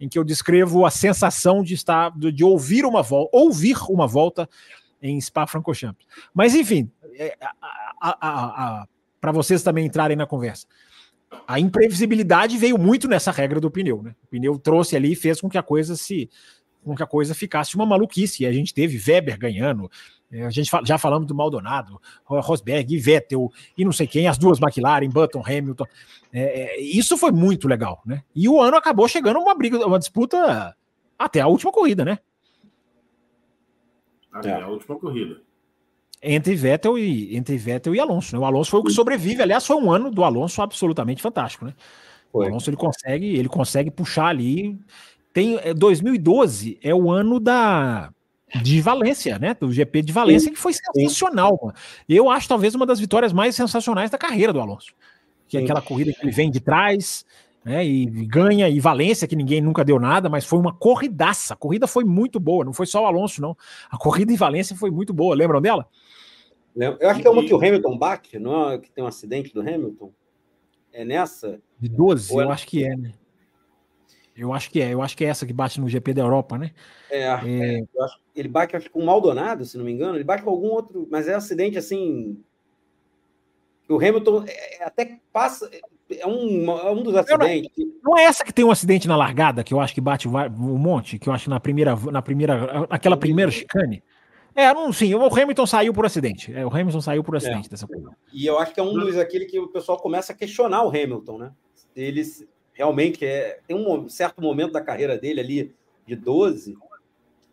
Em 0.00 0.08
que 0.08 0.18
eu 0.18 0.22
descrevo 0.22 0.86
a 0.86 0.90
sensação 0.90 1.62
de 1.62 1.74
estar, 1.74 2.16
de, 2.16 2.30
de 2.30 2.44
ouvir 2.44 2.84
uma 2.84 3.02
volta, 3.02 3.36
ouvir 3.36 3.76
uma 3.88 4.06
volta 4.06 4.48
em 5.02 5.20
Spa-Francorchamps. 5.20 6.06
Mas 6.32 6.54
enfim, 6.54 6.88
é, 7.18 7.36
para 9.20 9.32
vocês 9.32 9.62
também 9.62 9.86
entrarem 9.86 10.16
na 10.16 10.26
conversa. 10.26 10.66
A 11.46 11.58
imprevisibilidade 11.58 12.56
veio 12.56 12.78
muito 12.78 13.08
nessa 13.08 13.30
regra 13.30 13.60
do 13.60 13.70
pneu, 13.70 14.02
né? 14.02 14.14
O 14.24 14.26
pneu 14.28 14.58
trouxe 14.58 14.96
ali 14.96 15.12
e 15.12 15.16
fez 15.16 15.40
com 15.40 15.48
que 15.48 15.58
a 15.58 15.62
coisa 15.62 15.96
se 15.96 16.30
com 16.84 16.94
que 16.94 17.02
a 17.02 17.06
coisa 17.06 17.34
ficasse 17.34 17.74
uma 17.74 17.86
maluquice. 17.86 18.42
E 18.42 18.46
a 18.46 18.52
gente 18.52 18.72
teve 18.72 18.98
Weber 18.98 19.38
ganhando, 19.38 19.90
é, 20.30 20.44
a 20.44 20.50
gente 20.50 20.70
já 20.84 20.98
falamos 20.98 21.26
do 21.26 21.34
Maldonado, 21.34 22.00
Rosberg 22.24 22.94
e 22.94 22.98
Vettel, 22.98 23.50
e 23.76 23.84
não 23.84 23.92
sei 23.92 24.06
quem, 24.06 24.28
as 24.28 24.36
duas 24.36 24.60
McLaren, 24.60 25.08
Button, 25.08 25.42
Hamilton. 25.44 25.86
É, 26.32 26.42
é, 26.60 26.80
isso 26.80 27.16
foi 27.16 27.32
muito 27.32 27.66
legal, 27.66 28.02
né? 28.04 28.22
E 28.34 28.48
o 28.48 28.60
ano 28.60 28.76
acabou 28.76 29.08
chegando 29.08 29.38
uma 29.38 29.54
briga, 29.54 29.86
uma 29.86 29.98
disputa 29.98 30.76
até 31.18 31.40
a 31.40 31.46
última 31.48 31.72
corrida, 31.72 32.04
né? 32.04 32.18
Até 34.30 34.52
a 34.52 34.68
última 34.68 34.98
corrida. 34.98 35.40
Entre 36.22 36.54
Vettel 36.54 36.98
e 36.98 37.36
entre 37.36 37.56
Vettel 37.56 37.94
e 37.94 38.00
Alonso. 38.00 38.34
Né? 38.34 38.40
O 38.40 38.44
Alonso 38.44 38.70
foi 38.70 38.80
o 38.80 38.84
que 38.84 38.92
sobrevive. 38.92 39.40
Aliás, 39.40 39.66
foi 39.66 39.76
um 39.76 39.90
ano 39.90 40.10
do 40.10 40.24
Alonso 40.24 40.60
absolutamente 40.60 41.22
fantástico, 41.22 41.64
né? 41.64 41.74
Foi. 42.30 42.44
O 42.44 42.48
Alonso 42.48 42.68
ele 42.68 42.76
consegue, 42.76 43.36
ele 43.36 43.48
consegue 43.48 43.90
puxar 43.90 44.26
ali 44.26 44.78
tem 45.32 45.58
2012 45.74 46.78
é, 46.82 46.90
é 46.90 46.94
o 46.94 47.10
ano 47.10 47.38
da 47.38 48.12
de 48.62 48.80
Valência, 48.80 49.38
né? 49.38 49.54
Do 49.54 49.70
GP 49.70 50.02
de 50.02 50.12
Valência, 50.12 50.50
que 50.50 50.58
foi 50.58 50.72
sensacional. 50.72 51.58
Mano. 51.62 51.74
Eu 52.08 52.30
acho 52.30 52.48
talvez 52.48 52.74
uma 52.74 52.86
das 52.86 52.98
vitórias 52.98 53.32
mais 53.32 53.54
sensacionais 53.54 54.10
da 54.10 54.18
carreira 54.18 54.52
do 54.52 54.60
Alonso. 54.60 54.94
Que 55.46 55.58
é 55.58 55.62
aquela 55.62 55.82
corrida 55.82 56.12
que 56.12 56.22
ele 56.22 56.32
vem 56.32 56.50
de 56.50 56.60
trás, 56.60 57.24
né? 57.64 57.84
E 57.84 58.06
ganha, 58.26 58.68
e 58.68 58.80
Valência, 58.80 59.28
que 59.28 59.36
ninguém 59.36 59.60
nunca 59.60 59.84
deu 59.84 59.98
nada, 59.98 60.28
mas 60.28 60.44
foi 60.44 60.58
uma 60.58 60.74
corridaça. 60.74 61.54
A 61.54 61.56
corrida 61.56 61.86
foi 61.86 62.04
muito 62.04 62.40
boa, 62.40 62.64
não 62.64 62.72
foi 62.72 62.86
só 62.86 63.02
o 63.02 63.06
Alonso, 63.06 63.42
não. 63.42 63.56
A 63.90 63.98
corrida 63.98 64.32
em 64.32 64.36
Valência 64.36 64.74
foi 64.74 64.90
muito 64.90 65.12
boa. 65.12 65.34
Lembram 65.34 65.60
dela? 65.60 65.86
Eu 66.74 67.10
acho 67.10 67.20
que 67.20 67.26
é 67.26 67.30
uma 67.30 67.44
que 67.44 67.52
o 67.52 67.58
Hamilton 67.58 67.98
bate, 67.98 68.38
não 68.38 68.70
é 68.70 68.78
que 68.78 68.90
tem 68.90 69.02
um 69.02 69.06
acidente 69.08 69.52
do 69.52 69.60
Hamilton? 69.60 70.12
É 70.92 71.04
nessa? 71.04 71.60
De 71.78 71.88
12, 71.88 72.34
eu 72.34 72.50
acho 72.50 72.66
que 72.66 72.84
é, 72.84 72.96
né? 72.96 73.12
Eu 74.38 74.52
acho 74.52 74.70
que 74.70 74.80
é, 74.80 74.94
eu 74.94 75.02
acho 75.02 75.16
que 75.16 75.24
é 75.24 75.28
essa 75.28 75.44
que 75.44 75.52
bate 75.52 75.80
no 75.80 75.88
GP 75.88 76.14
da 76.14 76.22
Europa, 76.22 76.56
né? 76.56 76.70
É, 77.10 77.24
é... 77.24 77.80
é 77.80 77.82
ele 78.34 78.48
bate 78.48 78.76
acho, 78.76 78.90
com 78.90 79.00
o 79.00 79.06
Maldonado, 79.06 79.64
se 79.64 79.76
não 79.76 79.84
me 79.84 79.92
engano, 79.92 80.16
ele 80.16 80.24
bate 80.24 80.44
com 80.44 80.50
algum 80.50 80.68
outro, 80.68 81.08
mas 81.10 81.26
é 81.26 81.34
um 81.34 81.38
acidente 81.38 81.76
assim. 81.76 82.38
O 83.88 83.96
Hamilton 83.96 84.44
é, 84.46 84.82
é 84.82 84.84
até 84.84 85.18
passa. 85.32 85.68
É 86.10 86.26
um, 86.26 86.70
é 86.70 86.90
um 86.90 87.02
dos 87.02 87.14
acidentes. 87.14 87.70
Não, 87.76 88.12
não, 88.12 88.18
é 88.18 88.24
essa 88.24 88.44
que 88.44 88.52
tem 88.52 88.64
um 88.64 88.70
acidente 88.70 89.08
na 89.08 89.16
largada, 89.16 89.64
que 89.64 89.74
eu 89.74 89.80
acho 89.80 89.92
que 89.92 90.00
bate 90.00 90.28
um 90.28 90.78
monte, 90.78 91.18
que 91.18 91.28
eu 91.28 91.32
acho 91.32 91.44
que 91.44 91.50
na 91.50 91.60
primeira, 91.60 91.96
na 91.96 92.22
primeira, 92.22 92.86
naquela 92.88 93.16
primeira 93.16 93.50
chicane. 93.50 94.02
É, 94.54 94.74
não, 94.74 94.92
sim, 94.92 95.14
o 95.14 95.26
Hamilton 95.26 95.66
saiu 95.66 95.94
por 95.94 96.04
acidente. 96.04 96.52
É, 96.52 96.66
o 96.66 96.68
Hamilton 96.68 97.00
saiu 97.00 97.22
por 97.22 97.36
acidente 97.36 97.68
é. 97.68 97.70
dessa 97.70 97.86
coisa. 97.86 98.10
E 98.32 98.44
eu 98.46 98.58
acho 98.58 98.74
que 98.74 98.80
é 98.80 98.82
um 98.82 98.92
dos 98.92 99.16
aquele 99.16 99.44
que 99.44 99.58
o 99.58 99.68
pessoal 99.68 99.98
começa 99.98 100.32
a 100.32 100.34
questionar 100.34 100.82
o 100.82 100.88
Hamilton, 100.88 101.38
né? 101.38 101.52
Eles 101.94 102.44
realmente 102.78 103.26
é, 103.26 103.58
tem 103.66 103.76
um 103.76 104.08
certo 104.08 104.40
momento 104.40 104.72
da 104.72 104.80
carreira 104.80 105.18
dele 105.18 105.40
ali, 105.40 105.74
de 106.06 106.14
12, 106.14 106.78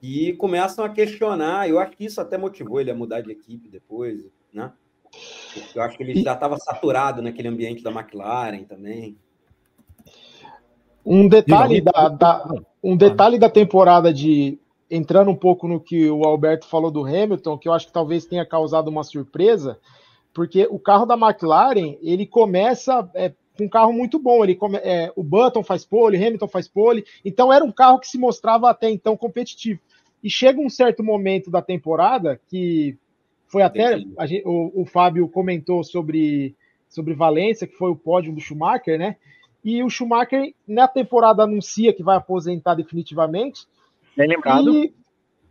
e 0.02 0.34
começam 0.34 0.86
a 0.86 0.90
questionar. 0.90 1.68
Eu 1.68 1.80
acho 1.80 1.98
que 1.98 2.06
isso 2.06 2.22
até 2.22 2.38
motivou 2.38 2.80
ele 2.80 2.92
a 2.92 2.96
mudar 2.96 3.22
de 3.22 3.32
equipe 3.32 3.68
depois, 3.68 4.20
né? 4.54 4.72
Eu 5.74 5.82
acho 5.82 5.98
que 5.98 6.04
ele 6.04 6.22
já 6.22 6.34
estava 6.34 6.58
saturado 6.58 7.24
naquele 7.24 7.48
ambiente 7.48 7.82
da 7.82 7.90
McLaren 7.90 8.64
também. 8.66 9.18
Um 11.04 11.28
detalhe 11.28 11.82
da, 11.82 12.10
da, 12.10 12.48
um 12.84 12.96
detalhe 12.96 13.40
da 13.40 13.50
temporada 13.50 14.14
de 14.14 14.60
entrando 14.92 15.32
um 15.32 15.36
pouco 15.36 15.68
no 15.68 15.80
que 15.80 16.08
o 16.10 16.24
Alberto 16.24 16.68
falou 16.68 16.92
do 16.92 17.04
Hamilton, 17.04 17.58
que 17.58 17.68
eu 17.68 17.74
acho 17.74 17.88
que 17.88 17.94
talvez 17.94 18.26
tenha 18.26 18.46
causado 18.46 18.90
uma 18.90 19.04
surpresa, 19.04 19.80
porque 20.34 20.68
o 20.70 20.78
carro 20.78 21.06
da 21.06 21.16
McLaren 21.16 21.98
ele 22.02 22.28
começa 22.28 23.10
é, 23.16 23.34
com 23.58 23.66
um 23.66 23.70
carro 23.70 23.94
muito 23.94 24.20
bom. 24.20 24.44
Ele 24.44 24.58
é, 24.84 25.12
o 25.16 25.24
Button 25.24 25.64
faz 25.64 25.86
pole, 25.86 26.18
Hamilton 26.18 26.48
faz 26.48 26.68
pole, 26.68 27.06
então 27.24 27.52
era 27.52 27.64
um 27.64 27.72
carro 27.72 28.00
que 28.00 28.08
se 28.08 28.18
mostrava 28.18 28.70
até 28.70 28.90
então 28.90 29.16
competitivo. 29.18 29.80
E 30.24 30.30
chega 30.30 30.60
um 30.60 30.70
certo 30.70 31.04
momento 31.04 31.52
da 31.52 31.62
temporada 31.62 32.40
que 32.48 32.98
foi 33.48 33.62
até 33.62 34.00
gente, 34.00 34.44
o, 34.46 34.82
o, 34.82 34.86
Fábio 34.86 35.28
comentou 35.30 35.84
sobre 35.84 36.56
sobre 36.90 37.14
Valência, 37.14 37.68
que 37.68 37.76
foi 37.76 37.92
o 37.92 37.96
pódio 37.96 38.34
do 38.34 38.40
Schumacher, 38.40 38.98
né? 38.98 39.18
E 39.64 39.84
o 39.84 39.90
Schumacher 39.90 40.54
na 40.68 40.88
temporada 40.88 41.44
anuncia 41.44 41.94
que 41.94 42.04
vai 42.04 42.18
aposentar 42.18 42.76
definitivamente. 42.76 43.66
Bem 44.16 44.30
lembrado. 44.30 44.72
E, 44.72 44.94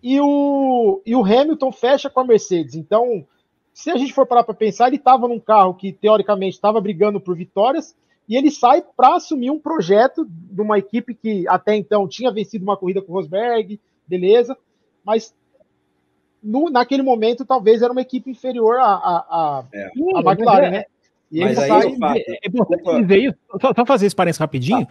e, 0.02 0.20
o, 0.20 1.02
e 1.04 1.14
o 1.14 1.24
Hamilton 1.24 1.72
fecha 1.72 2.08
com 2.08 2.20
a 2.20 2.24
Mercedes. 2.24 2.74
Então 2.74 3.26
se 3.74 3.90
a 3.90 3.96
gente 3.98 4.12
for 4.14 4.24
parar 4.26 4.44
para 4.44 4.54
pensar, 4.54 4.86
ele 4.86 4.96
estava 4.96 5.28
num 5.28 5.38
carro 5.40 5.74
que 5.74 5.92
teoricamente 5.92 6.54
estava 6.54 6.80
brigando 6.80 7.20
por 7.20 7.36
vitórias 7.36 7.94
e 8.28 8.36
ele 8.36 8.50
sai 8.50 8.82
para 8.96 9.16
assumir 9.16 9.50
um 9.50 9.58
projeto 9.58 10.24
de 10.26 10.60
uma 10.62 10.78
equipe 10.78 11.12
que 11.14 11.46
até 11.48 11.74
então 11.76 12.08
tinha 12.08 12.32
vencido 12.32 12.62
uma 12.64 12.76
corrida 12.76 13.02
com 13.02 13.12
o 13.12 13.16
Rosberg, 13.16 13.78
beleza, 14.06 14.56
mas 15.04 15.34
no, 16.42 16.70
naquele 16.70 17.02
momento 17.02 17.44
talvez 17.44 17.82
era 17.82 17.92
uma 17.92 18.00
equipe 18.02 18.30
inferior 18.30 18.76
à, 18.78 18.84
à, 18.94 19.16
à, 19.28 19.64
É. 19.72 19.86
à 20.14 20.20
McLaren, 20.32 20.70
né? 20.70 20.84
E 21.32 21.40
Mas 21.40 21.52
ele 21.58 21.60
aí 21.62 21.68
sai, 21.68 21.92
eu 21.92 21.98
falo- 21.98 22.16
É 22.18 22.22
é 22.44 22.48
importante 22.48 23.02
dizer 23.02 23.18
isso, 23.18 23.38
só, 23.60 23.72
só 23.74 23.86
fazer 23.86 24.06
esse 24.06 24.14
parênteses 24.14 24.38
rapidinho, 24.40 24.86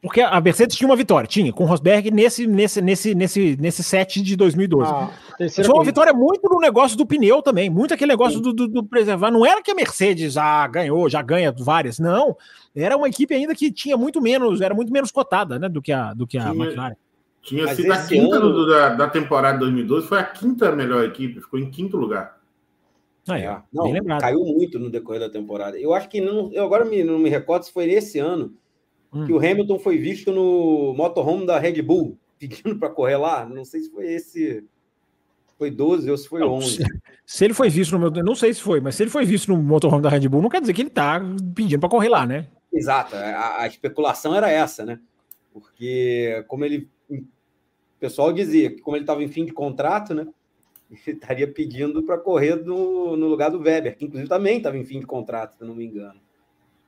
porque 0.00 0.20
a 0.20 0.40
Mercedes 0.40 0.76
tinha 0.76 0.88
uma 0.88 0.94
vitória, 0.96 1.26
tinha, 1.26 1.52
com 1.52 1.64
o 1.64 1.66
Rosberg 1.66 2.10
nesse, 2.10 2.46
nesse, 2.46 2.80
nesse, 2.80 3.14
nesse, 3.14 3.56
nesse 3.60 3.82
set 3.82 4.22
de 4.22 4.36
2012. 4.36 4.90
a 4.92 5.10
terceira 5.36 5.66
Só 5.68 5.74
uma 5.74 5.84
vitória 5.84 6.12
muito 6.12 6.48
no 6.48 6.60
negócio 6.60 6.96
do 6.96 7.04
pneu 7.04 7.42
também, 7.42 7.68
muito 7.68 7.92
aquele 7.92 8.12
negócio 8.12 8.38
do, 8.40 8.52
do- 8.52 8.68
do 8.68 8.84
preservar. 8.84 9.30
Não 9.32 9.44
era 9.44 9.60
que 9.62 9.70
a 9.70 9.74
Mercedes 9.74 10.34
já 10.34 10.66
ganhou, 10.68 11.08
já 11.08 11.20
ganha 11.20 11.50
várias, 11.52 11.98
não. 11.98 12.36
Era 12.76 12.96
uma 12.96 13.08
equipe 13.08 13.34
ainda 13.34 13.54
que 13.54 13.72
tinha 13.72 13.96
muito 13.96 14.20
menos, 14.20 14.60
era 14.60 14.72
muito 14.74 14.92
menos 14.92 15.10
cotada, 15.10 15.58
né, 15.58 15.68
do 15.68 15.82
que 15.82 15.90
a, 15.92 16.14
do 16.14 16.26
que 16.26 16.38
a 16.38 16.50
Tinha- 16.52 16.64
McLaren. 16.64 16.96
Tinha 17.42 17.64
Mas 17.64 17.76
sido 17.76 17.92
a 17.92 18.04
quinta 18.04 18.36
ano- 18.36 18.52
do- 18.52 18.68
da, 18.68 18.88
da 18.90 19.08
temporada 19.08 19.54
de 19.54 19.60
2012, 19.64 20.06
foi 20.06 20.18
a 20.18 20.24
quinta 20.24 20.70
melhor 20.70 21.04
equipe, 21.04 21.40
ficou 21.40 21.58
em 21.58 21.70
quinto 21.70 21.96
lugar. 21.96 22.38
Aí, 23.28 23.42
É, 23.42 23.58
não, 23.72 24.18
caiu 24.20 24.44
muito 24.44 24.78
no 24.78 24.90
decorrer 24.90 25.20
da 25.20 25.28
temporada. 25.28 25.78
Eu 25.78 25.92
acho 25.92 26.08
que 26.08 26.20
não, 26.20 26.52
eu 26.52 26.64
agora 26.64 26.84
me, 26.84 27.02
não 27.04 27.18
me 27.18 27.28
recordo 27.28 27.64
se 27.64 27.72
foi 27.72 27.86
nesse 27.86 28.18
ano 28.18 28.54
Hum. 29.12 29.24
que 29.26 29.32
o 29.32 29.38
Hamilton 29.38 29.78
foi 29.78 29.96
visto 29.96 30.30
no 30.32 30.92
motorhome 30.94 31.46
da 31.46 31.58
Red 31.58 31.80
Bull 31.82 32.18
pedindo 32.38 32.78
para 32.78 32.90
correr 32.90 33.16
lá. 33.16 33.44
Não 33.44 33.64
sei 33.64 33.80
se 33.80 33.90
foi 33.90 34.12
esse, 34.12 34.64
foi 35.58 35.70
12 35.70 36.10
ou 36.10 36.16
se 36.16 36.28
foi 36.28 36.40
Não, 36.40 36.54
11. 36.54 36.84
Se 37.26 37.44
ele 37.44 37.52
foi 37.52 37.68
visto 37.68 37.92
no 37.92 37.98
meu. 37.98 38.22
Não 38.22 38.34
sei 38.34 38.54
se 38.54 38.62
foi, 38.62 38.80
mas 38.80 38.94
se 38.94 39.02
ele 39.02 39.10
foi 39.10 39.24
visto 39.24 39.48
no 39.48 39.60
motorhome 39.62 40.02
da 40.02 40.08
Red 40.08 40.28
Bull, 40.28 40.40
não 40.40 40.48
quer 40.48 40.60
dizer 40.60 40.72
que 40.72 40.82
ele 40.82 40.90
tá 40.90 41.20
pedindo 41.54 41.80
pra 41.80 41.88
correr 41.88 42.08
lá, 42.08 42.24
né? 42.24 42.46
Exato, 42.72 43.16
a, 43.16 43.62
a 43.62 43.66
especulação 43.66 44.34
era 44.34 44.50
essa, 44.50 44.84
né? 44.84 45.00
Porque 45.52 46.44
como 46.46 46.64
ele, 46.64 46.88
o 47.10 47.24
pessoal 47.98 48.32
dizia 48.32 48.70
que 48.70 48.80
como 48.80 48.96
ele 48.96 49.02
estava 49.02 49.22
em 49.22 49.28
fim 49.28 49.44
de 49.44 49.52
contrato, 49.52 50.14
né? 50.14 50.26
Ele 50.90 51.00
estaria 51.06 51.46
pedindo 51.46 52.02
para 52.02 52.16
correr 52.16 52.56
no, 52.56 53.16
no 53.16 53.26
lugar 53.26 53.50
do 53.50 53.60
Weber, 53.60 53.96
que 53.96 54.04
inclusive 54.04 54.28
também 54.28 54.58
estava 54.58 54.78
em 54.78 54.84
fim 54.84 55.00
de 55.00 55.06
contrato, 55.06 55.56
se 55.56 55.62
eu 55.62 55.68
não 55.68 55.74
me 55.74 55.84
engano. 55.84 56.20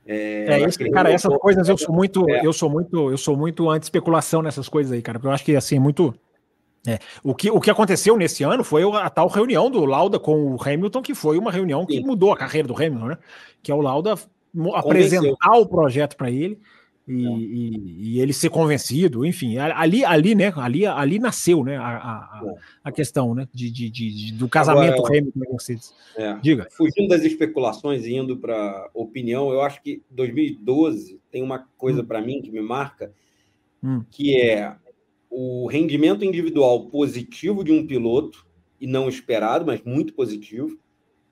É, 0.07 0.57
acho 0.57 0.69
isso, 0.69 0.79
que 0.79 0.91
cara, 0.91 1.13
essas 1.13 1.37
coisas 1.39 1.69
eu 1.69 1.77
sou 1.77 1.95
muito, 1.95 2.29
É. 2.29 2.45
eu 2.45 2.53
sou 2.53 2.69
muito, 2.71 3.11
eu 3.11 3.19
sou 3.19 3.37
muito 3.37 3.69
anti-especulação 3.71 4.43
nessas 4.43 4.69
coisas 4.69 4.91
aí, 4.93 5.03
cara, 5.03 5.19
porque 5.19 5.29
eu 5.29 5.33
acho 5.33 5.45
que 5.45 5.55
assim, 5.55 5.77
é 5.77 5.81
muito. 5.81 6.15
é, 6.87 6.99
o, 7.23 7.35
que, 7.35 7.51
o 7.51 7.61
que 7.61 7.71
aconteceu 7.71 8.17
nesse 8.17 8.43
ano 8.43 8.65
foi 8.65 8.83
a 8.97 9.11
tal 9.11 9.29
reunião 9.29 9.71
do 9.71 9.85
Lauda 9.85 10.19
com 10.19 10.55
o 10.55 10.59
Hamilton, 10.61 11.03
que 11.03 11.15
foi 11.15 11.39
uma 11.39 11.53
reunião 11.53 11.85
que 11.85 11.99
Sim. 11.99 12.05
mudou 12.07 12.33
a 12.33 12.37
carreira 12.37 12.67
do 12.67 12.75
Hamilton, 12.75 13.07
né? 13.07 13.19
Que 13.63 13.71
é 13.71 13.75
o 13.75 13.81
Lauda 13.81 14.15
Convenceu. 14.53 14.79
apresentar 14.79 15.57
o 15.59 15.67
projeto 15.67 16.17
para 16.17 16.31
ele 16.31 16.59
e, 17.11 17.27
É. 17.27 17.31
e- 17.31 17.95
e 18.17 18.21
ele 18.21 18.33
ser 18.33 18.49
convencido, 18.51 19.25
enfim, 19.27 19.57
ali, 19.59 20.05
ali, 20.05 20.35
né? 20.35 20.53
Ali, 20.57 20.87
ali 20.87 21.19
nasceu, 21.19 21.65
né? 21.65 21.77
A, 21.77 21.83
a, 21.97 22.15
a- 22.85 22.89
É. 22.89 22.93
questão, 22.93 23.35
né? 23.35 23.49
De, 23.53 23.71
de, 23.71 23.91
de- 23.91 24.33
do 24.33 24.49
casamento 24.49 24.95
Agora- 24.95 25.19
Hamilton 25.19 25.41
e 25.45 25.49
Mercedes. 25.51 25.95
É. 26.17 26.35
Diga. 26.41 26.69
Fugindo 26.71 27.09
das 27.09 27.23
especulações 27.25 28.05
e 28.07 28.15
indo 28.15 28.37
para 28.37 28.89
opinião, 28.95 29.53
eu 29.53 29.61
acho 29.63 29.83
que 29.83 30.03
2012 30.11 31.21
tem 31.31 31.43
uma 31.43 31.67
coisa 31.77 32.03
para 32.05 32.21
mim 32.21 32.41
que 32.43 32.51
me 32.51 32.61
marca, 32.61 33.13
Hum. 33.83 34.03
que 34.11 34.37
é 34.37 34.75
o 35.31 35.67
rendimento 35.69 36.25
individual 36.25 36.87
positivo 36.87 37.63
de 37.65 37.73
um 37.73 37.87
piloto, 37.87 38.47
e 38.81 38.87
não 38.87 39.09
esperado, 39.09 39.65
mas 39.67 39.81
muito 39.85 40.13
positivo, 40.15 40.79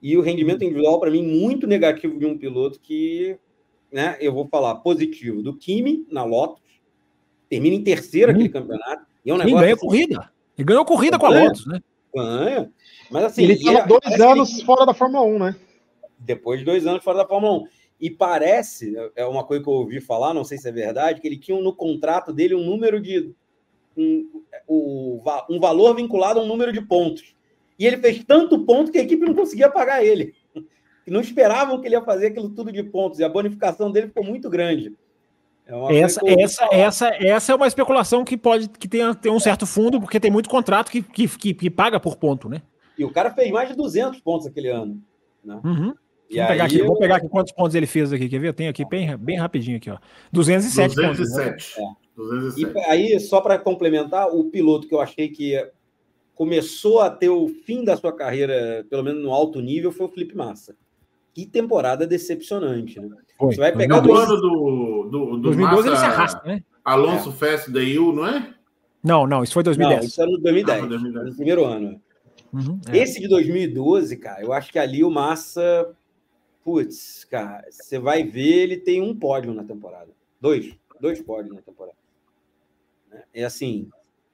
e 0.00 0.16
o 0.16 0.20
rendimento 0.20 0.62
individual, 0.62 1.00
para 1.00 1.10
mim, 1.10 1.22
muito 1.22 1.66
negativo 1.66 2.18
de 2.18 2.24
um 2.26 2.36
piloto 2.38 2.78
que, 2.78 3.36
né, 3.92 4.16
eu 4.20 4.32
vou 4.32 4.46
falar 4.48 4.76
positivo, 4.76 5.42
do 5.42 5.56
Kimi 5.56 6.06
na 6.10 6.24
Lotus, 6.24 6.62
termina 7.48 7.76
em 7.76 7.82
terceiro 7.82 8.30
Hum. 8.32 8.34
aquele 8.34 8.48
campeonato, 8.48 9.06
e 9.24 9.30
é 9.30 9.34
um 9.34 9.36
Ele 9.36 9.44
negócio 9.46 9.60
ganhou 9.64 9.76
assim, 9.76 9.86
corrida. 9.86 10.30
Ele 10.56 10.64
ganhou 10.66 10.84
corrida 10.84 11.18
com 11.18 11.26
a 11.26 11.30
Ganha. 11.30 11.44
Lotus, 11.48 11.66
né? 11.66 11.80
ganha, 12.14 12.72
mas 13.10 13.24
assim... 13.24 13.42
ele 13.44 13.52
estava 13.54 13.78
é- 13.78 13.86
dois 13.86 14.00
ele- 14.14 14.22
anos 14.22 14.62
fora 14.62 14.84
da 14.86 14.94
Fórmula 14.94 15.24
1, 15.24 15.38
né? 15.38 15.56
depois 16.18 16.58
de 16.58 16.64
dois 16.66 16.86
anos 16.86 17.04
fora 17.04 17.18
da 17.18 17.26
Fórmula 17.26 17.60
1. 17.60 17.64
E 18.00 18.10
parece, 18.10 18.94
é 19.16 19.24
uma 19.24 19.44
coisa 19.44 19.62
que 19.62 19.68
eu 19.68 19.74
ouvi 19.74 20.00
falar, 20.00 20.32
não 20.34 20.44
sei 20.44 20.56
se 20.58 20.68
é 20.68 20.72
verdade, 20.72 21.20
que 21.20 21.26
ele 21.28 21.36
tinha 21.36 21.60
no 21.60 21.72
contrato 21.74 22.32
dele 22.32 22.54
um 22.54 22.64
número 22.64 23.00
de. 23.00 23.32
Um, 23.96 24.42
o, 24.66 25.20
va- 25.24 25.44
um 25.50 25.58
valor 25.58 25.94
vinculado 25.96 26.38
a 26.38 26.42
um 26.42 26.46
número 26.46 26.72
de 26.72 26.80
pontos. 26.80 27.34
E 27.78 27.84
ele 27.86 27.96
fez 27.98 28.22
tanto 28.24 28.64
ponto 28.64 28.90
que 28.92 28.98
a 28.98 29.02
equipe 29.02 29.24
não 29.24 29.34
conseguia 29.34 29.68
pagar 29.70 30.04
ele. 30.04 30.34
E 31.08 31.10
não 31.10 31.22
esperavam 31.22 31.80
que 31.80 31.88
ele 31.88 31.94
ia 31.94 32.02
fazer 32.02 32.26
aquilo 32.26 32.50
tudo 32.50 32.70
de 32.70 32.82
pontos. 32.82 33.18
E 33.18 33.24
a 33.24 33.30
bonificação 33.30 33.90
dele 33.90 34.08
ficou 34.08 34.22
muito 34.22 34.50
grande. 34.50 34.94
É 35.66 36.00
Essa, 36.00 36.20
eu 36.22 36.38
essa, 36.38 36.66
falar. 36.66 36.78
essa, 36.78 37.08
essa 37.18 37.52
é 37.52 37.54
uma 37.54 37.66
especulação 37.66 38.24
que 38.24 38.36
pode 38.36 38.68
que 38.68 38.86
tenha, 38.86 39.14
tem 39.14 39.32
um 39.32 39.40
certo 39.40 39.66
fundo, 39.66 40.00
porque 40.00 40.20
tem 40.20 40.30
muito 40.30 40.50
contrato 40.50 40.90
que, 40.90 41.02
que, 41.02 41.26
que, 41.26 41.54
que 41.54 41.70
paga 41.70 41.98
por 41.98 42.16
ponto, 42.16 42.46
né? 42.46 42.60
E 42.98 43.04
o 43.04 43.10
cara 43.10 43.30
fez 43.30 43.50
mais 43.50 43.70
de 43.70 43.74
200 43.74 44.20
pontos 44.20 44.46
aquele 44.46 44.68
ano. 44.68 45.02
Né? 45.42 45.58
Uhum. 45.64 45.94
E 46.28 46.36
Vamos 46.36 46.48
pegar 46.50 46.64
aqui, 46.64 46.82
vou 46.82 46.98
pegar 46.98 47.16
aqui 47.16 47.28
quantos 47.28 47.52
pontos 47.52 47.74
ele 47.74 47.86
fez 47.86 48.12
aqui, 48.12 48.28
quer 48.28 48.38
ver? 48.38 48.48
Eu 48.48 48.54
tenho 48.54 48.68
aqui 48.68 48.86
bem, 48.86 49.16
bem 49.16 49.38
rapidinho 49.38 49.78
aqui, 49.78 49.90
ó. 49.90 49.96
207, 50.30 50.94
pontos. 50.94 51.02
né? 51.02 51.08
207. 51.24 51.80
É. 51.80 51.84
207. 52.16 52.76
E 52.76 52.90
aí, 52.90 53.20
só 53.20 53.40
para 53.40 53.58
complementar, 53.58 54.28
o 54.28 54.44
piloto 54.44 54.86
que 54.86 54.94
eu 54.94 55.00
achei 55.00 55.28
que 55.28 55.54
começou 56.34 57.00
a 57.00 57.08
ter 57.08 57.30
o 57.30 57.48
fim 57.48 57.82
da 57.82 57.96
sua 57.96 58.14
carreira, 58.14 58.86
pelo 58.90 59.02
menos 59.02 59.22
no 59.22 59.32
alto 59.32 59.60
nível, 59.60 59.90
foi 59.90 60.06
o 60.06 60.10
Felipe 60.10 60.36
Massa. 60.36 60.76
Que 61.38 61.46
temporada 61.46 62.04
decepcionante, 62.04 62.98
né? 62.98 63.16
Foi. 63.38 63.54
Você 63.54 63.60
vai 63.60 63.70
pegar 63.76 64.00
Do 64.00 64.08
dois- 64.08 64.28
ano 64.28 64.40
do, 64.40 65.08
do, 65.08 65.30
do 65.36 65.38
2012 65.42 65.86
ele 65.88 65.96
se 65.96 66.02
Massa, 66.02 66.06
arrasta, 66.16 66.48
né? 66.48 66.64
Alonso 66.84 67.30
Fest 67.30 67.70
da 67.70 67.80
EU, 67.80 68.12
não 68.12 68.26
é? 68.26 68.54
Não, 69.04 69.24
não, 69.24 69.44
isso 69.44 69.52
foi 69.54 69.60
Não, 69.60 69.66
2010. 69.66 70.04
isso 70.06 70.20
era 70.20 70.28
no 70.32 70.38
2010, 70.38 70.76
Ah, 70.76 70.80
foi 70.80 70.88
2010. 70.88 71.26
no 71.28 71.34
primeiro 71.36 71.64
ano. 71.64 72.02
Uhum, 72.52 72.80
é. 72.88 72.98
Esse 72.98 73.20
de 73.20 73.28
2012, 73.28 74.16
cara, 74.16 74.42
eu 74.42 74.52
acho 74.52 74.72
que 74.72 74.80
ali 74.80 75.04
o 75.04 75.10
Massa, 75.10 75.94
putz, 76.64 77.24
cara, 77.24 77.64
você 77.70 78.00
vai 78.00 78.24
ver, 78.24 78.62
ele 78.64 78.76
tem 78.78 79.00
um 79.00 79.14
pódio 79.14 79.54
na 79.54 79.62
temporada. 79.62 80.08
Dois, 80.40 80.74
dois 81.00 81.22
pódios 81.22 81.54
na 81.54 81.62
temporada. 81.62 81.96
Né? 83.12 83.22
É 83.32 83.44
assim, 83.44 83.88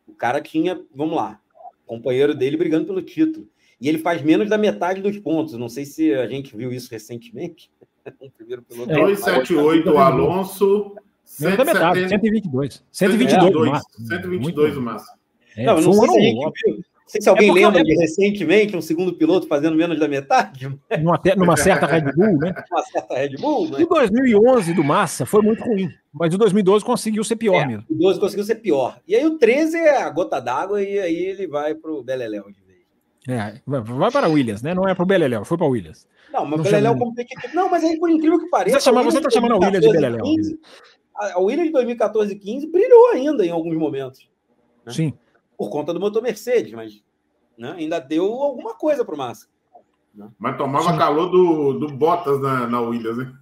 o 0.09 0.15
cara 0.15 0.41
tinha, 0.41 0.81
vamos 0.95 1.17
lá, 1.17 1.39
companheiro 1.85 2.35
dele 2.35 2.57
brigando 2.57 2.87
pelo 2.87 3.03
título. 3.03 3.47
E 3.81 3.89
ele 3.89 3.99
faz 3.99 4.23
menos 4.23 4.49
da 4.49 4.57
metade 4.59 5.01
dos 5.01 5.19
pontos. 5.19 5.55
Não 5.55 5.69
sei 5.69 5.85
se 5.85 6.15
a 6.15 6.27
gente 6.27 6.57
viu 6.57 6.73
isso 6.73 6.89
recentemente. 6.91 7.71
um 8.21 8.31
primeiro 8.31 8.63
piloto. 8.63 8.91
É, 8.91 8.95
278 8.95 9.91
o 9.91 9.99
Alonso. 9.99 10.95
Menos 11.41 11.57
da 11.57 11.65
metade, 11.65 12.01
170, 12.09 12.09
122. 12.11 12.85
122 12.93 13.43
no 13.43 13.49
122, 13.49 13.71
máximo. 13.71 14.07
122 14.07 14.77
o 14.77 14.81
máximo. 14.83 15.19
É, 15.57 15.65
não, 15.67 15.81
não 15.81 15.91
um 15.91 15.93
sei 15.93 15.93
se 15.93 16.01
a 16.01 16.05
ano 16.05 16.21
gente 16.21 16.35
viu. 16.65 16.77
Não 17.05 17.09
sei 17.11 17.21
se 17.21 17.29
alguém 17.29 17.51
É 17.51 17.53
lembra 17.53 17.83
de 17.85 17.95
recentemente 17.95 18.77
um 18.77 18.81
segundo 18.81 19.13
piloto 19.15 19.47
fazendo 19.47 19.77
menos 19.77 19.99
da 20.01 20.09
metade, 20.09 20.69
numa, 21.03 21.19
te- 21.19 21.37
numa 21.37 21.57
certa 21.57 21.87
Red 21.87 22.13
Bull, 22.13 22.39
né? 22.39 22.55
uma 22.73 22.83
certa 22.83 23.15
Red 23.15 23.37
Bull, 23.37 23.69
mas 23.71 23.83
O 23.83 23.87
2011 23.87 24.73
do 24.75 24.83
Massa 24.83 25.27
foi 25.27 25.43
muito 25.43 25.63
ruim, 25.63 25.91
mas 26.13 26.33
o 26.35 26.39
2012 26.39 26.83
conseguiu 26.85 27.23
ser 27.23 27.37
pior 27.37 27.61
É, 27.61 27.67
mesmo. 27.67 27.85
o 27.91 27.95
12 27.95 28.19
conseguiu 28.19 28.45
ser 28.45 28.55
pior. 28.57 28.99
E 29.07 29.15
aí 29.15 29.25
o 29.27 29.39
13 29.39 29.77
é 29.77 30.03
a 30.03 30.09
gota 30.11 30.41
d'água 30.41 30.83
e 30.83 30.99
aí 30.99 31.15
ele 31.15 31.47
vai 31.47 31.75
pro 31.75 32.03
Beleléu 32.03 32.45
de 32.51 32.61
vez. 32.63 32.64
É, 33.29 33.61
vai- 33.67 34.11
para 34.11 34.29
Williams, 34.29 34.63
né? 34.63 34.75
Não 34.75 34.87
é 34.89 34.95
pro 34.95 35.07
Beleléu, 35.07 35.45
foi 35.45 35.57
para 35.57 35.67
Williams. 35.67 36.07
Não, 36.33 36.45
mas 36.45 36.61
o 36.61 36.63
Beleléu 36.63 36.93
chama- 36.93 37.05
competitivo. 37.05 37.55
Não, 37.55 37.71
mas 37.71 37.83
aí 37.85 37.99
por 37.99 38.11
incrível 38.11 38.39
que 38.39 38.49
pareça. 38.51 38.79
Você, 38.81 38.85
chama, 38.85 39.01
a 39.01 39.05
você 39.05 39.21
tá 39.21 39.31
chamando 39.31 39.53
a 39.53 39.57
Williams 39.57 39.81
de 39.81 39.89
2014, 39.93 40.17
Beleléu. 40.19 40.25
15, 40.37 40.61
A 41.17 41.39
Williams 41.41 41.67
de 41.69 41.73
2014 41.73 42.33
e 42.35 42.39
15 42.39 42.67
brilhou 42.67 43.11
ainda 43.13 43.47
em 43.47 43.51
alguns 43.51 43.77
momentos. 43.77 44.29
né? 44.85 44.93
Sim. 44.93 45.13
Por 45.57 45.71
conta 45.71 45.95
do 45.95 46.01
motor 46.01 46.21
Mercedes, 46.23 46.73
mas 46.73 47.03
né, 47.57 47.75
ainda 47.79 48.01
deu 48.01 48.25
alguma 48.33 48.75
coisa 48.75 49.05
pro 49.05 49.17
Massa. 49.17 49.47
Mas 50.39 50.57
tomava 50.57 50.93
Sim. 50.93 50.99
calor 50.99 51.29
do, 51.29 51.73
do 51.75 51.89
Bottas 51.89 52.41
na, 52.41 52.67
na 52.67 52.81
Williams, 52.81 53.17
né? 53.19 53.33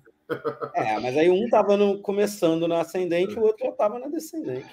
É, 0.74 0.98
mas 1.00 1.16
aí 1.16 1.28
um 1.30 1.48
tava 1.50 1.76
no- 1.76 1.98
começando 1.98 2.66
na 2.68 2.80
ascendente, 2.80 3.38
o 3.38 3.42
outro 3.42 3.66
já 3.66 3.72
tava 3.72 3.98
na 3.98 4.06
descendente. 4.09 4.66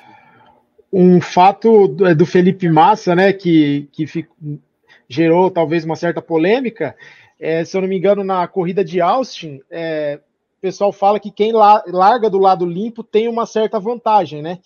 um 0.91 1.19
fato 1.21 1.87
do, 1.87 2.05
é, 2.07 2.15
do 2.15 2.25
Felipe 2.25 2.67
Massa, 2.69 3.15
né, 3.15 3.31
que, 3.33 3.87
que 3.91 4.07
fic- 4.07 4.29
gerou 5.09 5.49
talvez 5.49 5.83
uma 5.83 5.95
certa 5.95 6.21
polêmica, 6.21 6.95
é, 7.39 7.65
se 7.65 7.75
eu 7.75 7.81
não 7.81 7.87
me 7.87 7.97
engano, 7.97 8.23
na 8.23 8.47
corrida 8.47 8.85
de 8.85 9.01
Austin, 9.01 9.59
é, 9.69 10.19
o 10.57 10.61
pessoal 10.61 10.91
fala 10.91 11.19
que 11.19 11.31
quem 11.31 11.51
la- 11.51 11.83
larga 11.87 12.29
do 12.29 12.37
lado 12.37 12.65
limpo 12.65 13.03
tem 13.03 13.27
uma 13.27 13.45
certa 13.45 13.79
vantagem, 13.79 14.41
né? 14.41 14.59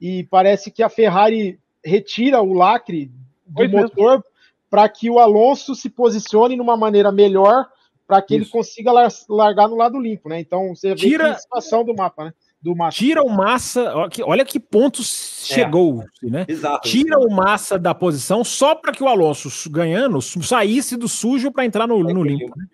E 0.00 0.24
parece 0.24 0.70
que 0.70 0.82
a 0.82 0.88
Ferrari 0.88 1.58
retira 1.84 2.40
o 2.40 2.52
lacre 2.52 3.10
do 3.46 3.60
mesmo. 3.62 3.78
motor 3.78 4.24
para 4.70 4.88
que 4.88 5.10
o 5.10 5.18
Alonso 5.18 5.74
se 5.74 5.90
posicione 5.90 6.56
numa 6.56 6.76
maneira 6.76 7.10
melhor 7.10 7.66
para 8.06 8.22
que 8.22 8.34
ele 8.34 8.42
Isso. 8.42 8.52
consiga 8.52 8.92
lar- 8.92 9.10
largar 9.28 9.68
no 9.68 9.76
lado 9.76 9.98
limpo, 9.98 10.28
né? 10.28 10.38
Então 10.40 10.74
você 10.74 10.90
vê 10.90 10.96
Tira- 10.96 11.34
que 11.34 11.40
situação 11.40 11.84
do 11.84 11.94
mapa, 11.94 12.26
né? 12.26 12.32
Do 12.62 12.76
Massa. 12.76 12.98
Tira 12.98 13.22
o 13.22 13.30
Massa, 13.30 13.94
olha 14.24 14.44
que, 14.44 14.60
ponto 14.60 15.02
chegou, 15.02 16.04
né? 16.22 16.44
Exato. 16.46 16.88
Tira 16.88 17.18
o 17.18 17.30
Massa 17.30 17.78
da 17.78 17.94
posição 17.94 18.44
só 18.44 18.74
para 18.74 18.92
que 18.92 19.02
o 19.02 19.08
Alonso 19.08 19.48
ganhando 19.70 20.20
saísse 20.20 20.96
do 20.96 21.08
sujo 21.08 21.50
para 21.50 21.64
entrar 21.64 21.86
no, 21.86 22.02
no 22.02 22.22
limpo. 22.22 22.54
né? 22.56 22.66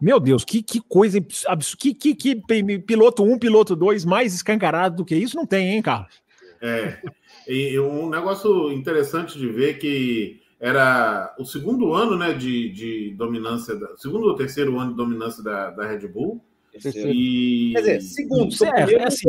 Meu 0.00 0.18
Deus, 0.18 0.44
que, 0.44 0.62
que 0.62 0.80
coisa 0.80 1.18
absurda. 1.46 1.80
Que, 1.80 1.94
que, 1.94 2.14
que 2.14 2.42
piloto 2.80 3.22
1, 3.22 3.32
um, 3.32 3.38
piloto 3.38 3.76
2 3.76 4.04
mais 4.04 4.34
escancarado 4.34 4.96
do 4.96 5.04
que 5.04 5.14
isso 5.14 5.36
não 5.36 5.46
tem, 5.46 5.68
hein, 5.68 5.82
Carlos? 5.82 6.22
É. 6.60 6.98
E 7.46 7.78
um 7.78 8.08
negócio 8.08 8.72
interessante 8.72 9.38
de 9.38 9.48
ver 9.48 9.78
que 9.78 10.40
era 10.60 11.34
o 11.38 11.44
segundo 11.44 11.92
ano 11.92 12.16
né, 12.16 12.32
de, 12.32 12.70
de 12.70 13.14
dominância, 13.16 13.74
da, 13.74 13.96
segundo 13.96 14.28
ou 14.28 14.36
terceiro 14.36 14.78
ano 14.78 14.92
de 14.92 14.96
dominância 14.96 15.42
da, 15.42 15.70
da 15.70 15.86
Red 15.86 16.06
Bull. 16.06 16.44
E... 16.74 17.72
Quer 17.74 17.80
dizer, 17.80 18.00
segundo, 18.00 18.54
é, 18.64 18.94
é, 18.94 19.04
assim, 19.04 19.28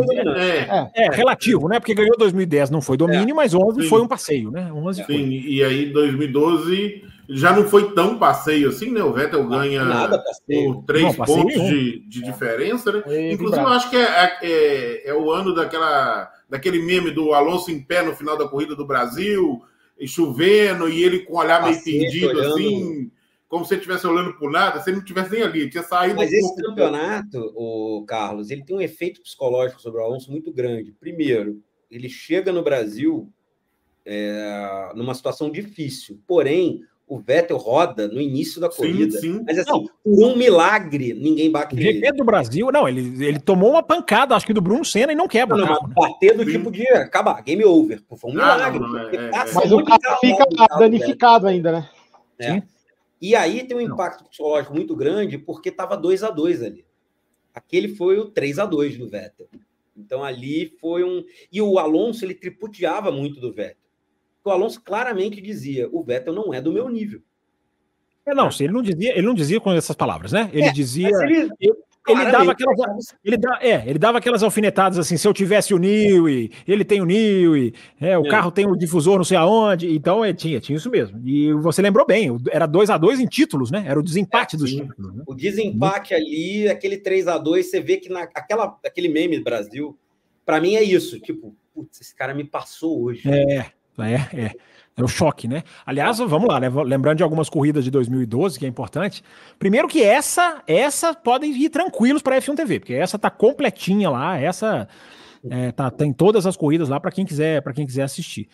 é, 0.95 1.05
é, 1.05 1.09
relativo, 1.11 1.67
né? 1.67 1.79
Porque 1.79 1.93
ganhou 1.93 2.17
2010, 2.17 2.69
não 2.69 2.81
foi 2.81 2.95
domínio, 2.95 3.35
mas 3.35 3.53
11 3.53 3.81
Sim. 3.81 3.89
foi 3.89 4.01
um 4.01 4.07
passeio, 4.07 4.49
né? 4.49 4.71
11 4.71 4.99
Sim, 4.99 5.05
foi. 5.05 5.15
e 5.15 5.63
aí 5.63 5.91
2012 5.91 7.03
já 7.29 7.53
não 7.53 7.65
foi 7.65 7.91
tão 7.93 8.17
passeio 8.17 8.69
assim, 8.69 8.91
né? 8.91 9.03
O 9.03 9.11
Vettel 9.11 9.45
ganha 9.47 9.83
Nada, 9.83 10.23
por 10.47 10.83
três 10.83 11.17
não, 11.17 11.25
pontos 11.25 11.53
de, 11.53 11.99
de 12.07 12.23
diferença, 12.23 12.91
né? 12.91 13.03
É, 13.07 13.31
Inclusive, 13.33 13.61
eu 13.61 13.67
acho 13.67 13.89
que 13.89 13.97
é, 13.97 14.37
é, 14.41 15.09
é, 15.09 15.13
o 15.13 15.29
ano 15.31 15.53
daquela, 15.53 16.31
daquele 16.49 16.79
meme 16.79 17.11
do 17.11 17.33
Alonso 17.33 17.71
em 17.71 17.81
pé 17.81 18.03
no 18.03 18.15
final 18.15 18.37
da 18.37 18.47
corrida 18.47 18.75
do 18.75 18.87
Brasil, 18.87 19.61
e 19.99 20.07
chovendo, 20.07 20.87
e 20.87 21.03
ele 21.03 21.19
com 21.19 21.33
o 21.33 21.37
olhar 21.37 21.61
meio 21.61 21.81
perdido, 21.83 22.29
olhando... 22.29 22.55
assim 22.55 23.11
como 23.53 23.63
se 23.63 23.75
ele 23.75 23.81
estivesse 23.81 24.07
olhando 24.07 24.33
para 24.33 24.49
nada, 24.49 24.81
se 24.81 24.89
ele 24.89 24.95
não 24.95 25.03
estivesse 25.03 25.31
nem 25.31 25.43
ali, 25.43 25.69
tinha 25.69 25.83
saído. 25.83 26.15
Mas 26.15 26.31
um 26.31 26.33
esse 26.33 26.55
campeonato, 26.55 27.53
o 27.55 28.03
Carlos, 28.07 28.49
ele 28.49 28.63
tem 28.63 28.75
um 28.75 28.81
efeito 28.81 29.21
psicológico 29.21 29.79
sobre 29.79 30.01
o 30.01 30.03
Alonso 30.03 30.31
muito 30.31 30.51
grande. 30.51 30.91
Primeiro, 30.99 31.61
ele 31.91 32.09
chega 32.09 32.51
no 32.51 32.63
Brasil 32.63 33.31
é, 34.03 34.91
numa 34.95 35.13
situação 35.13 35.51
difícil, 35.51 36.19
porém 36.25 36.81
o 37.07 37.19
Vettel 37.19 37.57
roda 37.57 38.07
no 38.07 38.19
início 38.19 38.59
da 38.59 38.69
corrida. 38.69 39.19
Sim, 39.19 39.33
sim. 39.33 39.43
Mas 39.45 39.59
assim, 39.59 39.69
não. 39.69 39.85
por 40.03 40.25
um 40.25 40.35
milagre, 40.35 41.13
ninguém 41.13 41.51
bate 41.51 41.75
nele. 41.75 41.99
GP 41.99 42.11
do 42.13 42.23
Brasil, 42.23 42.71
não, 42.71 42.89
ele, 42.89 43.23
ele 43.23 43.39
tomou 43.39 43.69
uma 43.69 43.83
pancada, 43.83 44.35
acho 44.35 44.47
que 44.47 44.53
do 44.53 44.61
Bruno 44.63 44.83
Senna 44.83 45.13
e 45.13 45.15
não 45.15 45.27
quebra. 45.27 45.55
Não, 45.55 45.67
não, 45.67 45.89
bater 45.89 46.35
do 46.35 46.43
sim. 46.43 46.53
tipo 46.53 46.71
de 46.71 46.87
acabar, 46.87 47.39
game 47.43 47.63
over. 47.63 48.01
Foi 48.17 48.31
um 48.31 48.33
milagre. 48.33 48.79
Não, 48.79 48.89
não, 48.89 48.99
é, 49.09 49.15
é, 49.15 49.53
mas 49.53 49.71
o 49.71 49.83
carro 49.83 50.17
fica 50.19 50.43
danificado 50.79 51.45
ainda, 51.45 51.71
né? 51.71 51.89
É. 52.39 52.53
Sim. 52.53 52.63
E 53.23 53.37
aí 53.37 53.65
tem 53.65 53.77
um 53.77 53.79
impacto 53.79 54.25
psicológico 54.25 54.75
muito 54.75 54.93
grande, 54.97 55.37
porque 55.37 55.69
estava 55.69 55.95
2 55.95 56.23
a 56.23 56.29
2 56.29 56.61
ali. 56.61 56.85
Aquele 57.53 57.95
foi 57.95 58.19
o 58.19 58.29
3 58.29 58.59
a 58.59 58.65
2 58.65 58.97
do 58.97 59.07
Vettel. 59.07 59.47
Então 59.95 60.21
ali 60.21 60.75
foi 60.81 61.05
um. 61.05 61.23
E 61.49 61.61
o 61.61 61.79
Alonso 61.79 62.25
ele 62.25 62.33
tripudiava 62.33 63.13
muito 63.13 63.39
do 63.39 63.53
Vettel. 63.53 63.77
O 64.43 64.49
Alonso 64.49 64.81
claramente 64.83 65.39
dizia: 65.39 65.87
o 65.89 66.03
Vettel 66.03 66.33
não 66.33 66.53
é 66.53 66.59
do 66.59 66.73
meu 66.73 66.89
nível. 66.89 67.21
É, 68.25 68.35
não, 68.35 68.49
ele 68.59 68.73
não 68.73 68.81
dizia, 68.81 69.17
ele 69.17 69.25
não 69.25 69.33
dizia 69.33 69.61
com 69.61 69.71
essas 69.71 69.95
palavras, 69.95 70.33
né? 70.33 70.49
Ele 70.51 70.67
é, 70.67 70.73
dizia. 70.73 71.07
Ele, 71.07 71.49
ele 72.07 72.31
dava 72.31 72.51
aquelas, 72.51 73.15
ele, 73.23 73.37
dá, 73.37 73.59
é, 73.61 73.89
ele 73.89 73.99
dava 73.99 74.17
aquelas 74.17 74.43
alfinetadas 74.43 74.99
assim, 74.99 75.15
se 75.15 75.25
eu 75.25 75.33
tivesse 75.33 75.73
o 75.73 75.77
Newey, 75.77 76.51
ele 76.67 76.83
tem 76.83 77.01
o 77.01 77.05
Newey, 77.05 77.73
é, 77.99 78.17
o 78.17 78.25
é. 78.25 78.29
carro 78.29 78.51
tem 78.51 78.65
o 78.65 78.75
difusor 78.75 79.17
não 79.17 79.23
sei 79.23 79.37
aonde, 79.37 79.93
então 79.95 80.23
é, 80.23 80.33
tinha, 80.33 80.59
tinha 80.59 80.75
isso 80.75 80.89
mesmo. 80.89 81.21
E 81.25 81.53
você 81.53 81.81
lembrou 81.81 82.05
bem, 82.05 82.29
era 82.51 82.65
2 82.65 82.89
a 82.89 82.97
2 82.97 83.21
em 83.21 83.25
títulos, 83.25 83.71
né? 83.71 83.85
Era 83.87 83.99
o 83.99 84.03
desempate 84.03 84.55
é, 84.55 84.59
dos 84.59 84.69
títulos. 84.69 85.15
Né? 85.15 85.23
O 85.25 85.33
desempate 85.33 86.13
ali, 86.13 86.67
aquele 86.67 86.97
3 86.97 87.27
a 87.27 87.37
2 87.37 87.69
você 87.69 87.79
vê 87.79 87.97
que 87.97 88.09
na, 88.09 88.23
aquela, 88.23 88.77
aquele 88.85 89.07
meme 89.07 89.37
do 89.37 89.43
Brasil, 89.43 89.97
para 90.45 90.59
mim 90.59 90.75
é 90.75 90.83
isso, 90.83 91.19
tipo, 91.19 91.55
putz, 91.73 92.01
esse 92.01 92.13
cara 92.13 92.33
me 92.33 92.43
passou 92.43 93.01
hoje. 93.01 93.21
É, 93.29 93.71
é, 93.99 94.45
é. 94.45 94.51
É 94.95 95.03
o 95.03 95.07
choque, 95.07 95.47
né? 95.47 95.63
Aliás, 95.85 96.19
vamos 96.19 96.47
lá, 96.47 96.59
né? 96.59 96.69
lembrando 96.85 97.17
de 97.17 97.23
algumas 97.23 97.49
corridas 97.49 97.83
de 97.83 97.89
2012, 97.89 98.59
que 98.59 98.65
é 98.65 98.69
importante. 98.69 99.23
Primeiro 99.57 99.87
que 99.87 100.03
essa, 100.03 100.61
essa 100.67 101.15
podem 101.15 101.51
ir 101.51 101.69
tranquilos 101.69 102.21
para 102.21 102.35
a 102.35 102.39
F1 102.39 102.55
TV, 102.55 102.79
porque 102.79 102.93
essa 102.93 103.17
tá 103.17 103.31
completinha 103.31 104.09
lá, 104.09 104.39
essa 104.39 104.87
é, 105.49 105.71
tá, 105.71 105.91
tem 105.91 106.13
todas 106.13 106.45
as 106.45 106.55
corridas 106.55 106.89
lá 106.89 106.99
para 106.99 107.11
quem 107.11 107.25
quiser, 107.25 107.61
para 107.61 107.73
quem 107.73 107.85
quiser 107.85 108.03
assistir. 108.03 108.47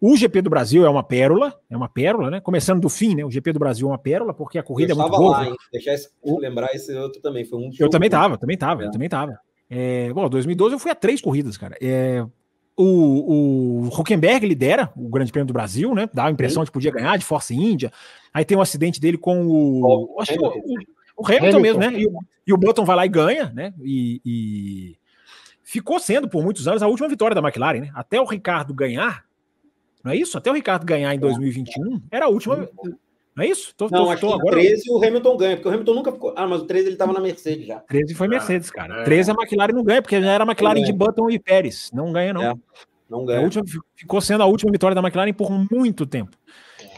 O 0.00 0.16
GP 0.16 0.42
do 0.42 0.50
Brasil 0.50 0.84
é 0.84 0.88
uma 0.88 1.02
pérola, 1.02 1.58
é 1.68 1.76
uma 1.76 1.88
pérola, 1.88 2.30
né? 2.30 2.40
Começando 2.40 2.80
do 2.80 2.88
fim, 2.88 3.14
né? 3.14 3.24
O 3.24 3.30
GP 3.30 3.52
do 3.52 3.58
Brasil 3.58 3.88
é 3.88 3.90
uma 3.90 3.98
pérola 3.98 4.32
porque 4.32 4.58
a 4.58 4.62
corrida 4.62 4.92
eu 4.92 4.96
é 4.96 5.00
muito 5.00 5.16
boa. 5.16 5.38
Lá, 5.38 5.46
hein? 5.46 5.56
Deixar 5.72 5.94
esse, 5.94 6.08
lembrar 6.22 6.68
esse 6.74 6.94
outro 6.94 7.20
também 7.20 7.44
foi 7.44 7.58
um. 7.58 7.70
Eu 7.78 7.90
também 7.90 8.08
tava, 8.08 8.38
também 8.38 8.56
tava, 8.56 8.84
é. 8.84 8.86
eu 8.86 8.90
também 8.90 9.08
tava. 9.08 9.38
É, 9.68 10.12
bom, 10.12 10.28
2012 10.28 10.74
eu 10.74 10.78
fui 10.78 10.90
a 10.90 10.94
três 10.94 11.20
corridas, 11.20 11.56
cara. 11.56 11.76
É, 11.82 12.24
o, 12.78 13.82
o 13.82 13.88
Huckenberg 13.88 14.46
lidera 14.46 14.92
o 14.94 15.08
Grande 15.08 15.32
Prêmio 15.32 15.48
do 15.48 15.52
Brasil, 15.52 15.94
né? 15.96 16.08
Dá 16.14 16.26
a 16.26 16.30
impressão 16.30 16.62
Sim. 16.62 16.64
de 16.64 16.70
que 16.70 16.74
podia 16.74 16.92
ganhar 16.92 17.16
de 17.16 17.24
Força 17.24 17.52
Índia. 17.52 17.92
Aí 18.32 18.44
tem 18.44 18.56
um 18.56 18.60
acidente 18.60 19.00
dele 19.00 19.18
com 19.18 19.44
o. 19.46 20.14
o, 20.14 20.20
acho 20.20 20.32
que 20.32 20.38
o, 20.38 20.46
o 21.16 21.26
Hamilton, 21.26 21.58
Hamilton, 21.58 21.60
mesmo, 21.60 21.80
né? 21.80 21.92
E, 21.92 22.06
e, 22.46 22.52
o 22.52 22.56
Button 22.56 22.84
vai 22.84 22.94
lá 22.94 23.04
e 23.04 23.08
ganha, 23.08 23.50
né? 23.52 23.74
E, 23.82 24.20
e, 24.24 24.96
ficou 25.64 25.98
sendo 25.98 26.28
por 26.28 26.44
muitos 26.44 26.68
anos 26.68 26.80
a 26.80 26.86
última 26.86 27.08
vitória 27.08 27.34
da 27.34 27.40
McLaren, 27.40 27.80
né? 27.80 27.90
Até 27.94 28.20
o 28.20 28.24
Ricardo 28.24 28.72
ganhar, 28.72 29.24
não 30.04 30.12
é 30.12 30.16
isso? 30.16 30.38
Até 30.38 30.48
o 30.48 30.54
Ricardo 30.54 30.86
ganhar 30.86 31.12
em 31.12 31.18
2021 31.18 32.00
era 32.12 32.26
a 32.26 32.28
última. 32.28 32.68
Não 33.38 33.44
é 33.44 33.48
isso? 33.50 33.72
Tô, 33.76 33.84
não, 33.84 34.06
tô, 34.06 34.10
acho 34.10 34.20
tô 34.20 34.26
que 34.26 34.34
agora... 34.34 34.56
13 34.56 34.90
o 34.90 34.96
Hamilton 34.96 35.36
ganha, 35.36 35.56
porque 35.56 35.68
o 35.68 35.72
Hamilton 35.72 35.94
nunca 35.94 36.10
ficou. 36.10 36.34
Ah, 36.36 36.44
mas 36.44 36.60
o 36.60 36.64
13 36.64 36.86
ele 36.86 36.94
estava 36.96 37.12
na 37.12 37.20
Mercedes 37.20 37.68
já. 37.68 37.78
13 37.78 38.14
foi 38.16 38.26
Mercedes, 38.26 38.68
cara. 38.68 39.02
É. 39.02 39.04
13 39.04 39.30
a 39.30 39.34
McLaren 39.34 39.72
não 39.72 39.84
ganha, 39.84 40.02
porque 40.02 40.20
já 40.20 40.32
era 40.32 40.42
a 40.42 40.46
McLaren 40.46 40.82
de 40.82 40.92
Button 40.92 41.30
e 41.30 41.38
Pérez. 41.38 41.88
Não 41.94 42.12
ganha, 42.12 42.34
não. 42.34 42.42
É. 42.42 42.54
Não 43.08 43.24
ganha. 43.24 43.38
A 43.38 43.42
última, 43.44 43.64
ficou 43.94 44.20
sendo 44.20 44.42
a 44.42 44.46
última 44.46 44.72
vitória 44.72 44.92
da 44.92 45.00
McLaren 45.00 45.32
por 45.32 45.52
muito 45.70 46.04
tempo. 46.04 46.36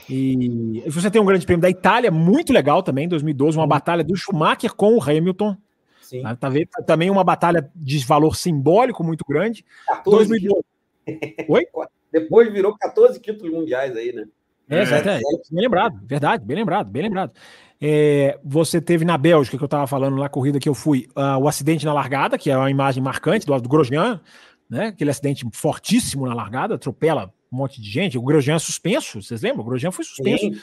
E 0.08 0.82
você 0.86 1.10
tem 1.10 1.20
um 1.20 1.26
grande 1.26 1.44
prêmio 1.44 1.60
da 1.60 1.68
Itália, 1.68 2.10
muito 2.10 2.54
legal 2.54 2.82
também, 2.82 3.04
em 3.04 3.08
2012, 3.08 3.58
uma 3.58 3.66
batalha 3.66 4.02
do 4.02 4.16
Schumacher 4.16 4.74
com 4.74 4.96
o 4.96 5.02
Hamilton. 5.02 5.54
Sim. 6.00 6.22
Tá 6.40 6.48
vendo? 6.48 6.68
Também 6.86 7.10
uma 7.10 7.22
batalha 7.22 7.70
de 7.76 7.98
valor 7.98 8.34
simbólico 8.34 9.04
muito 9.04 9.26
grande. 9.28 9.62
2012. 10.06 10.64
Oi? 11.46 11.66
Depois 12.10 12.50
virou 12.50 12.74
14 12.78 13.20
títulos 13.20 13.52
mundiais 13.52 13.94
aí, 13.94 14.10
né? 14.10 14.24
É, 14.70 14.82
é, 14.82 15.18
bem 15.50 15.62
lembrado, 15.62 16.00
verdade, 16.06 16.44
bem 16.44 16.56
lembrado, 16.56 16.88
bem 16.88 17.02
lembrado. 17.02 17.32
É, 17.80 18.38
você 18.44 18.80
teve 18.80 19.04
na 19.04 19.18
Bélgica, 19.18 19.56
que 19.56 19.62
eu 19.62 19.66
estava 19.66 19.86
falando 19.86 20.16
na 20.16 20.28
corrida 20.28 20.60
que 20.60 20.68
eu 20.68 20.74
fui, 20.74 21.08
uh, 21.16 21.38
o 21.42 21.48
acidente 21.48 21.84
na 21.84 21.92
largada, 21.92 22.38
que 22.38 22.50
é 22.50 22.56
uma 22.56 22.70
imagem 22.70 23.02
marcante 23.02 23.44
do, 23.46 23.58
do 23.60 23.68
Grosjean, 23.68 24.20
né? 24.68 24.86
Aquele 24.88 25.10
acidente 25.10 25.44
fortíssimo 25.52 26.26
na 26.26 26.34
largada, 26.34 26.76
atropela 26.76 27.32
um 27.50 27.56
monte 27.56 27.80
de 27.80 27.90
gente. 27.90 28.16
O 28.16 28.22
Grosjean 28.22 28.54
é 28.54 28.58
suspenso, 28.58 29.20
vocês 29.20 29.42
lembram? 29.42 29.62
O 29.62 29.64
Grosjean 29.64 29.90
foi 29.90 30.04
suspenso. 30.04 30.44
Sim. 30.44 30.60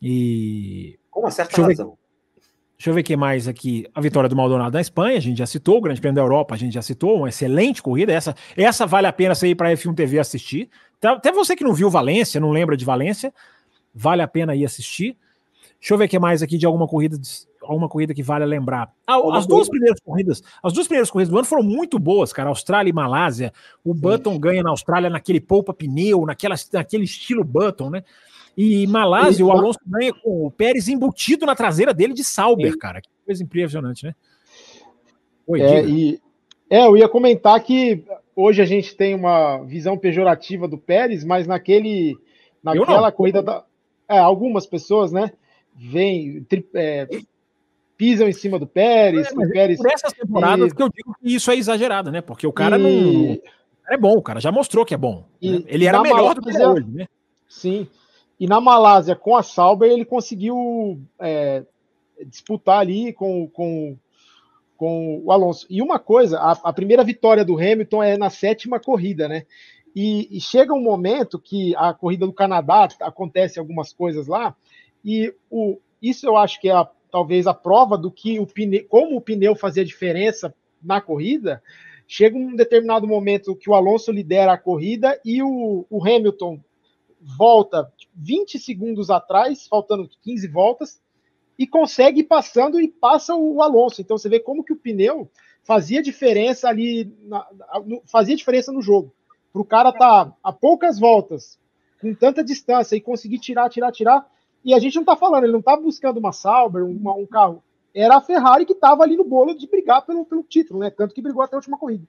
E. 0.00 0.98
Com 1.10 1.20
uma 1.20 1.30
certa 1.30 1.56
deixa 1.56 1.68
razão. 1.68 1.90
Ver, 1.90 2.42
deixa 2.76 2.90
eu 2.90 2.94
ver 2.94 3.00
o 3.00 3.04
que 3.04 3.16
mais 3.16 3.48
aqui. 3.48 3.86
A 3.94 4.00
vitória 4.00 4.28
do 4.28 4.36
Maldonado 4.36 4.74
na 4.74 4.80
Espanha, 4.80 5.16
a 5.16 5.20
gente 5.20 5.38
já 5.38 5.46
citou. 5.46 5.78
O 5.78 5.80
Grande 5.80 6.00
Prêmio 6.00 6.14
da 6.14 6.22
Europa, 6.22 6.54
a 6.54 6.58
gente 6.58 6.74
já 6.74 6.82
citou. 6.82 7.16
Uma 7.16 7.30
excelente 7.30 7.82
corrida. 7.82 8.12
Essa, 8.12 8.34
essa 8.56 8.86
vale 8.86 9.06
a 9.06 9.12
pena 9.12 9.34
você 9.34 9.48
ir 9.48 9.54
para 9.54 9.70
a 9.70 9.72
F1 9.72 9.94
TV 9.94 10.18
assistir. 10.18 10.70
Tá, 11.00 11.12
até 11.12 11.30
você 11.30 11.54
que 11.54 11.64
não 11.64 11.74
viu 11.74 11.90
Valência, 11.90 12.40
não 12.40 12.50
lembra 12.50 12.76
de 12.76 12.84
Valência, 12.84 13.32
vale 13.94 14.22
a 14.22 14.28
pena 14.28 14.54
ir 14.54 14.64
assistir. 14.64 15.16
Deixa 15.78 15.94
eu 15.94 15.98
ver 15.98 16.06
o 16.06 16.08
que 16.08 16.18
mais 16.18 16.42
aqui 16.42 16.56
de 16.56 16.66
alguma 16.66 16.88
corrida, 16.88 17.18
alguma 17.62 17.88
corrida 17.88 18.14
que 18.14 18.22
vale 18.22 18.44
lembrar. 18.44 18.92
Ah, 19.06 19.18
as 19.36 19.46
duas 19.46 19.68
primeiras 19.68 20.00
corridas, 20.00 20.42
as 20.62 20.72
duas 20.72 20.86
primeiras 20.86 21.10
corridas 21.10 21.30
do 21.30 21.38
ano 21.38 21.46
foram 21.46 21.62
muito 21.62 21.98
boas, 21.98 22.32
cara. 22.32 22.48
Austrália 22.48 22.90
e 22.90 22.92
Malásia. 22.92 23.52
O 23.84 23.92
Button 23.92 24.32
Sim. 24.32 24.40
ganha 24.40 24.62
na 24.62 24.70
Austrália 24.70 25.10
naquele 25.10 25.40
poupa 25.40 25.74
pneu, 25.74 26.24
naquela, 26.24 26.54
naquele 26.72 27.04
estilo 27.04 27.44
Button, 27.44 27.90
né? 27.90 28.04
E 28.56 28.86
Malásia, 28.86 29.44
o 29.44 29.52
Alonso 29.52 29.78
ganha 29.86 30.14
com 30.14 30.46
o 30.46 30.50
Pérez 30.50 30.88
embutido 30.88 31.44
na 31.44 31.54
traseira 31.54 31.92
dele 31.92 32.14
de 32.14 32.24
Sauber, 32.24 32.72
Sim. 32.72 32.78
cara. 32.78 33.02
Que 33.02 33.08
coisa 33.26 33.42
impressionante, 33.42 34.06
né? 34.06 34.14
Oi, 35.46 35.60
é, 35.60 35.86
e, 35.86 36.20
é, 36.70 36.86
eu 36.86 36.96
ia 36.96 37.08
comentar 37.08 37.62
que 37.62 38.02
hoje 38.36 38.62
a 38.62 38.66
gente 38.66 38.94
tem 38.94 39.14
uma 39.14 39.64
visão 39.64 39.98
pejorativa 39.98 40.68
do 40.68 40.78
Pérez, 40.78 41.24
mas 41.24 41.46
naquele 41.46 42.16
naquela 42.62 43.10
corrida 43.10 43.42
da, 43.42 43.64
é, 44.08 44.18
algumas 44.18 44.66
pessoas, 44.66 45.10
né? 45.10 45.32
vem, 45.76 46.42
tri, 46.44 46.66
é, 46.74 47.06
pisam 47.96 48.28
em 48.28 48.32
cima 48.32 48.58
do 48.58 48.66
Pérez. 48.66 49.28
É, 49.28 49.32
o 49.32 49.50
Pérez 49.50 49.78
por 49.78 49.92
essas 49.92 50.12
temporadas 50.12 50.72
e... 50.72 50.74
que 50.74 50.82
eu 50.82 50.88
digo 50.88 51.14
que 51.20 51.34
isso 51.34 51.50
é 51.50 51.56
exagerado, 51.56 52.10
né? 52.10 52.20
Porque 52.20 52.46
o 52.46 52.52
cara 52.52 52.78
e... 52.78 52.82
não. 52.82 53.38
É 53.88 53.96
bom, 53.96 54.14
o 54.14 54.22
cara 54.22 54.40
já 54.40 54.50
mostrou 54.50 54.84
que 54.84 54.94
é 54.94 54.96
bom. 54.96 55.24
Né? 55.40 55.62
Ele 55.66 55.86
era 55.86 56.00
melhor 56.02 56.16
Malásia, 56.16 56.40
do 56.40 56.50
que 56.50 56.56
é 56.56 56.68
hoje, 56.68 56.88
né? 56.90 57.06
Sim. 57.48 57.86
E 58.38 58.46
na 58.46 58.60
Malásia, 58.60 59.14
com 59.14 59.36
a 59.36 59.42
Sauber, 59.42 59.90
ele 59.90 60.04
conseguiu 60.04 61.00
é, 61.20 61.62
disputar 62.26 62.80
ali 62.80 63.12
com, 63.12 63.46
com, 63.48 63.96
com 64.76 65.22
o 65.24 65.32
Alonso. 65.32 65.66
E 65.70 65.80
uma 65.80 65.98
coisa, 65.98 66.38
a, 66.38 66.52
a, 66.52 66.72
primeira 66.72 67.02
vitória 67.02 67.44
do 67.44 67.56
Hamilton 67.56 68.02
é 68.02 68.16
na 68.16 68.30
sétima 68.30 68.78
corrida, 68.78 69.28
né? 69.28 69.44
E, 69.94 70.28
e 70.36 70.40
chega 70.40 70.74
um 70.74 70.82
momento 70.82 71.38
que 71.38 71.74
a 71.76 71.94
corrida 71.94 72.26
do 72.26 72.32
Canadá 72.32 72.88
acontece 73.00 73.58
algumas 73.58 73.92
coisas 73.92 74.26
lá, 74.26 74.54
e 75.04 75.34
o, 75.50 75.78
isso 76.02 76.26
eu 76.26 76.36
acho 76.36 76.60
que 76.60 76.68
é 76.68 76.72
a, 76.72 76.88
talvez 77.10 77.46
a 77.46 77.54
prova 77.54 77.96
do 77.96 78.10
que 78.10 78.38
o 78.38 78.46
pneu, 78.46 78.84
como 78.88 79.16
o 79.16 79.20
pneu 79.20 79.56
fazia 79.56 79.84
diferença 79.84 80.54
na 80.82 81.00
corrida, 81.00 81.62
Chega 82.08 82.38
um 82.38 82.54
determinado 82.54 83.06
momento 83.06 83.56
que 83.56 83.68
o 83.68 83.74
Alonso 83.74 84.12
lidera 84.12 84.52
a 84.52 84.58
corrida 84.58 85.20
e 85.24 85.42
o, 85.42 85.84
o 85.90 86.02
Hamilton 86.04 86.60
volta 87.36 87.92
20 88.14 88.58
segundos 88.60 89.10
atrás, 89.10 89.66
faltando 89.66 90.08
15 90.22 90.46
voltas, 90.46 91.02
e 91.58 91.66
consegue 91.66 92.20
ir 92.20 92.24
passando 92.24 92.80
e 92.80 92.88
passa 92.88 93.34
o 93.34 93.62
Alonso. 93.62 94.00
Então 94.00 94.18
você 94.18 94.28
vê 94.28 94.40
como 94.40 94.64
que 94.64 94.72
o 94.72 94.76
pneu 94.76 95.30
fazia 95.64 96.02
diferença 96.02 96.68
ali, 96.68 97.12
na, 97.22 97.46
fazia 98.06 98.36
diferença 98.36 98.70
no 98.72 98.82
jogo. 98.82 99.12
Para 99.52 99.62
o 99.62 99.64
cara 99.64 99.88
estar 99.88 100.26
tá 100.26 100.32
a 100.42 100.52
poucas 100.52 100.98
voltas, 100.98 101.58
com 102.00 102.14
tanta 102.14 102.44
distância 102.44 102.94
e 102.94 103.00
conseguir 103.00 103.38
tirar, 103.38 103.68
tirar, 103.68 103.90
tirar. 103.90 104.26
E 104.64 104.74
a 104.74 104.78
gente 104.78 104.94
não 104.96 105.02
está 105.02 105.16
falando, 105.16 105.44
ele 105.44 105.52
não 105.52 105.60
está 105.60 105.76
buscando 105.76 106.18
uma 106.18 106.32
Sauber, 106.32 106.84
uma, 106.84 107.14
um 107.14 107.26
carro. 107.26 107.62
Era 107.94 108.16
a 108.16 108.20
Ferrari 108.20 108.66
que 108.66 108.74
estava 108.74 109.02
ali 109.02 109.16
no 109.16 109.24
bolo 109.24 109.56
de 109.56 109.66
brigar 109.66 110.04
pelo, 110.04 110.24
pelo 110.24 110.42
título, 110.42 110.80
né? 110.80 110.90
Tanto 110.90 111.14
que 111.14 111.22
brigou 111.22 111.42
até 111.42 111.56
a 111.56 111.58
última 111.58 111.78
corrida. 111.78 112.04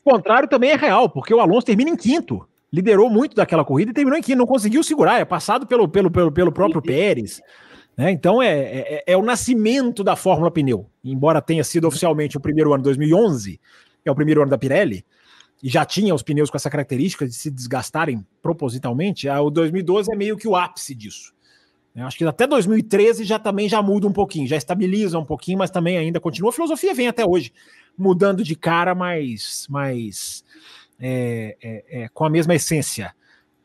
O 0.00 0.10
contrário 0.10 0.48
também 0.48 0.70
é 0.70 0.76
real, 0.76 1.08
porque 1.08 1.34
o 1.34 1.40
Alonso 1.40 1.66
termina 1.66 1.90
em 1.90 1.96
quinto. 1.96 2.46
Liderou 2.72 3.10
muito 3.10 3.34
daquela 3.36 3.64
corrida 3.64 3.90
e 3.90 3.94
terminou 3.94 4.18
em 4.18 4.22
quinto, 4.22 4.38
não 4.38 4.46
conseguiu 4.46 4.82
segurar, 4.82 5.18
é 5.18 5.24
passado 5.24 5.66
pelo, 5.66 5.88
pelo, 5.88 6.10
pelo, 6.10 6.32
pelo 6.32 6.52
próprio 6.52 6.80
Pérez. 6.80 7.42
Né? 8.02 8.10
Então 8.10 8.42
é, 8.42 8.48
é, 8.48 9.04
é, 9.06 9.16
o 9.16 9.22
nascimento 9.22 10.02
da 10.02 10.16
Fórmula 10.16 10.50
Pneu. 10.50 10.90
Embora 11.04 11.40
tenha 11.40 11.62
sido 11.62 11.86
oficialmente 11.86 12.36
o 12.36 12.40
primeiro 12.40 12.74
ano 12.74 12.82
2011, 12.82 13.60
que 14.02 14.08
é 14.08 14.10
o 14.10 14.14
primeiro 14.14 14.42
ano 14.42 14.50
da 14.50 14.58
Pirelli, 14.58 15.06
e 15.62 15.68
já 15.68 15.84
tinha 15.84 16.12
os 16.12 16.24
pneus 16.24 16.50
com 16.50 16.56
essa 16.56 16.68
característica 16.68 17.24
de 17.24 17.32
se 17.32 17.48
desgastarem 17.48 18.26
propositalmente, 18.42 19.28
o 19.28 19.48
2012 19.48 20.12
é 20.12 20.16
meio 20.16 20.36
que 20.36 20.48
o 20.48 20.56
ápice 20.56 20.96
disso. 20.96 21.32
Eu 21.94 22.04
acho 22.04 22.18
que 22.18 22.24
até 22.24 22.44
2013 22.44 23.22
já 23.22 23.38
também 23.38 23.68
já 23.68 23.80
muda 23.80 24.08
um 24.08 24.12
pouquinho, 24.12 24.48
já 24.48 24.56
estabiliza 24.56 25.16
um 25.16 25.24
pouquinho, 25.24 25.58
mas 25.58 25.70
também 25.70 25.96
ainda 25.96 26.18
continua. 26.18 26.50
A 26.50 26.52
filosofia 26.52 26.92
vem 26.92 27.06
até 27.06 27.24
hoje, 27.24 27.52
mudando 27.96 28.42
de 28.42 28.56
cara, 28.56 28.96
mas, 28.96 29.68
mas 29.70 30.42
é, 30.98 31.56
é, 31.62 31.84
é, 32.02 32.08
com 32.08 32.24
a 32.24 32.30
mesma 32.30 32.56
essência. 32.56 33.14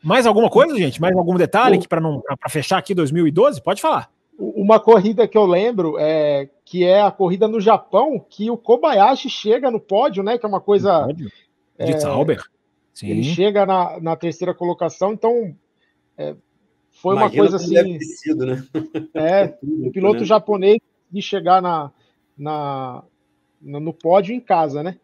Mais 0.03 0.27
alguma 0.27 0.51
coisa, 0.51 0.77
gente? 0.77 1.01
Mais 1.01 1.17
algum 1.17 1.35
detalhe 1.35 1.79
para 1.87 1.99
não 1.99 2.21
para 2.21 2.49
fechar 2.51 2.77
aqui 2.77 2.93
2012? 2.93 3.63
Pode 3.63 3.81
falar. 3.81 4.15
Uma 4.37 4.79
corrida 4.79 5.27
que 5.27 5.37
eu 5.37 5.45
lembro 5.45 5.97
é 5.97 6.47
que 6.63 6.83
é 6.83 7.01
a 7.01 7.09
corrida 7.09 7.47
no 7.47 7.59
Japão, 7.59 8.23
que 8.29 8.51
o 8.51 8.57
Kobayashi 8.57 9.29
chega 9.29 9.71
no 9.71 9.79
pódio, 9.79 10.21
né? 10.21 10.37
Que 10.37 10.45
é 10.45 10.49
uma 10.49 10.61
coisa. 10.61 11.07
De 11.07 11.31
é, 11.77 11.99
Sauber. 11.99 12.43
Sim. 12.93 13.09
Ele 13.09 13.23
chega 13.23 13.65
na, 13.65 13.99
na 13.99 14.15
terceira 14.15 14.53
colocação, 14.53 15.13
então 15.13 15.55
é, 16.17 16.35
foi 16.91 17.15
Imagina 17.15 17.43
uma 17.43 17.49
coisa 17.49 17.57
assim. 17.57 17.99
Sido, 17.99 18.45
né? 18.45 18.63
É, 19.13 19.57
um 19.63 19.91
piloto 19.91 20.21
né? 20.21 20.25
japonês 20.25 20.79
de 21.11 21.21
chegar 21.21 21.61
na, 21.61 21.91
na, 22.37 23.03
no 23.61 23.93
pódio 23.93 24.33
em 24.33 24.39
casa, 24.39 24.81
né? 24.81 24.97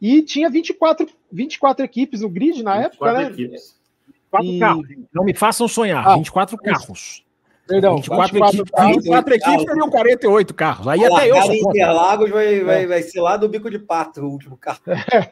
E 0.00 0.22
tinha 0.22 0.50
24, 0.50 1.08
24 1.32 1.84
equipes 1.84 2.20
no 2.20 2.28
grid 2.28 2.62
na 2.62 2.76
época, 2.76 3.12
né? 3.12 3.24
Equipes. 3.24 3.78
24 4.06 4.46
e... 4.46 4.58
carros. 4.58 4.86
Não 5.12 5.24
me 5.24 5.34
façam 5.34 5.66
sonhar, 5.66 6.06
ah, 6.06 6.16
24 6.16 6.58
carros. 6.58 7.23
Perdão, 7.66 7.96
24, 7.96 8.34
24 8.34 8.56
equipes, 8.56 8.70
carros, 8.70 8.96
24 8.96 9.34
equipes 9.34 9.64
teriam 9.64 9.90
48 9.90 10.54
carros. 10.54 10.88
Aí 10.88 11.04
até 11.04 11.30
eu. 11.30 11.42
Sou 11.42 11.54
Interlagos 11.54 12.30
vai, 12.30 12.60
vai, 12.60 12.82
é. 12.82 12.86
vai 12.86 13.02
ser 13.02 13.20
lá 13.20 13.36
do 13.36 13.48
bico 13.48 13.70
de 13.70 13.78
pato 13.78 14.20
o 14.20 14.30
último 14.30 14.56
carro. 14.56 14.80
É, 15.14 15.30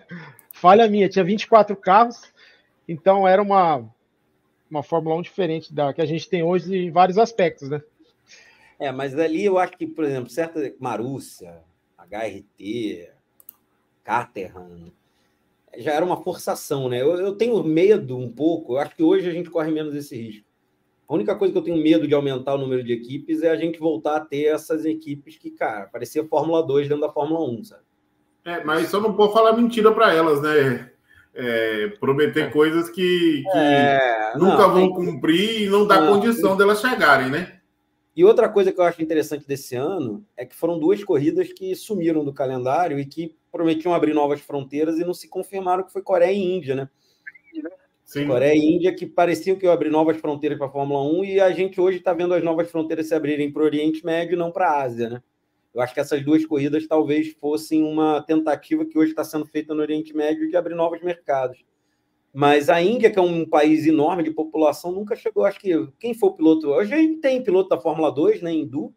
falha 0.52 0.88
minha, 0.88 1.08
tinha 1.08 1.24
24 1.24 1.76
carros, 1.76 2.22
então 2.88 3.26
era 3.26 3.42
uma, 3.42 3.84
uma 4.70 4.82
Fórmula 4.82 5.16
1 5.16 5.22
diferente 5.22 5.74
da 5.74 5.92
que 5.92 6.00
a 6.00 6.06
gente 6.06 6.28
tem 6.28 6.42
hoje 6.42 6.74
em 6.74 6.90
vários 6.90 7.18
aspectos, 7.18 7.68
né? 7.68 7.82
É, 8.78 8.90
mas 8.90 9.18
ali 9.18 9.44
eu 9.44 9.58
acho 9.58 9.76
que, 9.76 9.86
por 9.86 10.04
exemplo, 10.04 10.30
certa 10.30 10.72
Marúcia, 10.80 11.60
HRT, 11.98 13.10
Caterham, 14.02 14.90
já 15.76 15.92
era 15.92 16.04
uma 16.04 16.22
forçação, 16.22 16.88
né? 16.88 17.02
Eu, 17.02 17.18
eu 17.18 17.34
tenho 17.34 17.62
medo 17.62 18.16
um 18.16 18.30
pouco, 18.30 18.74
eu 18.74 18.78
acho 18.78 18.96
que 18.96 19.02
hoje 19.02 19.28
a 19.28 19.32
gente 19.32 19.50
corre 19.50 19.70
menos 19.70 19.94
esse 19.94 20.16
risco 20.16 20.51
a 21.12 21.14
única 21.14 21.34
coisa 21.34 21.52
que 21.52 21.58
eu 21.58 21.62
tenho 21.62 21.76
medo 21.76 22.08
de 22.08 22.14
aumentar 22.14 22.54
o 22.54 22.58
número 22.58 22.82
de 22.82 22.90
equipes 22.90 23.42
é 23.42 23.50
a 23.50 23.56
gente 23.56 23.78
voltar 23.78 24.16
a 24.16 24.20
ter 24.20 24.44
essas 24.44 24.86
equipes 24.86 25.36
que, 25.36 25.50
cara, 25.50 25.86
parecia 25.92 26.24
Fórmula 26.24 26.66
2 26.66 26.88
dentro 26.88 27.02
da 27.02 27.12
Fórmula 27.12 27.46
1, 27.50 27.64
sabe? 27.64 27.82
É, 28.46 28.64
mas 28.64 28.88
só 28.88 28.98
não 28.98 29.14
pode 29.14 29.34
falar 29.34 29.52
mentira 29.52 29.92
para 29.92 30.14
elas, 30.14 30.40
né? 30.40 30.90
É, 31.34 31.88
prometer 32.00 32.44
é. 32.44 32.50
coisas 32.50 32.88
que, 32.88 33.42
que 33.42 33.58
é, 33.58 34.32
nunca 34.36 34.56
não, 34.56 34.72
vão 34.72 34.88
cumprir 34.90 35.64
e 35.64 35.68
não 35.68 35.86
dá 35.86 36.00
não, 36.00 36.14
condição 36.14 36.56
delas 36.56 36.80
chegarem, 36.80 37.30
né? 37.30 37.60
E 38.16 38.24
outra 38.24 38.48
coisa 38.48 38.72
que 38.72 38.80
eu 38.80 38.84
acho 38.84 39.02
interessante 39.02 39.46
desse 39.46 39.76
ano 39.76 40.24
é 40.34 40.46
que 40.46 40.56
foram 40.56 40.78
duas 40.78 41.04
corridas 41.04 41.52
que 41.52 41.74
sumiram 41.74 42.24
do 42.24 42.32
calendário 42.32 42.98
e 42.98 43.04
que 43.04 43.36
prometiam 43.50 43.94
abrir 43.94 44.14
novas 44.14 44.40
fronteiras 44.40 44.98
e 44.98 45.04
não 45.04 45.12
se 45.12 45.28
confirmaram, 45.28 45.84
que 45.84 45.92
foi 45.92 46.00
Coreia 46.00 46.32
e 46.32 46.56
Índia, 46.56 46.74
né? 46.74 46.88
Sim. 48.12 48.26
Coreia 48.26 48.54
e 48.54 48.74
Índia 48.74 48.94
que 48.94 49.06
pareciam 49.06 49.56
que 49.56 49.64
iam 49.64 49.72
abrir 49.72 49.88
novas 49.88 50.18
fronteiras 50.18 50.58
para 50.58 50.66
a 50.66 50.70
Fórmula 50.70 51.02
1 51.02 51.24
e 51.24 51.40
a 51.40 51.50
gente 51.50 51.80
hoje 51.80 51.96
está 51.96 52.12
vendo 52.12 52.34
as 52.34 52.44
novas 52.44 52.70
fronteiras 52.70 53.08
se 53.08 53.14
abrirem 53.14 53.50
para 53.50 53.62
o 53.62 53.64
Oriente 53.64 54.04
Médio 54.04 54.34
e 54.34 54.38
não 54.38 54.52
para 54.52 54.68
a 54.68 54.82
Ásia, 54.82 55.08
né? 55.08 55.22
Eu 55.74 55.80
acho 55.80 55.94
que 55.94 56.00
essas 56.00 56.22
duas 56.22 56.44
corridas 56.44 56.86
talvez 56.86 57.32
fossem 57.40 57.82
uma 57.82 58.20
tentativa 58.20 58.84
que 58.84 58.98
hoje 58.98 59.12
está 59.12 59.24
sendo 59.24 59.46
feita 59.46 59.74
no 59.74 59.80
Oriente 59.80 60.14
Médio 60.14 60.46
de 60.46 60.54
abrir 60.54 60.74
novos 60.74 61.00
mercados. 61.00 61.64
Mas 62.34 62.68
a 62.68 62.82
Índia, 62.82 63.10
que 63.10 63.18
é 63.18 63.22
um 63.22 63.48
país 63.48 63.86
enorme 63.86 64.22
de 64.22 64.30
população, 64.30 64.92
nunca 64.92 65.16
chegou. 65.16 65.46
Acho 65.46 65.58
que 65.58 65.72
quem 65.98 66.12
foi 66.12 66.28
o 66.28 66.34
piloto? 66.34 66.68
Hoje 66.68 66.92
a 66.92 66.98
gente 66.98 67.18
tem 67.18 67.42
piloto 67.42 67.70
da 67.70 67.80
Fórmula 67.80 68.12
2, 68.12 68.42
né? 68.42 68.52
Hindu, 68.52 68.92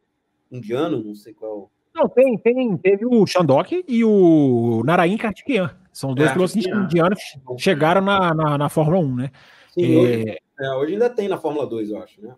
indiano, 0.52 1.02
não 1.02 1.16
sei 1.16 1.34
qual. 1.34 1.72
Não, 1.96 2.10
tem, 2.10 2.38
tem. 2.38 2.76
Teve 2.76 3.06
o 3.06 3.26
Shandok 3.26 3.86
e 3.88 4.04
o 4.04 4.84
Narain 4.86 5.16
Kartikeyan. 5.16 5.85
São 5.96 6.14
dois 6.14 6.30
é, 6.30 6.34
pilotos 6.34 6.56
indianos 6.58 7.20
que 7.56 7.64
chegaram 7.64 8.02
na, 8.02 8.34
na, 8.34 8.58
na, 8.58 8.68
Fórmula 8.68 9.00
1, 9.00 9.16
né? 9.16 9.32
Sim, 9.74 9.96
é... 9.96 9.98
Hoje, 9.98 10.38
é, 10.60 10.72
hoje, 10.72 10.94
ainda 10.94 11.10
tem 11.10 11.30
na 11.30 11.38
Fórmula 11.38 11.66
2, 11.66 11.90
eu 11.90 12.04
acho, 12.04 12.22
né? 12.22 12.36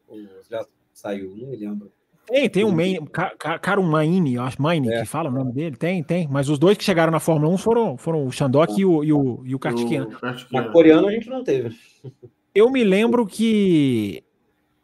Já 0.48 0.64
saiu, 0.94 1.36
não 1.36 1.48
me 1.48 1.58
lembro. 1.58 1.92
Tem, 2.28 2.48
tem 2.48 2.64
um 2.64 2.72
Main, 2.72 3.00
Maine, 3.84 4.36
eu 4.36 4.44
acho, 4.44 4.62
Maine, 4.62 4.94
é. 4.94 5.00
que 5.00 5.08
fala 5.08 5.32
o 5.32 5.34
nome 5.34 5.54
dele, 5.54 5.76
tem, 5.76 6.04
tem. 6.04 6.28
Mas 6.30 6.50
os 6.50 6.60
dois 6.60 6.78
que 6.78 6.84
chegaram 6.84 7.12
na 7.12 7.20
Fórmula 7.20 7.52
1 7.52 7.58
foram, 7.58 7.98
foram 7.98 8.28
o 8.28 8.32
Shandok 8.32 8.80
e 8.80 8.86
o, 8.86 9.04
e 9.04 9.12
o, 9.12 9.42
e 9.44 9.56
o 9.56 9.60
Kartikeyan. 9.60 10.08
Coreano 10.72 11.08
a 11.08 11.12
gente 11.12 11.28
não 11.28 11.44
teve. 11.44 11.76
Eu 12.54 12.70
me 12.70 12.84
lembro 12.84 13.26
que 13.26 14.24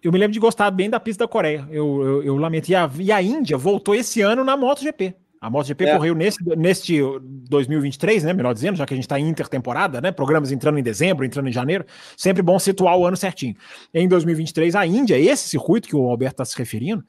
eu 0.01 0.11
me 0.11 0.17
lembro 0.17 0.33
de 0.33 0.39
gostar 0.39 0.71
bem 0.71 0.89
da 0.89 0.99
pista 0.99 1.25
da 1.25 1.27
Coreia. 1.27 1.67
Eu, 1.69 2.01
eu, 2.03 2.23
eu 2.23 2.37
lamento. 2.37 2.69
E 2.69 2.75
a, 2.75 2.89
e 2.99 3.11
a 3.11 3.21
Índia 3.21 3.55
voltou 3.55 3.93
esse 3.93 4.19
ano 4.21 4.43
na 4.43 4.57
MotoGP. 4.57 5.15
A 5.43 5.49
MotoGP 5.49 5.83
é. 5.83 5.97
correu 5.97 6.15
nesse, 6.15 6.41
neste 6.55 7.01
2023, 7.21 8.23
né? 8.23 8.31
Melhor 8.31 8.53
dizendo, 8.53 8.77
já 8.77 8.85
que 8.85 8.93
a 8.93 8.95
gente 8.95 9.03
está 9.03 9.19
em 9.19 9.27
intertemporada, 9.27 9.99
né? 9.99 10.09
Programas 10.09 10.53
entrando 10.53 10.79
em 10.79 10.81
dezembro, 10.81 11.25
entrando 11.25 11.49
em 11.49 11.51
janeiro. 11.51 11.85
Sempre 12.15 12.41
bom 12.41 12.57
situar 12.57 12.97
o 12.97 13.05
ano 13.05 13.17
certinho. 13.17 13.53
Em 13.93 14.07
2023, 14.07 14.73
a 14.73 14.87
Índia, 14.87 15.19
esse 15.19 15.49
circuito 15.49 15.89
que 15.89 15.97
o 15.97 16.09
Alberto 16.09 16.41
está 16.41 16.45
se 16.45 16.57
referindo, 16.57 17.03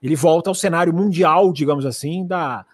ele 0.00 0.14
volta 0.14 0.48
ao 0.48 0.54
cenário 0.54 0.94
mundial, 0.94 1.52
digamos 1.52 1.84
assim, 1.84 2.24
da, 2.24 2.64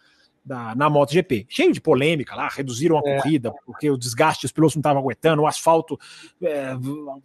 da, 0.47 0.75
na 0.77 0.89
MotoGP. 0.89 1.47
Cheio 1.49 1.73
de 1.73 1.81
polêmica 1.81 2.37
lá, 2.37 2.49
reduziram 2.49 2.97
a 2.97 3.03
é. 3.05 3.17
corrida, 3.17 3.53
porque 3.67 3.91
o 3.91 3.99
desgaste, 3.99 4.47
os 4.47 4.53
pilotos 4.53 4.77
não 4.77 4.81
estavam 4.81 5.03
aguentando, 5.03 5.43
o 5.43 5.47
asfalto 5.47 5.99
é, 6.41 6.73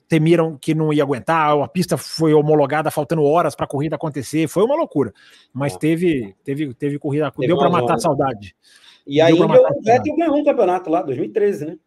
temeram 0.07 0.57
que 0.59 0.73
não 0.73 0.91
ia 0.91 1.03
aguentar, 1.03 1.55
a 1.61 1.67
pista 1.67 1.97
foi 1.97 2.33
homologada 2.33 2.89
faltando 2.89 3.23
horas 3.23 3.53
para 3.53 3.65
a 3.65 3.69
corrida 3.69 3.95
acontecer, 3.95 4.47
foi 4.47 4.63
uma 4.63 4.75
loucura. 4.75 5.13
Mas 5.53 5.75
é. 5.75 5.77
teve, 5.77 6.35
teve, 6.43 6.73
teve 6.73 6.97
corrida, 6.97 7.31
teve 7.31 7.47
deu 7.47 7.57
para 7.57 7.69
matar 7.69 7.95
a 7.95 7.99
saudade. 7.99 8.55
E 9.05 9.21
aí 9.21 9.33
o 9.33 9.47
Vettel 9.83 10.15
ganhou 10.15 10.37
um 10.37 10.43
campeonato 10.43 10.89
lá, 10.89 11.03
2013, 11.03 11.65
né? 11.65 11.77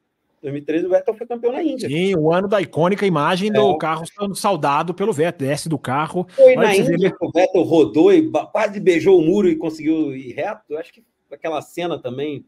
2013 0.43 0.87
o 0.87 0.91
Vettel 0.91 1.15
foi 1.15 1.27
campeão 1.27 1.53
na 1.53 1.63
Índia. 1.63 1.89
Sim, 1.89 2.15
o 2.17 2.31
ano 2.31 2.47
da 2.47 2.61
icônica 2.61 3.07
imagem 3.07 3.51
do 3.51 3.71
é. 3.71 3.79
carro 3.79 4.05
sendo 4.07 4.35
saudado 4.35 4.93
pelo 4.93 5.13
Vettel, 5.13 5.49
desce 5.49 5.69
do 5.69 5.79
carro. 5.79 6.27
Foi 6.31 6.55
na 6.55 6.77
Índia 6.77 7.11
que 7.11 7.25
o 7.25 7.33
Vettel 7.33 7.63
rodou 7.63 8.13
e 8.13 8.31
quase 8.53 8.79
beijou 8.79 9.19
o 9.19 9.25
muro 9.25 9.49
e 9.49 9.57
conseguiu 9.57 10.15
ir 10.15 10.33
reto. 10.33 10.77
Acho 10.77 10.93
que 10.93 11.03
aquela 11.33 11.61
cena 11.63 11.99
também. 11.99 12.47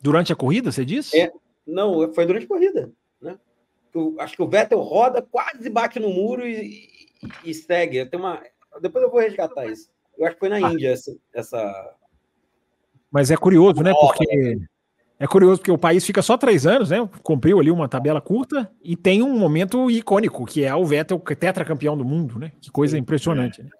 Durante 0.00 0.32
a 0.32 0.36
corrida, 0.36 0.70
você 0.70 0.84
disse? 0.84 1.18
É, 1.18 1.32
não, 1.66 2.12
foi 2.12 2.26
durante 2.26 2.44
a 2.44 2.48
corrida. 2.48 2.92
Né? 3.20 3.38
Eu, 3.94 4.14
acho 4.18 4.36
que 4.36 4.42
o 4.42 4.48
Vettel 4.48 4.80
roda, 4.80 5.22
quase 5.22 5.68
bate 5.70 5.98
no 5.98 6.10
muro 6.10 6.46
e, 6.46 6.88
e, 7.44 7.50
e 7.50 7.54
segue. 7.54 8.04
Tem 8.06 8.18
uma... 8.18 8.42
Depois 8.80 9.02
eu 9.04 9.10
vou 9.10 9.20
resgatar 9.20 9.66
isso. 9.66 9.88
Eu 10.18 10.26
acho 10.26 10.34
que 10.34 10.40
foi 10.40 10.48
na 10.48 10.56
ah. 10.56 10.72
Índia 10.72 10.90
essa, 10.90 11.16
essa. 11.32 11.94
Mas 13.10 13.30
é 13.30 13.36
curioso, 13.36 13.82
né? 13.82 13.92
Porque. 13.92 14.58
É 15.18 15.26
curioso 15.26 15.60
porque 15.60 15.70
o 15.70 15.78
país 15.78 16.04
fica 16.04 16.20
só 16.20 16.36
três 16.36 16.66
anos, 16.66 16.90
né? 16.90 17.08
Cumpriu 17.22 17.58
ali 17.58 17.70
uma 17.70 17.88
tabela 17.88 18.20
curta 18.20 18.70
e 18.82 18.94
tem 18.94 19.22
um 19.22 19.38
momento 19.38 19.90
icônico, 19.90 20.44
que 20.44 20.62
é 20.62 20.74
o 20.74 20.84
Vettel 20.84 21.18
tetracampeão 21.18 21.96
do 21.96 22.04
mundo, 22.04 22.38
né? 22.38 22.52
Que 22.60 22.70
coisa 22.70 22.98
impressionante. 22.98 23.62
Né? 23.62 23.70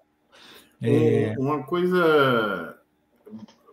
É... 0.81 1.35
Uma 1.37 1.63
coisa 1.63 2.76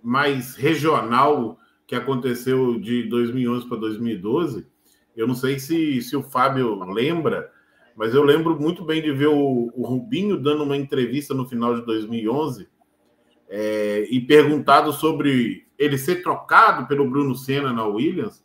mais 0.05 0.55
regional 0.55 1.59
que 1.87 1.95
aconteceu 1.95 2.79
de 2.79 3.05
2011 3.05 3.67
para 3.67 3.79
2012. 3.79 4.67
Eu 5.17 5.27
não 5.27 5.35
sei 5.35 5.59
se, 5.59 6.03
se 6.03 6.15
o 6.15 6.23
Fábio 6.23 6.85
lembra, 6.85 7.51
mas 7.97 8.15
eu 8.15 8.23
lembro 8.23 8.61
muito 8.61 8.85
bem 8.85 9.01
de 9.01 9.11
ver 9.13 9.29
o, 9.29 9.73
o 9.75 9.87
Rubinho 9.87 10.37
dando 10.37 10.65
uma 10.65 10.77
entrevista 10.77 11.33
no 11.33 11.49
final 11.49 11.75
de 11.75 11.87
2011 11.87 12.69
é, 13.49 14.07
e 14.11 14.21
perguntado 14.21 14.93
sobre 14.93 15.67
ele 15.79 15.97
ser 15.97 16.23
trocado 16.23 16.87
pelo 16.87 17.09
Bruno 17.09 17.35
Senna 17.35 17.73
na 17.73 17.87
Williams, 17.87 18.45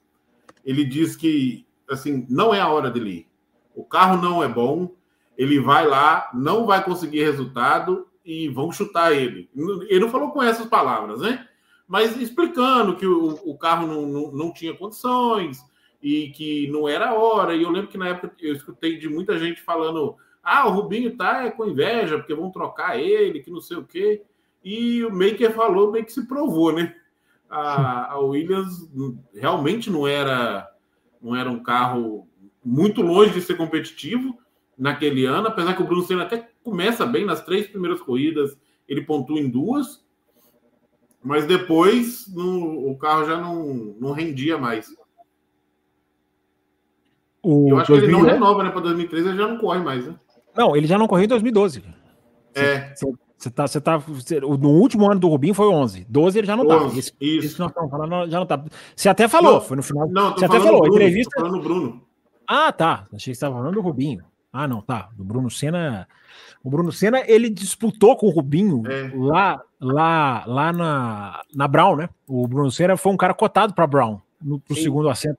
ele 0.63 0.85
diz 0.85 1.15
que 1.15 1.65
assim 1.89 2.25
não 2.29 2.53
é 2.53 2.61
a 2.61 2.69
hora 2.69 2.89
dele 2.89 3.09
ir. 3.09 3.27
O 3.75 3.83
carro 3.83 4.21
não 4.21 4.43
é 4.43 4.47
bom, 4.47 4.93
ele 5.37 5.59
vai 5.59 5.87
lá, 5.87 6.29
não 6.33 6.65
vai 6.65 6.83
conseguir 6.83 7.23
resultado 7.23 8.07
e 8.23 8.47
vão 8.47 8.71
chutar 8.71 9.13
ele. 9.13 9.49
Ele 9.87 9.99
não 9.99 10.09
falou 10.09 10.31
com 10.31 10.43
essas 10.43 10.67
palavras, 10.67 11.21
né? 11.21 11.48
Mas 11.89 12.15
explicando 12.21 12.95
que 12.95 13.07
o, 13.07 13.39
o 13.43 13.57
carro 13.57 13.87
não, 13.87 14.05
não, 14.05 14.31
não 14.31 14.53
tinha 14.53 14.77
condições 14.77 15.57
e 15.99 16.29
que 16.29 16.67
não 16.67 16.87
era 16.87 17.09
a 17.09 17.13
hora. 17.15 17.55
E 17.55 17.63
eu 17.63 17.71
lembro 17.71 17.89
que 17.89 17.97
na 17.97 18.09
época 18.09 18.31
eu 18.39 18.53
escutei 18.53 18.99
de 18.99 19.09
muita 19.09 19.39
gente 19.39 19.59
falando 19.59 20.15
ah, 20.43 20.67
o 20.67 20.71
Rubinho 20.71 21.17
tá 21.17 21.49
com 21.51 21.65
inveja, 21.65 22.19
porque 22.19 22.35
vão 22.35 22.51
trocar 22.51 22.99
ele, 22.99 23.39
que 23.39 23.49
não 23.49 23.59
sei 23.59 23.77
o 23.77 23.83
quê. 23.83 24.21
E 24.63 25.03
o 25.03 25.11
Maker 25.11 25.51
falou, 25.51 25.91
meio 25.91 26.05
que 26.05 26.13
se 26.13 26.27
provou, 26.27 26.71
né? 26.71 26.95
A, 27.49 28.13
a 28.13 28.19
Williams 28.19 28.87
realmente 29.33 29.89
não 29.89 30.07
era, 30.07 30.69
não 31.19 31.35
era 31.35 31.49
um 31.49 31.63
carro 31.63 32.27
muito 32.63 33.01
longe 33.01 33.33
de 33.33 33.41
ser 33.41 33.57
competitivo 33.57 34.37
naquele 34.77 35.25
ano, 35.25 35.47
apesar 35.47 35.75
que 35.75 35.81
o 35.81 35.85
Bruno 35.85 36.03
Senna 36.03 36.23
até 36.23 36.49
começa 36.63 37.03
bem 37.03 37.25
nas 37.25 37.43
três 37.43 37.67
primeiras 37.67 37.99
corridas, 37.99 38.55
ele 38.87 39.01
pontua 39.01 39.39
em 39.39 39.49
duas, 39.49 40.05
mas 41.23 41.45
depois 41.45 42.27
no, 42.33 42.89
o 42.89 42.97
carro 42.97 43.25
já 43.25 43.37
não, 43.37 43.95
não 43.99 44.11
rendia 44.11 44.57
mais. 44.57 44.87
O 47.41 47.69
eu 47.69 47.77
acho 47.77 47.91
2000... 47.91 48.09
que 48.09 48.15
ele 48.15 48.23
não 48.23 48.33
renova, 48.33 48.63
né? 48.63 48.69
Para 48.69 48.81
2013 48.81 49.29
ele 49.29 49.37
já 49.37 49.47
não 49.47 49.57
corre 49.57 49.79
mais, 49.79 50.05
né? 50.05 50.15
Não, 50.55 50.75
ele 50.75 50.87
já 50.87 50.97
não 50.97 51.07
correu 51.07 51.25
em 51.25 51.29
2012. 51.29 51.83
É. 52.55 52.93
Você 53.37 53.49
tá, 53.49 53.65
você 53.65 53.79
tá, 53.79 54.03
no 54.41 54.69
último 54.69 55.09
ano 55.09 55.19
do 55.19 55.29
Rubinho 55.29 55.53
foi 55.53 55.67
11. 55.67 56.05
12 56.09 56.37
ele 56.37 56.47
já 56.47 56.57
não 56.57 56.65
11, 56.67 56.93
tá. 56.93 56.99
Isso, 56.99 57.13
isso. 57.21 57.55
que 57.55 57.59
nós 57.61 57.69
estamos 57.69 57.89
falando 57.89 58.29
já 58.29 58.39
não 58.39 58.45
tá. 58.45 58.61
Você 58.93 59.07
até 59.07 59.27
falou, 59.29 59.53
não, 59.53 59.61
foi 59.61 59.77
no 59.77 59.83
final. 59.83 60.09
Não, 60.09 60.33
você 60.33 60.45
até 60.45 60.59
falou, 60.59 60.81
Bruno, 60.81 60.95
entrevista. 60.95 61.39
Falando 61.39 61.61
Bruno. 61.61 62.01
Ah, 62.45 62.71
tá. 62.73 63.07
Achei 63.13 63.17
que 63.17 63.23
você 63.23 63.31
estava 63.31 63.55
falando 63.55 63.75
do 63.75 63.81
Rubinho. 63.81 64.25
Ah, 64.51 64.67
não, 64.67 64.81
tá. 64.81 65.09
Do 65.15 65.23
Bruno 65.23 65.49
Senna. 65.49 66.07
O 66.63 66.69
Bruno 66.69 66.91
Senna, 66.91 67.23
ele 67.27 67.49
disputou 67.49 68.17
com 68.17 68.27
o 68.27 68.31
Rubinho 68.31 68.83
é. 68.87 69.11
lá, 69.15 69.61
lá, 69.79 70.43
lá 70.45 70.73
na, 70.73 71.41
na 71.53 71.67
Brown, 71.67 71.95
né? 71.95 72.09
O 72.27 72.47
Bruno 72.47 72.71
Senna 72.71 72.97
foi 72.97 73.11
um 73.11 73.17
cara 73.17 73.33
cotado 73.33 73.73
para 73.73 73.87
Brown 73.87 74.19
no 74.41 74.59
pro 74.59 74.75
segundo 74.75 75.09
assento, 75.09 75.37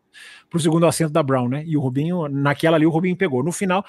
pro 0.49 0.61
segundo 0.61 0.87
assento 0.87 1.13
da 1.13 1.23
Brown, 1.23 1.49
né? 1.49 1.65
E 1.67 1.77
o 1.77 1.81
Rubinho, 1.81 2.29
naquela 2.29 2.77
ali, 2.77 2.87
o 2.87 2.91
Rubinho 2.91 3.17
pegou. 3.17 3.43
No 3.43 3.53
final, 3.53 3.85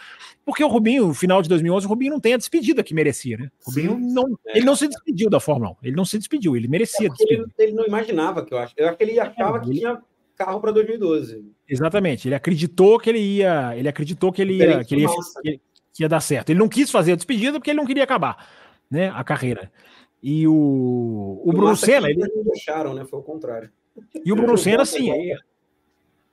porque 0.45 0.64
o 0.64 0.68
Rubinho, 0.68 1.07
no 1.07 1.14
final 1.14 1.41
de 1.41 1.49
2011, 1.49 1.85
o 1.85 1.89
Rubinho 1.89 2.14
não 2.14 2.19
tem 2.19 2.34
a 2.34 2.38
despedida 2.38 2.84
que 2.84 2.93
merecia, 2.93 3.38
né? 3.38 3.52
O 3.65 3.69
Rubinho 3.69 3.95
Sim. 3.95 4.14
não, 4.14 4.38
é. 4.48 4.57
ele 4.57 4.65
não 4.65 4.76
se 4.76 4.88
despediu 4.88 5.30
da 5.30 5.39
Fórmula 5.39 5.72
1, 5.72 5.76
ele 5.84 5.95
não 5.95 6.06
se 6.06 6.18
despediu, 6.18 6.56
ele 6.56 6.68
merecia. 6.68 7.07
É 7.07 7.11
ele, 7.23 7.45
ele, 7.57 7.73
não 7.73 7.85
imaginava 7.85 8.45
que 8.45 8.53
eu 8.53 8.57
acho. 8.57 8.73
Eu 8.77 8.88
acho 8.88 8.98
que 8.98 9.03
ele 9.03 9.19
achava 9.19 9.60
que 9.60 9.72
tinha 9.72 10.02
carro 10.35 10.60
para 10.60 10.72
2012. 10.72 11.45
Exatamente, 11.72 12.27
ele 12.27 12.35
acreditou 12.35 12.99
que 12.99 13.10
ele 13.10 13.19
ia, 13.19 13.77
ele 13.77 13.88
acreditou 13.88 14.30
que 14.30 14.41
ele 14.41 14.57
ia, 14.57 14.84
que 14.84 14.93
ele 14.93 15.03
ia, 15.03 15.60
que 15.93 16.03
ia 16.03 16.10
dar 16.10 16.19
certo. 16.19 16.49
Ele 16.49 16.60
não 16.60 16.68
quis 16.68 16.91
fazer 16.91 17.14
a 17.14 17.15
despedida 17.15 17.57
porque 17.57 17.69
ele 17.69 17.80
não 17.80 17.85
queria 17.85 18.03
acabar, 18.03 18.45
né, 18.89 19.10
a 19.15 19.23
carreira. 19.23 19.72
E 20.22 20.45
o, 20.45 21.41
o 21.45 21.52
Bruno 21.53 21.77
Senna, 21.77 22.10
ele 22.10 22.19
não 22.19 22.43
deixaram, 22.43 22.93
né? 22.93 23.06
Foi 23.06 23.19
o 23.19 23.23
contrário. 23.23 23.69
E 24.23 24.34
o 24.34 24.35
Bruno 24.35 24.57
Senna, 24.57 24.84
sim, 24.84 25.10
é, 25.11 25.38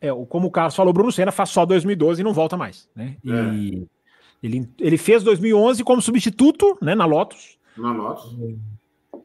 é, 0.00 0.08
como 0.28 0.48
o 0.48 0.50
Carlos 0.50 0.74
falou, 0.74 0.90
o 0.90 0.94
Bruno 0.94 1.12
Senna 1.12 1.30
faz 1.30 1.50
só 1.50 1.64
2012 1.64 2.20
e 2.20 2.24
não 2.24 2.32
volta 2.32 2.56
mais, 2.56 2.90
né? 2.96 3.16
E 3.22 3.30
é. 3.30 4.46
ele, 4.46 4.68
ele 4.80 4.98
fez 4.98 5.22
2011 5.22 5.84
como 5.84 6.02
substituto, 6.02 6.76
né, 6.82 6.96
na 6.96 7.04
Lotus. 7.04 7.58
Na 7.76 7.92
Lotus. 7.92 8.36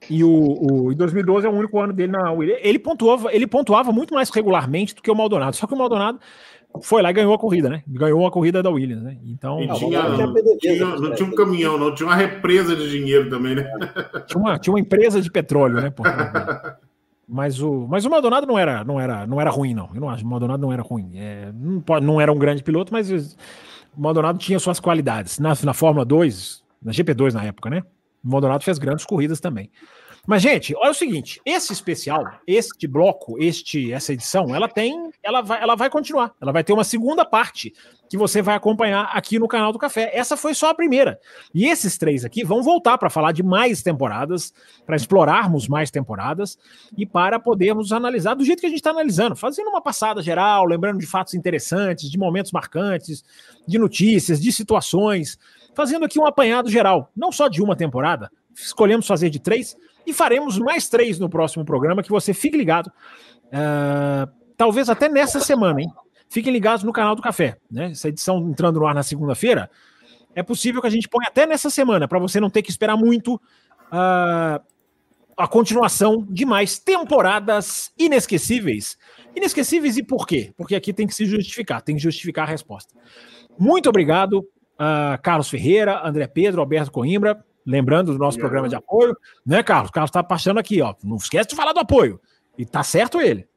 E 0.09 0.23
o, 0.23 0.30
o 0.30 0.91
em 0.91 0.95
2012 0.95 1.47
é 1.47 1.49
o 1.49 1.53
único 1.53 1.80
ano 1.80 1.93
dele 1.93 2.11
na 2.11 2.31
Williams. 2.31 2.61
Ele 2.63 2.80
pontuava, 2.80 3.34
ele 3.34 3.47
pontuava 3.47 3.91
muito 3.91 4.13
mais 4.13 4.30
regularmente 4.30 4.95
do 4.95 5.01
que 5.01 5.11
o 5.11 5.15
Maldonado. 5.15 5.55
Só 5.55 5.67
que 5.67 5.73
o 5.73 5.77
Maldonado 5.77 6.19
foi 6.81 7.01
lá 7.01 7.11
e 7.11 7.13
ganhou 7.13 7.34
a 7.34 7.39
corrida, 7.39 7.69
né? 7.69 7.84
Ganhou 7.88 8.25
a 8.25 8.31
corrida 8.31 8.63
da 8.63 8.69
Williams, 8.69 9.03
né? 9.03 9.17
Então. 9.25 9.61
E 9.61 9.67
tinha, 9.73 10.03
não, 10.03 10.34
tinha, 10.57 10.85
não 10.85 11.13
tinha 11.13 11.30
um 11.30 11.35
caminhão, 11.35 11.77
não, 11.77 11.93
tinha 11.93 12.07
uma 12.07 12.15
represa 12.15 12.75
de 12.75 12.89
dinheiro 12.89 13.30
também, 13.30 13.55
né? 13.55 13.69
Tinha 14.27 14.41
uma, 14.41 14.57
tinha 14.57 14.73
uma 14.73 14.80
empresa 14.80 15.21
de 15.21 15.30
petróleo, 15.30 15.75
né? 15.81 15.93
Mas 17.27 17.61
o, 17.61 17.88
mas 17.88 18.05
o 18.05 18.09
Maldonado 18.09 18.45
não 18.45 18.57
era, 18.57 18.84
não 18.84 18.99
era, 18.99 19.25
não 19.25 19.39
era 19.39 19.49
ruim, 19.49 19.73
não. 19.73 19.89
Eu 19.93 20.01
não 20.01 20.09
acho. 20.09 20.25
O 20.25 20.27
Maldonado 20.27 20.61
não 20.61 20.73
era 20.73 20.81
ruim. 20.81 21.11
É, 21.15 21.51
não, 21.53 21.81
pode, 21.81 22.05
não 22.05 22.19
era 22.19 22.31
um 22.31 22.38
grande 22.38 22.63
piloto, 22.63 22.91
mas 22.91 23.09
o 23.11 24.01
Maldonado 24.01 24.38
tinha 24.38 24.59
suas 24.59 24.80
qualidades. 24.80 25.39
Na, 25.39 25.53
na 25.63 25.73
Fórmula 25.73 26.05
2, 26.05 26.63
na 26.81 26.91
GP2 26.91 27.34
na 27.34 27.43
época, 27.43 27.69
né? 27.69 27.84
O 28.23 28.29
Maldonado 28.29 28.63
fez 28.63 28.77
grandes 28.77 29.05
corridas 29.05 29.39
também. 29.39 29.69
Mas, 30.25 30.41
gente, 30.41 30.73
olha 30.77 30.91
o 30.91 30.95
seguinte: 30.95 31.41
esse 31.45 31.73
especial, 31.73 32.23
este 32.47 32.87
bloco, 32.87 33.35
este, 33.43 33.91
essa 33.91 34.13
edição, 34.13 34.55
ela 34.55 34.69
tem, 34.69 35.11
ela 35.21 35.41
vai, 35.41 35.61
ela 35.61 35.75
vai 35.75 35.89
continuar. 35.89 36.33
Ela 36.41 36.53
vai 36.53 36.63
ter 36.63 36.71
uma 36.71 36.85
segunda 36.85 37.25
parte 37.25 37.73
que 38.09 38.17
você 38.17 38.41
vai 38.41 38.55
acompanhar 38.55 39.09
aqui 39.13 39.37
no 39.37 39.49
canal 39.49 39.73
do 39.73 39.79
Café. 39.79 40.11
Essa 40.13 40.37
foi 40.37 40.53
só 40.53 40.69
a 40.69 40.73
primeira. 40.73 41.19
E 41.53 41.65
esses 41.65 41.97
três 41.97 42.23
aqui 42.23 42.41
vão 42.43 42.63
voltar 42.63 42.97
para 42.97 43.09
falar 43.09 43.33
de 43.33 43.43
mais 43.43 43.81
temporadas, 43.81 44.53
para 44.85 44.95
explorarmos 44.95 45.67
mais 45.67 45.91
temporadas 45.91 46.57
e 46.97 47.05
para 47.05 47.37
podermos 47.37 47.91
analisar 47.91 48.33
do 48.33 48.45
jeito 48.45 48.61
que 48.61 48.67
a 48.67 48.69
gente 48.69 48.79
está 48.79 48.91
analisando, 48.91 49.35
fazendo 49.35 49.67
uma 49.67 49.81
passada 49.81 50.21
geral, 50.21 50.63
lembrando 50.65 50.99
de 50.99 51.05
fatos 51.05 51.33
interessantes, 51.33 52.09
de 52.09 52.17
momentos 52.17 52.51
marcantes, 52.53 53.25
de 53.67 53.77
notícias, 53.77 54.39
de 54.39 54.53
situações, 54.53 55.37
fazendo 55.75 56.05
aqui 56.05 56.19
um 56.19 56.25
apanhado 56.25 56.69
geral, 56.69 57.11
não 57.15 57.31
só 57.31 57.47
de 57.47 57.61
uma 57.61 57.75
temporada. 57.75 58.31
Escolhemos 58.55 59.07
fazer 59.07 59.29
de 59.29 59.39
três 59.39 59.75
e 60.05 60.13
faremos 60.13 60.57
mais 60.59 60.87
três 60.89 61.19
no 61.19 61.29
próximo 61.29 61.65
programa, 61.65 62.03
que 62.03 62.09
você 62.09 62.33
fique 62.33 62.57
ligado. 62.57 62.91
Uh, 63.47 64.31
talvez 64.57 64.89
até 64.89 65.09
nessa 65.09 65.39
semana, 65.39 65.81
hein? 65.81 65.91
Fiquem 66.29 66.51
ligados 66.51 66.83
no 66.83 66.91
canal 66.91 67.15
do 67.15 67.21
Café, 67.21 67.57
né? 67.69 67.91
Essa 67.91 68.09
edição 68.09 68.37
entrando 68.49 68.79
no 68.79 68.87
ar 68.87 68.95
na 68.95 69.03
segunda-feira. 69.03 69.69
É 70.35 70.41
possível 70.41 70.81
que 70.81 70.87
a 70.87 70.91
gente 70.91 71.07
ponha 71.07 71.27
até 71.27 71.45
nessa 71.45 71.69
semana, 71.69 72.07
para 72.07 72.19
você 72.19 72.39
não 72.39 72.49
ter 72.49 72.63
que 72.63 72.71
esperar 72.71 72.97
muito 72.97 73.35
uh, 73.35 74.59
a 75.37 75.47
continuação 75.47 76.25
de 76.29 76.45
mais 76.45 76.79
temporadas 76.79 77.91
inesquecíveis. 77.97 78.97
Inesquecíveis 79.35 79.97
e 79.97 80.03
por 80.03 80.27
quê? 80.27 80.53
Porque 80.57 80.75
aqui 80.75 80.91
tem 80.91 81.07
que 81.07 81.13
se 81.13 81.25
justificar, 81.25 81.81
tem 81.81 81.95
que 81.95 82.01
justificar 82.01 82.47
a 82.47 82.51
resposta. 82.51 82.93
Muito 83.57 83.89
obrigado, 83.89 84.43
uh, 84.75 85.21
Carlos 85.21 85.49
Ferreira, 85.49 86.01
André 86.07 86.27
Pedro, 86.27 86.61
Alberto 86.61 86.91
Coimbra. 86.91 87.43
Lembrando 87.65 88.11
do 88.11 88.19
nosso 88.19 88.37
programa 88.37 88.67
de 88.67 88.75
apoio, 88.75 89.15
né, 89.45 89.63
Carlos? 89.63 89.89
O 89.89 89.93
Carlos 89.93 90.09
está 90.09 90.21
passando 90.21 90.59
aqui, 90.59 90.81
ó. 90.81 90.93
Não 91.01 91.15
esquece 91.15 91.49
de 91.49 91.55
falar 91.55 91.71
do 91.71 91.79
apoio. 91.79 92.19
E 92.57 92.65
tá 92.65 92.83
certo 92.83 93.21
ele. 93.21 93.47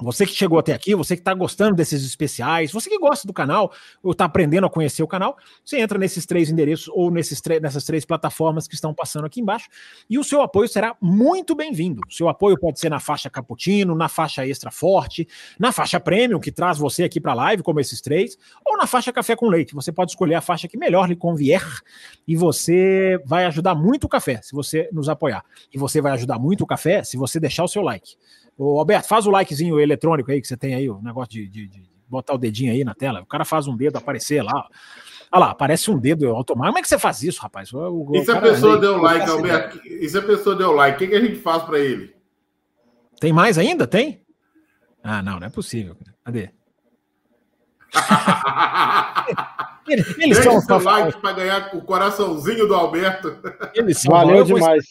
Você 0.00 0.24
que 0.24 0.32
chegou 0.32 0.58
até 0.58 0.72
aqui, 0.72 0.94
você 0.94 1.16
que 1.16 1.20
está 1.20 1.34
gostando 1.34 1.74
desses 1.74 2.04
especiais, 2.04 2.70
você 2.70 2.88
que 2.88 2.98
gosta 2.98 3.26
do 3.26 3.32
canal, 3.32 3.72
ou 4.02 4.12
está 4.12 4.24
aprendendo 4.24 4.66
a 4.66 4.70
conhecer 4.70 5.02
o 5.02 5.08
canal, 5.08 5.36
você 5.64 5.78
entra 5.78 5.98
nesses 5.98 6.24
três 6.24 6.50
endereços 6.50 6.88
ou 6.88 7.10
nesses 7.10 7.42
nessas 7.60 7.84
três 7.84 8.04
plataformas 8.04 8.68
que 8.68 8.74
estão 8.74 8.94
passando 8.94 9.26
aqui 9.26 9.40
embaixo 9.40 9.68
e 10.08 10.18
o 10.18 10.24
seu 10.24 10.40
apoio 10.40 10.68
será 10.68 10.96
muito 11.00 11.54
bem-vindo. 11.54 12.00
O 12.08 12.12
seu 12.12 12.28
apoio 12.28 12.58
pode 12.58 12.78
ser 12.78 12.90
na 12.90 13.00
faixa 13.00 13.28
cappuccino, 13.28 13.94
na 13.94 14.08
faixa 14.08 14.46
extra 14.46 14.70
forte, 14.70 15.26
na 15.58 15.72
faixa 15.72 15.98
premium, 15.98 16.38
que 16.38 16.52
traz 16.52 16.78
você 16.78 17.04
aqui 17.04 17.20
para 17.20 17.32
a 17.32 17.34
live, 17.34 17.62
como 17.62 17.80
esses 17.80 18.00
três, 18.00 18.38
ou 18.64 18.76
na 18.76 18.86
faixa 18.86 19.12
café 19.12 19.34
com 19.34 19.48
leite. 19.48 19.74
Você 19.74 19.90
pode 19.90 20.12
escolher 20.12 20.36
a 20.36 20.40
faixa 20.40 20.68
que 20.68 20.78
melhor 20.78 21.08
lhe 21.08 21.16
convier 21.16 21.62
e 22.26 22.36
você 22.36 23.20
vai 23.24 23.44
ajudar 23.46 23.74
muito 23.74 24.04
o 24.04 24.08
café 24.08 24.40
se 24.42 24.54
você 24.54 24.88
nos 24.92 25.08
apoiar. 25.08 25.44
E 25.72 25.78
você 25.78 26.00
vai 26.00 26.12
ajudar 26.12 26.38
muito 26.38 26.62
o 26.62 26.66
café 26.66 27.02
se 27.02 27.16
você 27.16 27.40
deixar 27.40 27.64
o 27.64 27.68
seu 27.68 27.82
like. 27.82 28.16
Ô, 28.58 28.80
Alberto, 28.80 29.06
faz 29.06 29.24
o 29.24 29.30
likezinho 29.30 29.78
eletrônico 29.78 30.32
aí 30.32 30.40
que 30.40 30.48
você 30.48 30.56
tem 30.56 30.74
aí, 30.74 30.90
o 30.90 31.00
negócio 31.00 31.30
de, 31.30 31.48
de, 31.48 31.68
de, 31.68 31.88
botar 32.08 32.34
o 32.34 32.38
dedinho 32.38 32.72
aí 32.72 32.82
na 32.82 32.92
tela. 32.92 33.20
O 33.20 33.26
cara 33.26 33.44
faz 33.44 33.68
um 33.68 33.76
dedo 33.76 33.96
aparecer 33.96 34.42
lá. 34.42 34.66
Olha 35.30 35.40
lá, 35.40 35.50
aparece 35.52 35.90
um 35.90 35.98
dedo 35.98 36.28
automático. 36.30 36.72
Como 36.72 36.78
é 36.78 36.82
que 36.82 36.88
você 36.88 36.98
faz 36.98 37.22
isso, 37.22 37.40
rapaz? 37.40 37.72
O, 37.72 37.78
o 37.78 38.16
e 38.16 38.24
se 38.24 38.32
a 38.32 38.40
pessoa 38.40 38.78
deu 38.78 39.00
like, 39.00 39.30
Alberto? 39.30 39.80
E 39.86 40.08
se 40.08 40.18
a 40.18 40.22
pessoa 40.22 40.56
deu 40.56 40.72
like, 40.72 40.96
o 40.96 40.98
que, 40.98 41.06
que 41.06 41.14
a 41.14 41.20
gente 41.20 41.36
faz 41.36 41.62
para 41.62 41.78
ele? 41.78 42.12
Tem 43.20 43.32
mais 43.32 43.58
ainda? 43.58 43.86
Tem? 43.86 44.22
Ah, 45.04 45.22
não, 45.22 45.38
não 45.38 45.46
é 45.46 45.50
possível. 45.50 45.96
Cadê? 46.24 46.50
eles 50.18 50.38
são 50.38 50.60
seu 50.60 50.82
like 50.82 51.20
para 51.20 51.32
ganhar 51.32 51.70
o 51.74 51.82
coraçãozinho 51.82 52.66
do 52.66 52.74
Alberto. 52.74 53.38
Eles 53.74 53.98
são 53.98 54.12
Valeu 54.12 54.44
demais. 54.44 54.84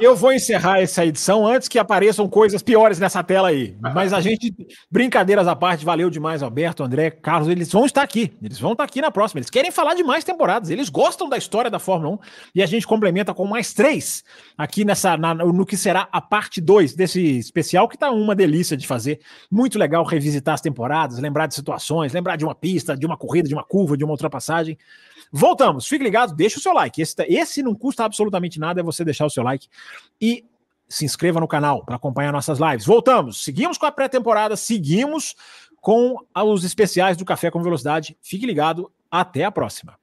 Eu 0.00 0.16
vou 0.16 0.32
encerrar 0.32 0.80
essa 0.80 1.04
edição 1.04 1.46
antes 1.46 1.68
que 1.68 1.78
apareçam 1.78 2.28
coisas 2.28 2.62
piores 2.62 2.98
nessa 2.98 3.22
tela 3.22 3.48
aí. 3.48 3.76
Mas 3.80 4.12
a 4.12 4.20
gente, 4.20 4.54
brincadeiras 4.90 5.46
à 5.46 5.54
parte, 5.54 5.84
valeu 5.84 6.10
demais, 6.10 6.42
Alberto, 6.42 6.82
André, 6.82 7.10
Carlos. 7.10 7.48
Eles 7.48 7.70
vão 7.70 7.86
estar 7.86 8.02
aqui. 8.02 8.32
Eles 8.42 8.58
vão 8.58 8.72
estar 8.72 8.84
aqui 8.84 9.00
na 9.00 9.10
próxima. 9.10 9.38
Eles 9.38 9.50
querem 9.50 9.70
falar 9.70 9.94
de 9.94 10.02
mais 10.02 10.24
temporadas. 10.24 10.70
Eles 10.70 10.88
gostam 10.88 11.28
da 11.28 11.36
história 11.36 11.70
da 11.70 11.78
Fórmula 11.78 12.14
1 12.14 12.18
e 12.56 12.62
a 12.62 12.66
gente 12.66 12.86
complementa 12.86 13.32
com 13.32 13.46
mais 13.46 13.72
três 13.72 14.24
aqui 14.56 14.84
nessa 14.84 15.16
na, 15.16 15.34
no 15.34 15.64
que 15.64 15.76
será 15.76 16.08
a 16.10 16.20
parte 16.20 16.60
2 16.60 16.94
desse 16.94 17.38
especial, 17.38 17.88
que 17.88 17.96
tá 17.96 18.10
uma 18.10 18.34
delícia 18.34 18.76
de 18.76 18.86
fazer. 18.86 19.20
Muito 19.50 19.78
legal 19.78 20.04
revisitar 20.04 20.54
as 20.54 20.60
temporadas, 20.60 21.18
lembrar 21.18 21.46
de 21.46 21.54
situações, 21.54 22.12
lembrar 22.12 22.36
de 22.36 22.44
uma 22.44 22.54
pista, 22.54 22.96
de 22.96 23.06
uma 23.06 23.16
corrida, 23.16 23.48
de 23.48 23.54
uma 23.54 23.64
curva, 23.64 23.96
de 23.96 24.04
uma 24.04 24.12
ultrapassagem. 24.12 24.76
Voltamos, 25.32 25.86
fique 25.86 26.04
ligado, 26.04 26.34
deixa 26.34 26.58
o 26.58 26.62
seu 26.62 26.72
like. 26.72 27.00
Esse, 27.00 27.14
esse 27.28 27.62
não 27.62 27.74
custa 27.74 28.04
absolutamente 28.04 28.58
nada, 28.58 28.80
é 28.80 28.82
você 28.82 29.04
deixar 29.04 29.26
o 29.26 29.30
seu 29.30 29.42
like. 29.42 29.68
E 30.20 30.44
se 30.88 31.04
inscreva 31.04 31.38
no 31.38 31.46
canal 31.46 31.84
para 31.84 31.96
acompanhar 31.96 32.32
nossas 32.32 32.58
lives. 32.58 32.86
Voltamos, 32.86 33.42
seguimos 33.44 33.76
com 33.76 33.86
a 33.86 33.92
pré-temporada, 33.92 34.56
seguimos 34.56 35.34
com 35.80 36.16
os 36.34 36.64
especiais 36.64 37.16
do 37.16 37.24
Café 37.24 37.50
com 37.50 37.62
Velocidade. 37.62 38.16
Fique 38.22 38.46
ligado, 38.46 38.90
até 39.10 39.44
a 39.44 39.52
próxima. 39.52 39.98